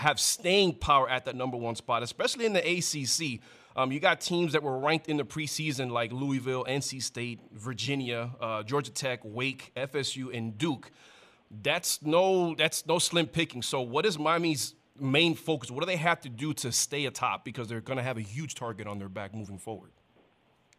have 0.00 0.18
staying 0.18 0.74
power 0.74 1.08
at 1.08 1.26
that 1.26 1.36
number 1.36 1.56
one 1.56 1.74
spot, 1.76 2.02
especially 2.02 2.46
in 2.46 2.52
the 2.54 2.60
ACC? 2.60 3.40
Um, 3.76 3.92
you 3.92 4.00
got 4.00 4.20
teams 4.20 4.52
that 4.52 4.62
were 4.62 4.78
ranked 4.78 5.08
in 5.08 5.16
the 5.16 5.24
preseason 5.24 5.90
like 5.90 6.10
Louisville, 6.10 6.64
NC 6.64 7.02
State, 7.02 7.38
Virginia, 7.52 8.30
uh, 8.40 8.62
Georgia 8.62 8.90
Tech, 8.90 9.20
Wake, 9.22 9.72
FSU, 9.76 10.36
and 10.36 10.58
Duke. 10.58 10.90
That's 11.50 12.02
no 12.02 12.54
that's 12.54 12.86
no 12.86 12.98
slim 12.98 13.26
picking. 13.26 13.62
So 13.62 13.80
what 13.80 14.06
is 14.06 14.18
Miami's 14.18 14.74
main 14.98 15.34
focus? 15.34 15.70
What 15.70 15.80
do 15.80 15.86
they 15.86 15.96
have 15.96 16.20
to 16.22 16.28
do 16.28 16.52
to 16.54 16.72
stay 16.72 17.06
atop? 17.06 17.44
Because 17.44 17.68
they're 17.68 17.80
going 17.80 17.96
to 17.96 18.02
have 18.02 18.16
a 18.18 18.22
huge 18.22 18.54
target 18.54 18.86
on 18.86 18.98
their 18.98 19.08
back 19.08 19.34
moving 19.34 19.58
forward. 19.58 19.90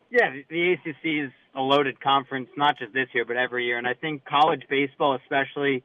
Yeah, 0.09 0.29
the- 0.31 0.45
the 0.49 0.73
ACC 0.73 1.19
is 1.25 1.31
a 1.55 1.61
loaded 1.61 1.99
conference, 2.01 2.49
not 2.57 2.77
just 2.77 2.93
this 2.93 3.07
year, 3.13 3.25
but 3.25 3.37
every 3.37 3.65
year. 3.65 3.77
And 3.77 3.87
I 3.87 3.93
think 3.93 4.25
college 4.25 4.63
baseball, 4.69 5.15
especially 5.15 5.83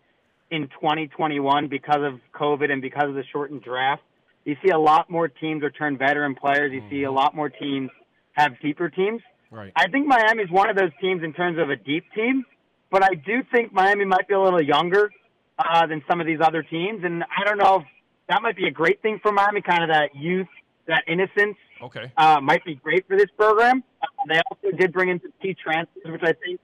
in 0.51 0.69
2021, 0.69 1.69
because 1.69 2.01
of 2.03 2.21
COVID 2.35 2.71
and 2.71 2.81
because 2.81 3.09
of 3.09 3.15
the 3.15 3.25
shortened 3.33 3.63
draft, 3.63 4.03
you 4.45 4.57
see 4.65 4.71
a 4.71 4.79
lot 4.79 5.11
more 5.11 5.29
teams 5.29 5.63
return 5.63 5.99
veteran 5.99 6.35
players. 6.35 6.73
You 6.73 6.83
see 6.89 7.03
a 7.03 7.11
lot 7.11 7.35
more 7.35 7.49
teams 7.49 7.91
have 8.33 8.53
deeper 8.61 8.89
teams. 8.89 9.21
Right. 9.51 9.73
I 9.75 9.89
think 9.89 10.07
Miami's 10.07 10.51
one 10.51 10.71
of 10.71 10.77
those 10.77 10.91
teams 11.01 11.23
in 11.25 11.33
terms 11.33 11.59
of 11.59 11.71
a 11.71 11.77
deep 11.77 12.05
team, 12.15 12.45
but 12.91 13.03
I 13.03 13.15
do 13.15 13.43
think 13.53 13.73
Miami 13.73 14.05
might 14.05 14.29
be 14.29 14.35
a 14.35 14.41
little 14.41 14.63
younger 14.63 15.11
uh, 15.59 15.87
than 15.87 16.03
some 16.09 16.21
of 16.21 16.27
these 16.27 16.39
other 16.41 16.63
teams. 16.63 17.03
And 17.05 17.25
I 17.25 17.45
don't 17.45 17.59
know 17.59 17.77
if 17.81 17.87
that 18.29 18.43
might 18.43 18.57
be 18.57 18.67
a 18.67 18.71
great 18.71 19.03
thing 19.03 19.19
for 19.23 19.33
Miami, 19.33 19.63
kind 19.63 19.83
of 19.83 19.89
that 19.91 20.15
youth, 20.15 20.49
that 20.87 21.03
innocence 21.09 21.57
Okay. 21.83 22.11
uh, 22.17 22.41
might 22.41 22.65
be 22.65 22.75
great 22.77 23.07
for 23.07 23.17
this 23.17 23.29
program. 23.37 23.83
Uh, 24.01 24.07
they 24.29 24.41
also 24.51 24.77
did 24.77 24.93
bring 24.93 25.09
in 25.11 25.21
some 25.21 25.33
key 25.43 25.55
transfers, 25.55 26.03
which 26.05 26.23
I 26.23 26.33
think 26.33 26.61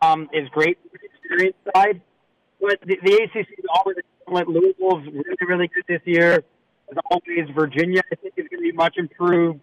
um, 0.00 0.28
is 0.32 0.48
great 0.50 0.78
for 0.82 0.98
the 0.98 1.06
experience 1.18 1.56
side. 1.74 2.00
But 2.62 2.78
the, 2.86 2.96
the 3.02 3.14
ACC 3.24 3.48
is 3.58 3.64
always 3.74 3.96
excellent. 4.20 4.48
Louisville's 4.48 5.04
really, 5.06 5.46
really 5.46 5.68
good 5.68 5.84
this 5.88 6.00
year. 6.06 6.44
As 6.90 6.96
always, 7.10 7.50
Virginia, 7.54 8.02
I 8.12 8.14
think, 8.14 8.34
is 8.36 8.46
going 8.48 8.62
to 8.62 8.70
be 8.70 8.72
much 8.72 8.96
improved. 8.96 9.60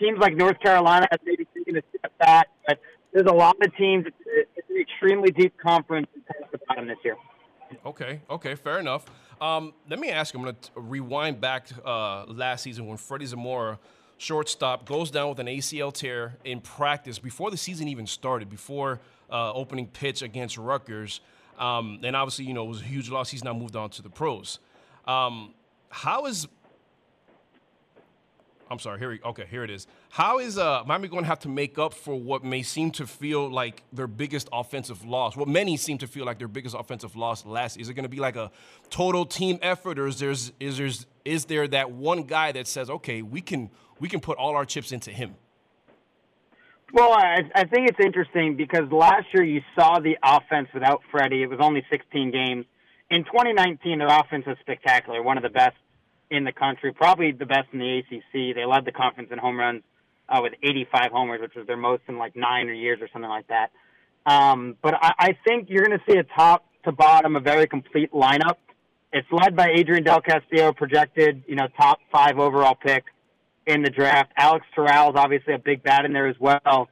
Teams 0.00 0.18
like 0.18 0.34
North 0.34 0.58
Carolina 0.60 1.06
have 1.10 1.20
maybe 1.24 1.46
taken 1.54 1.76
a 1.76 1.82
step 1.96 2.16
back, 2.18 2.48
but 2.66 2.80
there's 3.12 3.26
a 3.26 3.34
lot 3.34 3.56
of 3.62 3.76
teams. 3.76 4.06
It's, 4.06 4.48
it's 4.56 4.70
an 4.70 4.80
extremely 4.80 5.30
deep 5.30 5.54
conference 5.58 6.06
at 6.30 6.50
the 6.50 6.58
bottom 6.66 6.88
this 6.88 6.96
year. 7.04 7.16
Okay, 7.84 8.20
okay, 8.30 8.54
fair 8.54 8.78
enough. 8.78 9.04
Um, 9.40 9.74
let 9.90 9.98
me 9.98 10.08
ask 10.10 10.32
you, 10.32 10.40
I'm 10.40 10.44
going 10.44 10.56
to 10.56 10.70
rewind 10.76 11.40
back 11.40 11.66
uh, 11.84 12.24
last 12.26 12.62
season 12.62 12.86
when 12.86 12.96
Freddie 12.96 13.26
Zamora, 13.26 13.78
shortstop, 14.16 14.86
goes 14.86 15.10
down 15.10 15.28
with 15.28 15.40
an 15.40 15.48
ACL 15.48 15.92
tear 15.92 16.36
in 16.44 16.60
practice 16.60 17.18
before 17.18 17.50
the 17.50 17.56
season 17.56 17.88
even 17.88 18.06
started, 18.06 18.48
before 18.48 19.00
uh, 19.30 19.52
opening 19.52 19.86
pitch 19.86 20.22
against 20.22 20.56
Rutgers. 20.56 21.20
Um, 21.62 22.00
and 22.02 22.16
obviously, 22.16 22.44
you 22.46 22.54
know, 22.54 22.64
it 22.64 22.68
was 22.68 22.80
a 22.80 22.84
huge 22.84 23.08
loss. 23.08 23.30
He's 23.30 23.44
now 23.44 23.54
moved 23.54 23.76
on 23.76 23.88
to 23.90 24.02
the 24.02 24.10
pros. 24.10 24.58
Um, 25.06 25.54
how 25.90 26.26
is 26.26 26.48
I'm 28.72 28.78
sorry. 28.78 28.98
Here, 28.98 29.10
we, 29.10 29.20
okay, 29.22 29.44
here 29.50 29.64
it 29.64 29.70
is. 29.70 29.86
How 30.08 30.38
is 30.38 30.56
uh, 30.56 30.82
Miami 30.86 31.06
going 31.06 31.24
to 31.24 31.28
have 31.28 31.40
to 31.40 31.48
make 31.50 31.78
up 31.78 31.92
for 31.92 32.18
what 32.18 32.42
may 32.42 32.62
seem 32.62 32.90
to 32.92 33.06
feel 33.06 33.50
like 33.50 33.82
their 33.92 34.06
biggest 34.06 34.48
offensive 34.50 35.04
loss? 35.04 35.36
What 35.36 35.46
many 35.46 35.76
seem 35.76 35.98
to 35.98 36.06
feel 36.06 36.24
like 36.24 36.38
their 36.38 36.48
biggest 36.48 36.74
offensive 36.74 37.14
loss 37.14 37.44
last. 37.44 37.76
Is 37.76 37.90
it 37.90 37.94
going 37.94 38.04
to 38.04 38.08
be 38.08 38.18
like 38.18 38.36
a 38.36 38.50
total 38.88 39.26
team 39.26 39.58
effort, 39.60 39.98
or 39.98 40.06
is 40.06 40.18
there's 40.18 40.52
is 40.58 40.78
there's 40.78 41.06
is 41.26 41.44
there 41.44 41.68
that 41.68 41.90
one 41.90 42.22
guy 42.22 42.50
that 42.52 42.66
says, 42.66 42.88
okay, 42.88 43.20
we 43.20 43.42
can 43.42 43.68
we 44.00 44.08
can 44.08 44.20
put 44.20 44.38
all 44.38 44.56
our 44.56 44.64
chips 44.64 44.90
into 44.90 45.10
him? 45.10 45.34
Well, 46.92 47.14
I, 47.14 47.40
I 47.54 47.64
think 47.64 47.88
it's 47.88 47.98
interesting 47.98 48.54
because 48.54 48.92
last 48.92 49.24
year 49.32 49.42
you 49.42 49.62
saw 49.74 49.98
the 49.98 50.18
offense 50.22 50.68
without 50.74 51.00
Freddie. 51.10 51.42
It 51.42 51.48
was 51.48 51.58
only 51.60 51.82
16 51.90 52.30
games. 52.30 52.66
In 53.10 53.24
2019, 53.24 53.98
their 53.98 54.08
offense 54.08 54.44
was 54.46 54.58
spectacular, 54.60 55.22
one 55.22 55.38
of 55.38 55.42
the 55.42 55.48
best 55.48 55.76
in 56.30 56.44
the 56.44 56.52
country, 56.52 56.92
probably 56.92 57.32
the 57.32 57.46
best 57.46 57.68
in 57.72 57.78
the 57.78 57.98
ACC. 57.98 58.54
They 58.54 58.66
led 58.66 58.84
the 58.84 58.92
conference 58.92 59.30
in 59.32 59.38
home 59.38 59.58
runs 59.58 59.82
uh, 60.28 60.40
with 60.42 60.52
85 60.62 61.12
homers, 61.12 61.40
which 61.40 61.54
was 61.54 61.66
their 61.66 61.78
most 61.78 62.02
in 62.08 62.18
like 62.18 62.36
nine 62.36 62.68
or 62.68 62.74
years 62.74 62.98
or 63.00 63.08
something 63.10 63.28
like 63.28 63.46
that. 63.48 63.70
Um, 64.26 64.76
but 64.82 64.94
I, 64.94 65.12
I 65.18 65.38
think 65.46 65.70
you're 65.70 65.86
going 65.86 65.98
to 65.98 66.04
see 66.06 66.18
a 66.18 66.24
top 66.24 66.66
to 66.84 66.92
bottom, 66.92 67.36
a 67.36 67.40
very 67.40 67.66
complete 67.66 68.12
lineup. 68.12 68.56
It's 69.14 69.28
led 69.30 69.56
by 69.56 69.68
Adrian 69.74 70.04
Del 70.04 70.20
Castillo, 70.20 70.72
projected, 70.72 71.44
you 71.46 71.56
know, 71.56 71.68
top 71.78 72.00
five 72.10 72.38
overall 72.38 72.74
pick 72.74 73.04
in 73.66 73.82
the 73.82 73.90
draft. 73.90 74.32
Alex 74.36 74.66
Toral 74.74 75.10
is 75.10 75.16
obviously 75.16 75.54
a 75.54 75.58
big 75.58 75.82
bat 75.82 76.04
in 76.04 76.12
there 76.12 76.26
as 76.26 76.38
well. 76.38 76.88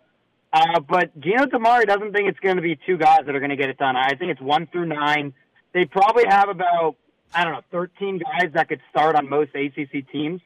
Uh, 0.52 0.80
but 0.80 1.18
Gino 1.20 1.46
DiMare 1.46 1.86
doesn't 1.86 2.12
think 2.12 2.28
it's 2.28 2.40
going 2.40 2.56
to 2.56 2.62
be 2.62 2.78
two 2.86 2.96
guys 2.96 3.20
that 3.26 3.34
are 3.34 3.38
going 3.40 3.50
to 3.50 3.56
get 3.56 3.70
it 3.70 3.78
done. 3.78 3.96
I 3.96 4.14
think 4.16 4.32
it's 4.32 4.40
one 4.40 4.66
through 4.66 4.86
nine. 4.86 5.32
They 5.72 5.84
probably 5.84 6.24
have 6.28 6.48
about, 6.48 6.96
I 7.32 7.44
don't 7.44 7.52
know, 7.52 7.62
13 7.70 8.18
guys 8.18 8.52
that 8.54 8.68
could 8.68 8.80
start 8.90 9.14
on 9.14 9.28
most 9.28 9.50
ACC 9.54 10.10
teams. 10.10 10.40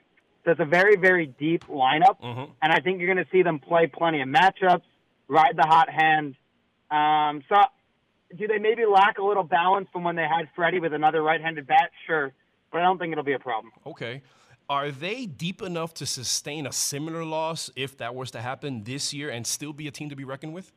So 0.45 0.51
it's 0.51 0.61
a 0.61 0.67
very, 0.67 0.97
very 0.97 1.27
deep 1.27 1.67
lineup. 1.69 2.21
Mm-hmm. 2.23 2.53
And 2.61 2.73
I 2.73 2.81
think 2.81 3.01
you're 3.01 3.13
going 3.13 3.25
to 3.25 3.31
see 3.33 3.43
them 3.43 3.59
play 3.59 3.87
plenty 3.87 4.21
of 4.21 4.29
matchups, 4.29 4.83
ride 5.27 5.57
the 5.57 5.67
hot 5.67 5.89
hand. 5.89 6.35
Um, 6.91 7.43
so 7.49 7.57
do 8.37 8.47
they 8.47 8.59
maybe 8.59 8.85
lack 8.85 9.17
a 9.17 9.25
little 9.25 9.43
balance 9.43 9.89
from 9.91 10.05
when 10.05 10.17
they 10.17 10.27
had 10.29 10.49
Freddie 10.55 10.81
with 10.81 10.93
another 10.93 11.23
right-handed 11.23 11.67
bat? 11.67 11.91
Sure. 12.07 12.33
But 12.71 12.83
I 12.83 12.85
don't 12.85 12.99
think 12.99 13.13
it'll 13.13 13.25
be 13.25 13.33
a 13.33 13.39
problem. 13.39 13.73
Okay. 13.87 14.23
Are 14.69 14.91
they 14.91 15.27
deep 15.27 15.61
enough 15.61 15.93
to 15.95 16.07
sustain 16.07 16.67
a 16.67 16.73
similar 16.73 17.25
loss 17.25 17.71
if 17.77 17.99
that 17.99 18.15
was 18.15 18.31
to 18.31 18.41
happen 18.41 18.85
this 18.85 19.13
year 19.13 19.29
and 19.31 19.47
still 19.47 19.73
be 19.73 19.87
a 19.89 19.91
team 19.91 20.09
to 20.09 20.17
be 20.17 20.25
reckoned 20.25 20.55
with? 20.55 20.73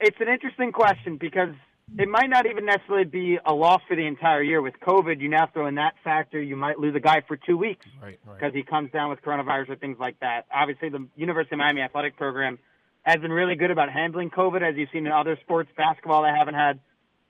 It's 0.00 0.16
an 0.20 0.28
interesting 0.28 0.70
question 0.70 1.16
because 1.16 1.54
it 1.98 2.08
might 2.08 2.30
not 2.30 2.46
even 2.46 2.64
necessarily 2.66 3.04
be 3.06 3.38
a 3.44 3.52
loss 3.52 3.80
for 3.88 3.96
the 3.96 4.06
entire 4.06 4.42
year. 4.42 4.62
With 4.62 4.74
COVID, 4.86 5.20
you 5.20 5.28
now 5.28 5.48
throw 5.52 5.66
in 5.66 5.74
that 5.76 5.94
factor. 6.04 6.40
You 6.40 6.54
might 6.54 6.78
lose 6.78 6.94
a 6.94 7.00
guy 7.00 7.22
for 7.26 7.36
two 7.36 7.56
weeks 7.56 7.84
Right, 8.00 8.20
right. 8.24 8.38
because 8.38 8.54
he 8.54 8.62
comes 8.62 8.92
down 8.92 9.10
with 9.10 9.20
coronavirus 9.22 9.70
or 9.70 9.76
things 9.76 9.96
like 9.98 10.20
that. 10.20 10.46
Obviously, 10.54 10.90
the 10.90 11.08
University 11.16 11.54
of 11.56 11.58
Miami 11.58 11.80
athletic 11.80 12.16
program 12.16 12.58
has 13.02 13.16
been 13.16 13.32
really 13.32 13.56
good 13.56 13.70
about 13.72 13.90
handling 13.90 14.30
COVID, 14.30 14.62
as 14.62 14.76
you've 14.76 14.90
seen 14.92 15.06
in 15.06 15.12
other 15.12 15.36
sports. 15.40 15.70
Basketball, 15.76 16.22
they 16.22 16.28
haven't 16.36 16.54
had 16.54 16.78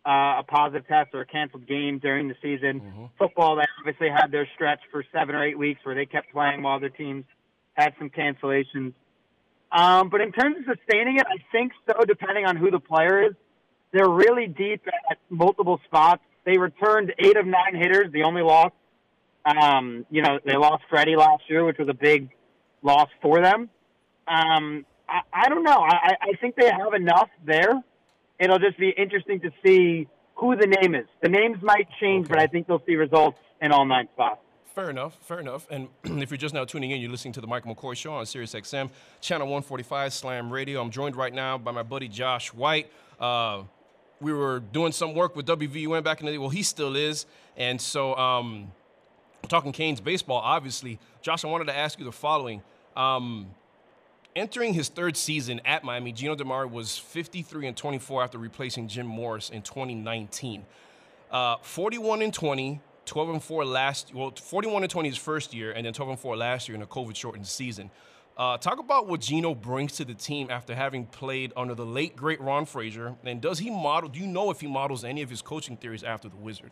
uh, 0.09 0.41
a 0.41 0.45
positive 0.49 0.89
test 0.89 1.11
or 1.13 1.21
a 1.21 1.27
canceled 1.27 1.67
game 1.67 1.99
during 1.99 2.29
the 2.29 2.35
season. 2.41 2.81
Football, 3.19 3.57
they 3.57 3.65
obviously 3.79 4.09
had 4.09 4.29
their 4.31 4.49
stretch 4.55 4.81
for 4.91 5.05
seven 5.13 5.35
or 5.35 5.45
eight 5.45 5.59
weeks 5.59 5.81
where 5.85 5.95
they 5.95 6.07
kept 6.07 6.33
playing 6.33 6.63
while 6.63 6.81
their 6.81 6.89
teams 6.89 7.25
had 7.75 7.93
some 7.99 8.09
cancellations. 8.09 8.95
Um, 9.71 10.09
but 10.09 10.23
in 10.23 10.33
terms 10.33 10.57
of 10.57 10.79
sustaining 10.79 11.19
it, 11.19 11.27
I 11.27 11.37
think 11.53 11.73
so, 11.87 12.05
depending 12.07 12.47
on 12.47 12.57
who 12.57 12.71
the 12.71 12.81
player 12.81 13.23
is. 13.29 13.35
They're 13.93 14.09
really 14.09 14.47
deep 14.47 14.83
at 15.11 15.19
multiple 15.31 15.81
spots. 15.85 16.23
They 16.45 16.57
returned 16.59 17.13
eight 17.19 17.37
of 17.37 17.47
nine 17.47 17.75
hitters, 17.75 18.11
the 18.13 18.23
only 18.23 18.43
loss. 18.43 18.73
Um, 19.45 20.07
you 20.11 20.23
know, 20.23 20.39
they 20.45 20.57
lost 20.57 20.85
Freddie 20.89 21.17
last 21.17 21.43
year, 21.49 21.65
which 21.65 21.79
was 21.79 21.89
a 21.89 21.95
big 21.95 22.31
loss 22.83 23.09
for 23.23 23.43
them. 23.43 23.71
Um, 24.27 24.85
I, 25.09 25.21
I 25.33 25.49
don't 25.49 25.65
know. 25.65 25.81
I, 25.81 26.17
I 26.21 26.33
think 26.41 26.57
they 26.57 26.71
have 26.71 26.95
enough 26.95 27.31
there. 27.45 27.83
It'll 28.39 28.59
just 28.59 28.79
be 28.79 28.91
interesting 28.91 29.41
to 29.41 29.51
see 29.65 30.09
who 30.37 30.57
the 30.57 30.67
name 30.67 30.95
is. 30.95 31.07
The 31.21 31.29
names 31.29 31.59
might 31.63 31.89
change, 32.01 32.29
but 32.29 32.39
I 32.39 32.47
think 32.47 32.67
you'll 32.69 32.83
see 32.87 32.95
results 32.95 33.39
in 33.61 33.73
all 33.73 33.85
nine 33.85 34.09
spots. 34.15 34.41
Fair 34.75 34.91
enough, 34.91 35.17
fair 35.23 35.41
enough. 35.41 35.67
And 35.71 35.89
if 36.05 36.31
you're 36.31 36.39
just 36.39 36.55
now 36.55 36.65
tuning 36.65 36.93
in, 36.93 37.01
you're 37.01 37.11
listening 37.11 37.33
to 37.33 37.41
the 37.41 37.49
Michael 37.49 37.75
McCoy 37.75 37.97
Show 37.97 38.13
on 38.13 38.25
Sirius 38.27 38.55
XM, 38.55 38.91
channel 39.21 39.49
145, 39.49 40.13
Slam 40.13 40.53
Radio. 40.53 40.81
I'm 40.81 40.91
joined 40.91 41.17
right 41.17 41.33
now 41.33 41.59
by 41.59 41.73
my 41.73 41.83
buddy 41.83 42.07
Josh 42.07 42.55
White. 42.55 42.91
Uh, 43.19 43.65
we 44.21 44.33
were 44.33 44.61
doing 44.61 44.93
some 44.93 45.15
work 45.15 45.35
with 45.35 45.47
WVUM 45.47 46.05
back 46.05 46.21
in 46.21 46.27
the 46.27 46.33
day. 46.33 46.39
Well, 46.39 46.49
he 46.49 46.63
still 46.63 46.95
is. 46.95 47.27
And 47.57 47.81
so, 47.81 48.15
um, 48.17 48.73
talking 49.49 49.73
Canes 49.73 50.01
baseball, 50.01 50.39
obviously. 50.39 51.01
Josh, 51.23 51.45
I 51.45 51.49
wanted 51.49 51.67
to 51.67 51.77
ask 51.77 51.99
you 51.99 52.05
the 52.05 52.13
following. 52.13 52.63
Um, 52.97 53.49
entering 54.39 54.73
his 54.75 54.89
third 54.89 55.17
season 55.17 55.61
at 55.65 55.85
Miami, 55.85 56.13
Gino 56.13 56.37
DiMare 56.37 56.71
was 56.71 56.97
53 56.97 57.67
and 57.67 57.77
24 57.77 58.23
after 58.23 58.39
replacing 58.39 58.89
Jim 58.89 59.07
Morris 59.07 59.51
in 59.51 59.63
2019. 59.63 60.65
Uh, 61.31 61.57
41 61.61 62.23
and 62.23 62.33
20, 62.33 62.81
12 63.05 63.29
and 63.29 63.43
4 63.43 63.65
last. 63.65 64.15
Well, 64.15 64.31
41 64.31 64.85
and 64.85 64.91
20 64.91 65.09
his 65.09 65.19
first 65.19 65.53
year, 65.53 65.73
and 65.73 65.85
then 65.85 65.93
12 65.93 66.11
and 66.11 66.21
4 66.21 66.37
last 66.37 66.69
year 66.69 66.77
in 66.77 66.83
a 66.83 66.87
COVID-shortened 66.87 67.47
season. 67.47 67.91
Uh, 68.37 68.57
talk 68.57 68.79
about 68.79 69.09
what 69.09 69.21
Gino 69.21 69.53
brings 69.53 69.97
to 69.97 70.05
the 70.05 70.15
team 70.15 70.49
after 70.49 70.75
having 70.75 71.07
played 71.07 71.53
under 71.57 71.75
the 71.75 71.85
late 71.85 72.15
great 72.15 72.41
Ron 72.41 72.67
Fraser, 72.67 73.17
and 73.25 73.41
does 73.41 73.59
he 73.59 73.69
model? 73.69 74.09
Do 74.09 74.21
you 74.21 74.29
know 74.29 74.51
if 74.51 74.61
he 74.61 74.69
models 74.69 75.03
any 75.05 75.23
of 75.23 75.31
his 75.31 75.43
coaching 75.43 75.77
theories 75.77 76.05
after 76.05 76.29
the 76.29 76.37
Wizard? 76.37 76.71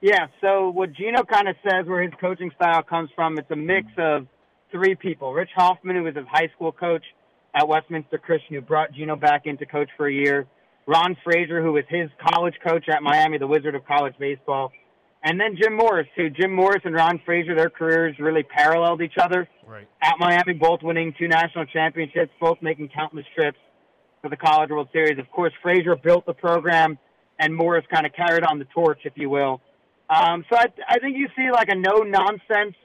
Yeah, 0.00 0.26
so 0.40 0.70
what 0.70 0.92
Gino 0.92 1.22
kind 1.22 1.48
of 1.48 1.54
says 1.62 1.86
where 1.86 2.02
his 2.02 2.12
coaching 2.20 2.50
style 2.56 2.82
comes 2.82 3.08
from, 3.14 3.38
it's 3.38 3.50
a 3.50 3.56
mix 3.56 3.86
of 3.96 4.26
three 4.70 4.94
people. 4.94 5.32
Rich 5.32 5.50
Hofman, 5.56 5.96
who 5.96 6.02
was 6.02 6.16
his 6.16 6.26
high 6.30 6.48
school 6.54 6.72
coach 6.72 7.04
at 7.54 7.66
Westminster 7.66 8.18
Christian, 8.18 8.54
who 8.54 8.60
brought 8.60 8.92
Gino 8.92 9.16
back 9.16 9.42
in 9.46 9.56
to 9.58 9.66
coach 9.66 9.88
for 9.96 10.06
a 10.06 10.12
year. 10.12 10.46
Ron 10.86 11.16
Fraser, 11.24 11.62
who 11.62 11.72
was 11.72 11.84
his 11.88 12.08
college 12.32 12.54
coach 12.66 12.88
at 12.88 13.02
Miami, 13.02 13.38
the 13.38 13.46
Wizard 13.46 13.74
of 13.74 13.84
College 13.86 14.14
Baseball. 14.18 14.72
And 15.24 15.40
then 15.40 15.56
Jim 15.60 15.76
Morris, 15.76 16.06
who 16.14 16.30
Jim 16.30 16.54
Morris 16.54 16.82
and 16.84 16.94
Ron 16.94 17.20
Fraser, 17.24 17.56
their 17.56 17.70
careers 17.70 18.14
really 18.20 18.44
paralleled 18.44 19.02
each 19.02 19.16
other. 19.20 19.48
Right. 19.66 19.88
At 20.00 20.14
Miami, 20.20 20.52
both 20.52 20.80
winning 20.82 21.14
two 21.18 21.26
national 21.26 21.64
championships, 21.66 22.30
both 22.40 22.58
making 22.62 22.90
countless 22.94 23.26
trips 23.34 23.58
for 24.22 24.30
the 24.30 24.36
College 24.36 24.70
World 24.70 24.88
Series. 24.92 25.18
Of 25.18 25.28
course, 25.32 25.52
Fraser 25.62 25.96
built 25.96 26.26
the 26.26 26.34
program, 26.34 26.98
and 27.40 27.54
Morris 27.54 27.84
kind 27.92 28.06
of 28.06 28.12
carried 28.12 28.44
on 28.44 28.60
the 28.60 28.66
torch, 28.66 29.00
if 29.04 29.14
you 29.16 29.28
will. 29.28 29.60
Um, 30.08 30.44
so 30.48 30.56
I, 30.56 30.66
I 30.88 30.98
think 31.00 31.16
you 31.16 31.28
see 31.36 31.50
like 31.50 31.68
a 31.68 31.74
no 31.74 32.04
nonsense 32.06 32.76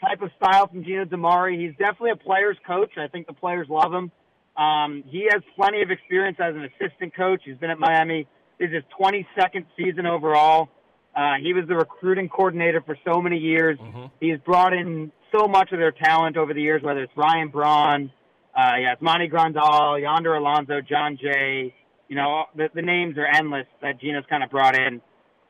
type 0.00 0.22
of 0.22 0.30
style 0.36 0.68
from 0.68 0.84
Gino 0.84 1.04
DiMare. 1.04 1.58
He's 1.58 1.72
definitely 1.78 2.10
a 2.12 2.16
player's 2.16 2.56
coach. 2.66 2.92
I 2.98 3.08
think 3.08 3.26
the 3.26 3.32
players 3.32 3.66
love 3.68 3.92
him. 3.92 4.10
Um, 4.56 5.04
he 5.06 5.28
has 5.30 5.42
plenty 5.56 5.82
of 5.82 5.90
experience 5.90 6.38
as 6.40 6.54
an 6.54 6.64
assistant 6.64 7.14
coach. 7.14 7.42
He's 7.44 7.56
been 7.56 7.70
at 7.70 7.78
Miami. 7.78 8.26
This 8.58 8.68
is 8.68 8.74
his 8.74 8.84
22nd 9.00 9.66
season 9.76 10.06
overall. 10.06 10.68
Uh, 11.14 11.34
he 11.40 11.52
was 11.52 11.64
the 11.68 11.76
recruiting 11.76 12.28
coordinator 12.28 12.80
for 12.80 12.96
so 13.04 13.20
many 13.20 13.38
years. 13.38 13.78
He's 14.20 14.38
brought 14.44 14.72
in 14.72 15.12
so 15.36 15.46
much 15.46 15.72
of 15.72 15.78
their 15.78 15.92
talent 15.92 16.36
over 16.36 16.54
the 16.54 16.62
years, 16.62 16.82
whether 16.82 17.02
it's 17.02 17.12
Ryan 17.16 17.48
Braun, 17.48 18.10
uh, 18.58 18.72
yeah, 18.80 18.92
it's 18.94 19.02
Monty 19.02 19.28
Grandal, 19.28 20.00
Yonder 20.00 20.34
Alonso, 20.34 20.80
Jon 20.80 21.16
Jay. 21.20 21.72
You 22.08 22.16
know, 22.16 22.46
the, 22.56 22.68
the 22.74 22.82
names 22.82 23.16
are 23.16 23.26
endless 23.26 23.66
that 23.82 24.00
Gino's 24.00 24.24
kind 24.28 24.42
of 24.42 24.50
brought 24.50 24.74
in. 24.74 25.00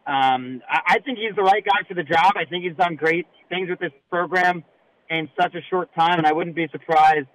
Um, 0.08 0.62
I, 0.66 0.94
I 0.94 0.98
think 1.00 1.18
he's 1.18 1.36
the 1.36 1.42
right 1.42 1.62
guy 1.62 1.86
for 1.86 1.92
the 1.92 2.02
job. 2.02 2.32
I 2.34 2.46
think 2.46 2.64
he's 2.64 2.76
done 2.76 2.96
great 2.96 3.26
things 3.50 3.68
with 3.68 3.78
this 3.78 3.92
program 4.08 4.64
in 5.10 5.28
such 5.40 5.54
a 5.54 5.60
short 5.68 5.94
time, 5.94 6.16
and 6.18 6.26
I 6.26 6.32
wouldn't 6.32 6.56
be 6.56 6.66
surprised 6.72 7.28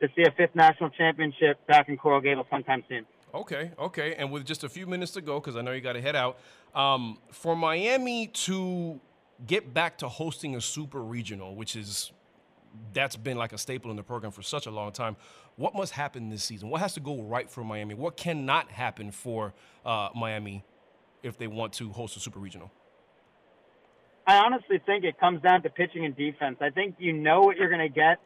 to 0.00 0.08
see 0.16 0.22
a 0.22 0.32
fifth 0.32 0.54
national 0.54 0.90
championship 0.90 1.64
back 1.68 1.88
in 1.88 1.96
Coral 1.96 2.20
Gables 2.20 2.46
sometime 2.50 2.82
soon. 2.88 3.06
Okay, 3.32 3.70
okay. 3.78 4.14
And 4.16 4.32
with 4.32 4.44
just 4.44 4.64
a 4.64 4.68
few 4.68 4.86
minutes 4.88 5.12
to 5.12 5.20
go, 5.20 5.38
because 5.38 5.56
I 5.56 5.62
know 5.62 5.70
you 5.70 5.80
got 5.80 5.92
to 5.92 6.00
head 6.00 6.16
out, 6.16 6.38
um, 6.74 7.18
for 7.30 7.54
Miami 7.54 8.26
to 8.26 9.00
get 9.46 9.72
back 9.72 9.98
to 9.98 10.08
hosting 10.08 10.56
a 10.56 10.60
super 10.60 11.02
regional, 11.02 11.54
which 11.54 11.76
is 11.76 12.12
that's 12.92 13.16
been 13.16 13.36
like 13.36 13.52
a 13.52 13.58
staple 13.58 13.90
in 13.90 13.96
the 13.96 14.02
program 14.02 14.32
for 14.32 14.42
such 14.42 14.66
a 14.66 14.70
long 14.70 14.90
time. 14.90 15.16
What 15.54 15.74
must 15.74 15.92
happen 15.92 16.28
this 16.28 16.42
season? 16.42 16.70
What 16.70 16.80
has 16.80 16.92
to 16.94 17.00
go 17.00 17.22
right 17.22 17.48
for 17.48 17.62
Miami? 17.62 17.94
What 17.94 18.16
cannot 18.16 18.70
happen 18.70 19.10
for 19.10 19.54
uh, 19.84 20.08
Miami 20.14 20.64
if 21.22 21.38
they 21.38 21.46
want 21.46 21.72
to 21.74 21.90
host 21.90 22.16
a 22.16 22.20
super 22.20 22.38
regional? 22.38 22.70
I 24.26 24.38
honestly 24.38 24.80
think 24.84 25.04
it 25.04 25.20
comes 25.20 25.40
down 25.42 25.62
to 25.62 25.70
pitching 25.70 26.04
and 26.04 26.16
defense. 26.16 26.56
I 26.60 26.70
think 26.70 26.96
you 26.98 27.12
know 27.12 27.42
what 27.42 27.56
you're 27.56 27.68
going 27.68 27.86
to 27.86 27.94
get 27.94 28.18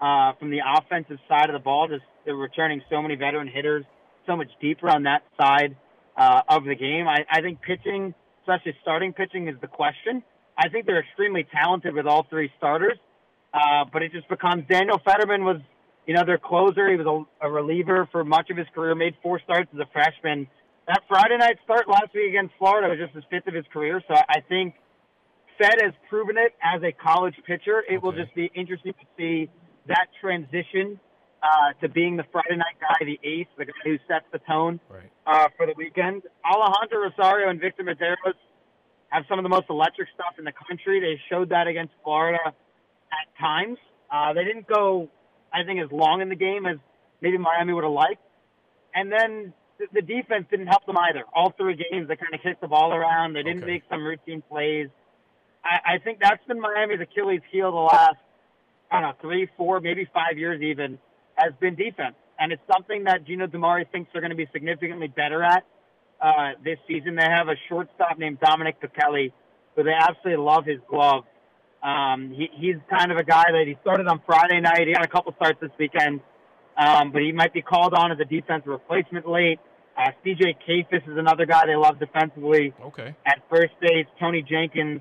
uh, 0.00 0.32
from 0.38 0.50
the 0.50 0.60
offensive 0.66 1.18
side 1.28 1.48
of 1.48 1.52
the 1.52 1.62
ball. 1.62 1.86
Just 1.88 2.02
they're 2.24 2.34
returning 2.34 2.82
so 2.90 3.00
many 3.00 3.14
veteran 3.14 3.46
hitters, 3.46 3.84
so 4.26 4.36
much 4.36 4.48
deeper 4.60 4.88
on 4.88 5.04
that 5.04 5.22
side 5.38 5.76
uh, 6.16 6.42
of 6.48 6.64
the 6.64 6.74
game. 6.74 7.06
I, 7.06 7.24
I 7.30 7.40
think 7.40 7.60
pitching, 7.62 8.14
especially 8.42 8.74
starting 8.82 9.12
pitching, 9.12 9.48
is 9.48 9.54
the 9.60 9.68
question. 9.68 10.22
I 10.58 10.68
think 10.68 10.86
they're 10.86 11.00
extremely 11.00 11.46
talented 11.52 11.94
with 11.94 12.06
all 12.06 12.26
three 12.28 12.50
starters, 12.58 12.98
uh, 13.52 13.84
but 13.92 14.02
it 14.02 14.12
just 14.12 14.28
becomes 14.28 14.64
Daniel 14.68 15.00
Federman 15.04 15.44
was, 15.44 15.60
you 16.06 16.14
know, 16.14 16.24
their 16.24 16.38
closer. 16.38 16.90
He 16.90 16.96
was 16.96 17.26
a, 17.40 17.46
a 17.46 17.50
reliever 17.50 18.08
for 18.12 18.24
much 18.24 18.50
of 18.50 18.56
his 18.56 18.66
career. 18.74 18.94
Made 18.94 19.14
four 19.22 19.40
starts 19.40 19.70
as 19.72 19.80
a 19.80 19.86
freshman. 19.92 20.48
That 20.86 21.00
Friday 21.08 21.38
night 21.38 21.56
start 21.64 21.88
last 21.88 22.12
week 22.14 22.28
against 22.28 22.52
Florida 22.58 22.88
was 22.88 22.98
just 22.98 23.14
his 23.14 23.24
fifth 23.30 23.48
of 23.48 23.54
his 23.54 23.64
career. 23.72 24.02
So 24.06 24.14
I 24.14 24.40
think 24.48 24.74
Fed 25.58 25.80
has 25.80 25.94
proven 26.10 26.36
it 26.36 26.52
as 26.62 26.82
a 26.82 26.92
college 26.92 27.34
pitcher. 27.46 27.82
It 27.88 28.02
will 28.02 28.12
just 28.12 28.34
be 28.34 28.50
interesting 28.54 28.92
to 28.92 29.06
see 29.16 29.50
that 29.88 30.08
transition 30.20 31.00
uh, 31.42 31.72
to 31.80 31.88
being 31.88 32.16
the 32.16 32.24
Friday 32.30 32.56
night 32.56 32.76
guy, 32.80 33.04
the 33.06 33.18
ace, 33.26 33.46
the 33.56 33.64
guy 33.64 33.72
who 33.84 33.96
sets 34.06 34.26
the 34.30 34.40
tone 34.40 34.78
uh, 35.26 35.48
for 35.56 35.64
the 35.66 35.72
weekend. 35.74 36.22
Alejandro 36.44 37.08
Rosario 37.08 37.48
and 37.48 37.60
Victor 37.60 37.82
Mederos 37.82 38.36
have 39.08 39.24
some 39.26 39.38
of 39.38 39.42
the 39.42 39.48
most 39.48 39.66
electric 39.70 40.08
stuff 40.14 40.34
in 40.38 40.44
the 40.44 40.52
country. 40.68 41.00
They 41.00 41.18
showed 41.30 41.48
that 41.48 41.66
against 41.66 41.94
Florida 42.02 42.40
at 42.44 43.40
times. 43.40 43.78
Uh, 44.12 44.34
they 44.34 44.44
didn't 44.44 44.66
go, 44.66 45.08
I 45.52 45.64
think, 45.64 45.80
as 45.80 45.90
long 45.90 46.20
in 46.20 46.28
the 46.28 46.36
game 46.36 46.66
as 46.66 46.76
maybe 47.22 47.38
Miami 47.38 47.72
would 47.72 47.84
have 47.84 47.92
liked. 47.92 48.20
And 48.94 49.10
then 49.10 49.54
the, 49.92 50.02
defense 50.02 50.46
didn't 50.50 50.68
help 50.68 50.86
them 50.86 50.96
either. 50.98 51.24
All 51.34 51.52
three 51.56 51.76
games, 51.76 52.08
they 52.08 52.16
kind 52.16 52.34
of 52.34 52.40
kicked 52.42 52.60
the 52.60 52.68
ball 52.68 52.92
around. 52.92 53.34
They 53.34 53.42
didn't 53.42 53.66
make 53.66 53.82
some 53.90 54.04
routine 54.04 54.42
plays. 54.48 54.88
I, 55.64 55.94
I 55.94 55.98
think 55.98 56.18
that's 56.20 56.44
been 56.46 56.60
Miami's 56.60 57.00
Achilles 57.00 57.40
heel 57.50 57.70
the 57.70 57.78
last, 57.78 58.16
I 58.90 59.00
don't 59.00 59.10
know, 59.10 59.14
three, 59.20 59.48
four, 59.56 59.80
maybe 59.80 60.08
five 60.12 60.38
years 60.38 60.62
even, 60.62 60.98
has 61.34 61.52
been 61.60 61.74
defense. 61.74 62.14
And 62.38 62.52
it's 62.52 62.62
something 62.72 63.04
that 63.04 63.24
Gino 63.26 63.46
DiMare 63.46 63.90
thinks 63.90 64.10
they're 64.12 64.20
going 64.22 64.30
to 64.30 64.36
be 64.36 64.48
significantly 64.52 65.08
better 65.08 65.42
at 65.42 65.64
uh, 66.20 66.52
this 66.64 66.78
season. 66.88 67.16
They 67.16 67.22
have 67.22 67.48
a 67.48 67.54
shortstop 67.68 68.18
named 68.18 68.40
Dominic 68.40 68.80
Pitelli, 68.80 69.32
who 69.76 69.82
they 69.82 69.92
absolutely 69.92 70.42
love 70.42 70.64
his 70.64 70.78
glove. 70.88 71.24
Um, 71.82 72.32
he, 72.34 72.48
he's 72.54 72.76
kind 72.88 73.12
of 73.12 73.18
a 73.18 73.24
guy 73.24 73.44
that 73.52 73.64
he 73.66 73.76
started 73.82 74.06
on 74.06 74.20
Friday 74.24 74.60
night. 74.60 74.86
He 74.86 74.92
had 74.92 75.04
a 75.04 75.08
couple 75.08 75.34
starts 75.36 75.60
this 75.60 75.70
weekend, 75.78 76.20
um, 76.76 77.12
but 77.12 77.22
he 77.22 77.32
might 77.32 77.52
be 77.52 77.62
called 77.62 77.94
on 77.94 78.12
as 78.12 78.18
a 78.20 78.24
defensive 78.24 78.68
replacement 78.68 79.28
late. 79.28 79.58
Uh, 79.96 80.10
CJ 80.24 80.56
Kayfus 80.68 81.08
is 81.08 81.16
another 81.16 81.46
guy 81.46 81.66
they 81.66 81.76
love 81.76 81.98
defensively. 82.00 82.74
Okay. 82.82 83.14
At 83.26 83.42
first 83.48 83.72
base, 83.80 84.06
Tony 84.18 84.42
Jenkins, 84.42 85.00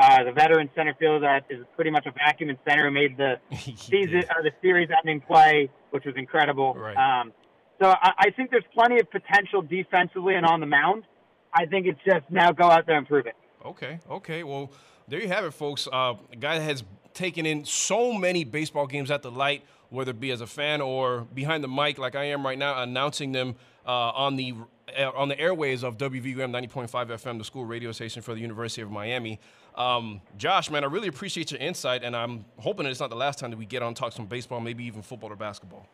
uh, 0.00 0.24
the 0.24 0.32
veteran 0.32 0.70
center 0.74 0.94
fielder 0.98 1.20
that 1.20 1.44
is 1.54 1.64
pretty 1.76 1.90
much 1.90 2.06
a 2.06 2.12
vacuum 2.12 2.48
in 2.48 2.58
center, 2.66 2.86
who 2.86 2.90
made 2.92 3.16
the 3.18 3.34
season 3.76 4.24
or 4.34 4.42
the 4.42 4.52
series-ending 4.62 5.20
play, 5.22 5.70
which 5.90 6.04
was 6.06 6.14
incredible. 6.16 6.74
Right. 6.74 6.96
Um, 6.96 7.32
so 7.80 7.88
I, 7.88 8.12
I 8.18 8.30
think 8.30 8.50
there's 8.50 8.64
plenty 8.72 9.00
of 9.00 9.10
potential 9.10 9.60
defensively 9.60 10.34
and 10.34 10.46
on 10.46 10.60
the 10.60 10.66
mound. 10.66 11.04
I 11.52 11.66
think 11.66 11.86
it's 11.86 12.00
just 12.06 12.30
now 12.30 12.52
go 12.52 12.64
out 12.64 12.86
there 12.86 12.96
and 12.96 13.06
prove 13.06 13.26
it. 13.26 13.34
Okay, 13.64 14.00
okay. 14.10 14.42
Well, 14.42 14.72
there 15.08 15.20
you 15.20 15.28
have 15.28 15.44
it, 15.44 15.52
folks. 15.52 15.86
Uh, 15.86 16.14
a 16.32 16.36
guy 16.36 16.58
that 16.58 16.64
has 16.64 16.84
taken 17.12 17.44
in 17.44 17.64
so 17.64 18.12
many 18.14 18.44
baseball 18.44 18.86
games 18.86 19.10
at 19.10 19.22
the 19.22 19.30
light, 19.30 19.64
whether 19.92 20.10
it 20.10 20.20
be 20.20 20.30
as 20.30 20.40
a 20.40 20.46
fan 20.46 20.80
or 20.80 21.20
behind 21.34 21.62
the 21.62 21.68
mic, 21.68 21.98
like 21.98 22.16
I 22.16 22.24
am 22.24 22.44
right 22.44 22.58
now, 22.58 22.82
announcing 22.82 23.32
them 23.32 23.56
uh, 23.86 23.90
on 23.90 24.36
the 24.36 24.54
uh, 24.98 25.10
on 25.14 25.28
the 25.28 25.38
airways 25.38 25.84
of 25.84 25.96
WVUM 25.96 26.50
90.5 26.50 26.88
FM, 26.88 27.38
the 27.38 27.44
school 27.44 27.64
radio 27.64 27.92
station 27.92 28.20
for 28.20 28.34
the 28.34 28.40
University 28.40 28.82
of 28.82 28.90
Miami. 28.90 29.38
Um, 29.74 30.20
Josh, 30.36 30.70
man, 30.70 30.84
I 30.84 30.86
really 30.86 31.08
appreciate 31.08 31.50
your 31.50 31.60
insight, 31.60 32.02
and 32.02 32.16
I'm 32.16 32.44
hoping 32.58 32.86
it's 32.86 33.00
not 33.00 33.10
the 33.10 33.16
last 33.16 33.38
time 33.38 33.50
that 33.50 33.56
we 33.56 33.64
get 33.64 33.82
on 33.82 33.94
talk 33.94 34.12
some 34.12 34.26
baseball, 34.26 34.60
maybe 34.60 34.84
even 34.84 35.02
football 35.02 35.30
or 35.30 35.36
basketball. 35.36 35.86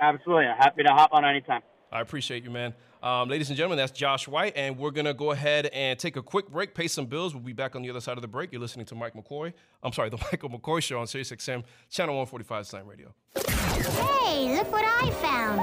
Absolutely. 0.00 0.46
Happy 0.58 0.82
to 0.82 0.90
hop 0.90 1.10
on 1.12 1.24
anytime. 1.24 1.62
I 1.90 2.00
appreciate 2.00 2.44
you, 2.44 2.50
man. 2.50 2.74
Um, 3.02 3.28
ladies 3.28 3.48
and 3.48 3.56
gentlemen, 3.56 3.78
that's 3.78 3.92
Josh 3.92 4.26
White, 4.26 4.54
and 4.56 4.76
we're 4.76 4.90
going 4.90 5.04
to 5.04 5.14
go 5.14 5.30
ahead 5.30 5.66
and 5.66 5.98
take 5.98 6.16
a 6.16 6.22
quick 6.22 6.48
break, 6.48 6.74
pay 6.74 6.88
some 6.88 7.06
bills. 7.06 7.32
We'll 7.34 7.44
be 7.44 7.52
back 7.52 7.76
on 7.76 7.82
the 7.82 7.90
other 7.90 8.00
side 8.00 8.18
of 8.18 8.22
the 8.22 8.28
break. 8.28 8.50
You're 8.52 8.60
listening 8.60 8.86
to 8.86 8.94
Mike 8.94 9.14
McCoy. 9.14 9.52
I'm 9.82 9.92
sorry, 9.92 10.10
the 10.10 10.18
Michael 10.18 10.50
McCoy 10.50 10.82
Show 10.82 10.98
on 10.98 11.06
Sirius 11.06 11.30
XM, 11.30 11.62
Channel 11.90 12.16
145 12.16 12.66
Slam 12.66 12.86
Radio. 12.88 13.14
Hey, 13.36 14.56
look 14.56 14.70
what 14.72 14.84
I 14.84 15.10
found. 15.22 15.60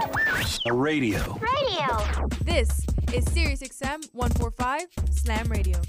A 0.66 0.74
radio. 0.74 1.38
Radio. 1.40 2.28
This 2.44 2.70
is 3.14 3.26
Sirius 3.34 3.62
XM 3.62 4.08
145 4.14 4.88
Slam 5.12 5.48
Radio. 5.48 5.80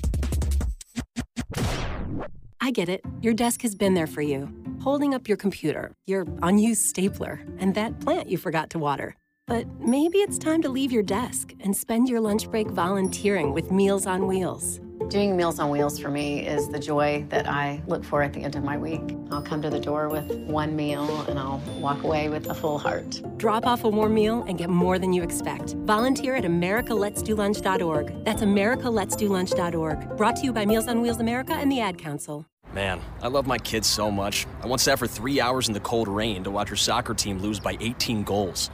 I 2.61 2.73
get 2.73 2.89
it. 2.89 3.03
Your 3.21 3.35
desk 3.35 3.63
has 3.63 3.77
been 3.77 3.95
there 3.95 4.09
for 4.09 4.23
you, 4.23 4.53
holding 4.83 5.15
up 5.15 5.29
your 5.29 5.37
computer, 5.37 5.93
your 6.07 6.27
unused 6.43 6.83
stapler, 6.83 7.41
and 7.59 7.75
that 7.77 8.01
plant 8.01 8.29
you 8.29 8.39
forgot 8.39 8.71
to 8.71 8.79
water. 8.81 9.15
But 9.47 9.69
maybe 9.79 10.19
it's 10.19 10.39
time 10.39 10.61
to 10.63 10.69
leave 10.69 10.91
your 10.91 11.05
desk 11.05 11.55
and 11.61 11.77
spend 11.77 12.09
your 12.09 12.21
lunch 12.21 12.51
break 12.51 12.67
volunteering 12.69 13.53
with 13.53 13.71
Meals 13.71 14.05
on 14.05 14.27
Wheels. 14.27 14.81
Doing 15.09 15.37
Meals 15.37 15.61
on 15.61 15.71
Wheels 15.71 16.01
for 16.01 16.09
me 16.09 16.45
is 16.45 16.69
the 16.69 16.81
joy 16.81 17.25
that 17.29 17.49
I 17.49 17.81
look 17.87 18.03
for 18.03 18.25
at 18.25 18.33
the 18.33 18.43
end 18.43 18.57
of 18.57 18.65
my 18.65 18.77
week. 18.77 19.17
I'll 19.31 19.43
come 19.43 19.63
to 19.63 19.71
the 19.71 19.79
door 19.79 20.09
with 20.09 20.29
one 20.49 20.75
meal 20.75 21.21
and 21.29 21.39
I'll 21.39 21.63
walk 21.79 22.03
away 22.03 22.29
with 22.29 22.51
a 22.51 22.55
full 22.55 22.77
heart. 22.77 23.23
Drop 23.37 23.67
off 23.67 23.85
a 23.85 23.89
warm 23.89 24.15
meal 24.15 24.45
and 24.49 24.59
get 24.59 24.69
more 24.69 24.99
than 24.99 25.13
you 25.13 25.23
expect. 25.23 25.75
Volunteer 25.85 26.35
at 26.35 26.43
americaletsdolunch.org. 26.43 28.25
That's 28.25 28.43
americaletsdolunch.org. 28.43 30.17
Brought 30.17 30.37
to 30.37 30.45
you 30.45 30.53
by 30.53 30.67
Meals 30.67 30.89
on 30.89 31.01
Wheels 31.01 31.21
America 31.21 31.53
and 31.53 31.71
the 31.71 31.79
Ad 31.79 31.99
Council. 31.99 32.47
Man, 32.73 33.01
I 33.23 33.29
love 33.29 33.47
my 33.47 33.59
kids 33.59 33.87
so 33.87 34.11
much. 34.11 34.45
I 34.61 34.67
once 34.67 34.83
sat 34.83 34.99
for 34.99 35.07
three 35.07 35.41
hours 35.41 35.69
in 35.69 35.75
the 35.75 35.81
cold 35.81 36.09
rain 36.09 36.43
to 36.43 36.51
watch 36.51 36.69
her 36.69 36.75
soccer 36.75 37.15
team 37.15 37.39
lose 37.39 37.61
by 37.61 37.77
18 37.81 38.25
goals. 38.25 38.71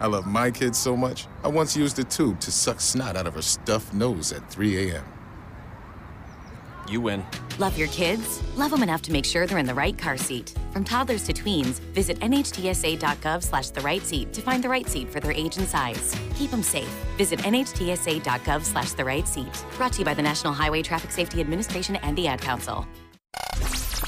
I 0.00 0.06
love 0.06 0.26
my 0.26 0.50
kids 0.50 0.78
so 0.78 0.96
much, 0.96 1.26
I 1.44 1.48
once 1.48 1.76
used 1.76 1.98
a 1.98 2.04
tube 2.04 2.40
to 2.40 2.50
suck 2.50 2.80
snot 2.80 3.16
out 3.16 3.26
of 3.26 3.34
her 3.34 3.42
stuffed 3.42 3.92
nose 3.92 4.32
at 4.32 4.50
3 4.50 4.90
a.m. 4.90 5.04
You 6.88 7.02
win. 7.02 7.24
Love 7.58 7.76
your 7.76 7.88
kids? 7.88 8.42
Love 8.56 8.70
them 8.70 8.82
enough 8.82 9.02
to 9.02 9.12
make 9.12 9.24
sure 9.24 9.46
they're 9.46 9.58
in 9.58 9.66
the 9.66 9.74
right 9.74 9.96
car 9.96 10.16
seat. 10.16 10.54
From 10.72 10.82
toddlers 10.82 11.22
to 11.24 11.32
tweens, 11.32 11.78
visit 11.92 12.18
nhtsa.gov 12.20 13.42
slash 13.44 13.68
the 13.70 13.80
right 13.82 14.02
seat 14.02 14.32
to 14.32 14.40
find 14.40 14.64
the 14.64 14.68
right 14.68 14.88
seat 14.88 15.08
for 15.10 15.20
their 15.20 15.32
age 15.32 15.58
and 15.58 15.68
size. 15.68 16.16
Keep 16.34 16.50
them 16.50 16.62
safe. 16.62 16.88
Visit 17.18 17.38
nhtsa.gov 17.40 18.64
slash 18.64 18.92
the 18.92 19.04
right 19.04 19.28
seat. 19.28 19.64
Brought 19.76 19.92
to 19.92 19.98
you 20.00 20.04
by 20.04 20.14
the 20.14 20.22
National 20.22 20.54
Highway 20.54 20.82
Traffic 20.82 21.10
Safety 21.12 21.40
Administration 21.40 21.96
and 21.96 22.16
the 22.16 22.26
Ad 22.26 22.40
Council. 22.40 22.86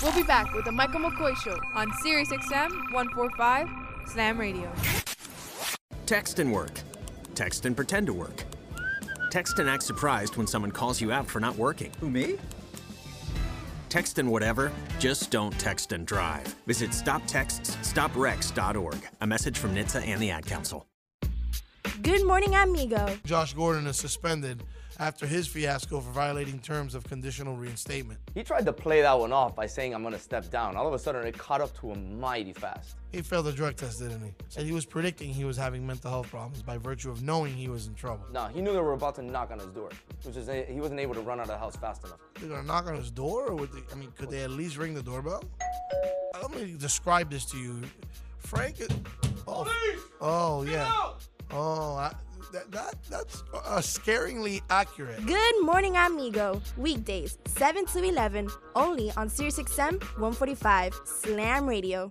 We'll 0.02 0.14
be 0.14 0.24
back 0.24 0.52
with 0.54 0.64
the 0.64 0.72
Michael 0.72 1.00
McCoy 1.00 1.36
Show 1.36 1.56
on 1.76 1.90
SiriusXM 2.04 2.94
145 2.94 3.68
Slam 4.08 4.38
Radio. 4.38 4.72
Text 6.12 6.40
and 6.40 6.52
work. 6.52 6.80
Text 7.34 7.64
and 7.64 7.74
pretend 7.74 8.06
to 8.08 8.12
work. 8.12 8.44
Text 9.30 9.58
and 9.58 9.66
act 9.66 9.82
surprised 9.82 10.36
when 10.36 10.46
someone 10.46 10.70
calls 10.70 11.00
you 11.00 11.10
out 11.10 11.26
for 11.26 11.40
not 11.40 11.56
working. 11.56 11.90
Who, 12.00 12.10
me? 12.10 12.36
Text 13.88 14.18
and 14.18 14.30
whatever, 14.30 14.70
just 14.98 15.30
don't 15.30 15.58
text 15.58 15.92
and 15.92 16.06
drive. 16.06 16.54
Visit 16.66 16.90
stoptextsstopwrecks.org. 16.90 19.08
A 19.22 19.26
message 19.26 19.56
from 19.56 19.74
NHTSA 19.74 20.06
and 20.06 20.20
the 20.20 20.30
Ad 20.30 20.44
Council. 20.44 20.86
Good 22.02 22.26
morning, 22.26 22.54
amigo. 22.56 23.16
Josh 23.24 23.54
Gordon 23.54 23.86
is 23.86 23.96
suspended 23.96 24.64
after 24.98 25.26
his 25.26 25.46
fiasco 25.46 26.00
for 26.00 26.10
violating 26.10 26.58
terms 26.58 26.94
of 26.94 27.04
conditional 27.04 27.56
reinstatement. 27.56 28.20
He 28.34 28.42
tried 28.42 28.66
to 28.66 28.72
play 28.74 29.00
that 29.00 29.18
one 29.18 29.32
off 29.32 29.56
by 29.56 29.64
saying, 29.64 29.94
I'm 29.94 30.02
going 30.02 30.12
to 30.12 30.20
step 30.20 30.50
down. 30.50 30.76
All 30.76 30.86
of 30.86 30.92
a 30.92 30.98
sudden, 30.98 31.26
it 31.26 31.38
caught 31.38 31.62
up 31.62 31.74
to 31.80 31.90
him 31.90 32.20
mighty 32.20 32.52
fast. 32.52 32.96
He 33.12 33.20
failed 33.20 33.44
the 33.44 33.52
drug 33.52 33.76
test, 33.76 33.98
didn't 33.98 34.24
he? 34.24 34.32
Said 34.48 34.64
he 34.64 34.72
was 34.72 34.86
predicting 34.86 35.28
he 35.28 35.44
was 35.44 35.56
having 35.56 35.86
mental 35.86 36.10
health 36.10 36.30
problems 36.30 36.62
by 36.62 36.78
virtue 36.78 37.10
of 37.10 37.22
knowing 37.22 37.54
he 37.54 37.68
was 37.68 37.86
in 37.86 37.94
trouble. 37.94 38.24
No, 38.32 38.46
he 38.46 38.62
knew 38.62 38.72
they 38.72 38.80
were 38.80 38.94
about 38.94 39.16
to 39.16 39.22
knock 39.22 39.50
on 39.50 39.58
his 39.58 39.68
door, 39.68 39.90
which 40.24 40.34
is 40.34 40.48
he 40.48 40.80
wasn't 40.80 40.98
able 40.98 41.14
to 41.14 41.20
run 41.20 41.38
out 41.38 41.42
of 41.42 41.48
the 41.48 41.58
house 41.58 41.76
fast 41.76 42.04
enough. 42.04 42.18
They're 42.40 42.48
gonna 42.48 42.62
knock 42.62 42.86
on 42.86 42.96
his 42.96 43.10
door, 43.10 43.48
or 43.48 43.54
would 43.54 43.70
they? 43.70 43.82
I 43.92 43.96
mean, 43.96 44.10
could 44.16 44.30
they 44.30 44.42
at 44.42 44.50
least 44.50 44.78
ring 44.78 44.94
the 44.94 45.02
doorbell? 45.02 45.44
Let 46.40 46.54
me 46.54 46.74
describe 46.78 47.30
this 47.30 47.44
to 47.46 47.58
you, 47.58 47.82
Frank. 48.38 48.76
Oh, 49.46 49.70
oh 50.22 50.62
yeah. 50.62 50.90
Oh, 51.50 51.96
I, 51.96 52.14
that, 52.52 52.70
that 52.72 52.94
that's 53.10 53.42
uh, 53.52 53.78
scaringly 53.80 54.62
accurate. 54.70 55.24
Good 55.26 55.62
morning, 55.62 55.96
amigo. 55.96 56.62
Weekdays, 56.78 57.36
7 57.44 57.84
to 57.86 58.02
11, 58.02 58.48
only 58.74 59.10
on 59.18 59.28
SiriusXM 59.28 60.02
145 60.18 60.98
Slam 61.04 61.68
Radio. 61.68 62.10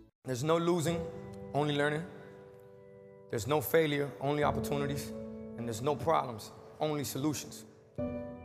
There's 0.23 0.43
no 0.43 0.57
losing, 0.57 1.01
only 1.55 1.75
learning. 1.75 2.03
There's 3.31 3.47
no 3.47 3.59
failure, 3.59 4.07
only 4.21 4.43
opportunities. 4.43 5.11
And 5.57 5.67
there's 5.67 5.81
no 5.81 5.95
problems, 5.95 6.51
only 6.79 7.03
solutions. 7.03 7.65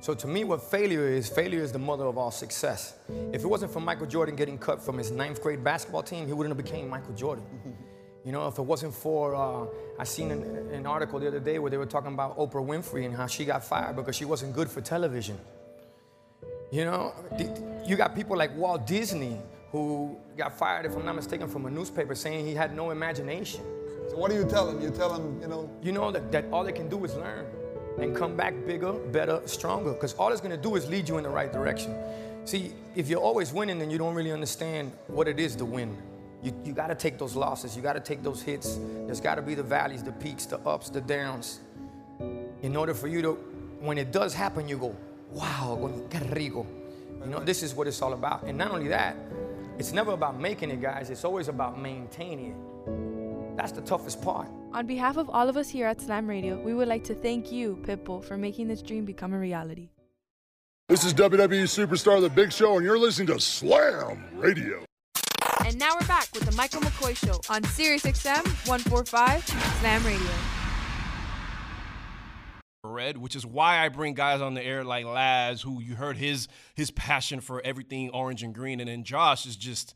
So 0.01 0.15
to 0.15 0.27
me, 0.27 0.45
what 0.45 0.63
failure 0.63 1.07
is, 1.07 1.29
failure 1.29 1.61
is 1.61 1.73
the 1.73 1.79
mother 1.79 2.07
of 2.07 2.17
all 2.17 2.31
success. 2.31 2.95
If 3.31 3.45
it 3.45 3.47
wasn't 3.47 3.73
for 3.73 3.81
Michael 3.81 4.07
Jordan 4.07 4.37
getting 4.37 4.57
cut 4.57 4.81
from 4.81 4.97
his 4.97 5.11
ninth 5.11 5.43
grade 5.43 5.63
basketball 5.63 6.03
team, 6.03 6.27
he 6.27 6.33
wouldn't 6.33 6.57
have 6.57 6.65
became 6.65 6.89
Michael 6.89 7.15
Jordan. 7.15 7.45
You 8.25 8.33
know, 8.33 8.49
if 8.49 8.59
it 8.59 8.63
wasn't 8.63 8.93
for, 8.93 9.37
uh, 9.37 9.67
I 10.01 10.03
seen 10.03 10.33
an, 10.33 10.43
an 10.73 10.85
article 10.85 11.21
the 11.21 11.29
other 11.29 11.39
day 11.39 11.61
where 11.61 11.71
they 11.71 11.77
were 11.77 11.87
talking 11.87 12.13
about 12.13 12.37
Oprah 12.37 12.55
Winfrey 12.55 13.07
and 13.07 13.15
how 13.15 13.29
she 13.29 13.45
got 13.45 13.63
fired 13.63 13.95
because 13.95 14.17
she 14.17 14.25
wasn't 14.25 14.53
good 14.53 14.69
for 14.69 14.81
television. 14.81 15.39
You 16.73 16.87
know, 16.87 17.15
you 17.87 17.95
got 17.95 18.17
people 18.17 18.37
like 18.37 18.53
Walt 18.57 18.85
Disney 18.85 19.39
who 19.73 20.17
got 20.37 20.57
fired, 20.57 20.87
if 20.87 20.97
I'm 20.97 21.05
not 21.05 21.17
mistaken, 21.17 21.49
from 21.49 21.67
a 21.67 21.71
newspaper 21.71 22.15
saying 22.15 22.47
he 22.47 22.55
had 22.55 22.75
no 22.75 22.91
imagination. 22.91 23.61
So 24.09 24.17
what 24.17 24.31
do 24.31 24.37
you 24.37 24.45
tell 24.45 24.69
him? 24.69 24.81
You 24.81 24.91
tell 24.91 25.15
him, 25.15 25.41
you 25.41 25.49
know? 25.49 25.71
You 25.83 25.93
know 25.93 26.11
that, 26.11 26.31
that 26.33 26.45
all 26.53 26.65
they 26.65 26.73
can 26.73 26.89
do 26.89 27.05
is 27.05 27.15
learn 27.17 27.47
and 27.99 28.15
come 28.15 28.37
back 28.37 28.55
bigger, 28.67 28.93
better, 28.93 29.41
stronger, 29.47 29.93
because 29.93 30.15
all 30.15 30.31
it's 30.31 30.41
gonna 30.41 30.57
do 30.57 30.77
is 30.77 30.89
lead 30.89 31.09
you 31.09 31.17
in 31.19 31.25
the 31.25 31.31
right 31.31 31.53
direction. 31.53 31.97
See, 32.45 32.73
if 32.95 33.09
you're 33.09 33.21
always 33.21 33.53
winning, 33.53 33.79
then 33.79 33.91
you 33.91 33.99
don't 33.99 34.15
really 34.15 34.33
understand 34.33 34.93
what 35.09 35.27
it 35.27 35.41
is 35.41 35.57
to 35.57 35.65
win. 35.65 35.97
You, 36.43 36.55
you 36.65 36.73
gotta 36.73 36.95
take 36.95 37.19
those 37.19 37.35
losses, 37.35 37.75
you 37.75 37.83
gotta 37.83 38.01
take 38.01 38.23
those 38.23 38.43
hits. 38.43 38.79
There's 39.07 39.21
gotta 39.21 39.43
be 39.43 39.55
the 39.55 39.63
valleys, 39.63 40.03
the 40.03 40.13
peaks, 40.13 40.47
the 40.47 40.59
ups, 40.61 40.91
the 40.91 41.01
downs. 41.01 41.61
In 42.63 42.77
order 42.77 42.95
for 42.95 43.09
you 43.09 43.23
to, 43.23 43.33
when 43.81 43.99
it 43.99 44.13
does 44.13 44.33
happen, 44.33 44.69
you 44.69 44.79
go, 44.79 44.95
wow, 45.33 45.91
qué 46.09 46.21
rico. 46.35 46.67
You 47.23 47.27
know, 47.27 47.41
this 47.41 47.63
is 47.63 47.75
what 47.75 47.89
it's 47.89 48.01
all 48.01 48.13
about. 48.13 48.45
And 48.45 48.57
not 48.57 48.71
only 48.71 48.89
that, 48.89 49.17
it's 49.79 49.93
never 49.93 50.13
about 50.13 50.41
making 50.41 50.71
it, 50.71 50.81
guys. 50.81 51.11
It's 51.11 51.25
always 51.25 51.49
about 51.49 51.79
maintaining 51.81 52.53
it. 52.53 53.57
That's 53.57 53.73
the 53.73 53.81
toughest 53.81 54.23
part. 54.23 54.49
On 54.73 54.87
behalf 54.87 55.17
of 55.17 55.31
all 55.31 55.49
of 55.49 55.57
us 55.57 55.69
here 55.69 55.87
at 55.87 56.01
Slam 56.01 56.27
Radio, 56.27 56.61
we 56.61 56.75
would 56.75 56.89
like 56.89 57.05
to 57.05 57.15
thank 57.15 57.51
you, 57.51 57.79
Pitbull, 57.83 58.23
for 58.23 58.37
making 58.37 58.69
this 58.69 58.83
dream 58.83 59.05
become 59.05 59.33
a 59.33 59.39
reality. 59.39 59.89
This 60.89 61.05
is 61.05 61.15
WWE 61.15 61.65
Superstar 61.65 62.21
The 62.21 62.29
Big 62.29 62.53
Show, 62.53 62.77
and 62.77 62.85
you're 62.85 62.99
listening 62.99 63.27
to 63.29 63.41
Slam 63.41 64.23
Radio. 64.35 64.85
And 65.65 65.79
now 65.79 65.95
we're 65.99 66.07
back 66.07 66.29
with 66.33 66.45
the 66.45 66.53
Michael 66.53 66.81
McCoy 66.81 67.17
Show 67.17 67.41
on 67.53 67.63
SiriusXM 67.63 68.47
145 68.69 69.45
Slam 69.81 70.05
Radio. 70.05 70.56
Red, 72.87 73.17
which 73.19 73.37
is 73.37 73.45
why 73.45 73.85
I 73.85 73.89
bring 73.89 74.15
guys 74.15 74.41
on 74.41 74.55
the 74.55 74.63
air 74.63 74.85
like 74.85 75.05
Laz, 75.05 75.63
who 75.63 75.81
you 75.81 75.97
heard 75.97 76.17
his 76.17 76.49
his 76.75 76.91
passion 76.91 77.41
for 77.41 77.61
everything 77.65 78.11
orange 78.11 78.43
and 78.43 78.55
green, 78.55 78.81
and 78.81 78.89
then 78.89 79.05
Josh 79.05 79.47
is 79.47 79.57
just 79.57 79.95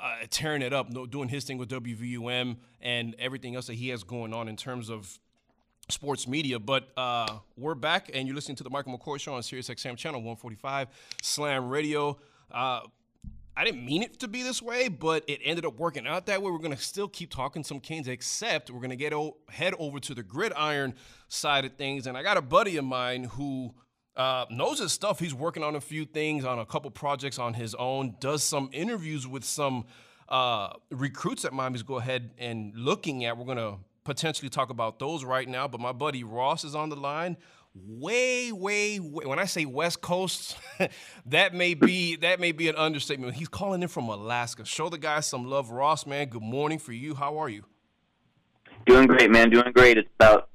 uh, 0.00 0.26
tearing 0.30 0.62
it 0.62 0.72
up, 0.72 0.88
doing 1.10 1.28
his 1.28 1.44
thing 1.44 1.58
with 1.58 1.68
WVUM 1.68 2.56
and 2.80 3.16
everything 3.18 3.56
else 3.56 3.66
that 3.66 3.74
he 3.74 3.88
has 3.88 4.02
going 4.02 4.32
on 4.32 4.48
in 4.48 4.56
terms 4.56 4.88
of 4.88 5.18
sports 5.88 6.28
media. 6.28 6.58
But 6.58 6.88
uh, 6.96 7.38
we're 7.56 7.74
back, 7.74 8.10
and 8.14 8.26
you're 8.26 8.34
listening 8.34 8.56
to 8.56 8.64
the 8.64 8.70
Michael 8.70 8.96
McCoy 8.96 9.20
Show 9.20 9.34
on 9.34 9.42
SiriusXM 9.42 9.96
channel 9.96 10.20
145, 10.20 10.88
Slam 11.22 11.68
Radio. 11.68 12.18
Uh, 12.50 12.80
I 13.56 13.64
didn't 13.64 13.84
mean 13.84 14.04
it 14.04 14.20
to 14.20 14.28
be 14.28 14.44
this 14.44 14.62
way, 14.62 14.86
but 14.86 15.24
it 15.26 15.40
ended 15.42 15.64
up 15.64 15.80
working 15.80 16.06
out 16.06 16.26
that 16.26 16.40
way. 16.40 16.50
We're 16.52 16.58
going 16.58 16.76
to 16.76 16.80
still 16.80 17.08
keep 17.08 17.30
talking 17.30 17.64
some 17.64 17.80
Canes, 17.80 18.06
except 18.06 18.70
we're 18.70 18.78
going 18.78 18.90
to 18.90 18.96
get 18.96 19.12
o- 19.12 19.36
head 19.48 19.74
over 19.80 19.98
to 19.98 20.14
the 20.14 20.22
gridiron 20.22 20.94
side 21.28 21.64
of 21.64 21.74
things. 21.74 22.06
And 22.06 22.16
I 22.16 22.22
got 22.22 22.36
a 22.36 22.42
buddy 22.42 22.76
of 22.76 22.84
mine 22.84 23.24
who 23.24 23.74
uh, 24.16 24.46
knows 24.50 24.80
his 24.80 24.92
stuff. 24.92 25.20
He's 25.20 25.34
working 25.34 25.62
on 25.62 25.76
a 25.76 25.80
few 25.80 26.04
things, 26.04 26.44
on 26.44 26.58
a 26.58 26.66
couple 26.66 26.90
projects 26.90 27.38
on 27.38 27.54
his 27.54 27.74
own, 27.74 28.16
does 28.20 28.42
some 28.42 28.70
interviews 28.72 29.26
with 29.26 29.44
some 29.44 29.84
uh, 30.28 30.70
recruits 30.90 31.42
that 31.42 31.52
Miami's 31.52 31.82
go 31.82 31.98
ahead 31.98 32.30
and 32.38 32.74
looking 32.74 33.24
at. 33.24 33.38
We're 33.38 33.44
going 33.44 33.58
to 33.58 33.76
potentially 34.04 34.48
talk 34.48 34.70
about 34.70 34.98
those 34.98 35.24
right 35.24 35.48
now. 35.48 35.68
But 35.68 35.80
my 35.80 35.92
buddy 35.92 36.24
Ross 36.24 36.64
is 36.64 36.74
on 36.74 36.88
the 36.88 36.96
line 36.96 37.36
way, 37.86 38.52
way, 38.52 38.98
way. 38.98 39.24
When 39.26 39.38
I 39.38 39.44
say 39.44 39.64
West 39.64 40.00
Coast, 40.00 40.56
that 41.26 41.54
may 41.54 41.74
be 41.74 42.16
that 42.16 42.40
may 42.40 42.52
be 42.52 42.68
an 42.68 42.76
understatement. 42.76 43.34
He's 43.34 43.48
calling 43.48 43.82
in 43.82 43.88
from 43.88 44.08
Alaska. 44.08 44.64
Show 44.64 44.88
the 44.88 44.98
guy 44.98 45.20
some 45.20 45.44
love, 45.44 45.70
Ross. 45.70 46.06
Man, 46.06 46.28
good 46.28 46.42
morning 46.42 46.78
for 46.78 46.92
you. 46.92 47.14
How 47.14 47.38
are 47.38 47.48
you? 47.48 47.64
Doing 48.86 49.06
great, 49.06 49.30
man. 49.30 49.50
Doing 49.50 49.72
great. 49.72 49.98
It's 49.98 50.08
about 50.18 50.48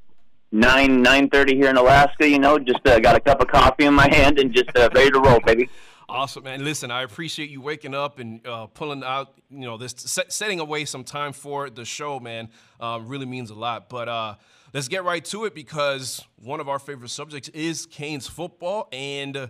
nine 0.54 1.02
nine 1.02 1.30
thirty 1.30 1.56
here 1.56 1.70
in 1.70 1.76
Alaska. 1.76 2.30
You 2.30 2.40
know, 2.40 2.58
just 2.58 2.88
uh, 2.88 3.00
got 3.00 3.18
a 3.18 3.20
cup 3.20 3.42
of 3.42 3.48
coffee 3.48 3.86
in 3.86 3.94
my 3.94 4.08
hand 4.08 4.40
and 4.40 4.54
just 4.54 4.70
uh, 4.78 4.90
ready 4.94 5.12
to 5.12 5.20
roll, 5.20 5.42
baby. 5.42 5.70
Awesome, 6.10 6.44
man. 6.44 6.64
Listen, 6.64 6.92
I 6.92 7.02
appreciate 7.04 7.50
you 7.50 7.60
waking 7.62 7.96
up 7.96 8.20
and 8.20 8.46
uh, 8.46 8.68
pulling 8.68 9.04
out, 9.04 9.34
you 9.50 9.62
know, 9.62 9.78
this 9.78 9.96
set, 9.98 10.32
setting 10.32 10.60
away 10.60 10.86
some 10.86 11.04
time 11.04 11.32
for 11.34 11.70
the 11.70 11.86
show, 11.86 12.20
man. 12.20 12.50
Um, 12.80 13.08
really 13.08 13.26
means 13.26 13.50
a 13.50 13.56
lot. 13.56 13.90
But 13.90 14.10
uh, 14.10 14.36
let's 14.74 14.90
get 14.90 15.06
right 15.06 15.24
to 15.26 15.46
it 15.46 15.56
because 15.56 16.24
one 16.36 16.60
of 16.60 16.70
our 16.70 16.78
favorite 16.78 17.10
subjects 17.10 17.50
is 17.50 17.88
Canes 17.88 18.28
football, 18.28 18.90
and 18.92 19.36
uh, 19.36 19.48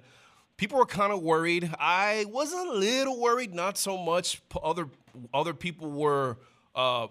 people 0.55 0.77
were 0.77 0.85
kind 0.85 1.11
of 1.11 1.21
worried. 1.21 1.69
I 1.79 2.25
was 2.29 2.53
a 2.53 2.63
little 2.71 3.19
worried, 3.19 3.53
not 3.53 3.77
so 3.77 3.97
much. 3.97 4.41
Other 4.63 4.87
other 5.33 5.53
people 5.53 5.91
were 5.91 6.37
uh, 6.75 7.07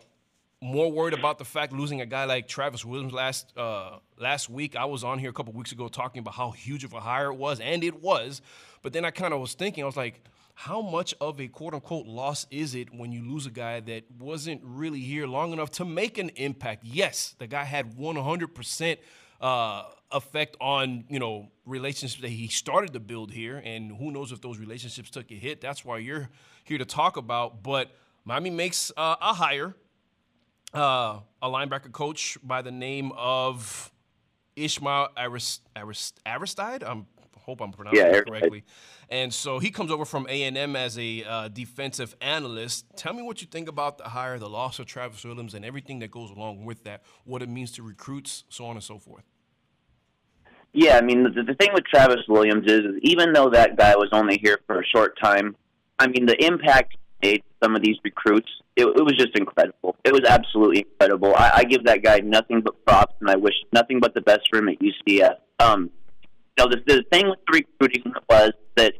more 0.62 0.92
worried 0.92 1.12
about 1.12 1.38
the 1.38 1.44
fact 1.44 1.72
losing 1.72 2.00
a 2.00 2.06
guy 2.06 2.24
like 2.24 2.46
Travis 2.46 2.84
Williams 2.84 3.12
last 3.12 3.52
uh, 3.58 3.98
last 4.18 4.48
week. 4.48 4.76
I 4.76 4.84
was 4.84 5.02
on 5.02 5.18
here 5.18 5.28
a 5.28 5.32
couple 5.32 5.52
weeks 5.52 5.72
ago 5.72 5.88
talking 5.88 6.20
about 6.20 6.34
how 6.34 6.52
huge 6.52 6.84
of 6.84 6.92
a 6.92 7.00
hire 7.00 7.32
it 7.32 7.36
was, 7.36 7.58
and 7.58 7.82
it 7.82 8.00
was. 8.00 8.40
But 8.80 8.92
then 8.92 9.04
I 9.04 9.10
kind 9.10 9.34
of 9.34 9.40
was 9.40 9.54
thinking, 9.54 9.82
I 9.82 9.86
was 9.86 9.96
like, 9.96 10.22
how 10.54 10.80
much 10.80 11.14
of 11.20 11.40
a 11.40 11.48
quote 11.48 11.74
unquote 11.74 12.06
loss 12.06 12.46
is 12.50 12.76
it 12.76 12.94
when 12.94 13.10
you 13.10 13.28
lose 13.28 13.44
a 13.44 13.50
guy 13.50 13.80
that 13.80 14.04
wasn't 14.20 14.60
really 14.64 15.00
here 15.00 15.26
long 15.26 15.52
enough 15.52 15.70
to 15.72 15.84
make 15.84 16.16
an 16.16 16.30
impact? 16.36 16.84
Yes, 16.84 17.34
the 17.38 17.48
guy 17.48 17.64
had 17.64 17.96
100% 17.96 18.98
uh, 19.40 19.82
effect 20.12 20.56
on 20.60 21.04
you 21.08 21.18
know 21.18 21.48
relationships 21.66 22.22
that 22.22 22.30
he 22.30 22.46
started 22.46 22.92
to 22.92 23.00
build 23.00 23.32
here, 23.32 23.60
and 23.64 23.96
who 23.96 24.12
knows 24.12 24.30
if 24.30 24.40
those 24.40 24.58
relationships 24.58 25.10
took 25.10 25.30
a 25.32 25.34
hit. 25.34 25.60
That's 25.60 25.84
why 25.84 25.98
you're 25.98 26.30
here 26.62 26.78
to 26.78 26.84
talk 26.84 27.16
about. 27.16 27.64
But 27.64 27.90
Miami 28.24 28.50
makes 28.50 28.92
uh, 28.96 29.16
a 29.20 29.34
hire, 29.34 29.74
uh, 30.74 31.20
a 31.40 31.48
linebacker 31.48 31.92
coach 31.92 32.38
by 32.42 32.62
the 32.62 32.70
name 32.70 33.12
of 33.16 33.92
Ishmael 34.56 35.08
Arist- 35.16 35.68
Arist- 35.76 36.20
Aristide. 36.26 36.82
I'm 36.82 37.06
hope 37.42 37.60
I'm 37.60 37.72
pronouncing 37.72 38.00
Yeah, 38.06 38.16
it 38.18 38.26
correctly. 38.26 38.64
And 39.08 39.34
so 39.34 39.58
he 39.58 39.70
comes 39.70 39.90
over 39.90 40.04
from 40.04 40.26
A 40.28 40.44
and 40.44 40.56
M 40.56 40.76
as 40.76 40.98
a 40.98 41.24
uh, 41.24 41.48
defensive 41.48 42.14
analyst. 42.20 42.86
Tell 42.96 43.12
me 43.12 43.22
what 43.22 43.40
you 43.40 43.48
think 43.48 43.68
about 43.68 43.98
the 43.98 44.04
hire, 44.04 44.38
the 44.38 44.48
loss 44.48 44.78
of 44.78 44.86
Travis 44.86 45.24
Williams, 45.24 45.54
and 45.54 45.64
everything 45.64 45.98
that 45.98 46.10
goes 46.10 46.30
along 46.30 46.64
with 46.64 46.84
that. 46.84 47.02
What 47.24 47.42
it 47.42 47.48
means 47.48 47.72
to 47.72 47.82
recruits, 47.82 48.44
so 48.48 48.64
on 48.66 48.76
and 48.76 48.82
so 48.84 48.98
forth. 48.98 49.24
Yeah, 50.72 50.96
I 50.96 51.02
mean, 51.02 51.24
the, 51.24 51.42
the 51.42 51.54
thing 51.54 51.70
with 51.74 51.84
Travis 51.84 52.20
Williams 52.28 52.64
is, 52.70 52.80
is 52.80 52.94
even 53.02 53.32
though 53.32 53.50
that 53.50 53.76
guy 53.76 53.94
was 53.96 54.08
only 54.12 54.38
here 54.42 54.60
for 54.66 54.80
a 54.80 54.86
short 54.86 55.18
time, 55.22 55.54
I 55.98 56.06
mean, 56.06 56.24
the 56.24 56.42
impact 56.42 56.96
made 57.22 57.42
some 57.62 57.76
of 57.76 57.82
these 57.82 57.96
recruits, 58.04 58.48
it, 58.76 58.84
it 58.84 59.02
was 59.02 59.14
just 59.16 59.36
incredible. 59.36 59.96
It 60.04 60.12
was 60.12 60.22
absolutely 60.28 60.80
incredible. 60.80 61.34
I, 61.34 61.50
I 61.56 61.64
give 61.64 61.84
that 61.84 62.02
guy 62.02 62.18
nothing 62.18 62.60
but 62.60 62.84
props, 62.84 63.14
and 63.20 63.30
I 63.30 63.36
wish 63.36 63.54
nothing 63.72 64.00
but 64.00 64.14
the 64.14 64.20
best 64.20 64.40
for 64.50 64.58
him 64.58 64.68
at 64.68 64.76
UCF. 64.80 65.36
Um, 65.60 65.90
you 66.58 66.64
know, 66.64 66.70
the, 66.70 66.82
the 66.86 67.04
thing 67.12 67.28
with 67.28 67.38
the 67.46 67.64
recruiting 67.80 68.12
was 68.28 68.50
that, 68.76 68.94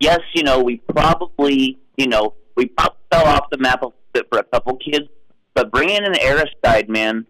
yes, 0.00 0.20
you 0.34 0.42
know, 0.42 0.62
we 0.62 0.78
probably, 0.88 1.78
you 1.96 2.06
know, 2.06 2.34
we 2.56 2.66
probably 2.66 2.98
fell 3.12 3.26
off 3.26 3.50
the 3.50 3.58
map 3.58 3.82
a 3.82 3.88
bit 4.12 4.26
for 4.30 4.38
a 4.38 4.44
couple 4.44 4.76
kids, 4.76 5.06
but 5.54 5.70
bringing 5.70 6.04
in 6.04 6.14
Aristide, 6.20 6.88
man, 6.88 7.26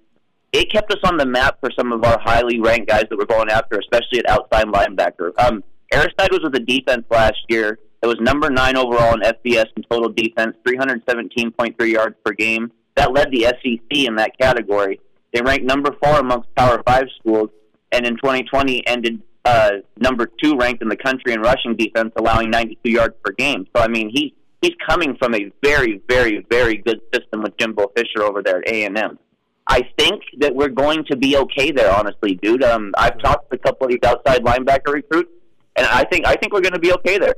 it 0.53 0.71
kept 0.73 0.91
us 0.91 0.99
on 1.05 1.17
the 1.17 1.27
map 1.27 1.59
for 1.61 1.71
some 1.79 1.93
of 1.93 2.05
our 2.05 2.19
highly 2.21 2.61
ranked 2.61 2.89
guys 2.89 3.05
that 3.11 3.19
we're 3.19 3.27
going 3.27 3.51
after, 3.51 3.79
especially 3.79 4.21
at 4.21 4.29
outside 4.29 4.67
linebacker. 4.67 5.33
Um, 5.39 5.63
Aristide 5.93 6.31
was 6.31 6.41
with 6.43 6.53
the 6.53 6.61
defense 6.61 7.05
last 7.11 7.39
year. 7.49 7.79
It 8.03 8.07
was 8.07 8.17
number 8.21 8.49
nine 8.51 8.77
overall 8.77 9.15
in 9.15 9.21
FBS 9.21 9.67
in 9.77 9.83
total 9.91 10.09
defense, 10.11 10.57
317.3 10.67 11.91
yards 11.91 12.17
per 12.25 12.33
game. 12.33 12.71
That 12.95 13.13
led 13.13 13.31
the 13.31 13.43
SEC 13.45 13.81
in 13.91 14.17
that 14.17 14.39
category. 14.39 15.01
They 15.33 15.41
ranked 15.43 15.65
number 15.65 15.95
four 16.03 16.19
amongst 16.19 16.55
Power 16.55 16.83
Five 16.87 17.05
schools, 17.19 17.51
and 17.93 18.07
in 18.07 18.17
2020 18.17 18.87
ended 18.87 19.23
uh, 19.45 19.71
number 19.97 20.29
two 20.43 20.57
ranked 20.57 20.83
in 20.83 20.89
the 20.89 20.97
country 20.97 21.33
in 21.33 21.41
rushing 21.41 21.77
defense, 21.77 22.13
allowing 22.17 22.51
92 22.51 22.91
yards 22.91 23.15
per 23.25 23.33
game. 23.33 23.67
So 23.75 23.83
I 23.83 23.89
mean, 23.89 24.11
he 24.13 24.35
he's 24.63 24.75
coming 24.89 25.17
from 25.17 25.35
a 25.35 25.51
very, 25.63 26.03
very, 26.09 26.45
very 26.51 26.77
good 26.79 27.01
system 27.13 27.43
with 27.43 27.57
Jimbo 27.59 27.93
Fisher 27.97 28.23
over 28.23 28.43
there 28.43 28.59
at 28.59 28.69
A 28.69 28.85
and 28.85 28.99
M. 28.99 29.19
I 29.67 29.83
think 29.99 30.23
that 30.39 30.55
we're 30.55 30.69
going 30.69 31.05
to 31.05 31.17
be 31.17 31.37
okay 31.37 31.71
there, 31.71 31.95
honestly, 31.95 32.37
dude. 32.43 32.65
Um, 32.65 32.93
I've 32.97 33.19
talked 33.21 33.51
to 33.51 33.57
a 33.57 33.59
couple 33.59 33.87
of 33.87 33.91
these 33.91 34.01
outside 34.03 34.43
linebacker 34.43 34.95
recruits, 34.95 35.31
and 35.77 35.87
I 35.87 36.05
think 36.05 36.27
I 36.27 36.37
think 36.37 36.53
we're 36.53 36.63
going 36.63 36.73
to 36.73 36.79
be 36.79 36.93
okay 36.95 37.19
there. 37.19 37.35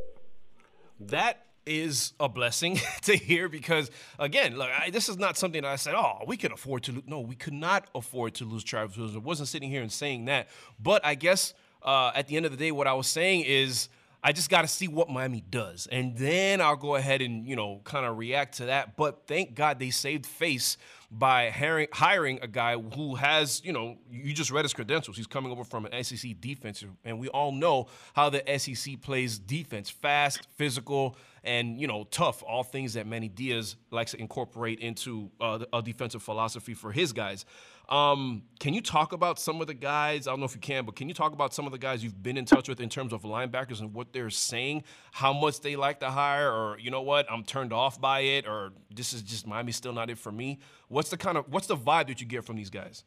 That 1.00 1.46
is 1.66 2.12
a 2.18 2.28
blessing 2.28 2.78
to 3.02 3.16
hear 3.16 3.48
because 3.48 3.90
again, 4.18 4.56
look, 4.56 4.68
I, 4.68 4.90
this 4.90 5.08
is 5.08 5.18
not 5.18 5.36
something 5.36 5.62
that 5.62 5.68
I 5.68 5.76
said. 5.76 5.94
Oh, 5.94 6.18
we 6.26 6.36
could 6.36 6.52
afford 6.52 6.82
to. 6.84 6.92
Lo-. 6.92 7.02
No, 7.06 7.20
we 7.20 7.34
could 7.34 7.52
not 7.52 7.88
afford 7.94 8.34
to 8.34 8.44
lose 8.44 8.64
Travis 8.64 8.96
Williams. 8.96 9.16
I 9.16 9.20
wasn't 9.20 9.48
sitting 9.48 9.70
here 9.70 9.82
and 9.82 9.92
saying 9.92 10.26
that. 10.26 10.48
But 10.78 11.04
I 11.04 11.14
guess 11.14 11.54
uh, 11.82 12.12
at 12.14 12.28
the 12.28 12.36
end 12.36 12.46
of 12.46 12.52
the 12.52 12.58
day, 12.58 12.72
what 12.72 12.86
I 12.86 12.94
was 12.94 13.06
saying 13.06 13.44
is. 13.46 13.88
I 14.22 14.32
just 14.32 14.50
got 14.50 14.62
to 14.62 14.68
see 14.68 14.86
what 14.86 15.08
Miami 15.08 15.42
does, 15.48 15.88
and 15.90 16.16
then 16.16 16.60
I'll 16.60 16.76
go 16.76 16.94
ahead 16.94 17.22
and 17.22 17.46
you 17.46 17.56
know 17.56 17.80
kind 17.84 18.04
of 18.04 18.18
react 18.18 18.58
to 18.58 18.66
that. 18.66 18.96
But 18.96 19.26
thank 19.26 19.54
God 19.54 19.78
they 19.78 19.90
saved 19.90 20.26
face 20.26 20.76
by 21.10 21.50
hiring, 21.50 22.38
a 22.42 22.46
guy 22.46 22.76
who 22.76 23.14
has 23.14 23.62
you 23.64 23.72
know 23.72 23.96
you 24.10 24.32
just 24.32 24.50
read 24.50 24.64
his 24.64 24.74
credentials. 24.74 25.16
He's 25.16 25.26
coming 25.26 25.50
over 25.50 25.64
from 25.64 25.86
an 25.86 26.04
SEC 26.04 26.40
defense, 26.40 26.84
and 27.04 27.18
we 27.18 27.28
all 27.28 27.50
know 27.50 27.88
how 28.12 28.30
the 28.30 28.42
SEC 28.58 29.00
plays 29.00 29.38
defense: 29.38 29.88
fast, 29.88 30.46
physical, 30.56 31.16
and 31.42 31.80
you 31.80 31.86
know 31.86 32.04
tough. 32.04 32.42
All 32.42 32.62
things 32.62 32.94
that 32.94 33.06
Manny 33.06 33.28
Diaz 33.28 33.76
likes 33.90 34.10
to 34.10 34.20
incorporate 34.20 34.80
into 34.80 35.30
uh, 35.40 35.64
a 35.72 35.80
defensive 35.82 36.22
philosophy 36.22 36.74
for 36.74 36.92
his 36.92 37.12
guys. 37.12 37.46
Um, 37.90 38.42
can 38.60 38.72
you 38.72 38.80
talk 38.80 39.12
about 39.12 39.40
some 39.40 39.60
of 39.60 39.66
the 39.66 39.74
guys? 39.74 40.28
I 40.28 40.30
don't 40.30 40.38
know 40.38 40.46
if 40.46 40.54
you 40.54 40.60
can, 40.60 40.84
but 40.84 40.94
can 40.94 41.08
you 41.08 41.14
talk 41.14 41.32
about 41.32 41.52
some 41.52 41.66
of 41.66 41.72
the 41.72 41.78
guys 41.78 42.04
you've 42.04 42.22
been 42.22 42.36
in 42.36 42.44
touch 42.44 42.68
with 42.68 42.80
in 42.80 42.88
terms 42.88 43.12
of 43.12 43.22
linebackers 43.22 43.80
and 43.80 43.92
what 43.92 44.12
they're 44.12 44.30
saying, 44.30 44.84
how 45.10 45.32
much 45.32 45.60
they 45.60 45.74
like 45.74 45.98
to 46.00 46.10
hire, 46.10 46.52
or 46.52 46.78
you 46.78 46.92
know 46.92 47.02
what, 47.02 47.30
I'm 47.30 47.42
turned 47.42 47.72
off 47.72 48.00
by 48.00 48.20
it, 48.20 48.46
or 48.46 48.70
this 48.94 49.12
is 49.12 49.22
just 49.22 49.44
Miami's 49.44 49.74
still 49.74 49.92
not 49.92 50.08
it 50.08 50.18
for 50.18 50.30
me. 50.30 50.60
What's 50.86 51.10
the 51.10 51.16
kind 51.16 51.36
of 51.36 51.46
what's 51.48 51.66
the 51.66 51.76
vibe 51.76 52.06
that 52.06 52.20
you 52.20 52.28
get 52.28 52.44
from 52.44 52.54
these 52.54 52.70
guys? 52.70 53.02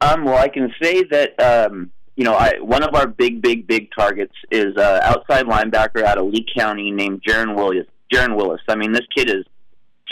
Um, 0.00 0.24
well, 0.24 0.38
I 0.38 0.48
can 0.48 0.72
say 0.80 1.02
that 1.10 1.40
um, 1.42 1.90
you 2.14 2.22
know 2.22 2.34
I, 2.34 2.60
one 2.60 2.84
of 2.84 2.94
our 2.94 3.08
big, 3.08 3.42
big, 3.42 3.66
big 3.66 3.88
targets 3.98 4.34
is 4.52 4.76
uh, 4.76 5.00
outside 5.02 5.46
linebacker 5.46 6.04
out 6.04 6.18
of 6.18 6.26
Lee 6.26 6.46
County 6.56 6.92
named 6.92 7.22
Jaron 7.26 7.56
Willis. 7.56 7.86
Jaron 8.12 8.36
Willis. 8.36 8.60
I 8.68 8.76
mean, 8.76 8.92
this 8.92 9.06
kid 9.16 9.28
is 9.28 9.44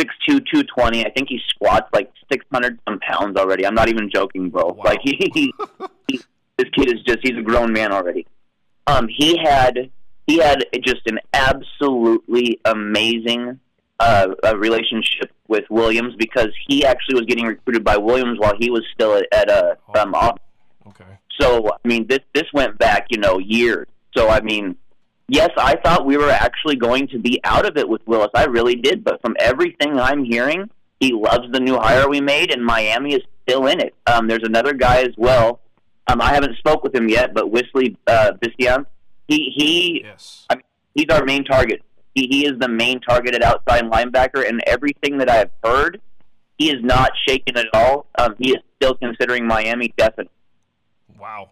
6'2", 0.01 0.09
220. 0.27 1.05
I 1.05 1.11
think 1.11 1.29
he 1.29 1.41
squats 1.49 1.89
like 1.93 2.11
600 2.31 2.79
some 2.89 2.99
pounds 3.01 3.37
already. 3.37 3.66
I'm 3.66 3.75
not 3.75 3.89
even 3.89 4.11
joking, 4.12 4.51
bro. 4.51 4.69
Like 4.85 5.01
he, 5.03 5.31
he, 5.35 5.53
this 6.57 6.69
kid 6.70 6.93
is 6.93 7.03
just 7.07 7.19
he's 7.23 7.37
a 7.39 7.43
grown 7.43 7.73
man 7.73 7.93
already. 7.93 8.27
Um, 8.87 9.09
he 9.09 9.39
had 9.39 9.91
he 10.27 10.39
had 10.39 10.65
just 10.83 11.03
an 11.07 11.19
absolutely 11.33 12.61
amazing 12.65 13.61
uh, 14.01 14.29
relationship 14.57 15.33
with 15.49 15.65
Williams 15.70 16.15
because 16.16 16.49
he 16.69 16.85
actually 16.85 17.15
was 17.15 17.25
getting 17.25 17.47
recruited 17.47 17.85
by 17.85 17.97
Williams 17.97 18.39
while 18.39 18.55
he 18.59 18.70
was 18.70 18.85
still 18.95 19.15
at, 19.15 19.27
at 19.33 19.51
uh, 19.51 19.75
um, 19.97 20.15
Okay. 20.87 21.05
So 21.41 21.69
I 21.69 21.89
mean, 21.89 22.07
this 22.07 22.20
this 22.35 22.45
went 22.53 22.79
back, 22.79 23.07
you 23.11 23.19
know, 23.19 23.39
years. 23.39 23.87
So 24.16 24.29
I 24.29 24.41
mean, 24.41 24.77
yes, 25.28 25.50
I 25.56 25.76
thought 25.76 26.06
we 26.06 26.16
were 26.16 26.30
actually 26.30 26.76
going 26.76 27.09
to 27.09 27.18
be 27.18 27.40
out 27.44 27.66
of 27.66 27.76
it 27.76 27.88
with 27.88 28.02
Willis. 28.06 28.30
I 28.34 28.44
really 28.46 28.74
did. 28.74 29.05
But 29.05 29.20
from 29.20 29.36
everything 29.38 29.98
I'm 29.98 30.24
hearing, 30.24 30.70
he 31.00 31.12
loves 31.12 31.50
the 31.52 31.60
new 31.60 31.78
hire 31.78 32.09
we 32.09 32.20
made, 32.20 32.52
and 32.52 32.64
Miami 32.64 33.14
is 33.14 33.22
still 33.42 33.66
in 33.66 33.80
it. 33.80 33.94
Um, 34.06 34.26
there's 34.26 34.42
another 34.42 34.72
guy 34.72 35.02
as 35.02 35.14
well. 35.16 35.60
Um, 36.09 36.20
I 36.20 36.34
haven't 36.34 36.56
spoke 36.56 36.82
with 36.82 36.94
him 36.94 37.09
yet, 37.09 37.34
but 37.34 37.50
Wesley 37.50 37.96
uh, 38.06 38.32
Bissainthe, 38.40 38.86
he 39.28 39.52
he, 39.55 40.06
I 40.48 40.56
mean, 40.56 40.64
he's 40.94 41.06
our 41.10 41.24
main 41.24 41.44
target. 41.44 41.82
He 42.14 42.26
he 42.26 42.46
is 42.46 42.59
the 42.59 42.68
main 42.68 43.00
targeted 43.00 43.42
outside 43.42 43.84
linebacker, 43.84 44.48
and 44.48 44.62
everything 44.66 45.18
that 45.18 45.30
I've 45.30 45.50
heard, 45.62 46.00
he 46.56 46.70
is 46.70 46.82
not 46.82 47.12
shaken 47.26 47.59
at 47.59 47.66
all. 47.74 48.06
Um, 48.18 48.34
he 48.38 48.52
is 48.52 48.62
still 48.76 48.94
considering 48.94 49.46
Miami 49.46 49.92
definite. 49.98 50.30
Wow. 51.20 51.50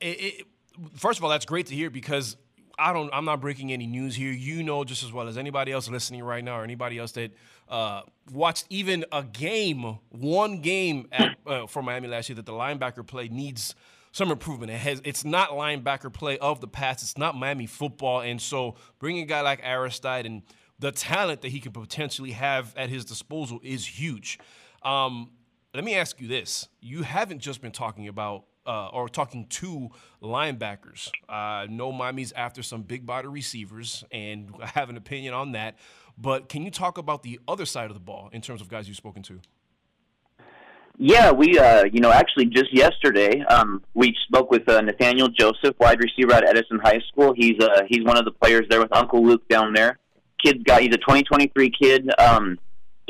It, 0.00 0.06
it, 0.06 0.46
first 0.94 1.18
of 1.18 1.24
all, 1.24 1.30
that's 1.30 1.46
great 1.46 1.66
to 1.66 1.74
hear 1.74 1.90
because 1.90 2.36
I 2.80 2.92
don't. 2.92 3.10
I'm 3.12 3.26
not 3.26 3.40
breaking 3.40 3.72
any 3.72 3.86
news 3.86 4.16
here. 4.16 4.32
You 4.32 4.62
know 4.62 4.84
just 4.84 5.04
as 5.04 5.12
well 5.12 5.28
as 5.28 5.36
anybody 5.36 5.70
else 5.70 5.88
listening 5.88 6.24
right 6.24 6.42
now, 6.42 6.58
or 6.58 6.64
anybody 6.64 6.98
else 6.98 7.12
that 7.12 7.32
uh, 7.68 8.02
watched 8.32 8.64
even 8.70 9.04
a 9.12 9.22
game, 9.22 9.98
one 10.08 10.60
game 10.60 11.08
at, 11.12 11.36
uh, 11.46 11.66
for 11.66 11.82
Miami 11.82 12.08
last 12.08 12.28
year, 12.28 12.36
that 12.36 12.46
the 12.46 12.52
linebacker 12.52 13.06
play 13.06 13.28
needs 13.28 13.74
some 14.12 14.30
improvement. 14.30 14.72
It 14.72 14.78
has. 14.78 15.02
It's 15.04 15.24
not 15.24 15.50
linebacker 15.50 16.12
play 16.12 16.38
of 16.38 16.60
the 16.60 16.68
past. 16.68 17.02
It's 17.02 17.18
not 17.18 17.36
Miami 17.36 17.66
football, 17.66 18.22
and 18.22 18.40
so 18.40 18.76
bringing 18.98 19.22
a 19.22 19.26
guy 19.26 19.42
like 19.42 19.60
Aristide 19.62 20.26
and 20.26 20.42
the 20.78 20.90
talent 20.90 21.42
that 21.42 21.48
he 21.48 21.60
could 21.60 21.74
potentially 21.74 22.30
have 22.30 22.74
at 22.76 22.88
his 22.88 23.04
disposal 23.04 23.60
is 23.62 23.86
huge. 23.86 24.38
Um, 24.82 25.32
let 25.74 25.84
me 25.84 25.94
ask 25.94 26.20
you 26.20 26.26
this: 26.28 26.68
You 26.80 27.02
haven't 27.02 27.40
just 27.40 27.60
been 27.60 27.72
talking 27.72 28.08
about 28.08 28.44
uh, 28.66 28.88
or 28.88 29.08
talking 29.08 29.46
to 29.46 29.90
linebackers. 30.22 31.10
I 31.28 31.66
know 31.68 31.92
Miami's 31.92 32.32
after 32.32 32.62
some 32.62 32.82
big 32.82 33.06
body 33.06 33.28
receivers, 33.28 34.04
and 34.10 34.52
I 34.60 34.66
have 34.74 34.90
an 34.90 34.96
opinion 34.96 35.34
on 35.34 35.52
that. 35.52 35.76
But 36.18 36.48
can 36.48 36.62
you 36.62 36.70
talk 36.70 36.98
about 36.98 37.22
the 37.22 37.40
other 37.48 37.64
side 37.64 37.90
of 37.90 37.94
the 37.94 38.00
ball 38.00 38.28
in 38.32 38.40
terms 38.40 38.60
of 38.60 38.68
guys 38.68 38.88
you've 38.88 38.96
spoken 38.96 39.22
to? 39.24 39.40
Yeah, 41.02 41.32
we, 41.32 41.58
uh, 41.58 41.84
you 41.90 42.00
know, 42.00 42.12
actually 42.12 42.44
just 42.44 42.74
yesterday, 42.76 43.40
um, 43.44 43.82
we 43.94 44.14
spoke 44.26 44.50
with 44.50 44.68
uh, 44.68 44.82
Nathaniel 44.82 45.28
Joseph, 45.28 45.74
wide 45.80 45.98
receiver 45.98 46.34
at 46.34 46.46
Edison 46.46 46.78
High 46.78 47.00
School. 47.08 47.32
He's 47.34 47.58
uh, 47.58 47.84
he's 47.88 48.04
one 48.04 48.18
of 48.18 48.26
the 48.26 48.32
players 48.32 48.66
there 48.68 48.80
with 48.80 48.94
Uncle 48.94 49.24
Luke 49.24 49.48
down 49.48 49.72
there. 49.72 49.98
Kid's 50.44 50.62
got 50.62 50.82
he's 50.82 50.92
a 50.92 50.98
2023 50.98 51.70
kid. 51.70 52.10
Um, 52.18 52.58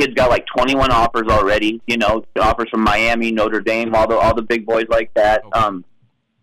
kid's 0.00 0.14
got 0.14 0.30
like 0.30 0.44
21 0.56 0.90
offers 0.90 1.28
already. 1.28 1.80
You 1.86 1.98
know, 1.98 2.24
offers 2.40 2.68
from 2.70 2.82
Miami, 2.82 3.32
Notre 3.32 3.60
Dame, 3.60 3.94
all 3.94 4.08
the 4.08 4.16
all 4.16 4.34
the 4.34 4.42
big 4.42 4.66
boys 4.66 4.86
like 4.88 5.12
that. 5.14 5.42
Um, 5.52 5.84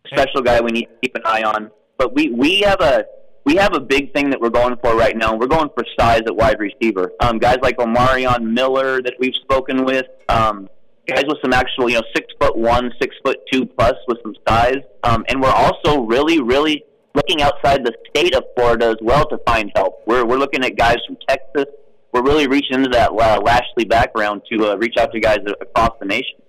special 0.07 0.41
guy 0.41 0.61
we 0.61 0.71
need 0.71 0.85
to 0.85 0.97
keep 1.01 1.15
an 1.15 1.23
eye 1.25 1.43
on. 1.43 1.71
But 1.97 2.13
we 2.13 2.29
we 2.29 2.59
have 2.61 2.81
a 2.81 3.05
we 3.45 3.55
have 3.55 3.73
a 3.73 3.79
big 3.79 4.13
thing 4.13 4.29
that 4.29 4.41
we're 4.41 4.49
going 4.49 4.75
for 4.83 4.95
right 4.95 5.15
now. 5.15 5.35
We're 5.35 5.47
going 5.47 5.69
for 5.73 5.85
size 5.97 6.21
at 6.25 6.35
wide 6.35 6.59
receiver. 6.59 7.11
Um, 7.21 7.37
guys 7.39 7.57
like 7.61 7.77
Omarion 7.77 8.41
Miller 8.41 9.01
that 9.01 9.13
we've 9.19 9.35
spoken 9.35 9.85
with. 9.85 10.05
Um, 10.27 10.69
guys 11.07 11.23
with 11.25 11.37
some 11.41 11.53
actual, 11.53 11.89
you 11.89 11.95
know, 11.95 12.03
six 12.13 12.27
foot 12.41 12.57
one, 12.57 12.91
six 13.01 13.15
foot 13.23 13.37
two 13.51 13.65
plus 13.65 13.93
with 14.07 14.17
some 14.21 14.35
size. 14.47 14.81
Um, 15.03 15.23
and 15.29 15.41
we're 15.41 15.49
also 15.49 16.01
really, 16.01 16.41
really 16.41 16.83
looking 17.15 17.41
outside 17.41 17.85
the 17.85 17.93
state 18.09 18.35
of 18.35 18.43
Florida 18.55 18.87
as 18.87 18.97
well 19.01 19.25
to 19.29 19.39
find 19.47 19.71
help. 19.75 20.01
We're 20.05 20.25
we're 20.25 20.37
looking 20.37 20.63
at 20.63 20.77
guys 20.77 20.97
from 21.07 21.17
Texas. 21.27 21.65
We're 22.13 22.23
really 22.23 22.47
reaching 22.47 22.77
into 22.77 22.89
that 22.89 23.11
uh, 23.11 23.41
Lashlee 23.41 23.85
background 23.85 24.41
to 24.51 24.71
uh, 24.71 24.75
reach 24.75 24.95
out 24.97 25.11
to 25.11 25.19
guys 25.19 25.39
across 25.61 25.91
the 25.99 26.05
nation. 26.05 26.39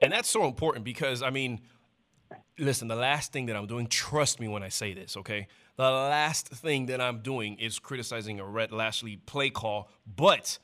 And 0.00 0.12
that's 0.12 0.28
so 0.28 0.44
important 0.44 0.84
because 0.84 1.22
I 1.22 1.30
mean, 1.30 1.60
listen, 2.58 2.88
the 2.88 2.96
last 2.96 3.32
thing 3.32 3.46
that 3.46 3.56
I'm 3.56 3.66
doing, 3.66 3.86
trust 3.86 4.40
me 4.40 4.48
when 4.48 4.62
I 4.62 4.68
say 4.68 4.94
this, 4.94 5.16
okay? 5.16 5.46
The 5.76 5.90
last 5.90 6.48
thing 6.48 6.86
that 6.86 7.00
I'm 7.00 7.20
doing 7.20 7.58
is 7.58 7.78
criticizing 7.78 8.40
a 8.40 8.44
Rhett 8.44 8.72
Lashlee 8.72 9.16
play 9.16 9.50
call, 9.50 9.88
but 10.06 10.58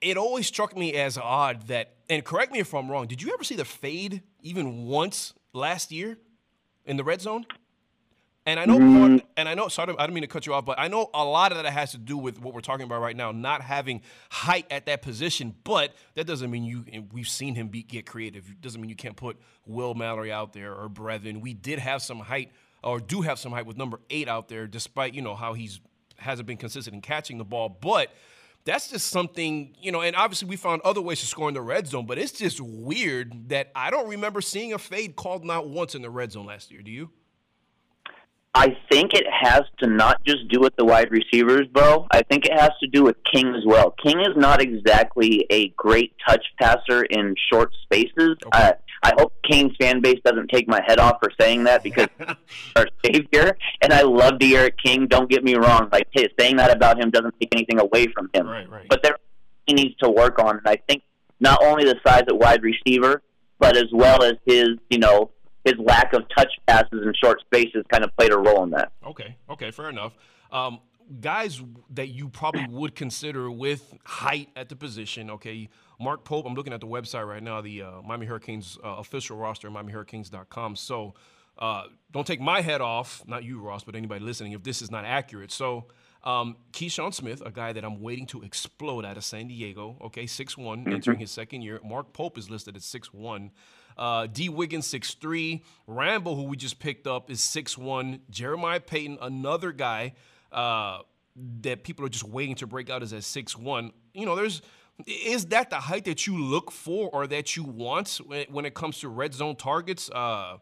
it 0.00 0.16
always 0.16 0.46
struck 0.46 0.76
me 0.76 0.94
as 0.94 1.18
odd 1.18 1.68
that, 1.68 1.94
and 2.08 2.24
correct 2.24 2.52
me 2.52 2.60
if 2.60 2.74
I'm 2.74 2.90
wrong, 2.90 3.06
did 3.06 3.22
you 3.22 3.32
ever 3.32 3.44
see 3.44 3.56
the 3.56 3.64
fade 3.64 4.22
even 4.42 4.86
once 4.86 5.34
last 5.52 5.92
year 5.92 6.18
in 6.84 6.96
the 6.96 7.04
red 7.04 7.20
zone? 7.20 7.46
And 8.48 8.58
I 8.58 8.64
know, 8.64 8.78
part, 8.78 8.88
mm-hmm. 8.88 9.16
and 9.36 9.46
I 9.46 9.52
know. 9.52 9.68
Sorry, 9.68 9.94
I 9.98 10.06
don't 10.06 10.14
mean 10.14 10.22
to 10.22 10.26
cut 10.26 10.46
you 10.46 10.54
off, 10.54 10.64
but 10.64 10.78
I 10.78 10.88
know 10.88 11.10
a 11.12 11.22
lot 11.22 11.52
of 11.52 11.62
that 11.62 11.70
has 11.70 11.90
to 11.90 11.98
do 11.98 12.16
with 12.16 12.40
what 12.40 12.54
we're 12.54 12.62
talking 12.62 12.86
about 12.86 13.02
right 13.02 13.14
now, 13.14 13.30
not 13.30 13.60
having 13.60 14.00
height 14.30 14.64
at 14.70 14.86
that 14.86 15.02
position. 15.02 15.54
But 15.64 15.92
that 16.14 16.26
doesn't 16.26 16.50
mean 16.50 16.64
you. 16.64 16.82
And 16.90 17.12
we've 17.12 17.28
seen 17.28 17.54
him 17.54 17.68
be, 17.68 17.82
get 17.82 18.06
creative. 18.06 18.48
It 18.48 18.62
doesn't 18.62 18.80
mean 18.80 18.88
you 18.88 18.96
can't 18.96 19.16
put 19.16 19.36
Will 19.66 19.92
Mallory 19.92 20.32
out 20.32 20.54
there 20.54 20.72
or 20.74 20.88
Brevin. 20.88 21.42
We 21.42 21.52
did 21.52 21.78
have 21.78 22.00
some 22.00 22.20
height, 22.20 22.50
or 22.82 23.00
do 23.00 23.20
have 23.20 23.38
some 23.38 23.52
height 23.52 23.66
with 23.66 23.76
number 23.76 24.00
eight 24.08 24.28
out 24.28 24.48
there, 24.48 24.66
despite 24.66 25.12
you 25.12 25.20
know 25.20 25.34
how 25.34 25.52
he's 25.52 25.80
hasn't 26.16 26.48
been 26.48 26.56
consistent 26.56 26.94
in 26.94 27.02
catching 27.02 27.36
the 27.36 27.44
ball. 27.44 27.68
But 27.68 28.14
that's 28.64 28.88
just 28.88 29.08
something, 29.08 29.74
you 29.78 29.92
know, 29.92 30.00
and 30.00 30.16
obviously 30.16 30.48
we 30.48 30.56
found 30.56 30.80
other 30.86 31.02
ways 31.02 31.20
to 31.20 31.26
score 31.26 31.48
in 31.48 31.54
the 31.54 31.60
red 31.60 31.86
zone, 31.86 32.06
but 32.06 32.16
it's 32.16 32.32
just 32.32 32.62
weird 32.62 33.50
that 33.50 33.70
I 33.76 33.90
don't 33.90 34.08
remember 34.08 34.40
seeing 34.40 34.72
a 34.72 34.78
fade 34.78 35.16
called 35.16 35.44
not 35.44 35.68
once 35.68 35.94
in 35.94 36.00
the 36.00 36.08
red 36.08 36.32
zone 36.32 36.46
last 36.46 36.70
year. 36.70 36.80
Do 36.80 36.90
you? 36.90 37.10
I 38.54 38.76
think 38.90 39.14
it 39.14 39.26
has 39.30 39.62
to 39.80 39.86
not 39.86 40.24
just 40.24 40.48
do 40.48 40.60
with 40.60 40.74
the 40.76 40.84
wide 40.84 41.10
receivers, 41.10 41.66
bro. 41.68 42.06
I 42.10 42.22
think 42.22 42.44
it 42.46 42.58
has 42.58 42.70
to 42.82 42.88
do 42.88 43.04
with 43.04 43.16
King 43.30 43.54
as 43.54 43.62
well. 43.64 43.94
King 44.02 44.20
is 44.20 44.36
not 44.36 44.60
exactly 44.60 45.46
a 45.50 45.68
great 45.70 46.14
touch 46.26 46.44
passer 46.60 47.04
in 47.04 47.36
short 47.52 47.70
spaces. 47.84 48.36
Uh, 48.50 48.72
I 49.02 49.12
hope 49.16 49.32
King's 49.48 49.76
fan 49.78 50.00
base 50.00 50.18
doesn't 50.24 50.48
take 50.48 50.66
my 50.66 50.80
head 50.86 50.98
off 50.98 51.18
for 51.22 51.30
saying 51.38 51.64
that 51.64 51.82
because 51.82 52.08
he's 52.18 52.28
our 52.76 52.86
savior. 53.04 53.56
And 53.82 53.92
I 53.92 54.02
love 54.02 54.38
D'Eriq 54.38 54.72
King. 54.82 55.06
Don't 55.06 55.30
get 55.30 55.44
me 55.44 55.54
wrong. 55.54 55.88
Like 55.92 56.08
saying 56.16 56.56
that 56.56 56.74
about 56.74 57.00
him 57.00 57.10
doesn't 57.10 57.34
take 57.40 57.54
anything 57.54 57.78
away 57.78 58.06
from 58.08 58.28
him. 58.34 58.48
Right, 58.48 58.68
right. 58.68 58.86
But 58.88 59.02
there 59.02 59.16
he 59.66 59.74
needs 59.74 59.94
to 59.98 60.10
work 60.10 60.38
on. 60.38 60.58
And 60.58 60.66
I 60.66 60.76
think 60.88 61.02
not 61.38 61.62
only 61.62 61.84
the 61.84 61.96
size 62.04 62.22
at 62.26 62.36
wide 62.36 62.62
receiver, 62.62 63.22
but 63.58 63.76
as 63.76 63.86
well 63.92 64.22
as 64.22 64.34
his, 64.46 64.70
you 64.90 64.98
know, 64.98 65.30
his 65.68 65.78
lack 65.78 66.12
of 66.12 66.22
touch 66.36 66.52
passes 66.66 67.02
in 67.04 67.12
short 67.22 67.40
spaces 67.40 67.84
kind 67.90 68.04
of 68.04 68.14
played 68.16 68.32
a 68.32 68.38
role 68.38 68.62
in 68.64 68.70
that. 68.70 68.92
Okay, 69.06 69.36
okay, 69.50 69.70
fair 69.70 69.88
enough. 69.88 70.14
Um, 70.50 70.80
guys 71.20 71.62
that 71.90 72.08
you 72.08 72.28
probably 72.28 72.66
would 72.68 72.94
consider 72.94 73.50
with 73.50 73.94
height 74.04 74.48
at 74.56 74.68
the 74.68 74.76
position, 74.76 75.30
okay, 75.30 75.68
Mark 76.00 76.24
Pope, 76.24 76.46
I'm 76.46 76.54
looking 76.54 76.72
at 76.72 76.80
the 76.80 76.86
website 76.86 77.26
right 77.26 77.42
now, 77.42 77.60
the 77.60 77.82
uh, 77.82 78.02
Miami 78.02 78.26
Hurricanes 78.26 78.78
uh, 78.84 78.96
official 78.98 79.36
roster, 79.36 79.70
MiamiHurricanes.com. 79.70 80.76
So 80.76 81.14
uh, 81.58 81.84
don't 82.12 82.26
take 82.26 82.40
my 82.40 82.60
head 82.60 82.80
off, 82.80 83.22
not 83.26 83.44
you, 83.44 83.60
Ross, 83.60 83.84
but 83.84 83.94
anybody 83.94 84.24
listening, 84.24 84.52
if 84.52 84.62
this 84.62 84.80
is 84.80 84.90
not 84.90 85.04
accurate. 85.04 85.50
So 85.50 85.86
um, 86.22 86.56
Keyshawn 86.72 87.12
Smith, 87.12 87.42
a 87.44 87.50
guy 87.50 87.72
that 87.72 87.84
I'm 87.84 88.00
waiting 88.00 88.26
to 88.26 88.42
explode 88.42 89.04
out 89.04 89.16
of 89.16 89.24
San 89.24 89.48
Diego, 89.48 89.96
okay, 90.02 90.24
6'1, 90.24 90.92
entering 90.92 91.18
his 91.18 91.30
second 91.30 91.62
year. 91.62 91.80
Mark 91.84 92.12
Pope 92.12 92.38
is 92.38 92.50
listed 92.50 92.76
at 92.76 92.82
6'1. 92.82 93.50
Uh, 93.98 94.26
Dee 94.26 94.48
Wiggins, 94.48 94.86
6'3. 94.86 95.62
Rambo, 95.86 96.34
who 96.34 96.44
we 96.44 96.56
just 96.56 96.78
picked 96.78 97.06
up, 97.06 97.30
is 97.30 97.40
6'1. 97.40 98.20
Jeremiah 98.30 98.80
Payton, 98.80 99.18
another 99.20 99.72
guy 99.72 100.14
uh, 100.52 101.00
that 101.62 101.82
people 101.82 102.04
are 102.04 102.08
just 102.08 102.24
waiting 102.24 102.54
to 102.56 102.66
break 102.66 102.88
out, 102.90 103.02
is 103.02 103.12
at 103.12 103.22
6'1. 103.22 103.92
You 104.14 104.26
know, 104.26 104.36
there's. 104.36 104.62
Is 105.06 105.46
that 105.46 105.70
the 105.70 105.76
height 105.76 106.06
that 106.06 106.26
you 106.26 106.36
look 106.36 106.72
for 106.72 107.08
or 107.12 107.28
that 107.28 107.56
you 107.56 107.62
want 107.62 108.20
when 108.50 108.64
it 108.64 108.74
comes 108.74 108.98
to 109.00 109.08
red 109.08 109.32
zone 109.32 109.54
targets? 109.54 110.10
Uh, 110.10 110.56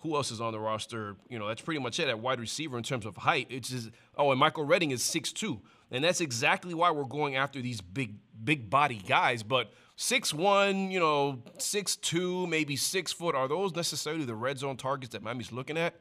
who 0.00 0.16
else 0.16 0.30
is 0.30 0.40
on 0.40 0.52
the 0.52 0.60
roster? 0.60 1.16
You 1.28 1.38
know, 1.38 1.48
that's 1.48 1.62
pretty 1.62 1.80
much 1.80 2.00
it 2.00 2.08
at 2.08 2.18
wide 2.18 2.40
receiver 2.40 2.76
in 2.76 2.82
terms 2.82 3.06
of 3.06 3.16
height. 3.16 3.46
It's 3.50 3.70
just 3.70 3.90
oh, 4.16 4.30
and 4.30 4.40
Michael 4.40 4.64
Redding 4.64 4.90
is 4.90 5.02
6'2. 5.02 5.60
And 5.90 6.04
that's 6.04 6.20
exactly 6.20 6.72
why 6.74 6.90
we're 6.90 7.04
going 7.04 7.36
after 7.36 7.60
these 7.60 7.80
big, 7.80 8.14
big 8.42 8.70
body 8.70 9.02
guys. 9.06 9.42
But 9.42 9.72
six 9.96 10.32
one, 10.32 10.90
you 10.90 11.00
know, 11.00 11.42
six 11.58 11.96
two, 11.96 12.46
maybe 12.46 12.76
six 12.76 13.12
foot. 13.12 13.34
Are 13.34 13.48
those 13.48 13.74
necessarily 13.74 14.24
the 14.24 14.34
red 14.34 14.58
zone 14.58 14.76
targets 14.76 15.12
that 15.12 15.22
Miami's 15.22 15.52
looking 15.52 15.76
at? 15.76 15.94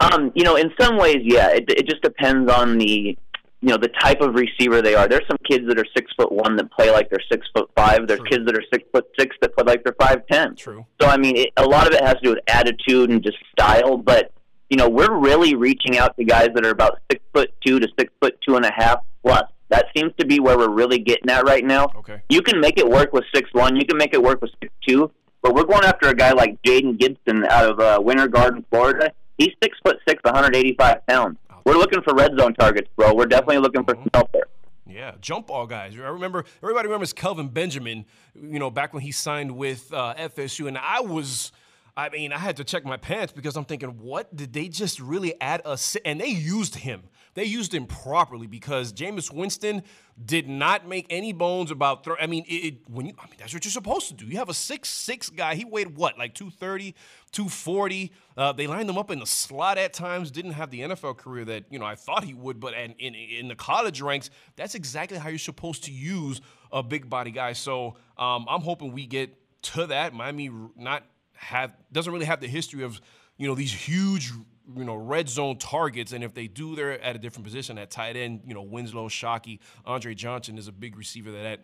Um, 0.00 0.32
you 0.34 0.42
know, 0.44 0.56
in 0.56 0.72
some 0.80 0.96
ways, 0.96 1.18
yeah. 1.22 1.48
It, 1.50 1.70
it 1.70 1.88
just 1.88 2.02
depends 2.02 2.50
on 2.50 2.78
the, 2.78 3.16
you 3.64 3.70
know, 3.70 3.78
the 3.78 3.88
type 3.88 4.20
of 4.20 4.34
receiver 4.34 4.82
they 4.82 4.94
are. 4.94 5.08
There's 5.08 5.26
some 5.26 5.38
kids 5.50 5.66
that 5.68 5.78
are 5.78 5.86
six 5.96 6.12
foot 6.18 6.30
one 6.30 6.54
that 6.56 6.70
play 6.70 6.90
like 6.90 7.08
they're 7.08 7.18
six 7.32 7.46
foot 7.56 7.70
five. 7.74 8.06
There's 8.06 8.20
kids 8.28 8.44
that 8.44 8.54
are 8.54 8.62
six 8.70 8.84
foot 8.92 9.06
six 9.18 9.34
that 9.40 9.56
play 9.56 9.64
like 9.66 9.82
they're 9.82 9.96
five 9.98 10.20
ten. 10.30 10.54
True. 10.54 10.84
So 11.00 11.08
I 11.08 11.16
mean, 11.16 11.34
it, 11.38 11.48
a 11.56 11.64
lot 11.64 11.86
of 11.86 11.94
it 11.94 12.04
has 12.04 12.16
to 12.16 12.20
do 12.22 12.28
with 12.30 12.40
attitude 12.46 13.08
and 13.08 13.22
just 13.22 13.38
style. 13.52 13.96
But 13.96 14.32
you 14.68 14.76
know, 14.76 14.90
we're 14.90 15.18
really 15.18 15.54
reaching 15.54 15.96
out 15.96 16.14
to 16.18 16.24
guys 16.24 16.48
that 16.54 16.66
are 16.66 16.70
about 16.70 17.00
six 17.10 17.24
foot 17.32 17.54
two 17.64 17.80
to 17.80 17.88
six 17.98 18.12
foot 18.20 18.38
two 18.46 18.56
and 18.56 18.66
a 18.66 18.72
half 18.76 18.98
plus. 19.24 19.44
That 19.70 19.86
seems 19.96 20.12
to 20.18 20.26
be 20.26 20.40
where 20.40 20.58
we're 20.58 20.68
really 20.68 20.98
getting 20.98 21.30
at 21.30 21.46
right 21.46 21.64
now. 21.64 21.86
Okay. 21.96 22.20
You 22.28 22.42
can 22.42 22.60
make 22.60 22.78
it 22.78 22.86
work 22.86 23.14
with 23.14 23.24
six 23.34 23.48
one. 23.54 23.76
You 23.76 23.86
can 23.86 23.96
make 23.96 24.12
it 24.12 24.22
work 24.22 24.42
with 24.42 24.50
six 24.60 24.74
two. 24.86 25.10
But 25.40 25.54
we're 25.54 25.64
going 25.64 25.84
after 25.84 26.08
a 26.08 26.14
guy 26.14 26.32
like 26.32 26.62
Jaden 26.62 27.00
Gibson 27.00 27.46
out 27.46 27.70
of 27.70 27.80
uh, 27.80 27.98
Winter 28.02 28.28
Garden, 28.28 28.62
Florida. 28.68 29.10
He's 29.38 29.52
six 29.62 29.78
foot 29.82 29.96
six, 30.06 30.22
185 30.22 31.06
pounds. 31.06 31.38
We're 31.64 31.74
looking 31.76 32.02
for 32.02 32.14
red 32.14 32.32
zone 32.38 32.54
targets, 32.54 32.88
bro. 32.96 33.14
We're 33.14 33.26
definitely 33.26 33.58
looking 33.58 33.84
for 33.84 33.94
some 33.94 34.08
help 34.12 34.32
there. 34.32 34.46
Yeah, 34.86 35.12
jump 35.20 35.46
ball 35.48 35.66
guys. 35.66 35.94
I 35.94 36.08
remember 36.08 36.44
everybody 36.62 36.88
remembers 36.88 37.12
Kelvin 37.12 37.48
Benjamin. 37.48 38.04
You 38.34 38.58
know, 38.58 38.70
back 38.70 38.92
when 38.92 39.02
he 39.02 39.12
signed 39.12 39.56
with 39.56 39.92
uh, 39.92 40.14
FSU, 40.14 40.68
and 40.68 40.76
I 40.78 41.00
was. 41.00 41.52
I 41.96 42.08
mean, 42.08 42.32
I 42.32 42.38
had 42.38 42.56
to 42.56 42.64
check 42.64 42.84
my 42.84 42.96
pants 42.96 43.32
because 43.32 43.56
I'm 43.56 43.64
thinking, 43.64 43.90
what 44.00 44.34
did 44.34 44.52
they 44.52 44.66
just 44.68 44.98
really 44.98 45.40
add 45.40 45.62
a? 45.64 45.78
si- 45.78 46.00
And 46.04 46.20
they 46.20 46.26
used 46.26 46.74
him. 46.74 47.04
They 47.34 47.44
used 47.44 47.74
him 47.74 47.86
properly 47.86 48.46
because 48.46 48.92
Jameis 48.92 49.32
Winston 49.32 49.82
did 50.24 50.48
not 50.48 50.88
make 50.88 51.06
any 51.10 51.32
bones 51.32 51.70
about. 51.70 52.04
Throw, 52.04 52.14
I 52.20 52.26
mean, 52.26 52.44
it, 52.46 52.54
it, 52.54 52.74
when 52.88 53.06
you, 53.06 53.14
I 53.18 53.26
mean, 53.26 53.34
that's 53.38 53.52
what 53.52 53.64
you're 53.64 53.72
supposed 53.72 54.08
to 54.08 54.14
do. 54.14 54.26
You 54.26 54.38
have 54.38 54.48
a 54.48 54.54
six 54.54 54.88
six 54.88 55.30
guy. 55.30 55.56
He 55.56 55.64
weighed 55.64 55.96
what, 55.96 56.16
like 56.16 56.34
230, 56.34 56.94
240. 57.32 58.12
Uh, 58.36 58.52
they 58.52 58.66
lined 58.66 58.88
him 58.88 58.96
up 58.96 59.10
in 59.10 59.18
the 59.18 59.26
slot 59.26 59.78
at 59.78 59.92
times. 59.92 60.30
Didn't 60.30 60.52
have 60.52 60.70
the 60.70 60.80
NFL 60.80 61.16
career 61.16 61.44
that 61.46 61.64
you 61.70 61.78
know 61.78 61.86
I 61.86 61.96
thought 61.96 62.24
he 62.24 62.34
would, 62.34 62.60
but 62.60 62.74
in, 62.74 62.92
in, 62.98 63.14
in 63.14 63.48
the 63.48 63.56
college 63.56 64.00
ranks, 64.00 64.30
that's 64.56 64.74
exactly 64.76 65.18
how 65.18 65.28
you're 65.28 65.38
supposed 65.38 65.84
to 65.84 65.92
use 65.92 66.40
a 66.72 66.82
big 66.82 67.10
body 67.10 67.32
guy. 67.32 67.52
So 67.52 67.96
um, 68.16 68.46
I'm 68.48 68.60
hoping 68.60 68.92
we 68.92 69.06
get 69.06 69.36
to 69.62 69.86
that. 69.88 70.14
Miami 70.14 70.50
not 70.76 71.04
have 71.34 71.72
doesn't 71.92 72.12
really 72.12 72.26
have 72.26 72.40
the 72.40 72.46
history 72.46 72.84
of 72.84 73.00
you 73.36 73.48
know 73.48 73.56
these 73.56 73.72
huge 73.72 74.32
you 74.76 74.84
know 74.84 74.94
red 74.94 75.28
zone 75.28 75.56
targets 75.56 76.12
and 76.12 76.24
if 76.24 76.34
they 76.34 76.46
do 76.46 76.74
they're 76.74 77.00
at 77.00 77.16
a 77.16 77.18
different 77.18 77.44
position 77.44 77.78
at 77.78 77.90
tight 77.90 78.16
end 78.16 78.40
you 78.46 78.54
know 78.54 78.62
Winslow 78.62 79.08
Shockey 79.08 79.58
Andre 79.84 80.14
Johnson 80.14 80.58
is 80.58 80.68
a 80.68 80.72
big 80.72 80.96
receiver 80.96 81.30
that 81.32 81.44
at 81.44 81.60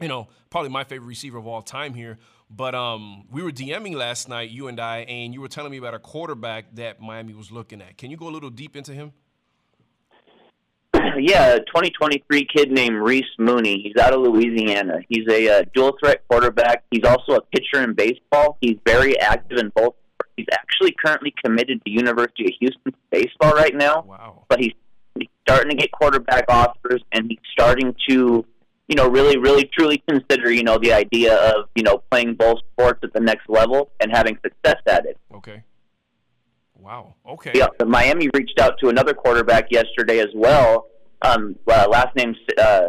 you 0.00 0.08
know 0.08 0.28
probably 0.50 0.70
my 0.70 0.84
favorite 0.84 1.06
receiver 1.06 1.38
of 1.38 1.46
all 1.46 1.62
time 1.62 1.94
here 1.94 2.18
but 2.50 2.74
um 2.74 3.24
we 3.30 3.42
were 3.42 3.50
DMing 3.50 3.94
last 3.94 4.28
night 4.28 4.50
you 4.50 4.68
and 4.68 4.80
I 4.80 4.98
and 5.00 5.34
you 5.34 5.40
were 5.40 5.48
telling 5.48 5.70
me 5.70 5.76
about 5.76 5.94
a 5.94 5.98
quarterback 5.98 6.74
that 6.74 7.00
Miami 7.00 7.34
was 7.34 7.52
looking 7.52 7.82
at 7.82 7.96
can 7.98 8.10
you 8.10 8.16
go 8.16 8.28
a 8.28 8.30
little 8.30 8.50
deep 8.50 8.76
into 8.76 8.92
him 8.92 9.12
yeah, 11.18 11.54
a 11.54 11.58
2023 11.58 12.46
kid 12.54 12.70
named 12.70 12.96
Reese 12.96 13.24
Mooney. 13.38 13.82
He's 13.82 13.96
out 14.02 14.12
of 14.12 14.20
Louisiana. 14.20 15.00
He's 15.08 15.26
a 15.28 15.60
uh, 15.60 15.62
dual 15.74 15.96
threat 15.98 16.22
quarterback. 16.28 16.84
He's 16.90 17.04
also 17.04 17.34
a 17.34 17.40
pitcher 17.40 17.82
in 17.82 17.94
baseball. 17.94 18.58
He's 18.60 18.76
very 18.86 19.18
active 19.18 19.58
in 19.58 19.72
both. 19.74 19.94
He's 20.36 20.46
actually 20.52 20.94
currently 21.04 21.34
committed 21.44 21.80
to 21.84 21.90
University 21.90 22.44
of 22.44 22.52
Houston 22.60 22.94
baseball 23.10 23.52
right 23.52 23.74
now. 23.74 24.02
Wow. 24.02 24.44
But 24.48 24.60
he's, 24.60 24.72
he's 25.18 25.28
starting 25.48 25.70
to 25.70 25.76
get 25.76 25.92
quarterback 25.92 26.44
offers, 26.48 27.02
and 27.12 27.26
he's 27.28 27.38
starting 27.52 27.94
to, 28.08 28.44
you 28.88 28.96
know, 28.96 29.08
really, 29.08 29.38
really, 29.38 29.70
truly 29.76 30.02
consider, 30.08 30.50
you 30.50 30.62
know, 30.62 30.78
the 30.78 30.92
idea 30.92 31.36
of, 31.36 31.68
you 31.74 31.82
know, 31.82 32.02
playing 32.10 32.34
both 32.34 32.58
sports 32.72 33.00
at 33.02 33.12
the 33.12 33.20
next 33.20 33.48
level 33.48 33.90
and 34.00 34.10
having 34.12 34.36
success 34.42 34.80
at 34.86 35.06
it. 35.06 35.18
okay 35.34 35.62
wow 36.78 37.14
okay 37.26 37.50
Yeah, 37.54 37.68
the 37.78 37.86
Miami 37.86 38.28
reached 38.34 38.60
out 38.60 38.74
to 38.80 38.88
another 38.90 39.14
quarterback 39.14 39.68
yesterday 39.70 40.18
as 40.18 40.28
well. 40.34 40.88
Um, 41.22 41.56
uh, 41.66 41.86
last 41.90 42.14
name 42.14 42.34
uh, 42.58 42.88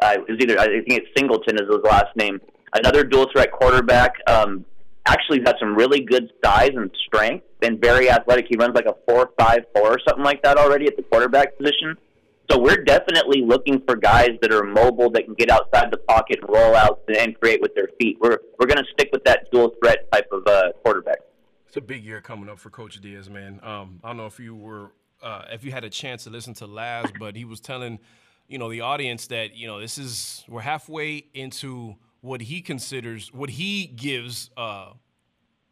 uh, 0.00 0.16
is 0.28 0.38
either 0.40 0.58
I 0.58 0.66
think 0.66 0.86
it's 0.88 1.08
Singleton 1.16 1.56
is 1.56 1.68
his 1.68 1.84
last 1.84 2.16
name. 2.16 2.40
Another 2.72 3.04
dual 3.04 3.26
threat 3.32 3.52
quarterback. 3.52 4.14
Um, 4.26 4.64
actually 5.08 5.40
got 5.40 5.56
some 5.58 5.74
really 5.74 6.00
good 6.00 6.30
size 6.44 6.70
and 6.74 6.90
strength 7.06 7.44
and 7.62 7.80
very 7.80 8.10
athletic. 8.10 8.46
He 8.48 8.56
runs 8.56 8.74
like 8.74 8.86
a 8.86 8.94
four 9.08 9.30
five 9.38 9.60
four 9.74 9.88
or 9.88 9.98
something 10.06 10.24
like 10.24 10.42
that 10.42 10.58
already 10.58 10.86
at 10.86 10.96
the 10.96 11.02
quarterback 11.02 11.56
position. 11.58 11.96
So 12.50 12.58
we're 12.58 12.82
definitely 12.82 13.42
looking 13.42 13.82
for 13.86 13.94
guys 13.96 14.30
that 14.40 14.52
are 14.52 14.64
mobile 14.64 15.10
that 15.10 15.24
can 15.24 15.34
get 15.34 15.50
outside 15.50 15.90
the 15.90 15.98
pocket 15.98 16.38
and 16.40 16.48
roll 16.48 16.74
out 16.74 17.00
and 17.14 17.38
create 17.38 17.60
with 17.60 17.74
their 17.74 17.88
feet. 18.00 18.16
We're 18.20 18.38
we're 18.58 18.66
going 18.66 18.78
to 18.78 18.90
stick 18.92 19.10
with 19.12 19.24
that 19.24 19.50
dual 19.50 19.74
threat 19.82 20.10
type 20.12 20.28
of 20.32 20.46
uh, 20.46 20.72
quarterback. 20.82 21.18
It's 21.66 21.76
a 21.76 21.82
big 21.82 22.04
year 22.04 22.22
coming 22.22 22.48
up 22.48 22.58
for 22.58 22.70
Coach 22.70 22.98
Diaz, 23.00 23.28
man. 23.28 23.60
Um, 23.62 24.00
I 24.02 24.08
don't 24.08 24.16
know 24.16 24.26
if 24.26 24.40
you 24.40 24.54
were, 24.56 24.92
uh, 25.22 25.42
if 25.50 25.64
you 25.64 25.72
had 25.72 25.84
a 25.84 25.90
chance 25.90 26.24
to 26.24 26.30
listen 26.30 26.54
to 26.54 26.66
Laz, 26.66 27.10
but 27.20 27.36
he 27.36 27.44
was 27.44 27.60
telling, 27.60 27.98
you 28.46 28.56
know, 28.56 28.70
the 28.70 28.80
audience 28.80 29.26
that 29.26 29.54
you 29.54 29.66
know 29.66 29.78
this 29.78 29.98
is 29.98 30.44
we're 30.48 30.62
halfway 30.62 31.24
into 31.34 31.96
what 32.20 32.42
he 32.42 32.60
considers, 32.60 33.32
what 33.32 33.50
he 33.50 33.86
gives 33.86 34.50
uh, 34.56 34.92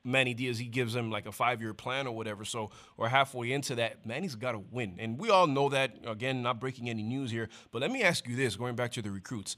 Manny 0.06 0.34
Diaz. 0.34 0.58
He 0.58 0.66
gives 0.66 0.94
him 0.94 1.10
like 1.10 1.26
a 1.26 1.32
five 1.32 1.60
year 1.60 1.74
plan 1.74 2.06
or 2.06 2.14
whatever. 2.14 2.44
So 2.44 2.70
we're 2.96 3.08
halfway 3.08 3.52
into 3.52 3.74
that. 3.74 4.06
Manny's 4.06 4.36
got 4.36 4.52
to 4.52 4.62
win. 4.70 4.96
And 4.98 5.18
we 5.18 5.30
all 5.30 5.46
know 5.46 5.68
that. 5.70 5.96
Again, 6.06 6.42
not 6.42 6.60
breaking 6.60 6.88
any 6.88 7.02
news 7.02 7.30
here. 7.30 7.48
But 7.72 7.82
let 7.82 7.90
me 7.90 8.02
ask 8.02 8.26
you 8.26 8.36
this 8.36 8.56
going 8.56 8.76
back 8.76 8.92
to 8.92 9.02
the 9.02 9.10
recruits. 9.10 9.56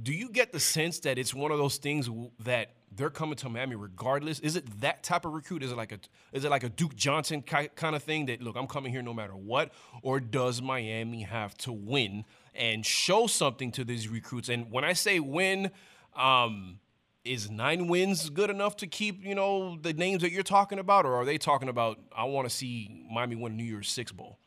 Do 0.00 0.12
you 0.12 0.30
get 0.30 0.52
the 0.52 0.60
sense 0.60 1.00
that 1.00 1.18
it's 1.18 1.34
one 1.34 1.50
of 1.50 1.58
those 1.58 1.78
things 1.78 2.08
that 2.40 2.74
they're 2.94 3.10
coming 3.10 3.34
to 3.36 3.48
Miami 3.48 3.74
regardless? 3.74 4.38
Is 4.40 4.54
it 4.54 4.80
that 4.80 5.02
type 5.02 5.24
of 5.24 5.32
recruit? 5.32 5.62
Is 5.62 5.72
it 5.72 5.76
like 5.76 5.92
a 5.92 5.98
is 6.32 6.44
it 6.44 6.50
like 6.50 6.62
a 6.62 6.68
Duke 6.68 6.94
Johnson 6.94 7.42
kind 7.42 7.96
of 7.96 8.02
thing 8.02 8.26
that 8.26 8.40
look, 8.40 8.56
I'm 8.56 8.66
coming 8.66 8.92
here 8.92 9.02
no 9.02 9.14
matter 9.14 9.34
what? 9.34 9.72
Or 10.02 10.20
does 10.20 10.62
Miami 10.62 11.22
have 11.22 11.56
to 11.58 11.72
win 11.72 12.24
and 12.54 12.86
show 12.86 13.26
something 13.26 13.72
to 13.72 13.84
these 13.84 14.08
recruits? 14.08 14.48
And 14.48 14.70
when 14.70 14.84
I 14.84 14.92
say 14.92 15.18
win, 15.18 15.70
um, 16.16 16.80
is 17.24 17.50
nine 17.50 17.86
wins 17.86 18.30
good 18.30 18.50
enough 18.50 18.76
to 18.76 18.86
keep 18.86 19.24
you 19.24 19.34
know 19.34 19.76
the 19.80 19.92
names 19.92 20.22
that 20.22 20.32
you're 20.32 20.42
talking 20.42 20.78
about, 20.78 21.06
or 21.06 21.14
are 21.14 21.24
they 21.24 21.38
talking 21.38 21.68
about 21.68 21.98
I 22.16 22.24
want 22.24 22.48
to 22.48 22.54
see 22.54 23.04
Miami 23.10 23.36
win 23.36 23.56
New 23.56 23.64
Year's 23.64 23.88
Six 23.88 24.12
bowl? 24.12 24.38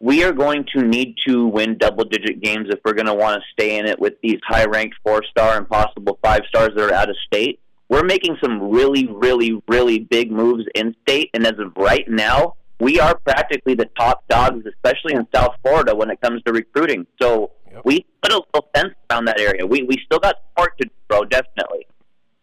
we 0.00 0.22
are 0.22 0.32
going 0.32 0.64
to 0.74 0.82
need 0.82 1.16
to 1.26 1.46
win 1.46 1.76
double 1.76 2.04
digit 2.04 2.40
games 2.40 2.68
if 2.70 2.78
we're 2.84 2.92
going 2.92 3.06
to 3.06 3.14
want 3.14 3.40
to 3.40 3.42
stay 3.52 3.78
in 3.78 3.86
it 3.86 3.98
with 3.98 4.14
these 4.22 4.38
high 4.46 4.64
ranked 4.64 4.96
four 5.02 5.22
star 5.24 5.56
and 5.56 5.68
possible 5.68 6.18
five 6.22 6.42
stars 6.48 6.70
that 6.76 6.90
are 6.90 6.94
out 6.94 7.10
of 7.10 7.16
state. 7.26 7.60
We're 7.88 8.04
making 8.04 8.36
some 8.42 8.70
really, 8.70 9.06
really, 9.06 9.60
really 9.66 9.98
big 9.98 10.30
moves 10.30 10.64
in 10.74 10.94
state, 11.02 11.30
and 11.34 11.46
as 11.46 11.58
of 11.58 11.72
right 11.76 12.08
now, 12.08 12.54
we 12.80 13.00
are 13.00 13.18
practically 13.18 13.74
the 13.74 13.88
top 13.98 14.22
dogs, 14.28 14.64
especially 14.66 15.14
in 15.14 15.26
South 15.34 15.56
Florida 15.62 15.96
when 15.96 16.10
it 16.10 16.20
comes 16.20 16.42
to 16.44 16.52
recruiting. 16.52 17.06
So 17.20 17.50
we 17.84 18.06
put 18.22 18.32
a 18.32 18.36
little 18.36 18.68
fence 18.74 18.94
around 19.10 19.26
that 19.26 19.40
area. 19.40 19.66
We 19.66 19.82
we 19.82 19.96
still 20.04 20.18
got 20.18 20.36
work 20.58 20.76
to 20.78 20.86
do, 20.86 20.94
bro, 21.08 21.24
definitely. 21.24 21.86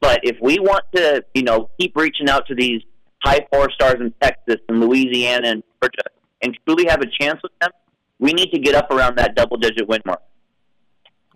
But 0.01 0.19
if 0.23 0.37
we 0.41 0.59
want 0.59 0.83
to, 0.95 1.23
you 1.33 1.43
know, 1.43 1.69
keep 1.79 1.95
reaching 1.95 2.29
out 2.29 2.47
to 2.47 2.55
these 2.55 2.81
high 3.23 3.45
four 3.51 3.71
stars 3.71 3.95
in 3.99 4.13
Texas 4.21 4.57
and 4.69 4.79
Louisiana 4.79 5.47
and 5.47 5.63
Georgia 5.81 6.03
and 6.41 6.57
truly 6.65 6.85
have 6.87 7.01
a 7.01 7.07
chance 7.19 7.39
with 7.41 7.51
them, 7.59 7.71
we 8.19 8.33
need 8.33 8.51
to 8.51 8.59
get 8.59 8.75
up 8.75 8.91
around 8.91 9.17
that 9.17 9.35
double 9.35 9.57
digit 9.57 9.87
win 9.87 10.01
mark. 10.05 10.21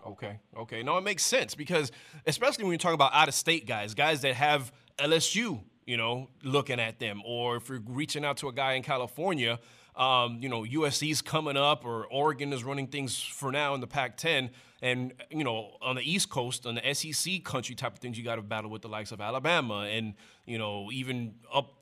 Okay. 0.06 0.38
Okay. 0.56 0.82
No, 0.82 0.96
it 0.98 1.02
makes 1.02 1.24
sense 1.24 1.54
because 1.54 1.90
especially 2.26 2.64
when 2.64 2.72
you're 2.72 2.78
talking 2.78 2.94
about 2.94 3.12
out 3.14 3.28
of 3.28 3.34
state 3.34 3.66
guys, 3.66 3.94
guys 3.94 4.20
that 4.22 4.34
have 4.34 4.72
LSU, 4.98 5.60
you 5.86 5.96
know, 5.96 6.28
looking 6.42 6.80
at 6.80 6.98
them, 6.98 7.22
or 7.24 7.56
if 7.56 7.68
you're 7.68 7.82
reaching 7.86 8.24
out 8.24 8.36
to 8.38 8.48
a 8.48 8.52
guy 8.52 8.74
in 8.74 8.82
California, 8.82 9.58
um, 10.00 10.38
you 10.40 10.48
know, 10.48 10.62
USC's 10.62 11.20
coming 11.20 11.58
up 11.58 11.84
or 11.84 12.06
Oregon 12.06 12.54
is 12.54 12.64
running 12.64 12.86
things 12.86 13.20
for 13.20 13.52
now 13.52 13.74
in 13.74 13.82
the 13.82 13.86
Pac 13.86 14.16
10. 14.16 14.50
And, 14.80 15.12
you 15.30 15.44
know, 15.44 15.72
on 15.82 15.96
the 15.96 16.02
East 16.02 16.30
Coast, 16.30 16.64
on 16.64 16.76
the 16.76 16.94
SEC 16.94 17.44
country 17.44 17.74
type 17.74 17.92
of 17.92 17.98
things, 17.98 18.16
you 18.16 18.24
got 18.24 18.36
to 18.36 18.42
battle 18.42 18.70
with 18.70 18.80
the 18.80 18.88
likes 18.88 19.12
of 19.12 19.20
Alabama 19.20 19.80
and, 19.80 20.14
you 20.46 20.56
know, 20.56 20.90
even 20.90 21.34
up 21.52 21.74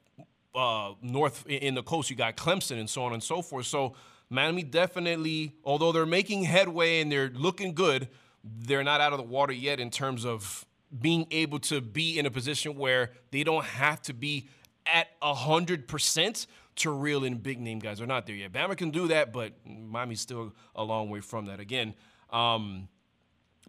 uh, 0.53 0.95
north 1.01 1.47
in 1.47 1.77
the 1.77 1.83
coast, 1.85 2.11
you 2.11 2.17
got 2.17 2.37
Clemson 2.37 2.81
and 2.81 2.91
so 2.91 3.05
on 3.05 3.13
and 3.13 3.23
so 3.23 3.41
forth. 3.41 3.67
So 3.67 3.95
Miami 4.29 4.65
definitely, 4.65 5.55
although 5.63 5.93
they're 5.93 6.05
making 6.05 6.43
headway 6.43 7.01
and 7.01 7.13
they're 7.13 7.31
looking 7.31 7.73
good, 7.73 8.09
they're 8.43 8.83
not 8.83 9.01
out 9.01 9.13
of 9.13 9.19
the 9.19 9.25
water 9.25 9.53
yet 9.53 9.79
in 9.79 9.91
terms 9.91 10.27
of 10.27 10.67
being 11.01 11.29
able 11.31 11.61
to 11.61 11.81
be 11.81 12.19
in 12.19 12.27
a 12.27 12.33
position 12.33 12.77
where 12.77 13.13
they 13.31 13.45
don't 13.45 13.65
have 13.65 14.03
to 14.03 14.13
be 14.13 14.49
at 14.87 15.09
100%. 15.21 16.47
Terrell 16.79 17.25
and 17.25 17.43
big 17.43 17.61
name 17.61 17.79
guys 17.79 18.01
are 18.01 18.07
not 18.07 18.27
there 18.27 18.37
yet. 18.37 18.53
Bama 18.53 18.77
can 18.77 18.91
do 18.91 19.09
that, 19.09 19.33
but 19.33 19.53
Miami's 19.67 20.21
still 20.21 20.55
a 20.75 20.85
long 20.85 21.11
way 21.11 21.21
from 21.21 21.47
that. 21.47 21.61
Again, 21.61 21.95
um, 22.31 22.89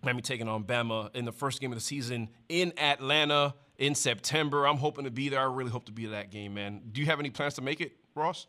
Miami 0.04 0.22
taking 0.22 0.48
on 0.48 0.64
Bama 0.64 1.14
in 1.16 1.26
the 1.26 1.32
first 1.32 1.60
game 1.60 1.72
of 1.72 1.78
the 1.78 1.84
season 1.84 2.30
in 2.48 2.72
Atlanta 2.78 3.56
in 3.78 3.96
September. 3.96 4.68
I'm 4.68 4.78
hoping 4.78 5.06
to 5.06 5.12
be 5.12 5.30
there. 5.30 5.40
I 5.40 5.44
really 5.44 5.72
hope 5.72 5.86
to 5.86 5.92
be 5.92 6.06
at 6.06 6.12
that 6.12 6.32
game, 6.32 6.54
man. 6.54 6.82
Do 6.92 7.02
you 7.02 7.08
have 7.08 7.20
any 7.20 7.30
plans 7.30 7.56
to 7.56 7.62
make 7.62 7.82
it, 7.82 7.94
Ross? 8.16 8.48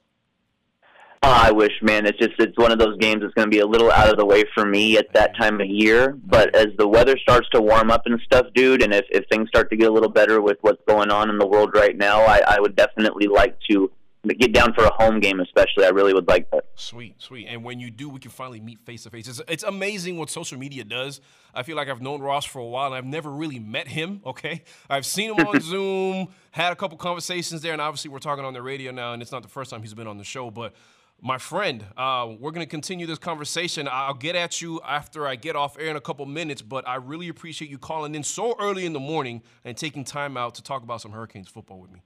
Oh, 1.23 1.29
I 1.29 1.51
wish, 1.51 1.73
man. 1.83 2.07
It's 2.07 2.19
just 2.19 2.33
it's 2.39 2.57
one 2.57 2.73
of 2.73 2.79
those 2.79 2.97
games 2.97 3.21
that's 3.21 3.35
going 3.35 3.47
to 3.47 3.55
be 3.55 3.59
a 3.59 3.67
little 3.67 3.91
out 3.91 4.09
of 4.09 4.17
the 4.17 4.25
way 4.25 4.45
for 4.55 4.65
me 4.65 4.97
at 4.97 5.13
that 5.13 5.37
time 5.39 5.61
of 5.61 5.67
year. 5.67 6.17
But 6.25 6.55
as 6.55 6.69
the 6.79 6.89
weather 6.89 7.17
starts 7.19 7.47
to 7.51 7.61
warm 7.61 7.91
up 7.91 8.03
and 8.07 8.19
stuff, 8.25 8.47
dude, 8.55 8.83
and 8.83 8.95
if, 8.95 9.05
if 9.11 9.25
things 9.31 9.49
start 9.49 9.69
to 9.71 9.77
get 9.77 9.91
a 9.91 9.93
little 9.93 10.09
better 10.09 10.41
with 10.41 10.57
what's 10.63 10.81
going 10.89 11.11
on 11.11 11.29
in 11.29 11.37
the 11.37 11.47
world 11.47 11.73
right 11.75 11.97
now, 11.97 12.23
I, 12.23 12.41
I 12.47 12.61
would 12.61 12.75
definitely 12.75 13.27
like 13.27 13.59
to 13.71 13.91
get 14.29 14.53
down 14.53 14.73
for 14.75 14.85
a 14.85 14.93
home 14.93 15.21
game, 15.21 15.41
especially. 15.41 15.85
I 15.85 15.89
really 15.89 16.13
would 16.13 16.29
like 16.29 16.51
that. 16.51 16.65
Sweet, 16.75 17.21
sweet. 17.21 17.47
And 17.49 17.65
when 17.65 17.81
you 17.81 17.91
do, 17.91 18.09
we 18.09 18.21
can 18.21 18.31
finally 18.31 18.61
meet 18.61 18.79
face 18.81 19.05
to 19.05 19.11
face. 19.11 19.29
It's 19.29 19.41
it's 19.49 19.63
amazing 19.63 20.19
what 20.19 20.31
social 20.31 20.59
media 20.59 20.85
does. 20.85 21.21
I 21.55 21.63
feel 21.63 21.77
like 21.77 21.89
I've 21.89 22.03
known 22.03 22.21
Ross 22.21 22.45
for 22.45 22.59
a 22.59 22.67
while, 22.67 22.87
and 22.87 22.95
I've 22.95 23.05
never 23.05 23.31
really 23.31 23.59
met 23.59 23.89
him. 23.89 24.21
Okay, 24.31 24.63
I've 24.89 25.07
seen 25.07 25.35
him 25.35 25.45
on 25.45 25.61
Zoom, 25.61 26.29
had 26.53 26.73
a 26.73 26.77
couple 26.77 26.97
conversations 26.97 27.63
there, 27.63 27.73
and 27.73 27.83
obviously 27.83 28.11
we're 28.11 28.21
talking 28.21 28.45
on 28.45 28.53
the 28.53 28.63
radio 28.63 28.93
now, 28.93 29.13
and 29.13 29.21
it's 29.23 29.33
not 29.33 29.43
the 29.43 29.49
first 29.49 29.73
time 29.73 29.83
he's 29.83 29.95
been 29.95 30.07
on 30.07 30.19
the 30.19 30.25
show, 30.25 30.51
but. 30.51 30.75
My 31.23 31.37
friend, 31.37 31.85
uh, 31.99 32.29
we're 32.41 32.51
going 32.51 32.65
to 32.65 32.71
continue 32.71 33.07
this 33.07 33.19
conversation. 33.19 33.87
I'll 33.93 34.15
get 34.15 34.37
at 34.37 34.63
you 34.63 34.81
after 34.89 35.27
I 35.27 35.37
get 35.37 35.55
off 35.55 35.79
air 35.79 35.89
in 35.89 35.97
a 35.97 36.01
couple 36.01 36.25
minutes, 36.25 36.63
but 36.63 36.89
I 36.89 36.95
really 36.95 37.29
appreciate 37.29 37.71
you 37.71 37.77
calling 37.77 38.15
in 38.15 38.23
so 38.23 38.57
early 38.59 38.87
in 38.87 38.95
the 38.95 39.01
morning 39.01 39.43
and 39.63 39.77
taking 39.77 40.03
time 40.03 40.39
out 40.39 40.55
to 40.55 40.63
talk 40.63 40.83
about 40.83 41.03
some 41.03 41.13
Hurricanes 41.13 41.49
football 41.49 41.79
with 41.79 41.91
me. 41.91 42.01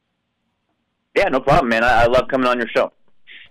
Yeah, 1.15 1.29
no 1.29 1.41
problem, 1.41 1.69
man. 1.69 1.85
I, 1.85 2.03
I 2.03 2.07
love 2.07 2.29
coming 2.29 2.47
on 2.47 2.59
your 2.59 2.69
show. 2.69 2.93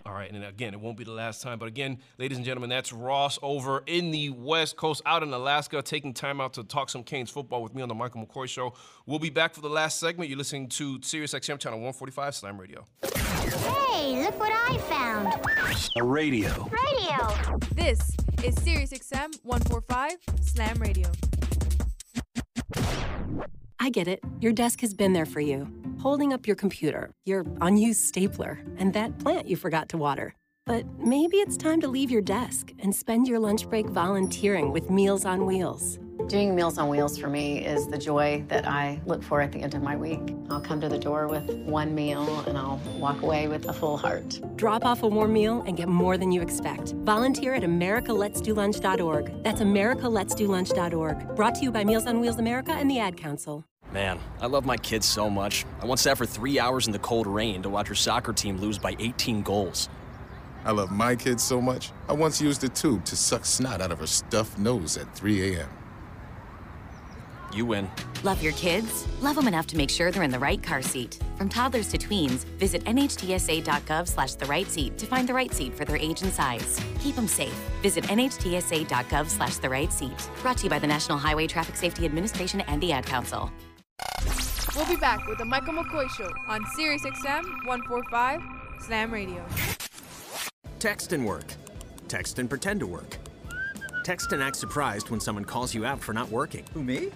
All 0.06 0.12
right, 0.12 0.30
and 0.30 0.44
again, 0.44 0.74
it 0.74 0.82
won't 0.82 0.98
be 0.98 1.06
the 1.06 1.12
last 1.12 1.42
time. 1.42 1.60
But 1.60 1.70
again, 1.70 1.98
ladies 2.18 2.38
and 2.38 2.46
gentlemen, 2.46 2.70
that's 2.70 2.92
Ross 2.92 3.40
over 3.42 3.84
in 3.88 4.12
the 4.12 4.32
West 4.32 4.76
Coast, 4.76 5.02
out 5.06 5.24
in 5.24 5.32
Alaska, 5.32 5.82
taking 5.82 6.14
time 6.14 6.42
out 6.42 6.54
to 6.56 6.64
talk 6.64 6.90
some 6.90 7.04
Canes 7.04 7.30
football 7.30 7.64
with 7.64 7.74
me 7.74 7.82
on 7.82 7.88
the 7.88 7.96
Michael 7.96 8.26
McCoy 8.26 8.50
Show. 8.50 8.74
We'll 9.06 9.20
be 9.20 9.30
back 9.30 9.54
for 9.54 9.62
the 9.62 9.70
last 9.70 10.02
segment. 10.02 10.30
You're 10.30 10.38
listening 10.38 10.68
to 10.70 11.02
Sirius 11.02 11.34
XM 11.34 11.58
Channel 11.58 11.80
145 11.80 12.36
Slam 12.36 12.60
Radio. 12.60 12.86
Hey, 13.02 14.22
look 14.24 14.38
what 14.38 14.52
I 14.52 14.78
found. 14.90 15.34
A 15.96 16.04
radio. 16.04 16.70
Radio. 16.70 17.60
This 17.74 18.12
is 18.44 18.62
Sirius 18.62 18.92
XM 18.92 19.40
145 19.44 20.18
Slam 20.42 20.76
Radio. 20.80 21.10
I 23.80 23.90
get 23.90 24.08
it. 24.08 24.20
Your 24.40 24.54
desk 24.54 24.82
has 24.82 24.94
been 24.94 25.14
there 25.14 25.26
for 25.26 25.40
you, 25.40 25.68
holding 26.00 26.34
up 26.34 26.48
your 26.48 26.56
computer, 26.56 27.12
your 27.26 27.46
unused 27.62 28.02
stapler, 28.06 28.60
and 28.78 28.94
that 28.94 29.20
plant 29.20 29.48
you 29.48 29.56
forgot 29.56 29.90
to 29.90 29.98
water. 29.98 30.36
But 30.66 30.86
maybe 30.98 31.38
it's 31.38 31.58
time 31.58 31.82
to 31.82 31.88
leave 31.88 32.10
your 32.10 32.22
desk 32.22 32.72
and 32.80 32.96
spend 32.96 33.28
your 33.28 33.40
lunch 33.40 33.70
break 33.70 33.88
volunteering 33.88 34.72
with 34.72 34.90
Meals 34.90 35.26
on 35.26 35.46
Wheels. 35.46 36.00
Doing 36.28 36.56
Meals 36.56 36.78
on 36.78 36.90
Wheels 36.90 37.18
for 37.18 37.28
me 37.28 37.66
is 37.66 37.88
the 37.88 37.98
joy 37.98 38.44
that 38.48 38.68
I 38.68 39.02
look 39.06 39.22
for 39.22 39.42
at 39.42 39.52
the 39.52 39.60
end 39.60 39.74
of 39.74 39.82
my 39.82 39.96
week. 39.96 40.22
I'll 40.50 40.62
come 40.62 40.80
to 40.82 40.88
the 40.88 40.98
door 40.98 41.28
with 41.28 41.50
one 41.66 41.94
meal 41.94 42.44
and 42.48 42.58
I'll 42.58 42.80
walk 42.98 43.22
away 43.22 43.48
with 43.48 43.68
a 43.68 43.74
full 43.74 43.98
heart. 43.98 44.40
Drop 44.56 44.86
off 44.86 45.04
a 45.04 45.08
warm 45.08 45.34
meal 45.34 45.64
and 45.68 45.76
get 45.76 45.90
more 45.90 46.18
than 46.18 46.32
you 46.32 46.42
expect. 46.42 46.94
Volunteer 47.04 47.56
at 47.56 47.64
americaletsdolunch.org. 47.64 49.44
That's 49.44 49.62
americaletsdolunch.org. 49.62 51.36
Brought 51.36 51.56
to 51.56 51.62
you 51.62 51.72
by 51.72 51.84
Meals 51.84 52.06
on 52.06 52.20
Wheels 52.22 52.40
America 52.40 52.72
and 52.72 52.90
the 52.90 53.00
Ad 53.00 53.18
Council. 53.18 53.66
Man, 53.92 54.20
I 54.40 54.48
love 54.48 54.66
my 54.66 54.78
kids 54.78 55.08
so 55.08 55.30
much. 55.30 55.66
I 55.82 55.86
once 55.86 56.02
sat 56.02 56.18
for 56.18 56.26
three 56.26 56.60
hours 56.60 56.88
in 56.88 56.94
the 56.94 57.00
cold 57.00 57.28
rain 57.28 57.62
to 57.64 57.70
watch 57.70 57.88
her 57.90 57.96
soccer 57.96 58.34
team 58.34 58.58
lose 58.58 58.78
by 58.78 58.96
18 59.00 59.42
goals. 59.42 59.90
I 60.66 60.72
love 60.72 60.92
my 60.92 61.16
kids 61.16 61.44
so 61.44 61.60
much, 61.60 61.92
I 62.08 62.14
once 62.14 62.40
used 62.40 62.64
a 62.64 62.70
tube 62.70 63.04
to 63.06 63.18
suck 63.18 63.44
snot 63.44 63.82
out 63.82 63.92
of 63.92 64.00
her 64.00 64.08
stuffed 64.08 64.58
nose 64.58 64.96
at 64.96 65.14
3 65.14 65.56
a.m. 65.56 65.70
You 67.54 67.66
win. 67.66 67.90
Love 68.24 68.42
your 68.42 68.54
kids? 68.54 69.06
Love 69.22 69.36
them 69.36 69.48
enough 69.48 69.68
to 69.68 69.78
make 69.78 69.90
sure 69.90 70.12
they're 70.12 70.24
in 70.24 70.32
the 70.32 70.40
right 70.40 70.62
car 70.64 70.82
seat. 70.82 71.20
From 71.38 71.50
toddlers 71.50 71.90
to 71.90 71.98
tweens, 71.98 72.46
visit 72.58 72.84
nhtsa.gov 72.86 74.08
slash 74.08 74.36
the 74.36 74.46
right 74.46 74.68
seat 74.68 74.98
to 74.98 75.06
find 75.06 75.28
the 75.28 75.34
right 75.34 75.54
seat 75.54 75.76
for 75.76 75.86
their 75.86 75.98
age 75.98 76.22
and 76.22 76.32
size. 76.32 76.80
Keep 77.00 77.16
them 77.16 77.28
safe. 77.28 77.54
Visit 77.82 78.06
nhtsa.gov 78.06 79.30
slash 79.30 79.58
the 79.58 79.70
right 79.70 79.92
seat. 79.92 80.30
Brought 80.42 80.58
to 80.58 80.64
you 80.64 80.70
by 80.70 80.80
the 80.80 80.88
National 80.88 81.18
Highway 81.18 81.48
Traffic 81.48 81.76
Safety 81.76 82.06
Administration 82.06 82.62
and 82.62 82.82
the 82.82 82.92
Ad 82.92 83.06
Council. 83.06 83.52
We'll 84.76 84.88
be 84.88 84.96
back 84.96 85.28
with 85.28 85.38
the 85.38 85.46
Michael 85.46 85.74
McCoy 85.74 86.10
Show 86.10 86.32
on 86.48 86.66
Sirius 86.76 87.04
XM 87.04 87.44
145 87.68 88.42
Slam 88.88 89.12
Radio. 89.12 89.46
Text 90.80 91.14
and 91.14 91.26
work. 91.26 91.46
Text 92.08 92.40
and 92.40 92.50
pretend 92.50 92.80
to 92.80 92.88
work. 92.88 93.18
Text 94.04 94.34
and 94.34 94.42
act 94.42 94.56
surprised 94.56 95.10
when 95.10 95.20
someone 95.20 95.46
calls 95.46 95.76
you 95.76 95.86
out 95.86 96.02
for 96.02 96.14
not 96.14 96.30
working. 96.30 96.66
Who, 96.74 96.84
me? 96.84 97.12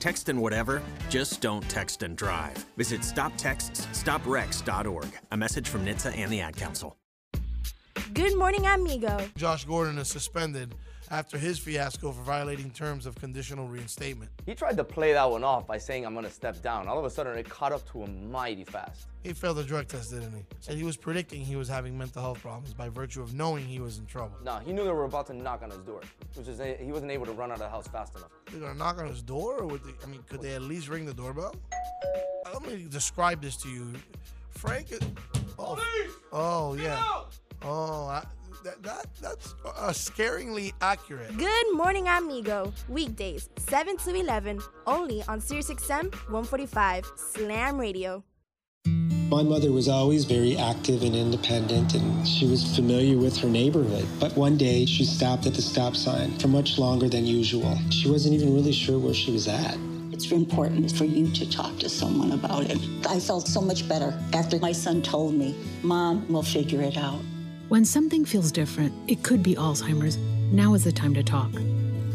Text 0.00 0.28
and 0.30 0.40
whatever, 0.40 0.82
just 1.08 1.40
don't 1.40 1.62
text 1.68 2.02
and 2.02 2.16
drive. 2.16 2.56
Visit 2.76 3.02
stoptextsstopwrecks.org. 3.02 5.06
A 5.30 5.36
message 5.36 5.68
from 5.68 5.84
NHTSA 5.84 6.16
and 6.16 6.32
the 6.32 6.40
Ad 6.40 6.56
Council. 6.56 6.96
Good 8.14 8.36
morning, 8.36 8.66
amigo. 8.66 9.28
Josh 9.36 9.64
Gordon 9.66 9.98
is 9.98 10.08
suspended 10.08 10.74
after 11.10 11.36
his 11.36 11.58
fiasco 11.58 12.12
for 12.12 12.22
violating 12.22 12.70
terms 12.70 13.04
of 13.04 13.16
conditional 13.16 13.66
reinstatement. 13.66 14.30
He 14.46 14.54
tried 14.54 14.76
to 14.76 14.84
play 14.84 15.12
that 15.12 15.28
one 15.28 15.42
off 15.42 15.66
by 15.66 15.76
saying, 15.78 16.06
I'm 16.06 16.12
going 16.14 16.24
to 16.24 16.30
step 16.30 16.62
down. 16.62 16.86
All 16.86 16.98
of 16.98 17.04
a 17.04 17.10
sudden, 17.10 17.36
it 17.36 17.48
caught 17.48 17.72
up 17.72 17.90
to 17.92 18.02
him 18.02 18.30
mighty 18.30 18.64
fast. 18.64 19.06
He 19.24 19.32
failed 19.32 19.58
the 19.58 19.64
drug 19.64 19.88
test, 19.88 20.12
didn't 20.12 20.32
he? 20.32 20.44
Said 20.60 20.76
he 20.76 20.84
was 20.84 20.96
predicting 20.96 21.42
he 21.42 21.56
was 21.56 21.68
having 21.68 21.98
mental 21.98 22.22
health 22.22 22.40
problems 22.40 22.72
by 22.72 22.88
virtue 22.88 23.20
of 23.20 23.34
knowing 23.34 23.66
he 23.66 23.80
was 23.80 23.98
in 23.98 24.06
trouble. 24.06 24.36
No, 24.44 24.58
he 24.58 24.72
knew 24.72 24.84
they 24.84 24.90
were 24.92 25.04
about 25.04 25.26
to 25.26 25.34
knock 25.34 25.62
on 25.62 25.70
his 25.70 25.80
door, 25.80 26.00
which 26.34 26.48
is 26.48 26.60
he 26.80 26.92
wasn't 26.92 27.10
able 27.10 27.26
to 27.26 27.32
run 27.32 27.50
out 27.50 27.54
of 27.54 27.60
the 27.60 27.68
house 27.68 27.86
fast 27.88 28.16
enough. 28.16 28.30
They're 28.50 28.60
gonna 28.60 28.78
knock 28.78 28.98
on 28.98 29.08
his 29.08 29.22
door, 29.22 29.58
or 29.58 29.66
would 29.66 29.82
they, 29.84 29.92
I 30.02 30.06
mean, 30.06 30.22
could 30.28 30.40
they 30.40 30.54
at 30.54 30.62
least 30.62 30.88
ring 30.88 31.04
the 31.04 31.12
doorbell? 31.12 31.54
Let 32.52 32.62
me 32.62 32.86
describe 32.88 33.42
this 33.42 33.56
to 33.58 33.68
you. 33.68 33.92
Frank, 34.50 34.86
oh, 35.58 35.78
oh 36.32 36.74
yeah, 36.74 37.02
oh, 37.62 38.06
I, 38.06 38.24
that, 38.64 38.82
that 38.82 39.06
that's 39.20 39.54
uh, 39.64 39.90
scaringly 39.90 40.72
accurate. 40.80 41.36
Good 41.36 41.74
morning, 41.74 42.08
amigo. 42.08 42.72
Weekdays, 42.88 43.48
7 43.56 43.96
to 43.98 44.14
11, 44.14 44.60
only 44.86 45.22
on 45.28 45.40
SiriusXM 45.40 46.12
145 46.12 47.10
Slam 47.16 47.78
Radio. 47.78 48.22
My 49.30 49.44
mother 49.44 49.70
was 49.70 49.88
always 49.88 50.24
very 50.24 50.56
active 50.56 51.04
and 51.04 51.14
independent, 51.14 51.94
and 51.94 52.26
she 52.26 52.48
was 52.48 52.74
familiar 52.74 53.16
with 53.16 53.36
her 53.36 53.48
neighborhood. 53.48 54.06
But 54.18 54.36
one 54.36 54.56
day, 54.56 54.86
she 54.86 55.04
stopped 55.04 55.46
at 55.46 55.54
the 55.54 55.62
stop 55.62 55.94
sign 55.94 56.36
for 56.38 56.48
much 56.48 56.78
longer 56.78 57.08
than 57.08 57.24
usual. 57.26 57.78
She 57.90 58.10
wasn't 58.10 58.34
even 58.34 58.54
really 58.54 58.72
sure 58.72 58.98
where 58.98 59.14
she 59.14 59.30
was 59.30 59.46
at. 59.46 59.76
It's 60.10 60.32
important 60.32 60.90
for 60.96 61.04
you 61.04 61.30
to 61.32 61.48
talk 61.48 61.78
to 61.78 61.88
someone 61.88 62.32
about 62.32 62.64
it. 62.64 62.78
I 63.08 63.20
felt 63.20 63.46
so 63.46 63.60
much 63.60 63.88
better 63.88 64.12
after 64.32 64.58
my 64.58 64.72
son 64.72 65.00
told 65.00 65.34
me, 65.34 65.56
Mom, 65.82 66.26
we'll 66.28 66.42
figure 66.42 66.82
it 66.82 66.96
out. 66.96 67.20
When 67.70 67.84
something 67.84 68.24
feels 68.24 68.50
different, 68.50 68.92
it 69.08 69.22
could 69.22 69.44
be 69.44 69.54
Alzheimer's. 69.54 70.16
Now 70.52 70.74
is 70.74 70.82
the 70.82 70.90
time 70.90 71.14
to 71.14 71.22
talk. 71.22 71.50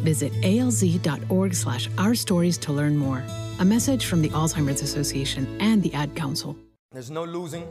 Visit 0.04 0.34
alz.org 0.42 1.56
slash 1.56 1.88
our 1.98 2.14
stories 2.14 2.58
to 2.58 2.74
learn 2.74 2.98
more. 2.98 3.24
A 3.60 3.64
message 3.64 4.08
from 4.08 4.22
the 4.22 4.28
Alzheimer's 4.32 4.82
Association 4.82 5.48
and 5.62 5.82
the 5.82 5.94
Ad 5.94 6.14
Council. 6.14 6.58
There's 6.92 7.10
no 7.10 7.24
losing, 7.24 7.66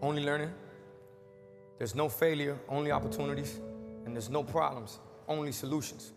only 0.00 0.24
learning. 0.24 0.50
There's 1.76 1.94
no 1.94 2.08
failure, 2.08 2.58
only 2.70 2.90
opportunities. 2.90 3.60
And 4.06 4.16
there's 4.16 4.30
no 4.30 4.42
problems, 4.42 4.98
only 5.28 5.52
solutions. 5.52 6.12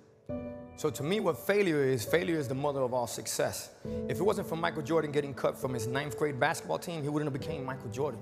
So 0.77 0.89
to 0.89 1.03
me, 1.03 1.19
what 1.19 1.37
failure 1.37 1.83
is, 1.83 2.05
failure 2.05 2.39
is 2.39 2.47
the 2.47 2.55
mother 2.55 2.79
of 2.79 2.93
all 2.93 3.07
success. 3.07 3.71
If 4.07 4.21
it 4.21 4.23
wasn't 4.23 4.47
for 4.47 4.55
Michael 4.55 4.83
Jordan 4.83 5.11
getting 5.11 5.33
cut 5.33 5.59
from 5.59 5.73
his 5.73 5.85
ninth 5.85 6.17
grade 6.17 6.39
basketball 6.39 6.79
team, 6.79 7.03
he 7.03 7.09
wouldn't 7.09 7.29
have 7.29 7.41
became 7.41 7.65
Michael 7.65 7.89
Jordan. 7.89 8.21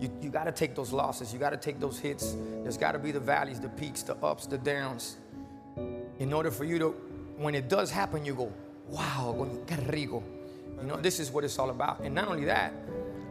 You, 0.00 0.10
you 0.22 0.30
got 0.30 0.44
to 0.44 0.52
take 0.52 0.74
those 0.74 0.92
losses. 0.92 1.32
You 1.32 1.38
got 1.38 1.50
to 1.50 1.58
take 1.58 1.78
those 1.78 1.98
hits. 1.98 2.36
There's 2.62 2.78
got 2.78 2.92
to 2.92 2.98
be 2.98 3.12
the 3.12 3.20
valleys, 3.20 3.60
the 3.60 3.68
peaks, 3.68 4.02
the 4.02 4.16
ups, 4.16 4.46
the 4.46 4.58
downs. 4.58 5.18
In 6.18 6.32
order 6.32 6.50
for 6.50 6.64
you 6.64 6.78
to, 6.78 6.88
when 7.36 7.54
it 7.54 7.68
does 7.68 7.90
happen, 7.90 8.24
you 8.24 8.34
go, 8.34 8.52
wow, 8.88 9.34
qué 9.66 9.92
rico. 9.92 10.22
You 10.80 10.86
know, 10.86 10.96
this 10.96 11.20
is 11.20 11.30
what 11.30 11.44
it's 11.44 11.58
all 11.58 11.70
about. 11.70 12.00
And 12.00 12.14
not 12.14 12.28
only 12.28 12.46
that, 12.46 12.72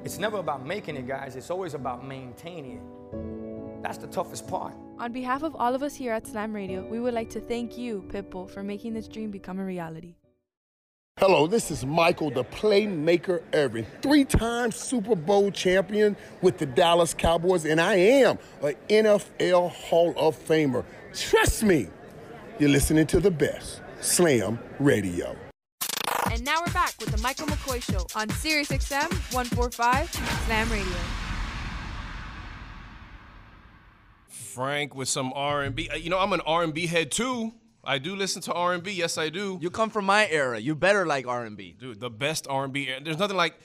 it's 0.04 0.20
never 0.20 0.38
about 0.38 0.66
making 0.66 0.96
it, 0.96 1.08
guys. 1.08 1.36
It's 1.36 1.50
always 1.50 1.74
about 1.74 2.06
maintaining 2.06 2.78
it. 2.78 3.82
That's 3.84 3.98
the 3.98 4.08
toughest 4.08 4.48
part. 4.48 4.74
On 5.00 5.12
behalf 5.12 5.44
of 5.44 5.56
all 5.56 5.74
of 5.74 5.82
us 5.82 5.96
here 5.96 6.14
at 6.14 6.28
Slam 6.28 6.54
Radio, 6.54 6.86
we 6.88 7.00
would 7.00 7.14
like 7.14 7.30
to 7.32 7.40
thank 7.40 7.78
you, 7.78 8.04
Pitbull, 8.10 8.50
for 8.50 8.62
making 8.62 8.94
this 8.94 9.08
dream 9.08 9.32
become 9.32 9.60
a 9.60 9.66
reality. 9.66 10.16
Hello, 11.20 11.48
this 11.48 11.70
is 11.70 11.86
Michael, 11.86 12.32
the 12.32 12.46
playmaker 12.46 13.44
Irvin, 13.54 13.86
three-time 14.02 14.72
Super 14.72 15.16
Bowl 15.16 15.52
champion 15.52 16.16
with 16.42 16.58
the 16.60 16.66
Dallas 16.66 17.14
Cowboys, 17.14 17.66
and 17.66 17.82
I 17.82 17.96
am 17.96 18.40
an 18.62 18.76
NFL 18.90 19.70
Hall 19.70 20.14
of 20.16 20.38
Famer. 20.48 20.86
Trust 21.14 21.64
me, 21.64 21.88
you're 22.58 22.70
listening 22.70 23.06
to 23.08 23.20
the 23.20 23.32
best, 23.32 23.82
Slam 24.00 24.60
Radio. 24.80 25.36
And 26.32 26.46
now 26.46 26.62
we're 26.66 26.72
back 26.72 26.94
with 27.02 27.12
the 27.12 27.22
Michael 27.22 27.48
McCoy 27.48 27.84
Show 27.84 28.08
on 28.18 28.30
Sirius 28.30 28.70
XM 28.70 29.12
145 29.34 30.10
Slam 30.46 30.72
Radio. 30.72 30.98
Frank 34.30 34.96
with 34.96 35.10
some 35.10 35.34
R&B. 35.34 35.90
Uh, 35.90 35.96
You 35.98 36.12
know, 36.12 36.20
I'm 36.20 36.32
an 36.32 36.42
R&B 36.46 36.88
head 36.88 37.12
too. 37.12 37.52
I 37.90 37.98
do 37.98 38.16
listen 38.16 38.40
to 38.44 38.54
R&B. 38.54 38.92
Yes, 38.92 39.18
I 39.18 39.30
do. 39.30 39.58
You 39.60 39.72
come 39.72 39.90
from 39.90 40.06
my 40.06 40.28
era. 40.30 40.60
You 40.60 40.76
better 40.76 41.08
like 41.08 41.26
R&B. 41.26 41.76
Dude, 41.80 42.00
the 42.00 42.12
best 42.12 42.46
R&B. 42.48 42.88
There's 43.04 43.18
nothing 43.18 43.36
like 43.36 43.56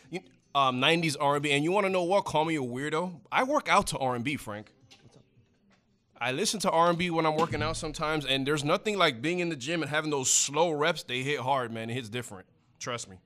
um, 0.55 0.80
90s 0.80 1.14
R&B. 1.20 1.51
And 1.52 1.62
you 1.62 1.70
want 1.72 1.84
to 1.84 1.90
know 1.90 2.05
what? 2.05 2.24
Call 2.24 2.46
me 2.46 2.56
a 2.56 2.62
weirdo. 2.62 3.20
I 3.30 3.44
work 3.44 3.68
out 3.68 3.88
to 3.88 3.98
R&B, 3.98 4.36
Frank. 4.36 4.72
I 6.18 6.32
listen 6.32 6.59
to 6.60 6.70
R&B 6.70 7.10
when 7.10 7.26
I'm 7.26 7.36
working 7.36 7.62
out 7.62 7.76
sometimes, 7.76 8.24
and 8.24 8.46
there's 8.46 8.64
nothing 8.64 8.96
like 8.96 9.20
being 9.20 9.40
in 9.40 9.51
the 9.51 9.56
gym 9.56 9.82
and 9.82 9.90
having 9.90 10.10
those 10.10 10.30
slow 10.30 10.70
reps. 10.70 11.02
They 11.02 11.22
hit 11.22 11.40
hard, 11.40 11.70
man. 11.70 11.90
It 11.90 11.92
hits 11.92 12.09
different. 12.09 12.46
Trust 12.78 13.10
me. 13.10 13.18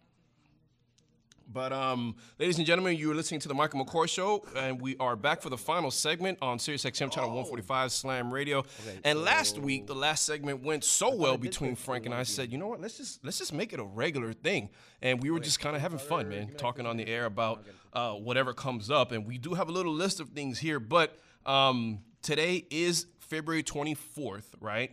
But 1.51 1.73
um, 1.73 2.15
ladies 2.39 2.59
and 2.59 2.67
gentlemen, 2.67 2.97
you 2.97 3.11
are 3.11 3.15
listening 3.15 3.41
to 3.41 3.49
the 3.49 3.55
Michael 3.55 3.83
McCoy 3.85 4.07
Show, 4.07 4.45
and 4.55 4.79
we 4.81 4.97
are 4.99 5.17
back 5.17 5.41
for 5.41 5.49
the 5.49 5.57
final 5.57 5.91
segment 5.91 6.39
on 6.43 6.59
Sirius 6.59 6.85
XM 6.85 7.11
channel 7.11 7.31
145 7.31 7.91
Slam 7.91 8.31
Radio. 8.33 8.65
and 9.03 9.23
last 9.23 9.59
week, 9.59 9.87
the 9.87 9.95
last 9.95 10.25
segment 10.27 10.63
went 10.63 10.85
so 10.85 11.15
well 11.15 11.39
between 11.39 11.75
Frank 11.75 12.05
and 12.05 12.15
I. 12.15 12.25
Said, 12.25 12.53
you 12.53 12.59
know 12.59 12.67
what? 12.69 12.83
Let's 12.83 12.99
just 12.99 13.25
let's 13.25 13.39
just 13.39 13.55
make 13.55 13.73
it 13.73 13.81
a 13.81 13.85
regular 13.85 14.35
thing. 14.35 14.69
And 15.01 15.23
we 15.23 15.31
were 15.31 15.41
just 15.41 15.59
kind 15.59 15.75
of 15.75 15.81
having 15.81 15.99
fun, 15.99 16.29
man, 16.29 16.53
talking 16.59 16.85
on 16.85 16.99
the 16.99 17.07
air 17.09 17.25
about 17.25 17.65
uh, 17.95 18.13
whatever 18.13 18.53
comes 18.53 18.91
up. 18.91 19.13
And 19.13 19.27
we 19.27 19.39
do 19.39 19.55
have 19.55 19.71
a 19.71 19.73
little 19.73 19.95
list 19.95 20.21
of 20.21 20.29
things 20.31 20.59
here, 20.59 20.79
but 20.79 21.17
um, 21.47 22.01
today 22.21 22.67
is 22.71 23.07
February 23.21 23.63
24th, 23.63 24.45
right? 24.61 24.91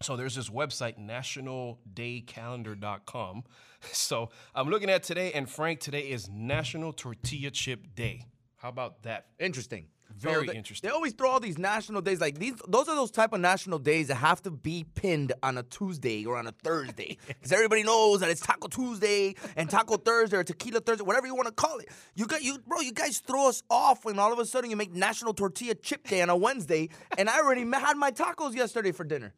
So 0.00 0.16
there's 0.16 0.36
this 0.36 0.48
website, 0.48 0.96
nationaldaycalendar.com. 0.98 3.44
So 3.92 4.30
I'm 4.56 4.68
looking 4.70 4.90
at 4.90 5.04
today, 5.04 5.30
and 5.34 5.48
Frank, 5.48 5.78
today 5.78 6.10
is 6.10 6.28
National 6.28 6.92
Tortilla 6.92 7.52
Chip 7.52 7.94
Day. 7.94 8.24
How 8.56 8.70
about 8.70 9.04
that? 9.04 9.26
Interesting. 9.38 9.86
Very 10.16 10.46
So 10.46 10.52
they, 10.52 10.58
interesting. 10.58 10.88
They 10.88 10.94
always 10.94 11.12
throw 11.12 11.30
all 11.30 11.38
these 11.38 11.58
national 11.58 12.00
days 12.00 12.20
like 12.20 12.40
these. 12.40 12.54
Those 12.66 12.88
are 12.88 12.96
those 12.96 13.12
type 13.12 13.32
of 13.32 13.38
national 13.40 13.78
days 13.78 14.08
that 14.08 14.16
have 14.16 14.42
to 14.42 14.50
be 14.50 14.84
pinned 14.96 15.32
on 15.44 15.58
a 15.58 15.62
Tuesday 15.62 16.24
or 16.24 16.36
on 16.36 16.48
a 16.48 16.52
Thursday, 16.64 17.18
because 17.28 17.52
everybody 17.52 17.84
knows 17.84 18.18
that 18.18 18.30
it's 18.30 18.40
Taco 18.40 18.66
Tuesday 18.66 19.36
and 19.54 19.70
Taco 19.70 19.96
Thursday 19.96 20.38
or 20.38 20.42
Tequila 20.42 20.80
Thursday, 20.80 21.04
whatever 21.04 21.28
you 21.28 21.36
want 21.36 21.46
to 21.46 21.54
call 21.54 21.78
it. 21.78 21.88
You 22.16 22.26
got 22.26 22.42
you, 22.42 22.58
bro. 22.66 22.80
You 22.80 22.92
guys 22.92 23.20
throw 23.20 23.48
us 23.48 23.62
off 23.70 24.04
when 24.04 24.18
all 24.18 24.32
of 24.32 24.40
a 24.40 24.44
sudden 24.44 24.70
you 24.70 24.76
make 24.76 24.92
National 24.92 25.34
Tortilla 25.34 25.76
Chip 25.76 26.08
Day 26.08 26.20
on 26.20 26.30
a 26.30 26.36
Wednesday, 26.36 26.88
and 27.16 27.30
I 27.30 27.38
already 27.38 27.60
had 27.72 27.96
my 27.96 28.10
tacos 28.10 28.56
yesterday 28.56 28.90
for 28.90 29.04
dinner. 29.04 29.34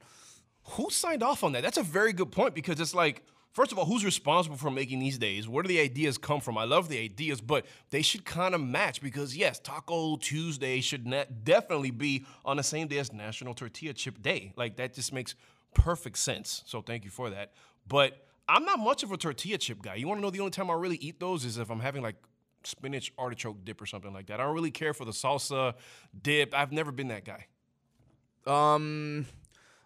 Who 0.64 0.90
signed 0.90 1.22
off 1.22 1.42
on 1.42 1.52
that? 1.52 1.62
That's 1.62 1.78
a 1.78 1.82
very 1.82 2.12
good 2.12 2.30
point 2.30 2.54
because 2.54 2.80
it's 2.80 2.94
like, 2.94 3.22
first 3.52 3.72
of 3.72 3.78
all, 3.78 3.84
who's 3.86 4.04
responsible 4.04 4.56
for 4.56 4.70
making 4.70 5.00
these 5.00 5.18
days? 5.18 5.48
Where 5.48 5.62
do 5.62 5.68
the 5.68 5.80
ideas 5.80 6.18
come 6.18 6.40
from? 6.40 6.56
I 6.56 6.64
love 6.64 6.88
the 6.88 6.98
ideas, 6.98 7.40
but 7.40 7.66
they 7.90 8.02
should 8.02 8.24
kind 8.24 8.54
of 8.54 8.60
match 8.60 9.00
because, 9.00 9.36
yes, 9.36 9.58
Taco 9.58 10.16
Tuesday 10.16 10.80
should 10.80 11.06
na- 11.06 11.24
definitely 11.42 11.90
be 11.90 12.24
on 12.44 12.56
the 12.56 12.62
same 12.62 12.86
day 12.88 12.98
as 12.98 13.12
National 13.12 13.54
Tortilla 13.54 13.92
Chip 13.92 14.22
Day. 14.22 14.52
Like, 14.56 14.76
that 14.76 14.94
just 14.94 15.12
makes 15.12 15.34
perfect 15.74 16.18
sense. 16.18 16.62
So, 16.66 16.82
thank 16.82 17.04
you 17.04 17.10
for 17.10 17.30
that. 17.30 17.52
But 17.88 18.26
I'm 18.48 18.64
not 18.64 18.78
much 18.78 19.02
of 19.02 19.12
a 19.12 19.16
tortilla 19.16 19.58
chip 19.58 19.80
guy. 19.80 19.94
You 19.94 20.08
want 20.08 20.18
to 20.18 20.22
know 20.22 20.30
the 20.30 20.40
only 20.40 20.50
time 20.50 20.70
I 20.70 20.74
really 20.74 20.96
eat 20.96 21.20
those 21.20 21.44
is 21.44 21.56
if 21.56 21.70
I'm 21.70 21.80
having 21.80 22.02
like 22.02 22.16
spinach 22.64 23.12
artichoke 23.16 23.64
dip 23.64 23.80
or 23.80 23.86
something 23.86 24.12
like 24.12 24.26
that. 24.26 24.40
I 24.40 24.44
don't 24.44 24.54
really 24.54 24.70
care 24.72 24.92
for 24.92 25.04
the 25.04 25.12
salsa 25.12 25.74
dip. 26.20 26.54
I've 26.54 26.72
never 26.72 26.92
been 26.92 27.08
that 27.08 27.24
guy. 27.24 27.46
Um, 28.46 29.26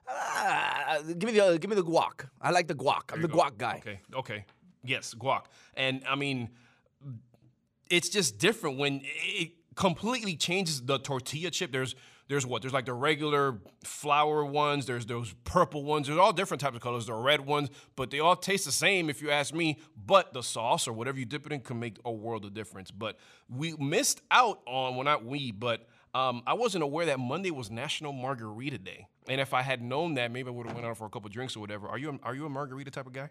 ah, 0.08 0.98
give 1.06 1.24
me 1.24 1.38
the 1.38 1.58
give 1.58 1.70
me 1.70 1.76
the 1.76 1.84
guac. 1.84 2.28
I 2.40 2.50
like 2.50 2.68
the 2.68 2.74
guac. 2.74 3.12
I'm 3.12 3.22
the 3.22 3.28
go. 3.28 3.38
guac 3.38 3.58
guy. 3.58 3.76
Okay, 3.78 4.00
okay. 4.14 4.44
Yes, 4.84 5.14
guac. 5.14 5.44
And 5.74 6.02
I 6.08 6.14
mean, 6.14 6.50
it's 7.90 8.08
just 8.08 8.38
different 8.38 8.78
when 8.78 9.00
it 9.04 9.52
completely 9.76 10.36
changes 10.36 10.82
the 10.82 10.98
tortilla 10.98 11.50
chip. 11.50 11.72
There's 11.72 11.94
there's 12.28 12.46
what? 12.46 12.62
There's 12.62 12.72
like 12.72 12.86
the 12.86 12.94
regular 12.94 13.60
flour 13.82 14.44
ones, 14.44 14.86
there's 14.86 15.04
those 15.06 15.34
purple 15.44 15.84
ones, 15.84 16.06
there's 16.06 16.18
all 16.18 16.32
different 16.32 16.60
types 16.60 16.74
of 16.74 16.82
colors, 16.82 17.06
the 17.06 17.12
red 17.12 17.42
ones, 17.42 17.68
but 17.96 18.10
they 18.10 18.18
all 18.20 18.36
taste 18.36 18.64
the 18.64 18.72
same 18.72 19.10
if 19.10 19.20
you 19.20 19.30
ask 19.30 19.52
me. 19.54 19.78
But 20.06 20.32
the 20.32 20.42
sauce 20.42 20.88
or 20.88 20.94
whatever 20.94 21.18
you 21.18 21.26
dip 21.26 21.44
it 21.46 21.52
in 21.52 21.60
can 21.60 21.78
make 21.78 21.98
a 22.04 22.10
world 22.12 22.44
of 22.46 22.54
difference. 22.54 22.90
But 22.90 23.18
we 23.48 23.74
missed 23.76 24.22
out 24.30 24.60
on 24.66 24.96
well 24.96 25.04
not 25.04 25.24
we, 25.24 25.50
but 25.50 25.86
Um, 26.14 26.42
I 26.46 26.54
wasn't 26.54 26.84
aware 26.84 27.06
that 27.06 27.18
Monday 27.18 27.50
was 27.50 27.70
National 27.70 28.12
Margarita 28.12 28.78
Day, 28.78 29.08
and 29.28 29.40
if 29.40 29.54
I 29.54 29.62
had 29.62 29.82
known 29.82 30.14
that, 30.14 30.30
maybe 30.30 30.48
I 30.48 30.52
would 30.52 30.66
have 30.66 30.74
went 30.74 30.86
out 30.86 30.96
for 30.96 31.06
a 31.06 31.10
couple 31.10 31.28
drinks 31.30 31.56
or 31.56 31.60
whatever. 31.60 31.88
Are 31.88 31.98
you 31.98 32.10
a, 32.10 32.26
are 32.26 32.34
you 32.34 32.46
a 32.46 32.48
margarita 32.48 32.90
type 32.90 33.06
of 33.06 33.12
guy? 33.12 33.30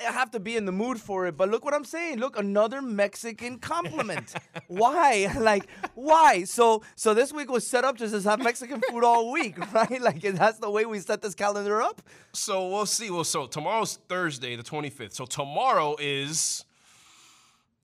I 0.00 0.12
have 0.12 0.30
to 0.30 0.40
be 0.40 0.56
in 0.56 0.64
the 0.64 0.72
mood 0.72 0.98
for 0.98 1.26
it, 1.26 1.36
but 1.36 1.50
look 1.50 1.64
what 1.64 1.74
I'm 1.74 1.84
saying. 1.84 2.18
Look, 2.18 2.38
another 2.38 2.80
Mexican 2.80 3.58
compliment. 3.58 4.34
why? 4.68 5.28
Like, 5.40 5.66
why? 5.94 6.44
So, 6.44 6.82
so 6.96 7.14
this 7.14 7.32
week 7.32 7.50
was 7.50 7.66
set 7.66 7.84
up 7.84 7.96
to 7.98 8.08
just 8.08 8.26
have 8.26 8.38
Mexican 8.42 8.80
food 8.90 9.04
all 9.04 9.30
week, 9.32 9.58
right? 9.74 10.00
Like, 10.00 10.20
that's 10.22 10.58
the 10.58 10.70
way 10.70 10.84
we 10.86 10.98
set 11.00 11.22
this 11.22 11.34
calendar 11.34 11.82
up. 11.82 12.02
So 12.32 12.68
we'll 12.68 12.86
see. 12.86 13.10
Well, 13.10 13.24
so 13.24 13.46
tomorrow's 13.46 13.98
Thursday, 14.08 14.56
the 14.56 14.62
25th. 14.62 15.14
So 15.14 15.24
tomorrow 15.24 15.96
is 15.98 16.64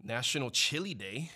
National 0.03 0.51
Chili 0.51 0.95
Day. 0.95 1.31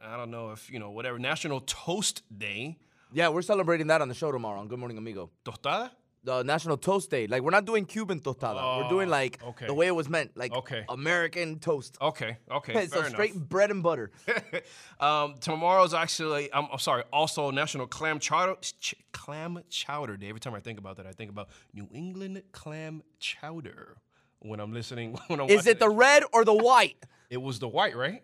I 0.00 0.16
don't 0.16 0.30
know 0.30 0.50
if 0.50 0.70
you 0.70 0.78
know 0.78 0.90
whatever 0.90 1.18
National 1.18 1.60
Toast 1.60 2.22
Day. 2.36 2.78
Yeah, 3.12 3.28
we're 3.28 3.42
celebrating 3.42 3.88
that 3.88 4.00
on 4.00 4.08
the 4.08 4.14
show 4.14 4.30
tomorrow 4.30 4.60
on 4.60 4.68
Good 4.68 4.78
Morning 4.78 4.96
Amigo. 4.98 5.30
Tostada? 5.44 5.90
The 6.22 6.42
National 6.42 6.76
Toast 6.76 7.10
Day. 7.10 7.26
Like, 7.26 7.40
we're 7.42 7.50
not 7.50 7.64
doing 7.64 7.86
Cuban 7.86 8.20
tostada. 8.20 8.82
we're 8.82 8.90
doing 8.90 9.08
Oh, 9.08 9.10
like 9.10 9.42
okay. 9.42 9.66
the 9.66 9.72
way 9.72 9.86
it 9.86 9.94
was 9.94 10.06
meant, 10.08 10.36
like 10.36 10.52
Okay. 10.52 10.84
American 10.90 11.58
toast. 11.58 11.96
Okay, 12.00 12.36
okay, 12.50 12.86
so 12.88 13.02
straight 13.04 13.32
enough. 13.34 13.48
bread 13.48 13.70
and 13.70 13.82
butter. 13.82 14.10
um, 15.00 15.36
tomorrow's 15.40 15.94
actually, 15.94 16.52
I'm, 16.52 16.66
I'm 16.70 16.78
sorry, 16.78 17.04
also 17.10 17.50
National 17.50 17.86
Clam 17.86 18.18
Chowder 18.20 18.56
ch- 18.60 18.96
Clam 19.12 19.60
Chowder 19.70 20.18
Day. 20.18 20.28
Every 20.28 20.40
time 20.40 20.54
I 20.54 20.60
think 20.60 20.78
about 20.78 20.98
that, 20.98 21.06
I 21.06 21.12
think 21.12 21.30
about 21.30 21.48
New 21.72 21.88
England 21.90 22.42
clam 22.52 23.02
chowder 23.18 23.96
when 24.40 24.60
I'm 24.60 24.72
listening. 24.74 25.18
When 25.28 25.40
I'm 25.40 25.48
Is 25.48 25.66
it 25.66 25.78
the 25.80 25.88
red 25.88 26.22
or 26.34 26.44
the 26.44 26.54
white? 26.54 27.02
It 27.30 27.40
was 27.40 27.60
the 27.60 27.68
white, 27.68 27.96
right? 27.96 28.22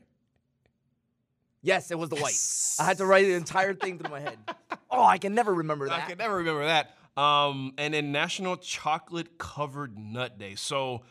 Yes, 1.66 1.90
it 1.90 1.98
was 1.98 2.10
the 2.10 2.16
white. 2.16 2.38
I 2.78 2.84
had 2.84 2.98
to 2.98 3.06
write 3.06 3.26
the 3.26 3.34
entire 3.34 3.74
thing 3.74 3.98
through 3.98 4.10
my 4.10 4.20
head. 4.20 4.38
Oh, 4.88 5.04
I 5.04 5.18
can 5.18 5.34
never 5.34 5.52
remember 5.52 5.88
that. 5.88 6.04
I 6.04 6.08
can 6.08 6.16
never 6.16 6.36
remember 6.36 6.64
that. 6.64 6.92
Um, 7.20 7.74
and 7.76 7.92
then 7.92 8.12
National 8.12 8.56
Chocolate 8.56 9.36
Covered 9.36 9.98
Nut 9.98 10.38
Day. 10.38 10.54
So 10.54 11.02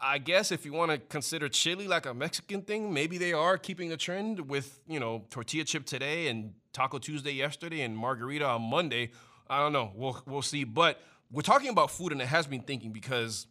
I 0.00 0.18
guess 0.18 0.52
if 0.52 0.64
you 0.64 0.72
want 0.72 0.92
to 0.92 0.98
consider 0.98 1.48
chili 1.48 1.88
like 1.88 2.06
a 2.06 2.14
Mexican 2.14 2.62
thing, 2.62 2.92
maybe 2.92 3.18
they 3.18 3.32
are 3.32 3.58
keeping 3.58 3.90
a 3.90 3.96
trend 3.96 4.48
with, 4.48 4.80
you 4.86 5.00
know, 5.00 5.24
tortilla 5.30 5.64
chip 5.64 5.86
today 5.86 6.28
and 6.28 6.52
Taco 6.72 6.98
Tuesday 6.98 7.32
yesterday 7.32 7.80
and 7.80 7.96
margarita 7.96 8.46
on 8.46 8.62
Monday. 8.62 9.10
I 9.48 9.58
don't 9.58 9.72
know. 9.72 9.90
We'll 9.96 10.22
we'll 10.26 10.42
see. 10.42 10.62
But 10.62 11.00
we're 11.32 11.42
talking 11.42 11.70
about 11.70 11.90
food 11.90 12.12
and 12.12 12.20
it 12.20 12.28
has 12.28 12.46
been 12.46 12.62
thinking 12.62 12.92
because 12.92 13.46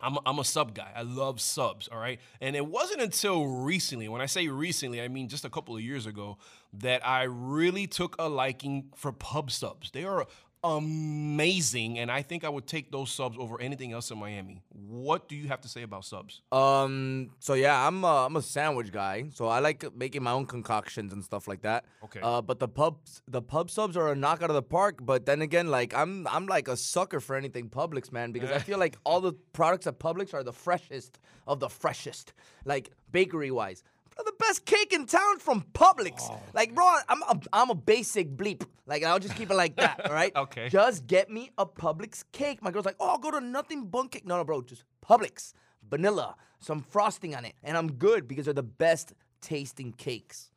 I'm 0.00 0.16
a, 0.16 0.20
I'm 0.26 0.38
a 0.38 0.44
sub 0.44 0.74
guy. 0.74 0.90
I 0.94 1.02
love 1.02 1.40
subs, 1.40 1.88
all 1.88 1.98
right? 1.98 2.20
And 2.40 2.54
it 2.54 2.66
wasn't 2.66 3.02
until 3.02 3.46
recently, 3.46 4.08
when 4.08 4.20
I 4.20 4.26
say 4.26 4.48
recently, 4.48 5.02
I 5.02 5.08
mean 5.08 5.28
just 5.28 5.44
a 5.44 5.50
couple 5.50 5.76
of 5.76 5.82
years 5.82 6.06
ago, 6.06 6.38
that 6.72 7.06
I 7.06 7.24
really 7.24 7.86
took 7.86 8.14
a 8.18 8.28
liking 8.28 8.90
for 8.94 9.12
pub 9.12 9.50
subs. 9.50 9.90
They 9.90 10.04
are 10.04 10.26
amazing, 10.64 11.98
and 11.98 12.10
I 12.10 12.22
think 12.22 12.44
I 12.44 12.48
would 12.48 12.66
take 12.66 12.90
those 12.90 13.10
subs 13.10 13.36
over 13.38 13.60
anything 13.60 13.92
else 13.92 14.10
in 14.10 14.18
Miami. 14.18 14.62
What 14.70 15.28
do 15.28 15.36
you 15.36 15.48
have 15.48 15.60
to 15.62 15.68
say 15.68 15.82
about 15.82 16.04
subs? 16.04 16.42
Um. 16.52 17.30
So 17.38 17.54
yeah, 17.54 17.86
I'm 17.86 18.04
a, 18.04 18.26
I'm 18.26 18.36
a 18.36 18.42
sandwich 18.42 18.92
guy. 18.92 19.26
So 19.34 19.46
I 19.48 19.60
like 19.60 19.84
making 19.96 20.22
my 20.22 20.32
own 20.32 20.46
concoctions 20.46 21.12
and 21.12 21.22
stuff 21.24 21.48
like 21.48 21.62
that. 21.62 21.84
Okay. 22.04 22.20
Uh, 22.22 22.42
but 22.42 22.58
the 22.58 22.68
pubs, 22.68 23.22
the 23.28 23.42
pub 23.42 23.70
subs 23.70 23.96
are 23.96 24.12
a 24.12 24.16
knock 24.16 24.42
out 24.42 24.50
of 24.50 24.54
the 24.54 24.62
park. 24.62 24.98
But 25.00 25.26
then 25.26 25.42
again, 25.42 25.68
like 25.68 25.94
I'm 25.94 26.26
I'm 26.26 26.46
like 26.46 26.68
a 26.68 26.76
sucker 26.76 27.20
for 27.20 27.36
anything 27.36 27.68
Publix, 27.68 28.12
man, 28.12 28.32
because 28.32 28.50
I 28.50 28.58
feel 28.58 28.78
like 28.78 28.96
all 29.04 29.20
the 29.20 29.32
products 29.52 29.86
at 29.86 29.98
Publix 29.98 30.34
are 30.34 30.42
the 30.42 30.52
freshest 30.52 31.18
of 31.46 31.60
the 31.60 31.68
freshest, 31.68 32.32
like 32.64 32.90
bakery 33.12 33.50
wise. 33.50 33.82
The 34.18 34.32
best 34.38 34.64
cake 34.66 34.92
in 34.92 35.06
town 35.06 35.38
from 35.38 35.64
Publix. 35.74 36.20
Oh, 36.22 36.40
like, 36.52 36.74
bro, 36.74 36.84
I'm 37.08 37.22
a, 37.22 37.40
I'm 37.52 37.70
a 37.70 37.74
basic 37.74 38.36
bleep. 38.36 38.66
Like, 38.86 39.02
I'll 39.04 39.18
just 39.18 39.36
keep 39.36 39.50
it 39.50 39.54
like 39.54 39.76
that, 39.76 40.06
all 40.06 40.12
right? 40.12 40.32
Okay. 40.36 40.68
Just 40.68 41.06
get 41.06 41.30
me 41.30 41.50
a 41.58 41.64
Publix 41.64 42.24
cake. 42.32 42.62
My 42.62 42.70
girl's 42.70 42.84
like, 42.86 42.96
oh, 43.00 43.08
I'll 43.10 43.18
go 43.18 43.30
to 43.30 43.40
nothing 43.40 43.86
bun 43.86 44.08
cake. 44.08 44.26
No, 44.26 44.36
no, 44.36 44.44
bro, 44.44 44.62
just 44.62 44.84
Publix, 45.06 45.52
vanilla, 45.88 46.36
some 46.60 46.80
frosting 46.82 47.34
on 47.34 47.44
it, 47.44 47.54
and 47.62 47.76
I'm 47.76 47.92
good 47.92 48.26
because 48.28 48.44
they're 48.46 48.54
the 48.54 48.62
best 48.62 49.12
tasting 49.40 49.92
cakes. 49.92 50.50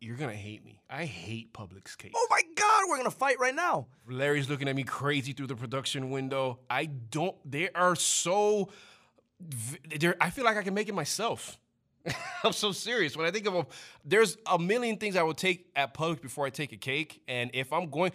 You're 0.00 0.16
gonna 0.16 0.32
hate 0.32 0.64
me. 0.64 0.80
I 0.88 1.04
hate 1.04 1.52
Publix 1.52 1.96
cakes. 1.98 2.14
Oh 2.16 2.26
my 2.30 2.40
God, 2.54 2.82
we're 2.88 2.96
gonna 2.96 3.10
fight 3.10 3.38
right 3.38 3.54
now. 3.54 3.86
Larry's 4.08 4.48
looking 4.48 4.66
at 4.66 4.74
me 4.74 4.82
crazy 4.82 5.32
through 5.34 5.48
the 5.48 5.56
production 5.56 6.10
window. 6.10 6.60
I 6.70 6.86
don't. 6.86 7.36
They 7.44 7.68
are 7.70 7.94
so. 7.94 8.70
They're, 9.98 10.16
I 10.20 10.30
feel 10.30 10.44
like 10.44 10.56
I 10.56 10.62
can 10.62 10.72
make 10.74 10.88
it 10.88 10.94
myself. 10.94 11.58
I'm 12.44 12.52
so 12.52 12.72
serious. 12.72 13.16
When 13.16 13.26
I 13.26 13.30
think 13.30 13.46
of 13.46 13.54
a, 13.54 13.66
there's 14.04 14.36
a 14.50 14.58
million 14.58 14.96
things 14.96 15.16
I 15.16 15.22
would 15.22 15.36
take 15.36 15.68
at 15.76 15.92
Publix 15.94 16.20
before 16.22 16.46
I 16.46 16.50
take 16.50 16.72
a 16.72 16.76
cake, 16.76 17.22
and 17.28 17.50
if 17.52 17.72
I'm 17.72 17.90
going 17.90 18.12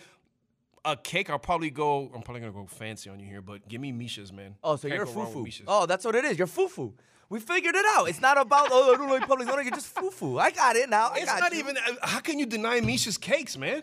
a 0.84 0.96
cake, 0.96 1.30
I'll 1.30 1.40
probably 1.40 1.70
go. 1.70 2.12
I'm 2.14 2.22
probably 2.22 2.42
gonna 2.42 2.52
go 2.54 2.66
fancy 2.68 3.10
on 3.10 3.20
you 3.20 3.28
here, 3.28 3.42
but 3.42 3.68
give 3.68 3.82
me 3.82 3.92
Misha's, 3.92 4.32
man. 4.34 4.56
Oh, 4.64 4.76
so 4.76 4.88
Can't 4.88 4.94
you're 4.96 5.04
a 5.04 5.06
go 5.08 5.22
wrong 5.22 5.44
with 5.44 5.54
fufu. 5.54 5.64
Oh, 5.68 5.86
that's 5.86 6.06
what 6.06 6.16
it 6.16 6.26
is. 6.26 6.38
You're 6.38 6.48
fufu. 6.48 6.94
We 7.28 7.40
figured 7.40 7.74
it 7.76 7.86
out. 7.96 8.08
It's 8.08 8.22
not 8.22 8.40
about 8.40 8.70
oh, 8.72 8.94
I 8.94 8.98
don't 8.98 9.10
like 9.10 9.24
Publix. 9.28 9.46
No, 9.48 9.56
no, 9.56 9.62
you're 9.62 9.72
just 9.74 9.94
fufu. 9.96 10.40
I 10.40 10.52
got 10.52 10.76
it 10.76 10.90
now. 10.90 11.10
I 11.12 11.18
It's 11.18 11.26
got 11.26 11.40
not 11.40 11.54
you. 11.54 11.60
even. 11.60 11.76
uh, 11.78 11.82
How 12.04 12.20
can 12.20 12.38
you 12.38 12.46
deny 12.46 12.80
Misha's 12.82 13.18
cakes, 13.18 13.58
man? 13.58 13.82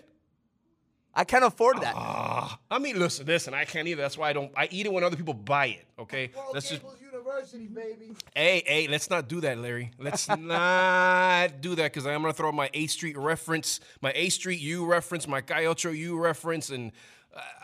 I 1.15 1.25
can't 1.25 1.45
afford 1.45 1.83
that. 1.83 1.93
Ah, 1.95 2.59
I 2.71 2.79
mean, 2.79 2.99
listen, 2.99 3.27
listen. 3.27 3.53
I 3.53 3.65
can't 3.67 3.87
either. 3.87 4.01
That's 4.01 4.17
why 4.17 4.31
I 4.31 4.33
don't. 4.33 4.51
I 4.57 4.67
eat 4.71 4.87
it 4.87 4.93
when 4.93 5.05
other 5.05 5.17
people 5.17 5.35
buy 5.35 5.67
it. 5.67 5.85
Okay, 5.99 6.31
let's 6.55 6.71
just. 6.71 6.83
University, 7.43 7.67
baby. 7.67 8.15
Hey, 8.35 8.63
hey, 8.65 8.89
let's 8.89 9.11
not 9.11 9.29
do 9.29 9.41
that, 9.41 9.59
Larry. 9.59 9.91
Let's 9.99 10.29
not 10.29 11.61
do 11.61 11.75
that 11.75 11.93
because 11.93 12.07
I'm 12.07 12.21
gonna 12.23 12.33
throw 12.33 12.53
my 12.53 12.71
A 12.73 12.87
Street 12.87 13.17
reference, 13.17 13.81
my 14.01 14.13
A 14.15 14.29
Street 14.29 14.61
U 14.61 14.85
reference, 14.87 15.27
my 15.27 15.41
Calle 15.41 15.67
Ocho 15.67 15.91
U 15.91 16.19
reference, 16.19 16.71
and 16.71 16.93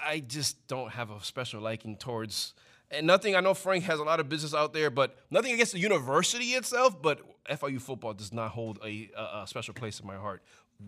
I- 0.05 0.21
just 0.27 0.67
don't 0.67 0.91
have 0.93 1.11
a 1.11 1.23
special 1.23 1.61
liking 1.61 1.97
towards. 1.97 2.55
And 2.91 3.07
nothing. 3.07 3.37
I 3.37 3.41
know 3.41 3.55
Frank 3.55 3.85
has 3.85 4.01
a 4.01 4.03
lot 4.03 4.19
of 4.19 4.29
business 4.29 4.55
out 4.55 4.73
there, 4.73 4.91
but 4.91 5.17
nothing 5.31 5.53
against 5.53 5.73
the 5.73 5.79
university 5.79 6.47
itself. 6.55 7.01
But 7.01 7.21
FIU 7.49 7.79
football 7.81 8.15
does 8.15 8.33
not 8.33 8.51
hold 8.51 8.79
a, 8.85 9.11
a 9.17 9.47
special 9.47 9.75
place 9.75 10.01
in 10.01 10.07
my 10.07 10.17
heart. 10.17 10.43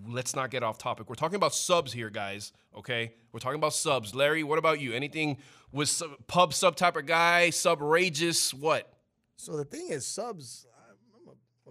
Let's 0.06 0.36
not 0.36 0.50
get 0.50 0.62
off 0.62 0.78
topic. 0.78 1.08
We're 1.08 1.16
talking 1.16 1.34
about 1.36 1.52
subs 1.54 1.92
here, 1.92 2.10
guys. 2.10 2.52
Okay, 2.76 3.14
we're 3.32 3.40
talking 3.40 3.58
about 3.58 3.74
subs. 3.74 4.14
Larry, 4.14 4.44
what 4.44 4.58
about 4.58 4.80
you? 4.80 4.92
Anything 4.92 5.38
with 5.72 5.88
sub, 5.88 6.10
pub 6.28 6.54
sub 6.54 6.76
type 6.76 6.96
of 6.96 7.06
guy, 7.06 7.50
sub 7.50 7.80
subrageous? 7.80 8.54
What? 8.54 8.92
So 9.36 9.56
the 9.56 9.64
thing 9.64 9.88
is, 9.88 10.06
subs. 10.06 10.66
I'm 11.26 11.28
a, 11.28 11.70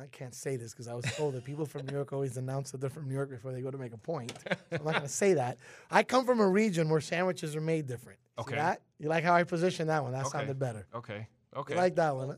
a, 0.00 0.02
I 0.04 0.06
can't 0.06 0.34
say 0.34 0.56
this 0.56 0.72
because 0.72 0.88
I 0.88 0.94
was 0.94 1.04
told 1.14 1.34
that 1.34 1.44
people 1.44 1.66
from 1.66 1.84
New 1.86 1.92
York 1.94 2.14
always 2.14 2.38
announce 2.38 2.70
that 2.70 2.80
they're 2.80 2.88
from 2.88 3.06
New 3.06 3.14
York 3.14 3.28
before 3.28 3.52
they 3.52 3.60
go 3.60 3.70
to 3.70 3.76
make 3.78 3.92
a 3.92 3.98
point. 3.98 4.32
So 4.48 4.56
I'm 4.78 4.84
not 4.84 4.92
going 4.92 5.02
to 5.02 5.08
say 5.08 5.34
that. 5.34 5.58
I 5.90 6.02
come 6.04 6.24
from 6.24 6.40
a 6.40 6.48
region 6.48 6.88
where 6.88 7.00
sandwiches 7.02 7.54
are 7.54 7.60
made 7.60 7.86
different. 7.86 8.18
See 8.38 8.42
Okay. 8.42 8.56
that? 8.56 8.80
You 8.98 9.08
like 9.10 9.24
how 9.24 9.34
I 9.34 9.44
positioned 9.44 9.90
that 9.90 10.02
one? 10.02 10.12
That 10.12 10.26
Okay. 10.26 10.38
sounded 10.38 10.58
better. 10.58 10.86
Okay. 10.94 11.26
Okay. 11.54 11.74
You 11.74 11.80
like 11.80 11.96
that 11.96 12.16
one? 12.16 12.36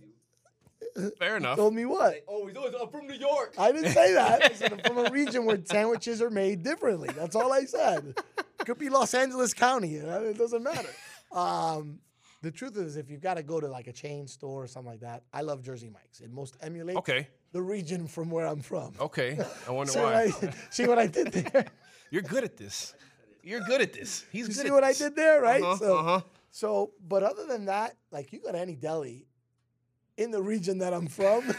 Fair 1.18 1.36
enough. 1.36 1.56
Told 1.56 1.74
me 1.74 1.84
what? 1.84 2.24
Oh, 2.28 2.46
he's 2.46 2.56
always 2.56 2.74
I'm 2.80 2.88
from 2.88 3.06
New 3.06 3.14
York. 3.14 3.54
I 3.58 3.72
didn't 3.72 3.92
say 3.92 4.14
that. 4.14 4.44
I 4.50 4.54
said 4.54 4.72
I'm 4.72 4.80
from 4.80 5.06
a 5.06 5.10
region 5.10 5.44
where 5.44 5.58
sandwiches 5.64 6.20
are 6.22 6.30
made 6.30 6.62
differently. 6.62 7.08
That's 7.16 7.36
all 7.36 7.52
I 7.52 7.64
said. 7.64 8.16
Could 8.64 8.78
be 8.78 8.88
Los 8.88 9.14
Angeles 9.14 9.54
County. 9.54 9.94
It 9.96 10.38
doesn't 10.38 10.62
matter. 10.62 10.90
Um, 11.32 12.00
the 12.42 12.50
truth 12.50 12.76
is, 12.76 12.96
if 12.96 13.10
you've 13.10 13.20
got 13.20 13.34
to 13.34 13.42
go 13.42 13.60
to 13.60 13.68
like 13.68 13.86
a 13.88 13.92
chain 13.92 14.26
store 14.28 14.64
or 14.64 14.66
something 14.66 14.92
like 14.92 15.00
that, 15.00 15.24
I 15.32 15.42
love 15.42 15.62
Jersey 15.62 15.90
Mike's. 15.92 16.20
It 16.20 16.32
most 16.32 16.56
emulates 16.60 16.98
Okay. 16.98 17.28
the 17.52 17.60
region 17.62 18.06
from 18.06 18.30
where 18.30 18.46
I'm 18.46 18.60
from. 18.60 18.94
Okay. 19.00 19.38
I 19.66 19.70
wonder 19.70 19.92
see 19.92 19.98
why. 19.98 20.28
What 20.28 20.44
I, 20.44 20.54
see 20.70 20.86
what 20.86 20.98
I 20.98 21.06
did 21.06 21.32
there? 21.32 21.66
You're 22.10 22.22
good 22.22 22.44
at 22.44 22.56
this. 22.56 22.94
You're 23.42 23.60
good 23.60 23.80
at 23.80 23.92
this. 23.92 24.24
He's 24.30 24.42
You 24.42 24.54
good 24.54 24.56
see 24.62 24.68
at 24.68 24.72
what 24.74 24.84
I 24.84 24.92
did 24.92 25.16
there, 25.16 25.40
right? 25.40 25.62
Uh-huh, 25.62 25.76
so, 25.76 25.98
uh-huh. 25.98 26.20
so, 26.50 26.90
but 27.06 27.22
other 27.22 27.46
than 27.46 27.66
that, 27.66 27.96
like 28.10 28.32
you 28.32 28.40
go 28.40 28.52
to 28.52 28.58
any 28.58 28.74
deli 28.76 29.26
in 30.18 30.30
the 30.30 30.42
region 30.42 30.78
that 30.78 30.92
I'm 30.92 31.06
from, 31.06 31.50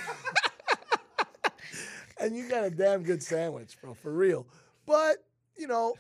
and 2.19 2.36
you 2.36 2.49
got 2.49 2.65
a 2.65 2.69
damn 2.69 3.03
good 3.03 3.23
sandwich, 3.23 3.77
bro, 3.81 3.94
for 3.94 4.14
real. 4.14 4.45
But 4.86 5.18
you 5.57 5.68
know, 5.68 5.95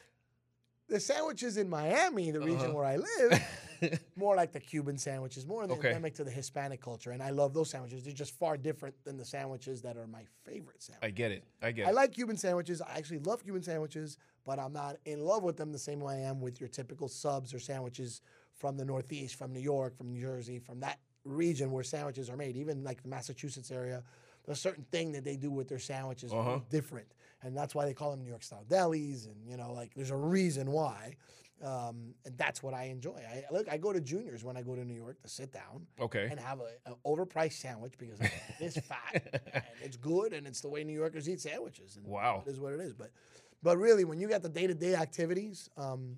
the 0.87 0.99
sandwiches 0.99 1.57
in 1.57 1.69
Miami, 1.69 2.31
the 2.31 2.39
region 2.41 2.67
Uh-huh. 2.67 2.73
where 2.73 2.85
I 2.85 2.97
live, 2.97 3.99
more 4.15 4.35
like 4.35 4.51
the 4.51 4.59
Cuban 4.59 4.97
sandwiches, 4.97 5.45
more 5.45 5.63
Okay. 5.63 5.73
endemic 5.89 6.15
to 6.15 6.23
the 6.23 6.31
Hispanic 6.31 6.81
culture, 6.81 7.11
and 7.11 7.21
I 7.23 7.29
love 7.29 7.53
those 7.53 7.69
sandwiches. 7.69 8.03
They're 8.03 8.13
just 8.13 8.37
far 8.37 8.57
different 8.57 8.95
than 9.05 9.17
the 9.17 9.25
sandwiches 9.25 9.81
that 9.83 9.95
are 9.97 10.07
my 10.07 10.23
favorite 10.43 10.81
sandwiches. 10.83 11.07
I 11.07 11.11
get 11.11 11.31
it. 11.31 11.43
I 11.61 11.71
get 11.71 11.85
I 11.85 11.89
it. 11.89 11.91
I 11.91 11.93
like 11.93 12.11
Cuban 12.13 12.37
sandwiches. 12.37 12.81
I 12.81 12.97
actually 12.97 13.19
love 13.19 13.43
Cuban 13.43 13.63
sandwiches, 13.63 14.17
but 14.45 14.59
I'm 14.59 14.73
not 14.73 14.97
in 15.05 15.21
love 15.21 15.43
with 15.43 15.55
them 15.57 15.71
the 15.71 15.79
same 15.79 15.99
way 16.01 16.15
I 16.25 16.29
am 16.29 16.41
with 16.41 16.59
your 16.59 16.69
typical 16.69 17.07
subs 17.07 17.53
or 17.53 17.59
sandwiches 17.59 18.21
from 18.57 18.75
the 18.75 18.83
Northeast, 18.83 19.35
from 19.35 19.53
New 19.53 19.61
York, 19.61 19.95
from 19.97 20.11
New 20.11 20.19
Jersey, 20.19 20.59
from 20.59 20.81
that 20.81 20.99
region 21.29 21.71
where 21.71 21.83
sandwiches 21.83 22.29
are 22.29 22.37
made. 22.37 22.55
Even 22.57 22.83
like 22.83 23.01
the 23.03 23.09
Massachusetts 23.09 23.71
area, 23.71 24.03
there's 24.45 24.57
a 24.57 24.61
certain 24.61 24.85
thing 24.91 25.11
that 25.13 25.23
they 25.23 25.35
do 25.35 25.51
with 25.51 25.67
their 25.67 25.79
sandwiches 25.79 26.31
Uh-huh. 26.33 26.59
different, 26.69 27.07
and 27.43 27.55
that's 27.55 27.73
why 27.75 27.85
they 27.85 27.93
call 27.93 28.11
them 28.11 28.21
New 28.21 28.29
York 28.29 28.43
style 28.43 28.65
delis. 28.67 29.25
And 29.27 29.47
you 29.47 29.57
know, 29.57 29.73
like 29.73 29.93
there's 29.95 30.11
a 30.11 30.15
reason 30.17 30.71
why. 30.71 31.15
Um, 31.61 32.15
and 32.25 32.37
that's 32.37 32.63
what 32.63 32.73
I 32.73 32.85
enjoy. 32.85 33.17
I 33.17 33.43
look, 33.51 33.67
I 33.69 33.77
go 33.77 33.91
to 33.91 33.99
Juniors 33.99 34.45
when 34.45 34.55
I 34.55 34.61
go 34.61 34.75
to 34.75 34.85
New 34.85 34.93
York 34.93 35.21
to 35.23 35.27
sit 35.29 35.51
down, 35.51 35.85
Okay. 35.99 36.27
and 36.31 36.39
have 36.39 36.61
a, 36.61 36.69
an 36.89 36.95
overpriced 37.05 37.53
sandwich 37.59 37.95
because 37.97 38.21
I'm 38.21 38.29
this 38.57 38.77
fat 38.77 39.13
and 39.53 39.63
it's 39.83 39.97
good 39.97 40.31
and 40.31 40.47
it's 40.47 40.61
the 40.61 40.69
way 40.69 40.85
New 40.85 40.93
Yorkers 40.93 41.27
eat 41.27 41.41
sandwiches. 41.41 41.97
And 41.97 42.05
Wow. 42.07 42.43
it 42.45 42.49
is 42.49 42.61
what 42.61 42.71
it 42.71 42.79
is. 42.79 42.93
But, 42.93 43.11
but 43.61 43.77
really, 43.77 44.05
when 44.05 44.21
you 44.21 44.29
got 44.29 44.41
the 44.41 44.47
day 44.47 44.67
to 44.67 44.73
day 44.73 44.95
activities, 44.95 45.69
um, 45.75 46.15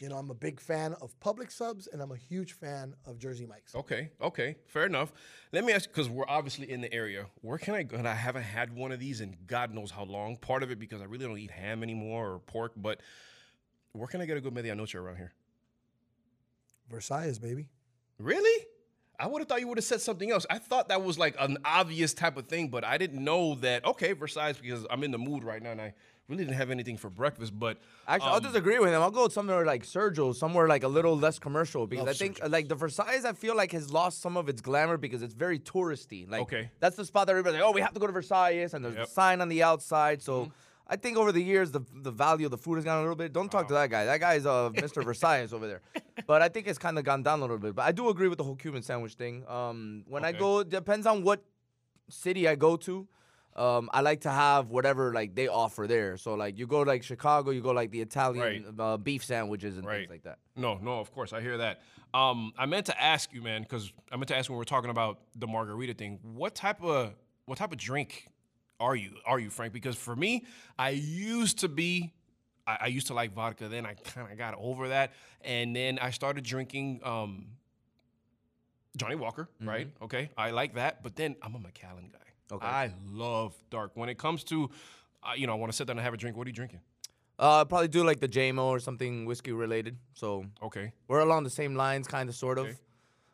you 0.00 0.08
know, 0.08 0.16
I'm 0.16 0.30
a 0.30 0.34
big 0.34 0.58
fan 0.58 0.94
of 1.02 1.18
Publix 1.20 1.52
subs 1.52 1.86
and 1.86 2.00
I'm 2.00 2.10
a 2.10 2.16
huge 2.16 2.54
fan 2.54 2.94
of 3.04 3.18
Jersey 3.18 3.44
Mike's. 3.44 3.74
Okay, 3.74 4.10
okay, 4.20 4.56
fair 4.66 4.86
enough. 4.86 5.12
Let 5.52 5.64
me 5.64 5.74
ask 5.74 5.88
because 5.88 6.08
we're 6.08 6.26
obviously 6.26 6.70
in 6.70 6.80
the 6.80 6.92
area. 6.92 7.26
Where 7.42 7.58
can 7.58 7.74
I 7.74 7.82
go? 7.82 7.96
And 7.98 8.08
I 8.08 8.14
haven't 8.14 8.44
had 8.44 8.74
one 8.74 8.92
of 8.92 8.98
these 8.98 9.20
in 9.20 9.36
God 9.46 9.74
knows 9.74 9.90
how 9.90 10.04
long. 10.04 10.38
Part 10.38 10.62
of 10.62 10.70
it 10.70 10.78
because 10.78 11.02
I 11.02 11.04
really 11.04 11.26
don't 11.26 11.38
eat 11.38 11.50
ham 11.50 11.82
anymore 11.82 12.32
or 12.32 12.38
pork. 12.38 12.72
But 12.76 13.00
where 13.92 14.08
can 14.08 14.22
I 14.22 14.24
get 14.24 14.38
a 14.38 14.40
good 14.40 14.54
medianoche 14.54 14.94
around 14.94 15.16
here? 15.16 15.34
Versailles, 16.90 17.38
baby. 17.38 17.68
Really? 18.18 18.66
I 19.18 19.26
would 19.26 19.40
have 19.40 19.48
thought 19.48 19.60
you 19.60 19.68
would 19.68 19.76
have 19.76 19.84
said 19.84 20.00
something 20.00 20.30
else. 20.30 20.46
I 20.48 20.58
thought 20.58 20.88
that 20.88 21.04
was 21.04 21.18
like 21.18 21.36
an 21.38 21.58
obvious 21.62 22.14
type 22.14 22.38
of 22.38 22.46
thing, 22.46 22.68
but 22.68 22.84
I 22.84 22.96
didn't 22.96 23.22
know 23.22 23.54
that. 23.56 23.84
Okay, 23.84 24.14
Versailles 24.14 24.54
because 24.54 24.86
I'm 24.90 25.04
in 25.04 25.10
the 25.10 25.18
mood 25.18 25.44
right 25.44 25.62
now 25.62 25.72
and 25.72 25.80
I 25.80 25.92
really 26.30 26.44
didn't 26.44 26.56
have 26.56 26.70
anything 26.70 26.96
for 26.96 27.10
breakfast. 27.10 27.58
But 27.58 27.78
Actually, 28.08 28.30
I'll 28.30 28.36
um, 28.36 28.42
disagree 28.42 28.78
with 28.78 28.88
him. 28.90 29.02
I'll 29.02 29.10
go 29.10 29.28
somewhere 29.28 29.64
like 29.66 29.84
Sergio, 29.84 30.34
somewhere 30.34 30.68
like 30.68 30.84
a 30.84 30.88
little 30.88 31.16
less 31.16 31.38
commercial 31.38 31.86
because 31.86 32.08
I 32.08 32.12
think 32.12 32.40
like 32.48 32.68
the 32.68 32.74
Versailles, 32.76 33.22
I 33.26 33.32
feel 33.32 33.56
like 33.56 33.72
has 33.72 33.92
lost 33.92 34.20
some 34.22 34.36
of 34.36 34.48
its 34.48 34.60
glamour 34.62 34.96
because 34.96 35.22
it's 35.22 35.34
very 35.34 35.58
touristy. 35.58 36.30
Like, 36.30 36.42
Okay. 36.42 36.70
that's 36.80 36.96
the 36.96 37.04
spot 37.04 37.26
that 37.26 37.32
everybody's 37.32 37.60
like, 37.60 37.68
oh, 37.68 37.72
we 37.72 37.80
have 37.82 37.92
to 37.94 38.00
go 38.00 38.06
to 38.06 38.12
Versailles, 38.12 38.68
and 38.72 38.84
there's 38.84 38.94
Yep. 38.96 39.06
a 39.06 39.10
sign 39.10 39.40
on 39.40 39.48
the 39.48 39.62
outside. 39.62 40.22
So. 40.22 40.44
Mm-hmm. 40.44 40.50
I 40.92 40.96
think 40.96 41.16
over 41.16 41.30
the 41.30 41.40
years 41.40 41.70
the 41.70 41.82
the 41.94 42.10
value 42.10 42.46
of 42.46 42.50
the 42.50 42.58
food 42.58 42.74
has 42.74 42.84
gone 42.84 42.98
a 42.98 43.00
little 43.02 43.14
bit. 43.14 43.32
Don't 43.32 43.48
talk 43.48 43.68
to 43.68 43.74
that 43.74 43.90
guy. 43.90 44.06
That 44.06 44.18
guy's 44.18 44.44
uh, 44.44 44.70
Mr. 44.74 45.04
Versailles 45.04 45.52
over 45.52 45.68
there. 45.68 45.82
But 46.26 46.42
I 46.42 46.48
think 46.48 46.66
it's 46.66 46.80
kind 46.80 46.98
of 46.98 47.04
gone 47.04 47.22
down 47.22 47.38
a 47.38 47.42
little 47.42 47.58
bit. 47.58 47.76
But 47.76 47.82
I 47.82 47.92
do 47.92 48.08
agree 48.08 48.26
with 48.26 48.38
the 48.38 48.42
whole 48.42 48.56
Cuban 48.56 48.82
sandwich 48.82 49.14
thing. 49.14 49.44
Um, 49.46 50.02
when 50.08 50.24
I 50.24 50.30
Okay. 50.30 50.40
go, 50.40 50.64
depends 50.64 51.06
on 51.06 51.22
what 51.22 51.44
city 52.08 52.48
I 52.48 52.56
go 52.56 52.76
to. 52.78 53.06
Um, 53.56 53.90
I 53.92 54.00
like 54.00 54.20
to 54.22 54.30
have 54.30 54.70
whatever 54.70 55.12
like 55.12 55.34
they 55.34 55.48
offer 55.48 55.86
there. 55.86 56.16
So 56.16 56.34
like 56.34 56.58
you 56.58 56.66
go 56.66 56.82
like 56.82 57.02
Chicago, 57.02 57.50
you 57.50 57.60
go 57.60 57.72
like 57.72 57.90
the 57.90 58.00
Italian 58.00 58.74
uh, 58.78 58.96
beef 58.96 59.24
sandwiches 59.24 59.76
and 59.76 59.86
things 59.86 60.10
like 60.10 60.22
that. 60.22 60.38
No, 60.56 60.78
no, 60.80 61.00
of 61.00 61.12
course 61.12 61.32
I 61.32 61.40
hear 61.40 61.58
that. 61.58 61.80
Um, 62.14 62.52
I 62.56 62.66
meant 62.66 62.86
to 62.86 63.00
ask 63.00 63.32
you, 63.32 63.42
man, 63.42 63.62
because 63.62 63.92
I 64.10 64.16
meant 64.16 64.28
to 64.28 64.36
ask 64.36 64.48
when 64.48 64.56
we 64.56 64.60
were 64.60 64.64
talking 64.64 64.90
about 64.90 65.20
the 65.36 65.46
margarita 65.46 65.94
thing. 65.94 66.20
What 66.22 66.54
type 66.54 66.82
of 66.82 67.12
what 67.46 67.58
type 67.58 67.72
of 67.72 67.78
drink 67.78 68.28
are 68.78 68.96
you? 68.96 69.16
Are 69.26 69.38
you 69.38 69.50
Frank? 69.50 69.72
Because 69.72 69.96
for 69.96 70.14
me, 70.14 70.44
I 70.78 70.90
used 70.90 71.58
to 71.58 71.68
be. 71.68 72.12
I, 72.66 72.78
I 72.82 72.86
used 72.86 73.08
to 73.08 73.14
like 73.14 73.32
vodka. 73.32 73.68
Then 73.68 73.84
I 73.84 73.94
kind 73.94 74.30
of 74.30 74.38
got 74.38 74.54
over 74.58 74.88
that, 74.88 75.12
and 75.42 75.74
then 75.74 75.98
I 75.98 76.10
started 76.10 76.44
drinking 76.44 77.00
um, 77.04 77.46
Johnnie 78.96 79.16
Walker. 79.16 79.48
Right? 79.60 79.88
Okay, 80.02 80.30
I 80.36 80.50
like 80.50 80.74
that. 80.74 81.02
But 81.02 81.16
then 81.16 81.36
I'm 81.42 81.54
a 81.54 81.58
Macallan 81.58 82.10
guy. 82.12 82.18
Okay. 82.52 82.66
I 82.66 82.92
love 83.12 83.54
dark. 83.70 83.92
When 83.94 84.08
it 84.08 84.18
comes 84.18 84.44
to, 84.44 84.70
uh, 85.22 85.32
you 85.36 85.46
know, 85.46 85.52
I 85.52 85.56
want 85.56 85.72
to 85.72 85.76
sit 85.76 85.86
down 85.86 85.98
and 85.98 86.04
have 86.04 86.14
a 86.14 86.16
drink. 86.16 86.36
What 86.36 86.46
are 86.46 86.50
you 86.50 86.54
drinking? 86.54 86.80
Uh, 87.38 87.64
probably 87.64 87.88
do 87.88 88.04
like 88.04 88.20
the 88.20 88.28
JMO 88.28 88.64
or 88.64 88.78
something 88.80 89.24
whiskey 89.24 89.52
related. 89.52 89.96
So 90.14 90.44
okay, 90.62 90.92
we're 91.08 91.20
along 91.20 91.44
the 91.44 91.50
same 91.50 91.74
lines, 91.74 92.06
kind 92.06 92.28
of, 92.28 92.34
sort 92.34 92.58
of. 92.58 92.68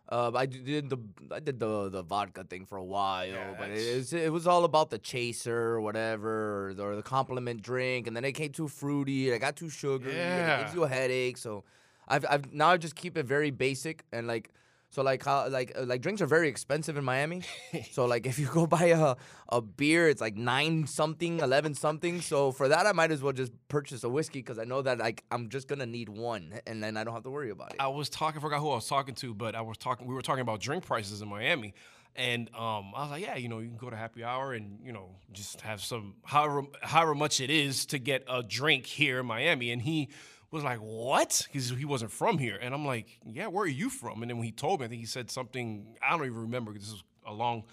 Uh, 0.09 0.31
I 0.37 0.47
did 0.47 0.89
the 0.89 0.99
I 1.33 1.41
did 1.41 1.59
the 1.59 1.89
the 1.89 2.03
vodka 2.03 2.45
thing 2.45 2.65
for 2.67 2.77
a 2.77 2.85
while, 2.85 3.57
but 3.59 3.71
it, 3.71 3.97
was, 3.97 4.13
it 4.13 4.33
was 4.33 4.47
all 4.47 4.65
about 4.65 4.91
the 4.91 4.99
chaser 4.99 5.57
or 5.75 5.81
whatever, 5.81 6.69
or, 6.69 6.75
the- 6.75 6.83
or 6.85 6.95
the 6.95 7.03
compliment 7.03 7.61
drink, 7.63 8.07
and 8.07 8.15
then 8.17 8.25
it 8.25 8.33
came 8.33 8.53
too 8.53 8.69
fruity, 8.69 9.33
I 9.35 9.39
got 9.39 9.57
too 9.57 9.69
sugary, 9.69 10.13
and 10.13 10.21
it 10.21 10.47
Yeah. 10.47 10.63
gives 10.63 10.75
you 10.75 10.85
a 10.85 10.89
headache. 10.89 11.37
So, 11.39 11.65
I've 12.07 12.25
I've 12.31 12.53
now 12.53 12.69
I 12.69 12.77
just 12.77 12.95
keep 12.95 13.17
it 13.19 13.27
very 13.27 13.51
basic 13.51 14.05
and 14.13 14.29
like. 14.29 14.51
So 14.97 15.03
like 15.03 15.23
how 15.27 15.47
like 15.51 15.73
uh, 15.77 15.85
like 15.85 16.01
drinks 16.01 16.23
are 16.23 16.27
very 16.27 16.49
expensive 16.49 16.97
in 16.97 17.05
Miami. 17.05 17.43
so 17.91 18.07
like 18.07 18.25
if 18.25 18.39
you 18.39 18.47
go 18.47 18.67
buy 18.79 18.85
a 18.85 19.17
a 19.51 19.61
beer, 19.61 20.09
it's 20.09 20.23
like 20.23 20.37
nine 20.37 20.87
something, 20.87 21.41
eleven 21.41 21.75
something. 21.75 22.23
So 22.23 22.51
for 22.51 22.69
that, 22.69 22.87
I 22.87 22.93
might 22.93 23.11
as 23.11 23.21
well 23.23 23.35
just 23.35 23.53
purchase 23.69 24.05
a 24.05 24.09
whiskey 24.09 24.39
because 24.39 24.59
I 24.59 24.65
know 24.65 24.81
that 24.81 24.97
like 24.97 25.23
I'm 25.31 25.51
just 25.51 25.69
gonna 25.69 25.85
need 25.85 26.09
one, 26.09 26.55
and 26.67 26.83
then 26.83 26.97
I 26.97 27.05
don't 27.05 27.13
have 27.13 27.25
to 27.25 27.31
worry 27.31 27.51
about 27.51 27.75
it. 27.75 27.77
I 27.79 27.89
was 27.89 28.09
talking, 28.09 28.39
I 28.39 28.41
forgot 28.41 28.61
who 28.61 28.71
I 28.71 28.77
was 28.77 28.89
talking 28.89 29.15
to, 29.17 29.35
but 29.35 29.55
I 29.55 29.61
was 29.61 29.77
talking, 29.77 30.07
we 30.07 30.15
were 30.15 30.23
talking 30.23 30.41
about 30.41 30.61
drink 30.61 30.87
prices 30.87 31.21
in 31.21 31.29
Miami. 31.29 31.75
And 32.19 32.49
um, 32.55 32.93
I 32.97 33.03
was 33.03 33.11
like, 33.11 33.23
yeah, 33.23 33.37
you 33.37 33.51
know, 33.51 33.59
you 33.59 33.69
can 33.69 33.77
go 33.77 33.91
to 33.91 33.97
happy 33.97 34.25
hour 34.25 34.55
and, 34.55 34.79
you 34.83 34.93
know, 34.93 35.11
just 35.33 35.61
have 35.61 35.83
some, 35.83 36.15
however, 36.25 36.63
however 36.81 37.15
much 37.15 37.43
it 37.43 37.51
is 37.51 37.85
to 37.87 37.99
get 37.99 38.25
a 38.27 38.43
drink 38.43 38.87
here 38.87 39.21
in 39.21 39.27
Miami. 39.27 39.71
And 39.71 39.83
he 39.83 40.09
was 40.57 40.65
like, 40.65 40.79
what? 40.79 41.47
Because 41.47 41.71
he 41.71 41.85
wasn't 41.85 42.11
from 42.11 42.39
here. 42.39 42.59
And 42.61 42.75
I'm 42.75 42.85
like, 42.85 43.21
yeah, 43.25 43.47
where 43.47 43.65
are 43.65 43.69
you 43.69 43.91
from? 43.91 44.23
And 44.23 44.31
then 44.31 44.39
when 44.39 44.47
he 44.47 44.53
told 44.53 44.81
me, 44.81 44.87
I 44.87 44.89
think 44.89 45.01
he 45.01 45.07
said 45.07 45.31
something, 45.31 45.97
I 46.03 46.11
don't 46.11 46.27
even 46.27 46.41
remember 46.43 46.73
because 46.73 46.89
this 46.89 46.95
was 46.95 47.05
a 47.27 47.33
long, 47.33 47.65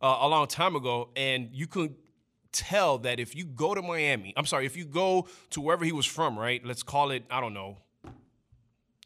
uh, 0.00 0.18
a 0.20 0.28
long 0.28 0.46
time 0.46 0.76
ago. 0.76 1.08
And 1.16 1.48
you 1.52 1.66
could 1.66 1.94
tell 2.52 2.98
that 2.98 3.18
if 3.18 3.34
you 3.34 3.46
go 3.46 3.74
to 3.74 3.80
Miami, 3.80 4.34
I'm 4.36 4.46
sorry, 4.46 4.66
if 4.66 4.76
you 4.76 4.84
go 4.84 5.26
to 5.50 5.60
wherever 5.60 5.84
he 5.84 5.92
was 5.92 6.06
from, 6.06 6.38
right? 6.38 6.64
Let's 6.64 6.82
call 6.82 7.10
it, 7.10 7.24
I 7.30 7.40
don't 7.40 7.54
know, 7.54 7.78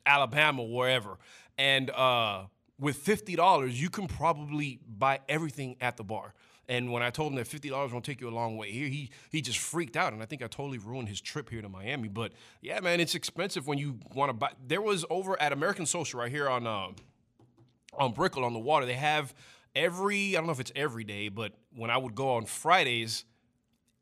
Alabama, 0.04 0.64
wherever. 0.64 1.18
And 1.58 1.90
uh, 1.90 2.44
with 2.78 2.96
fifty 2.96 3.36
dollars, 3.36 3.80
you 3.80 3.90
can 3.90 4.06
probably 4.06 4.80
buy 4.86 5.20
everything 5.28 5.76
at 5.80 5.96
the 5.96 6.04
bar. 6.04 6.34
And 6.68 6.90
when 6.90 7.02
I 7.02 7.10
told 7.10 7.32
him 7.32 7.36
that 7.36 7.46
fifty 7.46 7.68
dollars 7.68 7.92
won't 7.92 8.04
take 8.04 8.20
you 8.20 8.28
a 8.28 8.30
long 8.30 8.56
way 8.56 8.72
here, 8.72 8.88
he 8.88 9.10
he 9.30 9.40
just 9.40 9.58
freaked 9.58 9.96
out, 9.96 10.12
and 10.12 10.22
I 10.22 10.26
think 10.26 10.42
I 10.42 10.48
totally 10.48 10.78
ruined 10.78 11.08
his 11.08 11.20
trip 11.20 11.48
here 11.48 11.62
to 11.62 11.68
Miami. 11.68 12.08
But 12.08 12.32
yeah, 12.60 12.80
man, 12.80 12.98
it's 12.98 13.14
expensive 13.14 13.68
when 13.68 13.78
you 13.78 14.00
want 14.14 14.30
to 14.30 14.32
buy. 14.32 14.50
There 14.66 14.82
was 14.82 15.04
over 15.08 15.40
at 15.40 15.52
American 15.52 15.86
Social 15.86 16.20
right 16.20 16.30
here 16.30 16.48
on 16.48 16.66
uh, 16.66 16.88
on 17.94 18.12
Brickell 18.12 18.44
on 18.44 18.52
the 18.52 18.58
water. 18.58 18.84
They 18.84 18.94
have 18.94 19.32
every 19.76 20.36
I 20.36 20.40
don't 20.40 20.46
know 20.46 20.52
if 20.52 20.60
it's 20.60 20.72
every 20.74 21.04
day, 21.04 21.28
but 21.28 21.52
when 21.72 21.90
I 21.90 21.98
would 21.98 22.16
go 22.16 22.30
on 22.30 22.46
Fridays, 22.46 23.24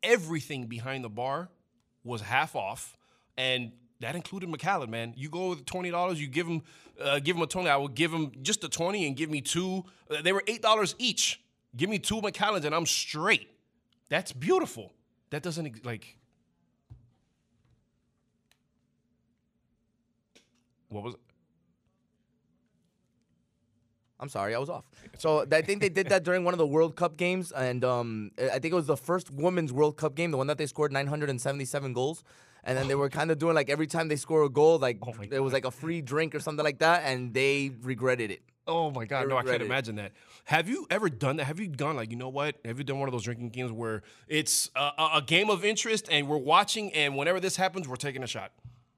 everything 0.01 0.65
behind 0.65 1.03
the 1.03 1.09
bar 1.09 1.49
was 2.03 2.21
half 2.21 2.55
off, 2.55 2.97
and 3.37 3.73
that 3.99 4.15
included 4.15 4.49
Macallan. 4.49 4.89
Man, 4.89 5.13
you 5.15 5.29
go 5.29 5.49
with 5.49 5.65
twenty 5.65 5.91
dollars, 5.91 6.19
you 6.19 6.27
give 6.27 6.47
them, 6.47 6.63
uh, 6.99 7.19
give 7.19 7.35
them 7.35 7.43
a 7.43 7.47
twenty. 7.47 7.69
I 7.69 7.77
would 7.77 7.93
give 7.93 8.11
them 8.11 8.31
just 8.41 8.63
a 8.63 8.69
twenty 8.69 9.05
and 9.05 9.15
give 9.15 9.29
me 9.29 9.41
two. 9.41 9.85
Uh, 10.09 10.21
they 10.21 10.33
were 10.33 10.43
eight 10.47 10.61
dollars 10.63 10.95
each. 10.97 11.41
Give 11.75 11.89
me 11.89 11.99
two 11.99 12.21
Macallans 12.21 12.65
and 12.65 12.73
I'm 12.73 12.85
straight. 12.85 13.49
That's 14.09 14.31
beautiful. 14.31 14.93
That 15.31 15.43
doesn't 15.43 15.85
like. 15.85 16.17
What 20.89 21.03
was 21.03 21.13
it? 21.15 21.19
I'm 24.19 24.29
sorry, 24.29 24.55
I 24.55 24.59
was 24.59 24.69
off. 24.69 24.85
So 25.17 25.45
I 25.51 25.61
think 25.61 25.81
they 25.81 25.89
did 25.89 26.07
that 26.09 26.23
during 26.23 26.45
one 26.45 26.53
of 26.53 26.57
the 26.57 26.65
World 26.65 26.95
Cup 26.95 27.17
games, 27.17 27.51
and 27.51 27.83
um, 27.83 28.31
I 28.39 28.59
think 28.59 28.71
it 28.71 28.73
was 28.73 28.87
the 28.87 28.95
first 28.95 29.29
women's 29.29 29.73
World 29.73 29.97
Cup 29.97 30.15
game, 30.15 30.31
the 30.31 30.37
one 30.37 30.47
that 30.47 30.57
they 30.57 30.65
scored 30.67 30.93
977 30.93 31.91
goals. 31.93 32.23
And 32.63 32.77
then 32.77 32.87
they 32.87 32.95
were 32.95 33.09
kind 33.09 33.29
of 33.29 33.37
doing 33.37 33.53
like 33.53 33.69
every 33.69 33.85
time 33.85 34.07
they 34.07 34.15
score 34.15 34.43
a 34.43 34.49
goal, 34.49 34.79
like 34.79 34.99
there 35.29 35.43
was 35.43 35.53
like 35.53 35.65
a 35.65 35.71
free 35.71 36.01
drink 36.01 36.33
or 36.33 36.39
something 36.39 36.63
like 36.63 36.79
that, 36.79 37.03
and 37.05 37.33
they 37.33 37.71
regretted 37.81 38.31
it. 38.31 38.41
Oh 38.67 38.89
my 38.91 39.05
God, 39.05 39.29
no, 39.29 39.37
I 39.37 39.43
can't 39.43 39.61
imagine 39.61 39.95
that. 39.97 40.13
Have 40.45 40.67
you 40.67 40.87
ever 40.89 41.07
done 41.09 41.37
that? 41.37 41.45
Have 41.45 41.59
you 41.59 41.67
gone 41.67 41.95
like, 41.95 42.09
you 42.09 42.17
know 42.17 42.29
what? 42.29 42.55
Have 42.65 42.77
you 42.79 42.83
done 42.83 42.99
one 42.99 43.07
of 43.07 43.13
those 43.13 43.23
drinking 43.23 43.49
games 43.49 43.71
where 43.71 44.01
it's 44.27 44.71
a, 44.75 44.79
a, 44.97 45.09
a 45.15 45.21
game 45.21 45.49
of 45.49 45.63
interest 45.63 46.07
and 46.09 46.27
we're 46.27 46.37
watching, 46.37 46.91
and 46.93 47.15
whenever 47.15 47.39
this 47.39 47.55
happens, 47.55 47.87
we're 47.87 47.95
taking 47.95 48.23
a 48.23 48.27
shot? 48.27 48.51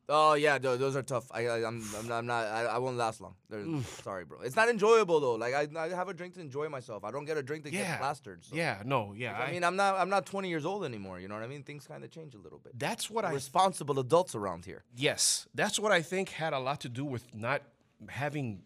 Oh 0.10 0.36
yeah, 0.36 0.58
tho- 0.58 0.78
those 0.78 0.96
are 0.96 1.02
tough. 1.04 1.26
I, 1.32 1.48
I 1.48 1.58
I'm, 1.68 1.84
I'm 2.00 2.08
not, 2.08 2.18
I'm 2.20 2.26
not 2.26 2.46
I, 2.46 2.64
I 2.64 2.78
won't 2.78 2.96
last 2.96 3.20
long. 3.20 3.36
Mm. 3.52 3.84
Sorry, 4.04 4.24
bro. 4.24 4.40
It's 4.40 4.56
not 4.56 4.70
enjoyable 4.70 5.20
though. 5.20 5.36
Like 5.36 5.54
I, 5.54 5.68
I 5.78 5.90
have 5.90 6.08
a 6.08 6.14
drink 6.14 6.36
to 6.36 6.40
enjoy 6.40 6.70
myself. 6.70 7.04
I 7.04 7.12
don't 7.12 7.26
get 7.26 7.36
a 7.36 7.44
drink 7.44 7.66
to 7.66 7.74
Yeah. 7.74 7.84
get 7.84 8.00
plastered. 8.00 8.46
So. 8.46 8.56
Yeah, 8.56 8.82
no, 8.86 9.14
yeah. 9.18 9.38
I, 9.38 9.52
mean, 9.52 9.66
I'm 9.66 9.76
not 9.76 9.96
I'm 10.00 10.08
not 10.10 10.26
20 10.26 10.48
years 10.48 10.66
old 10.66 10.86
anymore. 10.86 11.20
You 11.20 11.28
know 11.28 11.36
what 11.36 11.44
I 11.44 11.48
mean? 11.48 11.64
Things 11.64 11.86
kind 11.86 12.06
of 12.06 12.10
change 12.10 12.36
a 12.36 12.38
little 12.38 12.60
bit. 12.60 12.80
That's 12.80 13.10
what 13.10 13.26
I- 13.26 13.34
responsible 13.34 14.00
adults 14.00 14.34
around 14.34 14.64
here. 14.64 14.86
Yes, 14.96 15.46
that's 15.54 15.78
what 15.78 15.92
I 15.92 16.02
think 16.02 16.30
had 16.30 16.54
a 16.54 16.60
lot 16.60 16.80
to 16.82 16.90
do 16.90 17.04
with 17.04 17.26
not 17.36 17.64
having 18.08 18.62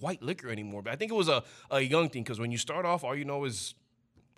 white 0.00 0.22
liquor 0.22 0.50
anymore. 0.50 0.82
But 0.82 0.92
I 0.92 0.96
think 0.96 1.10
it 1.10 1.14
was 1.14 1.28
a, 1.28 1.42
a 1.70 1.80
young 1.80 2.08
thing 2.08 2.22
because 2.22 2.38
when 2.40 2.52
you 2.52 2.58
start 2.58 2.84
off, 2.84 3.04
all 3.04 3.14
you 3.16 3.24
know 3.24 3.44
is 3.44 3.74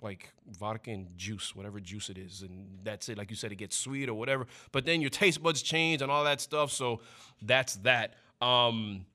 like 0.01 0.31
vodka 0.59 0.91
and 0.91 1.07
juice, 1.17 1.55
whatever 1.55 1.79
juice 1.79 2.09
it 2.09 2.17
is, 2.17 2.41
and 2.41 2.79
that's 2.83 3.09
it. 3.09 3.17
Like 3.17 3.29
you 3.29 3.35
said, 3.35 3.51
it 3.51 3.55
gets 3.55 3.77
sweet 3.77 4.09
or 4.09 4.13
whatever. 4.13 4.47
But 4.71 4.85
then 4.85 5.01
your 5.01 5.09
taste 5.09 5.41
buds 5.41 5.61
change 5.61 6.01
and 6.01 6.11
all 6.11 6.23
that 6.23 6.41
stuff. 6.41 6.71
So 6.71 7.01
that's 7.41 7.75
that. 7.77 8.15
Um, 8.41 9.05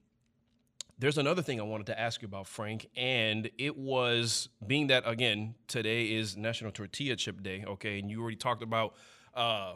there's 0.99 1.17
another 1.17 1.43
thing 1.43 1.61
I 1.61 1.63
wanted 1.63 1.87
to 1.87 1.99
ask 1.99 2.21
you 2.21 2.27
about, 2.27 2.47
Frank, 2.47 2.89
and 2.95 3.51
it 3.57 3.77
was 3.77 4.51
being 4.67 4.89
that 4.89 5.05
again 5.07 5.55
today 5.67 6.13
is 6.13 6.37
National 6.37 6.71
Tortilla 6.71 7.17
Chip 7.17 7.43
Day. 7.43 7.65
Okay, 7.67 7.99
and 7.99 8.11
you 8.11 8.21
already 8.21 8.37
talked 8.37 8.63
about. 8.63 8.95
Uh, 9.35 9.75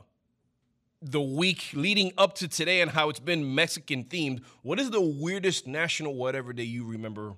the 1.05 1.21
week 1.21 1.71
leading 1.75 2.13
up 2.17 2.35
to 2.37 2.49
today 2.49 2.81
and 2.81 2.91
how 2.91 3.09
it's 3.11 3.21
been 3.21 3.55
Mexican 3.55 4.05
themed. 4.05 4.41
What 4.63 4.81
is 4.81 4.91
the 4.91 5.01
weirdest 5.01 5.67
national 5.67 6.15
whatever 6.15 6.53
day 6.53 6.63
you 6.65 6.85
remember 6.87 7.35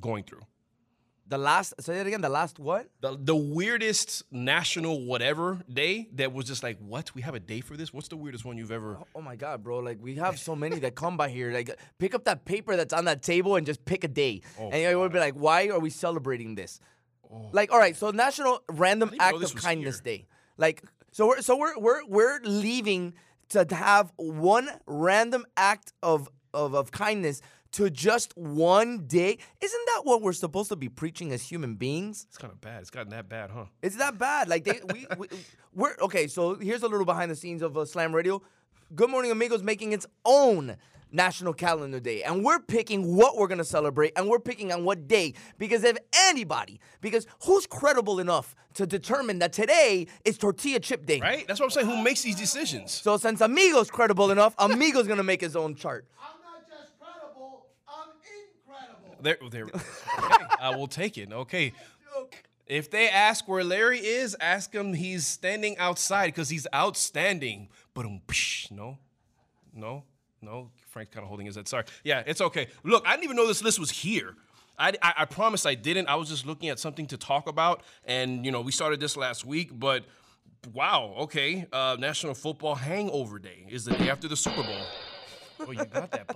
going 0.00 0.24
through? 0.24 0.42
The 1.28 1.38
last. 1.38 1.74
Say 1.80 1.96
that 1.96 2.06
again. 2.06 2.20
The 2.20 2.28
last 2.28 2.58
what? 2.60 2.88
The, 3.00 3.18
the 3.20 3.34
weirdest 3.34 4.22
national 4.30 5.04
whatever 5.06 5.60
day 5.72 6.08
that 6.14 6.32
was 6.32 6.46
just 6.46 6.62
like, 6.62 6.78
what? 6.78 7.12
We 7.16 7.22
have 7.22 7.34
a 7.34 7.40
day 7.40 7.60
for 7.60 7.76
this? 7.76 7.92
What's 7.92 8.06
the 8.06 8.16
weirdest 8.16 8.44
one 8.44 8.56
you've 8.56 8.70
ever? 8.70 8.98
Oh, 9.00 9.06
oh 9.16 9.20
my 9.22 9.34
god, 9.34 9.64
bro! 9.64 9.80
Like 9.80 9.98
we 10.00 10.14
have 10.16 10.38
so 10.38 10.54
many 10.54 10.78
that 10.80 10.94
come 10.94 11.16
by 11.16 11.28
here. 11.28 11.50
Like 11.52 11.76
pick 11.98 12.14
up 12.14 12.24
that 12.24 12.44
paper 12.44 12.76
that's 12.76 12.92
on 12.92 13.06
that 13.06 13.22
table 13.22 13.56
and 13.56 13.66
just 13.66 13.84
pick 13.84 14.04
a 14.04 14.08
day, 14.08 14.42
Oh, 14.58 14.70
and 14.70 14.80
you 14.80 14.98
would 15.00 15.12
be 15.12 15.18
like, 15.18 15.34
"Why 15.34 15.68
are 15.68 15.80
we 15.80 15.90
celebrating 15.90 16.54
this?" 16.54 16.78
Oh, 17.28 17.50
Like, 17.52 17.72
all 17.72 17.78
right, 17.78 17.96
so 17.96 18.12
National 18.12 18.62
Random 18.68 19.12
Act 19.18 19.42
of 19.42 19.54
Kindness 19.56 20.00
Day. 20.00 20.28
Like, 20.58 20.84
so 21.16 21.28
we're 21.28 21.40
so 21.40 21.56
we're 21.56 21.78
we're 21.78 22.04
we're 22.04 22.40
leaving 22.44 23.14
to 23.48 23.66
have 23.70 24.12
one 24.16 24.68
random 24.86 25.46
act 25.56 25.94
of 26.02 26.28
of 26.52 26.74
of 26.74 26.90
kindness 26.90 27.40
to 27.72 27.88
just 27.88 28.36
one 28.36 29.06
day. 29.06 29.38
Isn't 29.62 29.86
that 29.94 30.02
what 30.04 30.20
we're 30.20 30.34
supposed 30.34 30.68
to 30.68 30.76
be 30.76 30.90
preaching 30.90 31.32
as 31.32 31.42
human 31.42 31.76
beings? 31.76 32.26
It's 32.28 32.36
kind 32.36 32.52
of 32.52 32.60
bad. 32.60 32.82
It's 32.82 32.90
gotten 32.90 33.12
that 33.12 33.30
bad, 33.30 33.50
huh? 33.50 33.64
It's 33.80 33.96
that 33.96 34.18
bad. 34.18 34.50
Like 34.50 34.64
they, 34.64 34.78
we, 34.92 35.06
we, 35.16 35.28
we're 35.72 35.96
okay. 36.02 36.26
So 36.26 36.56
here's 36.56 36.82
a 36.82 36.88
little 36.88 37.06
behind 37.06 37.30
the 37.30 37.36
scenes 37.36 37.62
of 37.62 37.78
uh, 37.78 37.86
Slam 37.86 38.14
Radio. 38.14 38.42
Good 38.94 39.10
Morning 39.10 39.32
Amigos 39.32 39.62
making 39.62 39.92
its 39.92 40.06
own 40.24 40.76
National 41.10 41.52
Calendar 41.52 41.98
Day, 41.98 42.22
and 42.22 42.44
we're 42.44 42.60
picking 42.60 43.16
what 43.16 43.36
we're 43.36 43.48
gonna 43.48 43.64
celebrate, 43.64 44.12
and 44.16 44.28
we're 44.28 44.38
picking 44.38 44.72
on 44.72 44.84
what 44.84 45.08
day. 45.08 45.34
Because 45.58 45.82
if 45.82 45.96
anybody, 46.26 46.78
because 47.00 47.26
who's 47.44 47.66
credible 47.66 48.20
enough 48.20 48.54
to 48.74 48.86
determine 48.86 49.40
that 49.40 49.52
today 49.52 50.06
is 50.24 50.38
Tortilla 50.38 50.78
Chip 50.78 51.04
Day? 51.04 51.20
Right. 51.20 51.46
That's 51.48 51.58
what 51.58 51.66
I'm 51.66 51.70
saying. 51.70 51.86
Who 51.86 52.02
makes 52.02 52.22
these 52.22 52.36
decisions? 52.36 52.92
So 52.92 53.16
since 53.16 53.40
Amigo's 53.40 53.90
credible 53.90 54.30
enough, 54.30 54.54
Amigo's 54.58 55.08
gonna 55.08 55.24
make 55.24 55.40
his 55.40 55.56
own 55.56 55.74
chart. 55.74 56.06
I'm 56.20 56.40
not 56.42 56.68
just 56.68 56.92
credible, 57.00 57.66
I'm 57.88 58.10
incredible. 58.68 59.22
There, 59.22 59.38
there. 59.50 59.66
Okay, 60.24 60.44
I 60.60 60.76
will 60.76 60.88
take 60.88 61.18
it. 61.18 61.32
Okay. 61.32 61.72
If 62.66 62.90
they 62.90 63.08
ask 63.08 63.46
where 63.46 63.62
Larry 63.62 64.00
is, 64.00 64.36
ask 64.40 64.74
him 64.74 64.92
he's 64.92 65.24
standing 65.24 65.78
outside 65.78 66.26
because 66.26 66.48
he's 66.48 66.66
outstanding. 66.74 67.68
But 67.96 68.04
um, 68.04 68.20
psh, 68.28 68.70
no, 68.70 68.98
no, 69.74 70.04
no. 70.42 70.70
Frank's 70.90 71.14
kind 71.14 71.24
of 71.24 71.28
holding 71.28 71.46
his 71.46 71.56
head. 71.56 71.66
Sorry. 71.66 71.84
Yeah, 72.04 72.22
it's 72.26 72.42
okay. 72.42 72.68
Look, 72.84 73.04
I 73.06 73.12
didn't 73.12 73.24
even 73.24 73.36
know 73.36 73.46
this 73.46 73.64
list 73.64 73.80
was 73.80 73.90
here. 73.90 74.34
I, 74.78 74.92
I, 75.00 75.14
I 75.20 75.24
promise 75.24 75.64
I 75.64 75.74
didn't. 75.74 76.06
I 76.06 76.16
was 76.16 76.28
just 76.28 76.44
looking 76.44 76.68
at 76.68 76.78
something 76.78 77.06
to 77.06 77.16
talk 77.16 77.48
about, 77.48 77.82
and 78.04 78.44
you 78.44 78.52
know 78.52 78.60
we 78.60 78.70
started 78.70 79.00
this 79.00 79.16
last 79.16 79.46
week, 79.46 79.70
but 79.72 80.04
wow, 80.74 81.14
okay. 81.20 81.64
Uh, 81.72 81.96
National 81.98 82.34
Football 82.34 82.74
Hangover 82.74 83.38
Day 83.38 83.64
is 83.70 83.86
the 83.86 83.94
day 83.94 84.10
after 84.10 84.28
the 84.28 84.36
Super 84.36 84.62
Bowl. 84.62 84.86
Oh, 85.60 85.70
you 85.70 85.86
got 85.86 86.10
that. 86.10 86.30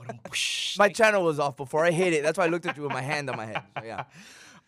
My 0.79 0.89
channel 0.89 1.23
was 1.23 1.39
off 1.39 1.59
before 1.59 1.85
I 1.85 1.91
hit 1.91 2.15
it. 2.15 2.23
That's 2.23 2.39
why 2.39 2.45
I 2.45 2.49
looked 2.49 2.65
at 2.65 2.75
you 2.79 2.85
with 2.85 2.93
my 2.93 3.03
hand 3.03 3.29
on 3.29 3.37
my 3.37 3.45
head. 3.45 3.63
So 3.77 3.85
yeah. 3.85 4.05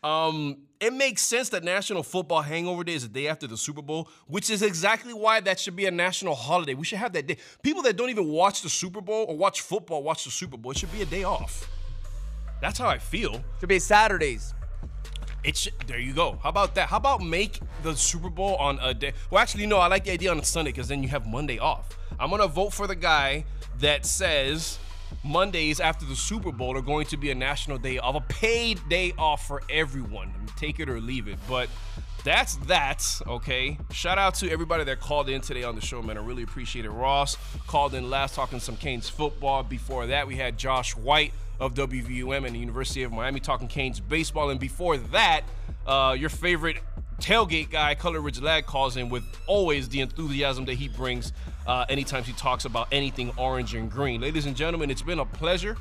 Um, 0.04 0.56
it 0.82 0.92
makes 0.92 1.22
sense 1.22 1.48
that 1.50 1.62
National 1.62 2.02
Football 2.02 2.42
Hangover 2.42 2.82
Day 2.82 2.94
is 2.94 3.04
the 3.04 3.08
day 3.08 3.28
after 3.28 3.46
the 3.46 3.56
Super 3.56 3.82
Bowl, 3.82 4.08
which 4.26 4.50
is 4.50 4.62
exactly 4.62 5.14
why 5.14 5.38
that 5.38 5.60
should 5.60 5.76
be 5.76 5.86
a 5.86 5.92
national 5.92 6.34
holiday. 6.34 6.74
We 6.74 6.84
should 6.84 6.98
have 6.98 7.12
that 7.12 7.28
day. 7.28 7.36
People 7.62 7.82
that 7.82 7.96
don't 7.96 8.10
even 8.10 8.26
watch 8.26 8.62
the 8.62 8.68
Super 8.68 9.00
Bowl 9.00 9.26
or 9.28 9.36
watch 9.36 9.60
football 9.60 10.02
watch 10.02 10.24
the 10.24 10.32
Super 10.32 10.56
Bowl. 10.56 10.72
It 10.72 10.78
should 10.78 10.90
be 10.90 11.00
a 11.00 11.06
day 11.06 11.22
off. 11.22 11.70
That's 12.60 12.80
how 12.80 12.88
I 12.88 12.98
feel. 12.98 13.44
Should 13.60 13.68
be 13.68 13.78
Saturdays. 13.78 14.54
It 15.44 15.56
should, 15.56 15.74
there 15.86 16.00
you 16.00 16.14
go. 16.14 16.40
How 16.42 16.48
about 16.48 16.74
that? 16.74 16.88
How 16.88 16.96
about 16.96 17.22
make 17.22 17.60
the 17.84 17.94
Super 17.94 18.28
Bowl 18.28 18.56
on 18.56 18.80
a 18.82 18.92
day? 18.92 19.12
Well, 19.30 19.40
actually, 19.40 19.66
no. 19.66 19.78
I 19.78 19.86
like 19.86 20.02
the 20.02 20.10
idea 20.10 20.32
on 20.32 20.40
a 20.40 20.44
Sunday 20.44 20.72
because 20.72 20.88
then 20.88 21.04
you 21.04 21.08
have 21.10 21.28
Monday 21.28 21.60
off. 21.60 21.96
I'm 22.18 22.28
gonna 22.28 22.48
vote 22.48 22.72
for 22.72 22.88
the 22.88 22.96
guy 22.96 23.44
that 23.78 24.04
says 24.04 24.80
Mondays 25.24 25.80
after 25.80 26.04
the 26.04 26.16
Super 26.16 26.52
Bowl 26.52 26.76
are 26.76 26.82
going 26.82 27.06
to 27.06 27.16
be 27.16 27.30
a 27.30 27.34
national 27.34 27.78
day 27.78 27.98
of 27.98 28.14
a 28.14 28.20
paid 28.20 28.80
day 28.88 29.12
off 29.18 29.46
for 29.46 29.62
everyone. 29.70 30.32
I 30.34 30.38
mean, 30.38 30.48
take 30.56 30.80
it 30.80 30.88
or 30.88 31.00
leave 31.00 31.28
it. 31.28 31.38
But 31.48 31.68
that's 32.24 32.56
that, 32.66 33.04
okay? 33.26 33.78
Shout 33.92 34.18
out 34.18 34.34
to 34.36 34.50
everybody 34.50 34.84
that 34.84 35.00
called 35.00 35.28
in 35.28 35.40
today 35.40 35.64
on 35.64 35.74
the 35.74 35.80
show, 35.80 36.02
man. 36.02 36.16
I 36.16 36.24
really 36.24 36.44
appreciate 36.44 36.84
it. 36.84 36.90
Ross 36.90 37.36
called 37.66 37.94
in 37.94 38.10
last 38.10 38.34
talking 38.34 38.60
some 38.60 38.76
Canes 38.76 39.08
football. 39.08 39.62
Before 39.62 40.06
that, 40.06 40.26
we 40.26 40.36
had 40.36 40.56
Josh 40.56 40.96
White 40.96 41.32
of 41.58 41.74
WVUM 41.74 42.46
and 42.46 42.54
the 42.54 42.60
University 42.60 43.02
of 43.02 43.12
Miami 43.12 43.40
talking 43.40 43.68
Canes 43.68 44.00
baseball. 44.00 44.50
And 44.50 44.60
before 44.60 44.96
that, 44.96 45.42
uh, 45.86 46.16
your 46.18 46.30
favorite 46.30 46.78
tailgate 47.20 47.70
guy, 47.70 47.94
Cutler 47.94 48.20
Ridge 48.20 48.40
Lad, 48.40 48.66
calls 48.66 48.96
in 48.96 49.08
with 49.08 49.24
always 49.46 49.88
the 49.88 50.00
enthusiasm 50.00 50.64
that 50.66 50.74
he 50.74 50.88
brings 50.88 51.32
uh, 51.66 51.84
anytime 51.88 52.24
he 52.24 52.32
talks 52.32 52.64
about 52.64 52.88
anything 52.92 53.32
orange 53.36 53.74
and 53.74 53.90
green. 53.90 54.20
Ladies 54.20 54.46
and 54.46 54.56
gentlemen, 54.56 54.90
it's 54.90 55.02
been 55.02 55.18
a 55.18 55.24
pleasure. 55.24 55.76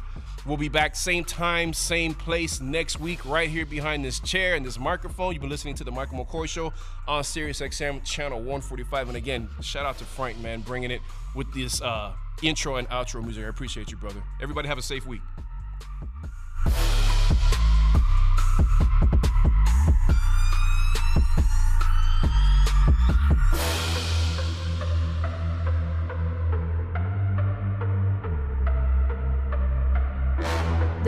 We'll 0.45 0.57
be 0.57 0.69
back 0.69 0.95
same 0.95 1.23
time, 1.23 1.71
same 1.71 2.15
place 2.15 2.59
next 2.59 2.99
week, 2.99 3.23
right 3.25 3.47
here 3.47 3.65
behind 3.65 4.03
this 4.03 4.19
chair 4.19 4.55
and 4.55 4.65
this 4.65 4.79
microphone. 4.79 5.33
You've 5.33 5.41
been 5.41 5.51
listening 5.51 5.75
to 5.75 5.83
the 5.83 5.91
Michael 5.91 6.23
McCoy 6.23 6.47
Show 6.47 6.73
on 7.07 7.23
Sirius 7.23 7.61
XM 7.61 8.03
channel 8.03 8.39
145. 8.39 9.09
And 9.09 9.17
again, 9.17 9.49
shout 9.61 9.85
out 9.85 9.99
to 9.99 10.05
Frank, 10.05 10.39
man, 10.39 10.61
bringing 10.61 10.89
it 10.89 11.01
with 11.35 11.53
this 11.53 11.79
uh, 11.81 12.13
intro 12.41 12.77
and 12.77 12.89
outro 12.89 13.23
music. 13.23 13.45
I 13.45 13.49
appreciate 13.49 13.91
you, 13.91 13.97
brother. 13.97 14.23
Everybody 14.41 14.67
have 14.67 14.79
a 14.79 14.83
safe 14.83 15.05
week. 15.05 15.21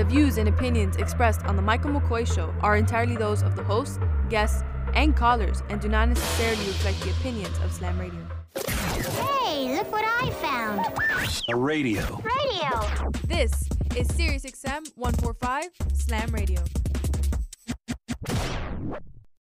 The 0.04 0.10
views 0.10 0.38
and 0.38 0.50
opinions 0.50 0.98
expressed 0.98 1.46
on 1.46 1.56
The 1.56 1.62
Michael 1.62 1.92
McCoy 1.92 2.28
Show 2.28 2.54
are 2.60 2.76
entirely 2.76 3.16
those 3.16 3.42
of 3.42 3.56
the 3.56 3.64
host, 3.64 4.02
guests, 4.30 4.62
and 4.94 5.16
callers 5.16 5.64
and 5.70 5.80
do 5.80 5.88
not 5.88 6.10
necessarily 6.10 6.66
reflect 6.66 7.00
the 7.04 7.12
opinions 7.12 7.58
of 7.60 7.72
Slam 7.72 7.98
Radio. 7.98 8.20
Hey, 9.46 9.74
look 9.74 9.90
what 9.90 10.04
I 10.04 10.30
found. 10.32 10.82
A 11.48 11.56
radio. 11.56 12.22
Radio. 12.22 13.12
This 13.28 13.54
is 13.96 14.10
SiriusXM 14.10 14.92
145 14.98 15.70
Slam 15.94 16.32
Radio. 16.32 16.62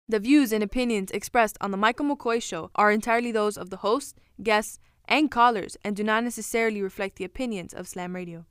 The 0.09 0.21
views 0.21 0.53
and 0.53 0.63
opinions 0.63 1.11
expressed 1.11 1.59
on 1.61 1.73
The 1.73 1.77
Michael 1.77 2.07
McCoy 2.07 2.41
Show 2.41 2.71
are 2.77 2.93
entirely 2.93 3.33
those 3.33 3.59
of 3.59 3.71
the 3.71 3.79
host, 3.79 4.17
guests, 4.41 4.79
and 5.09 5.29
callers 5.29 5.77
and 5.83 5.97
do 5.97 6.05
not 6.05 6.23
necessarily 6.23 6.81
reflect 6.81 7.17
the 7.17 7.25
opinions 7.25 7.75
of 7.75 7.89
Slam 7.89 8.15
Radio. 8.15 8.47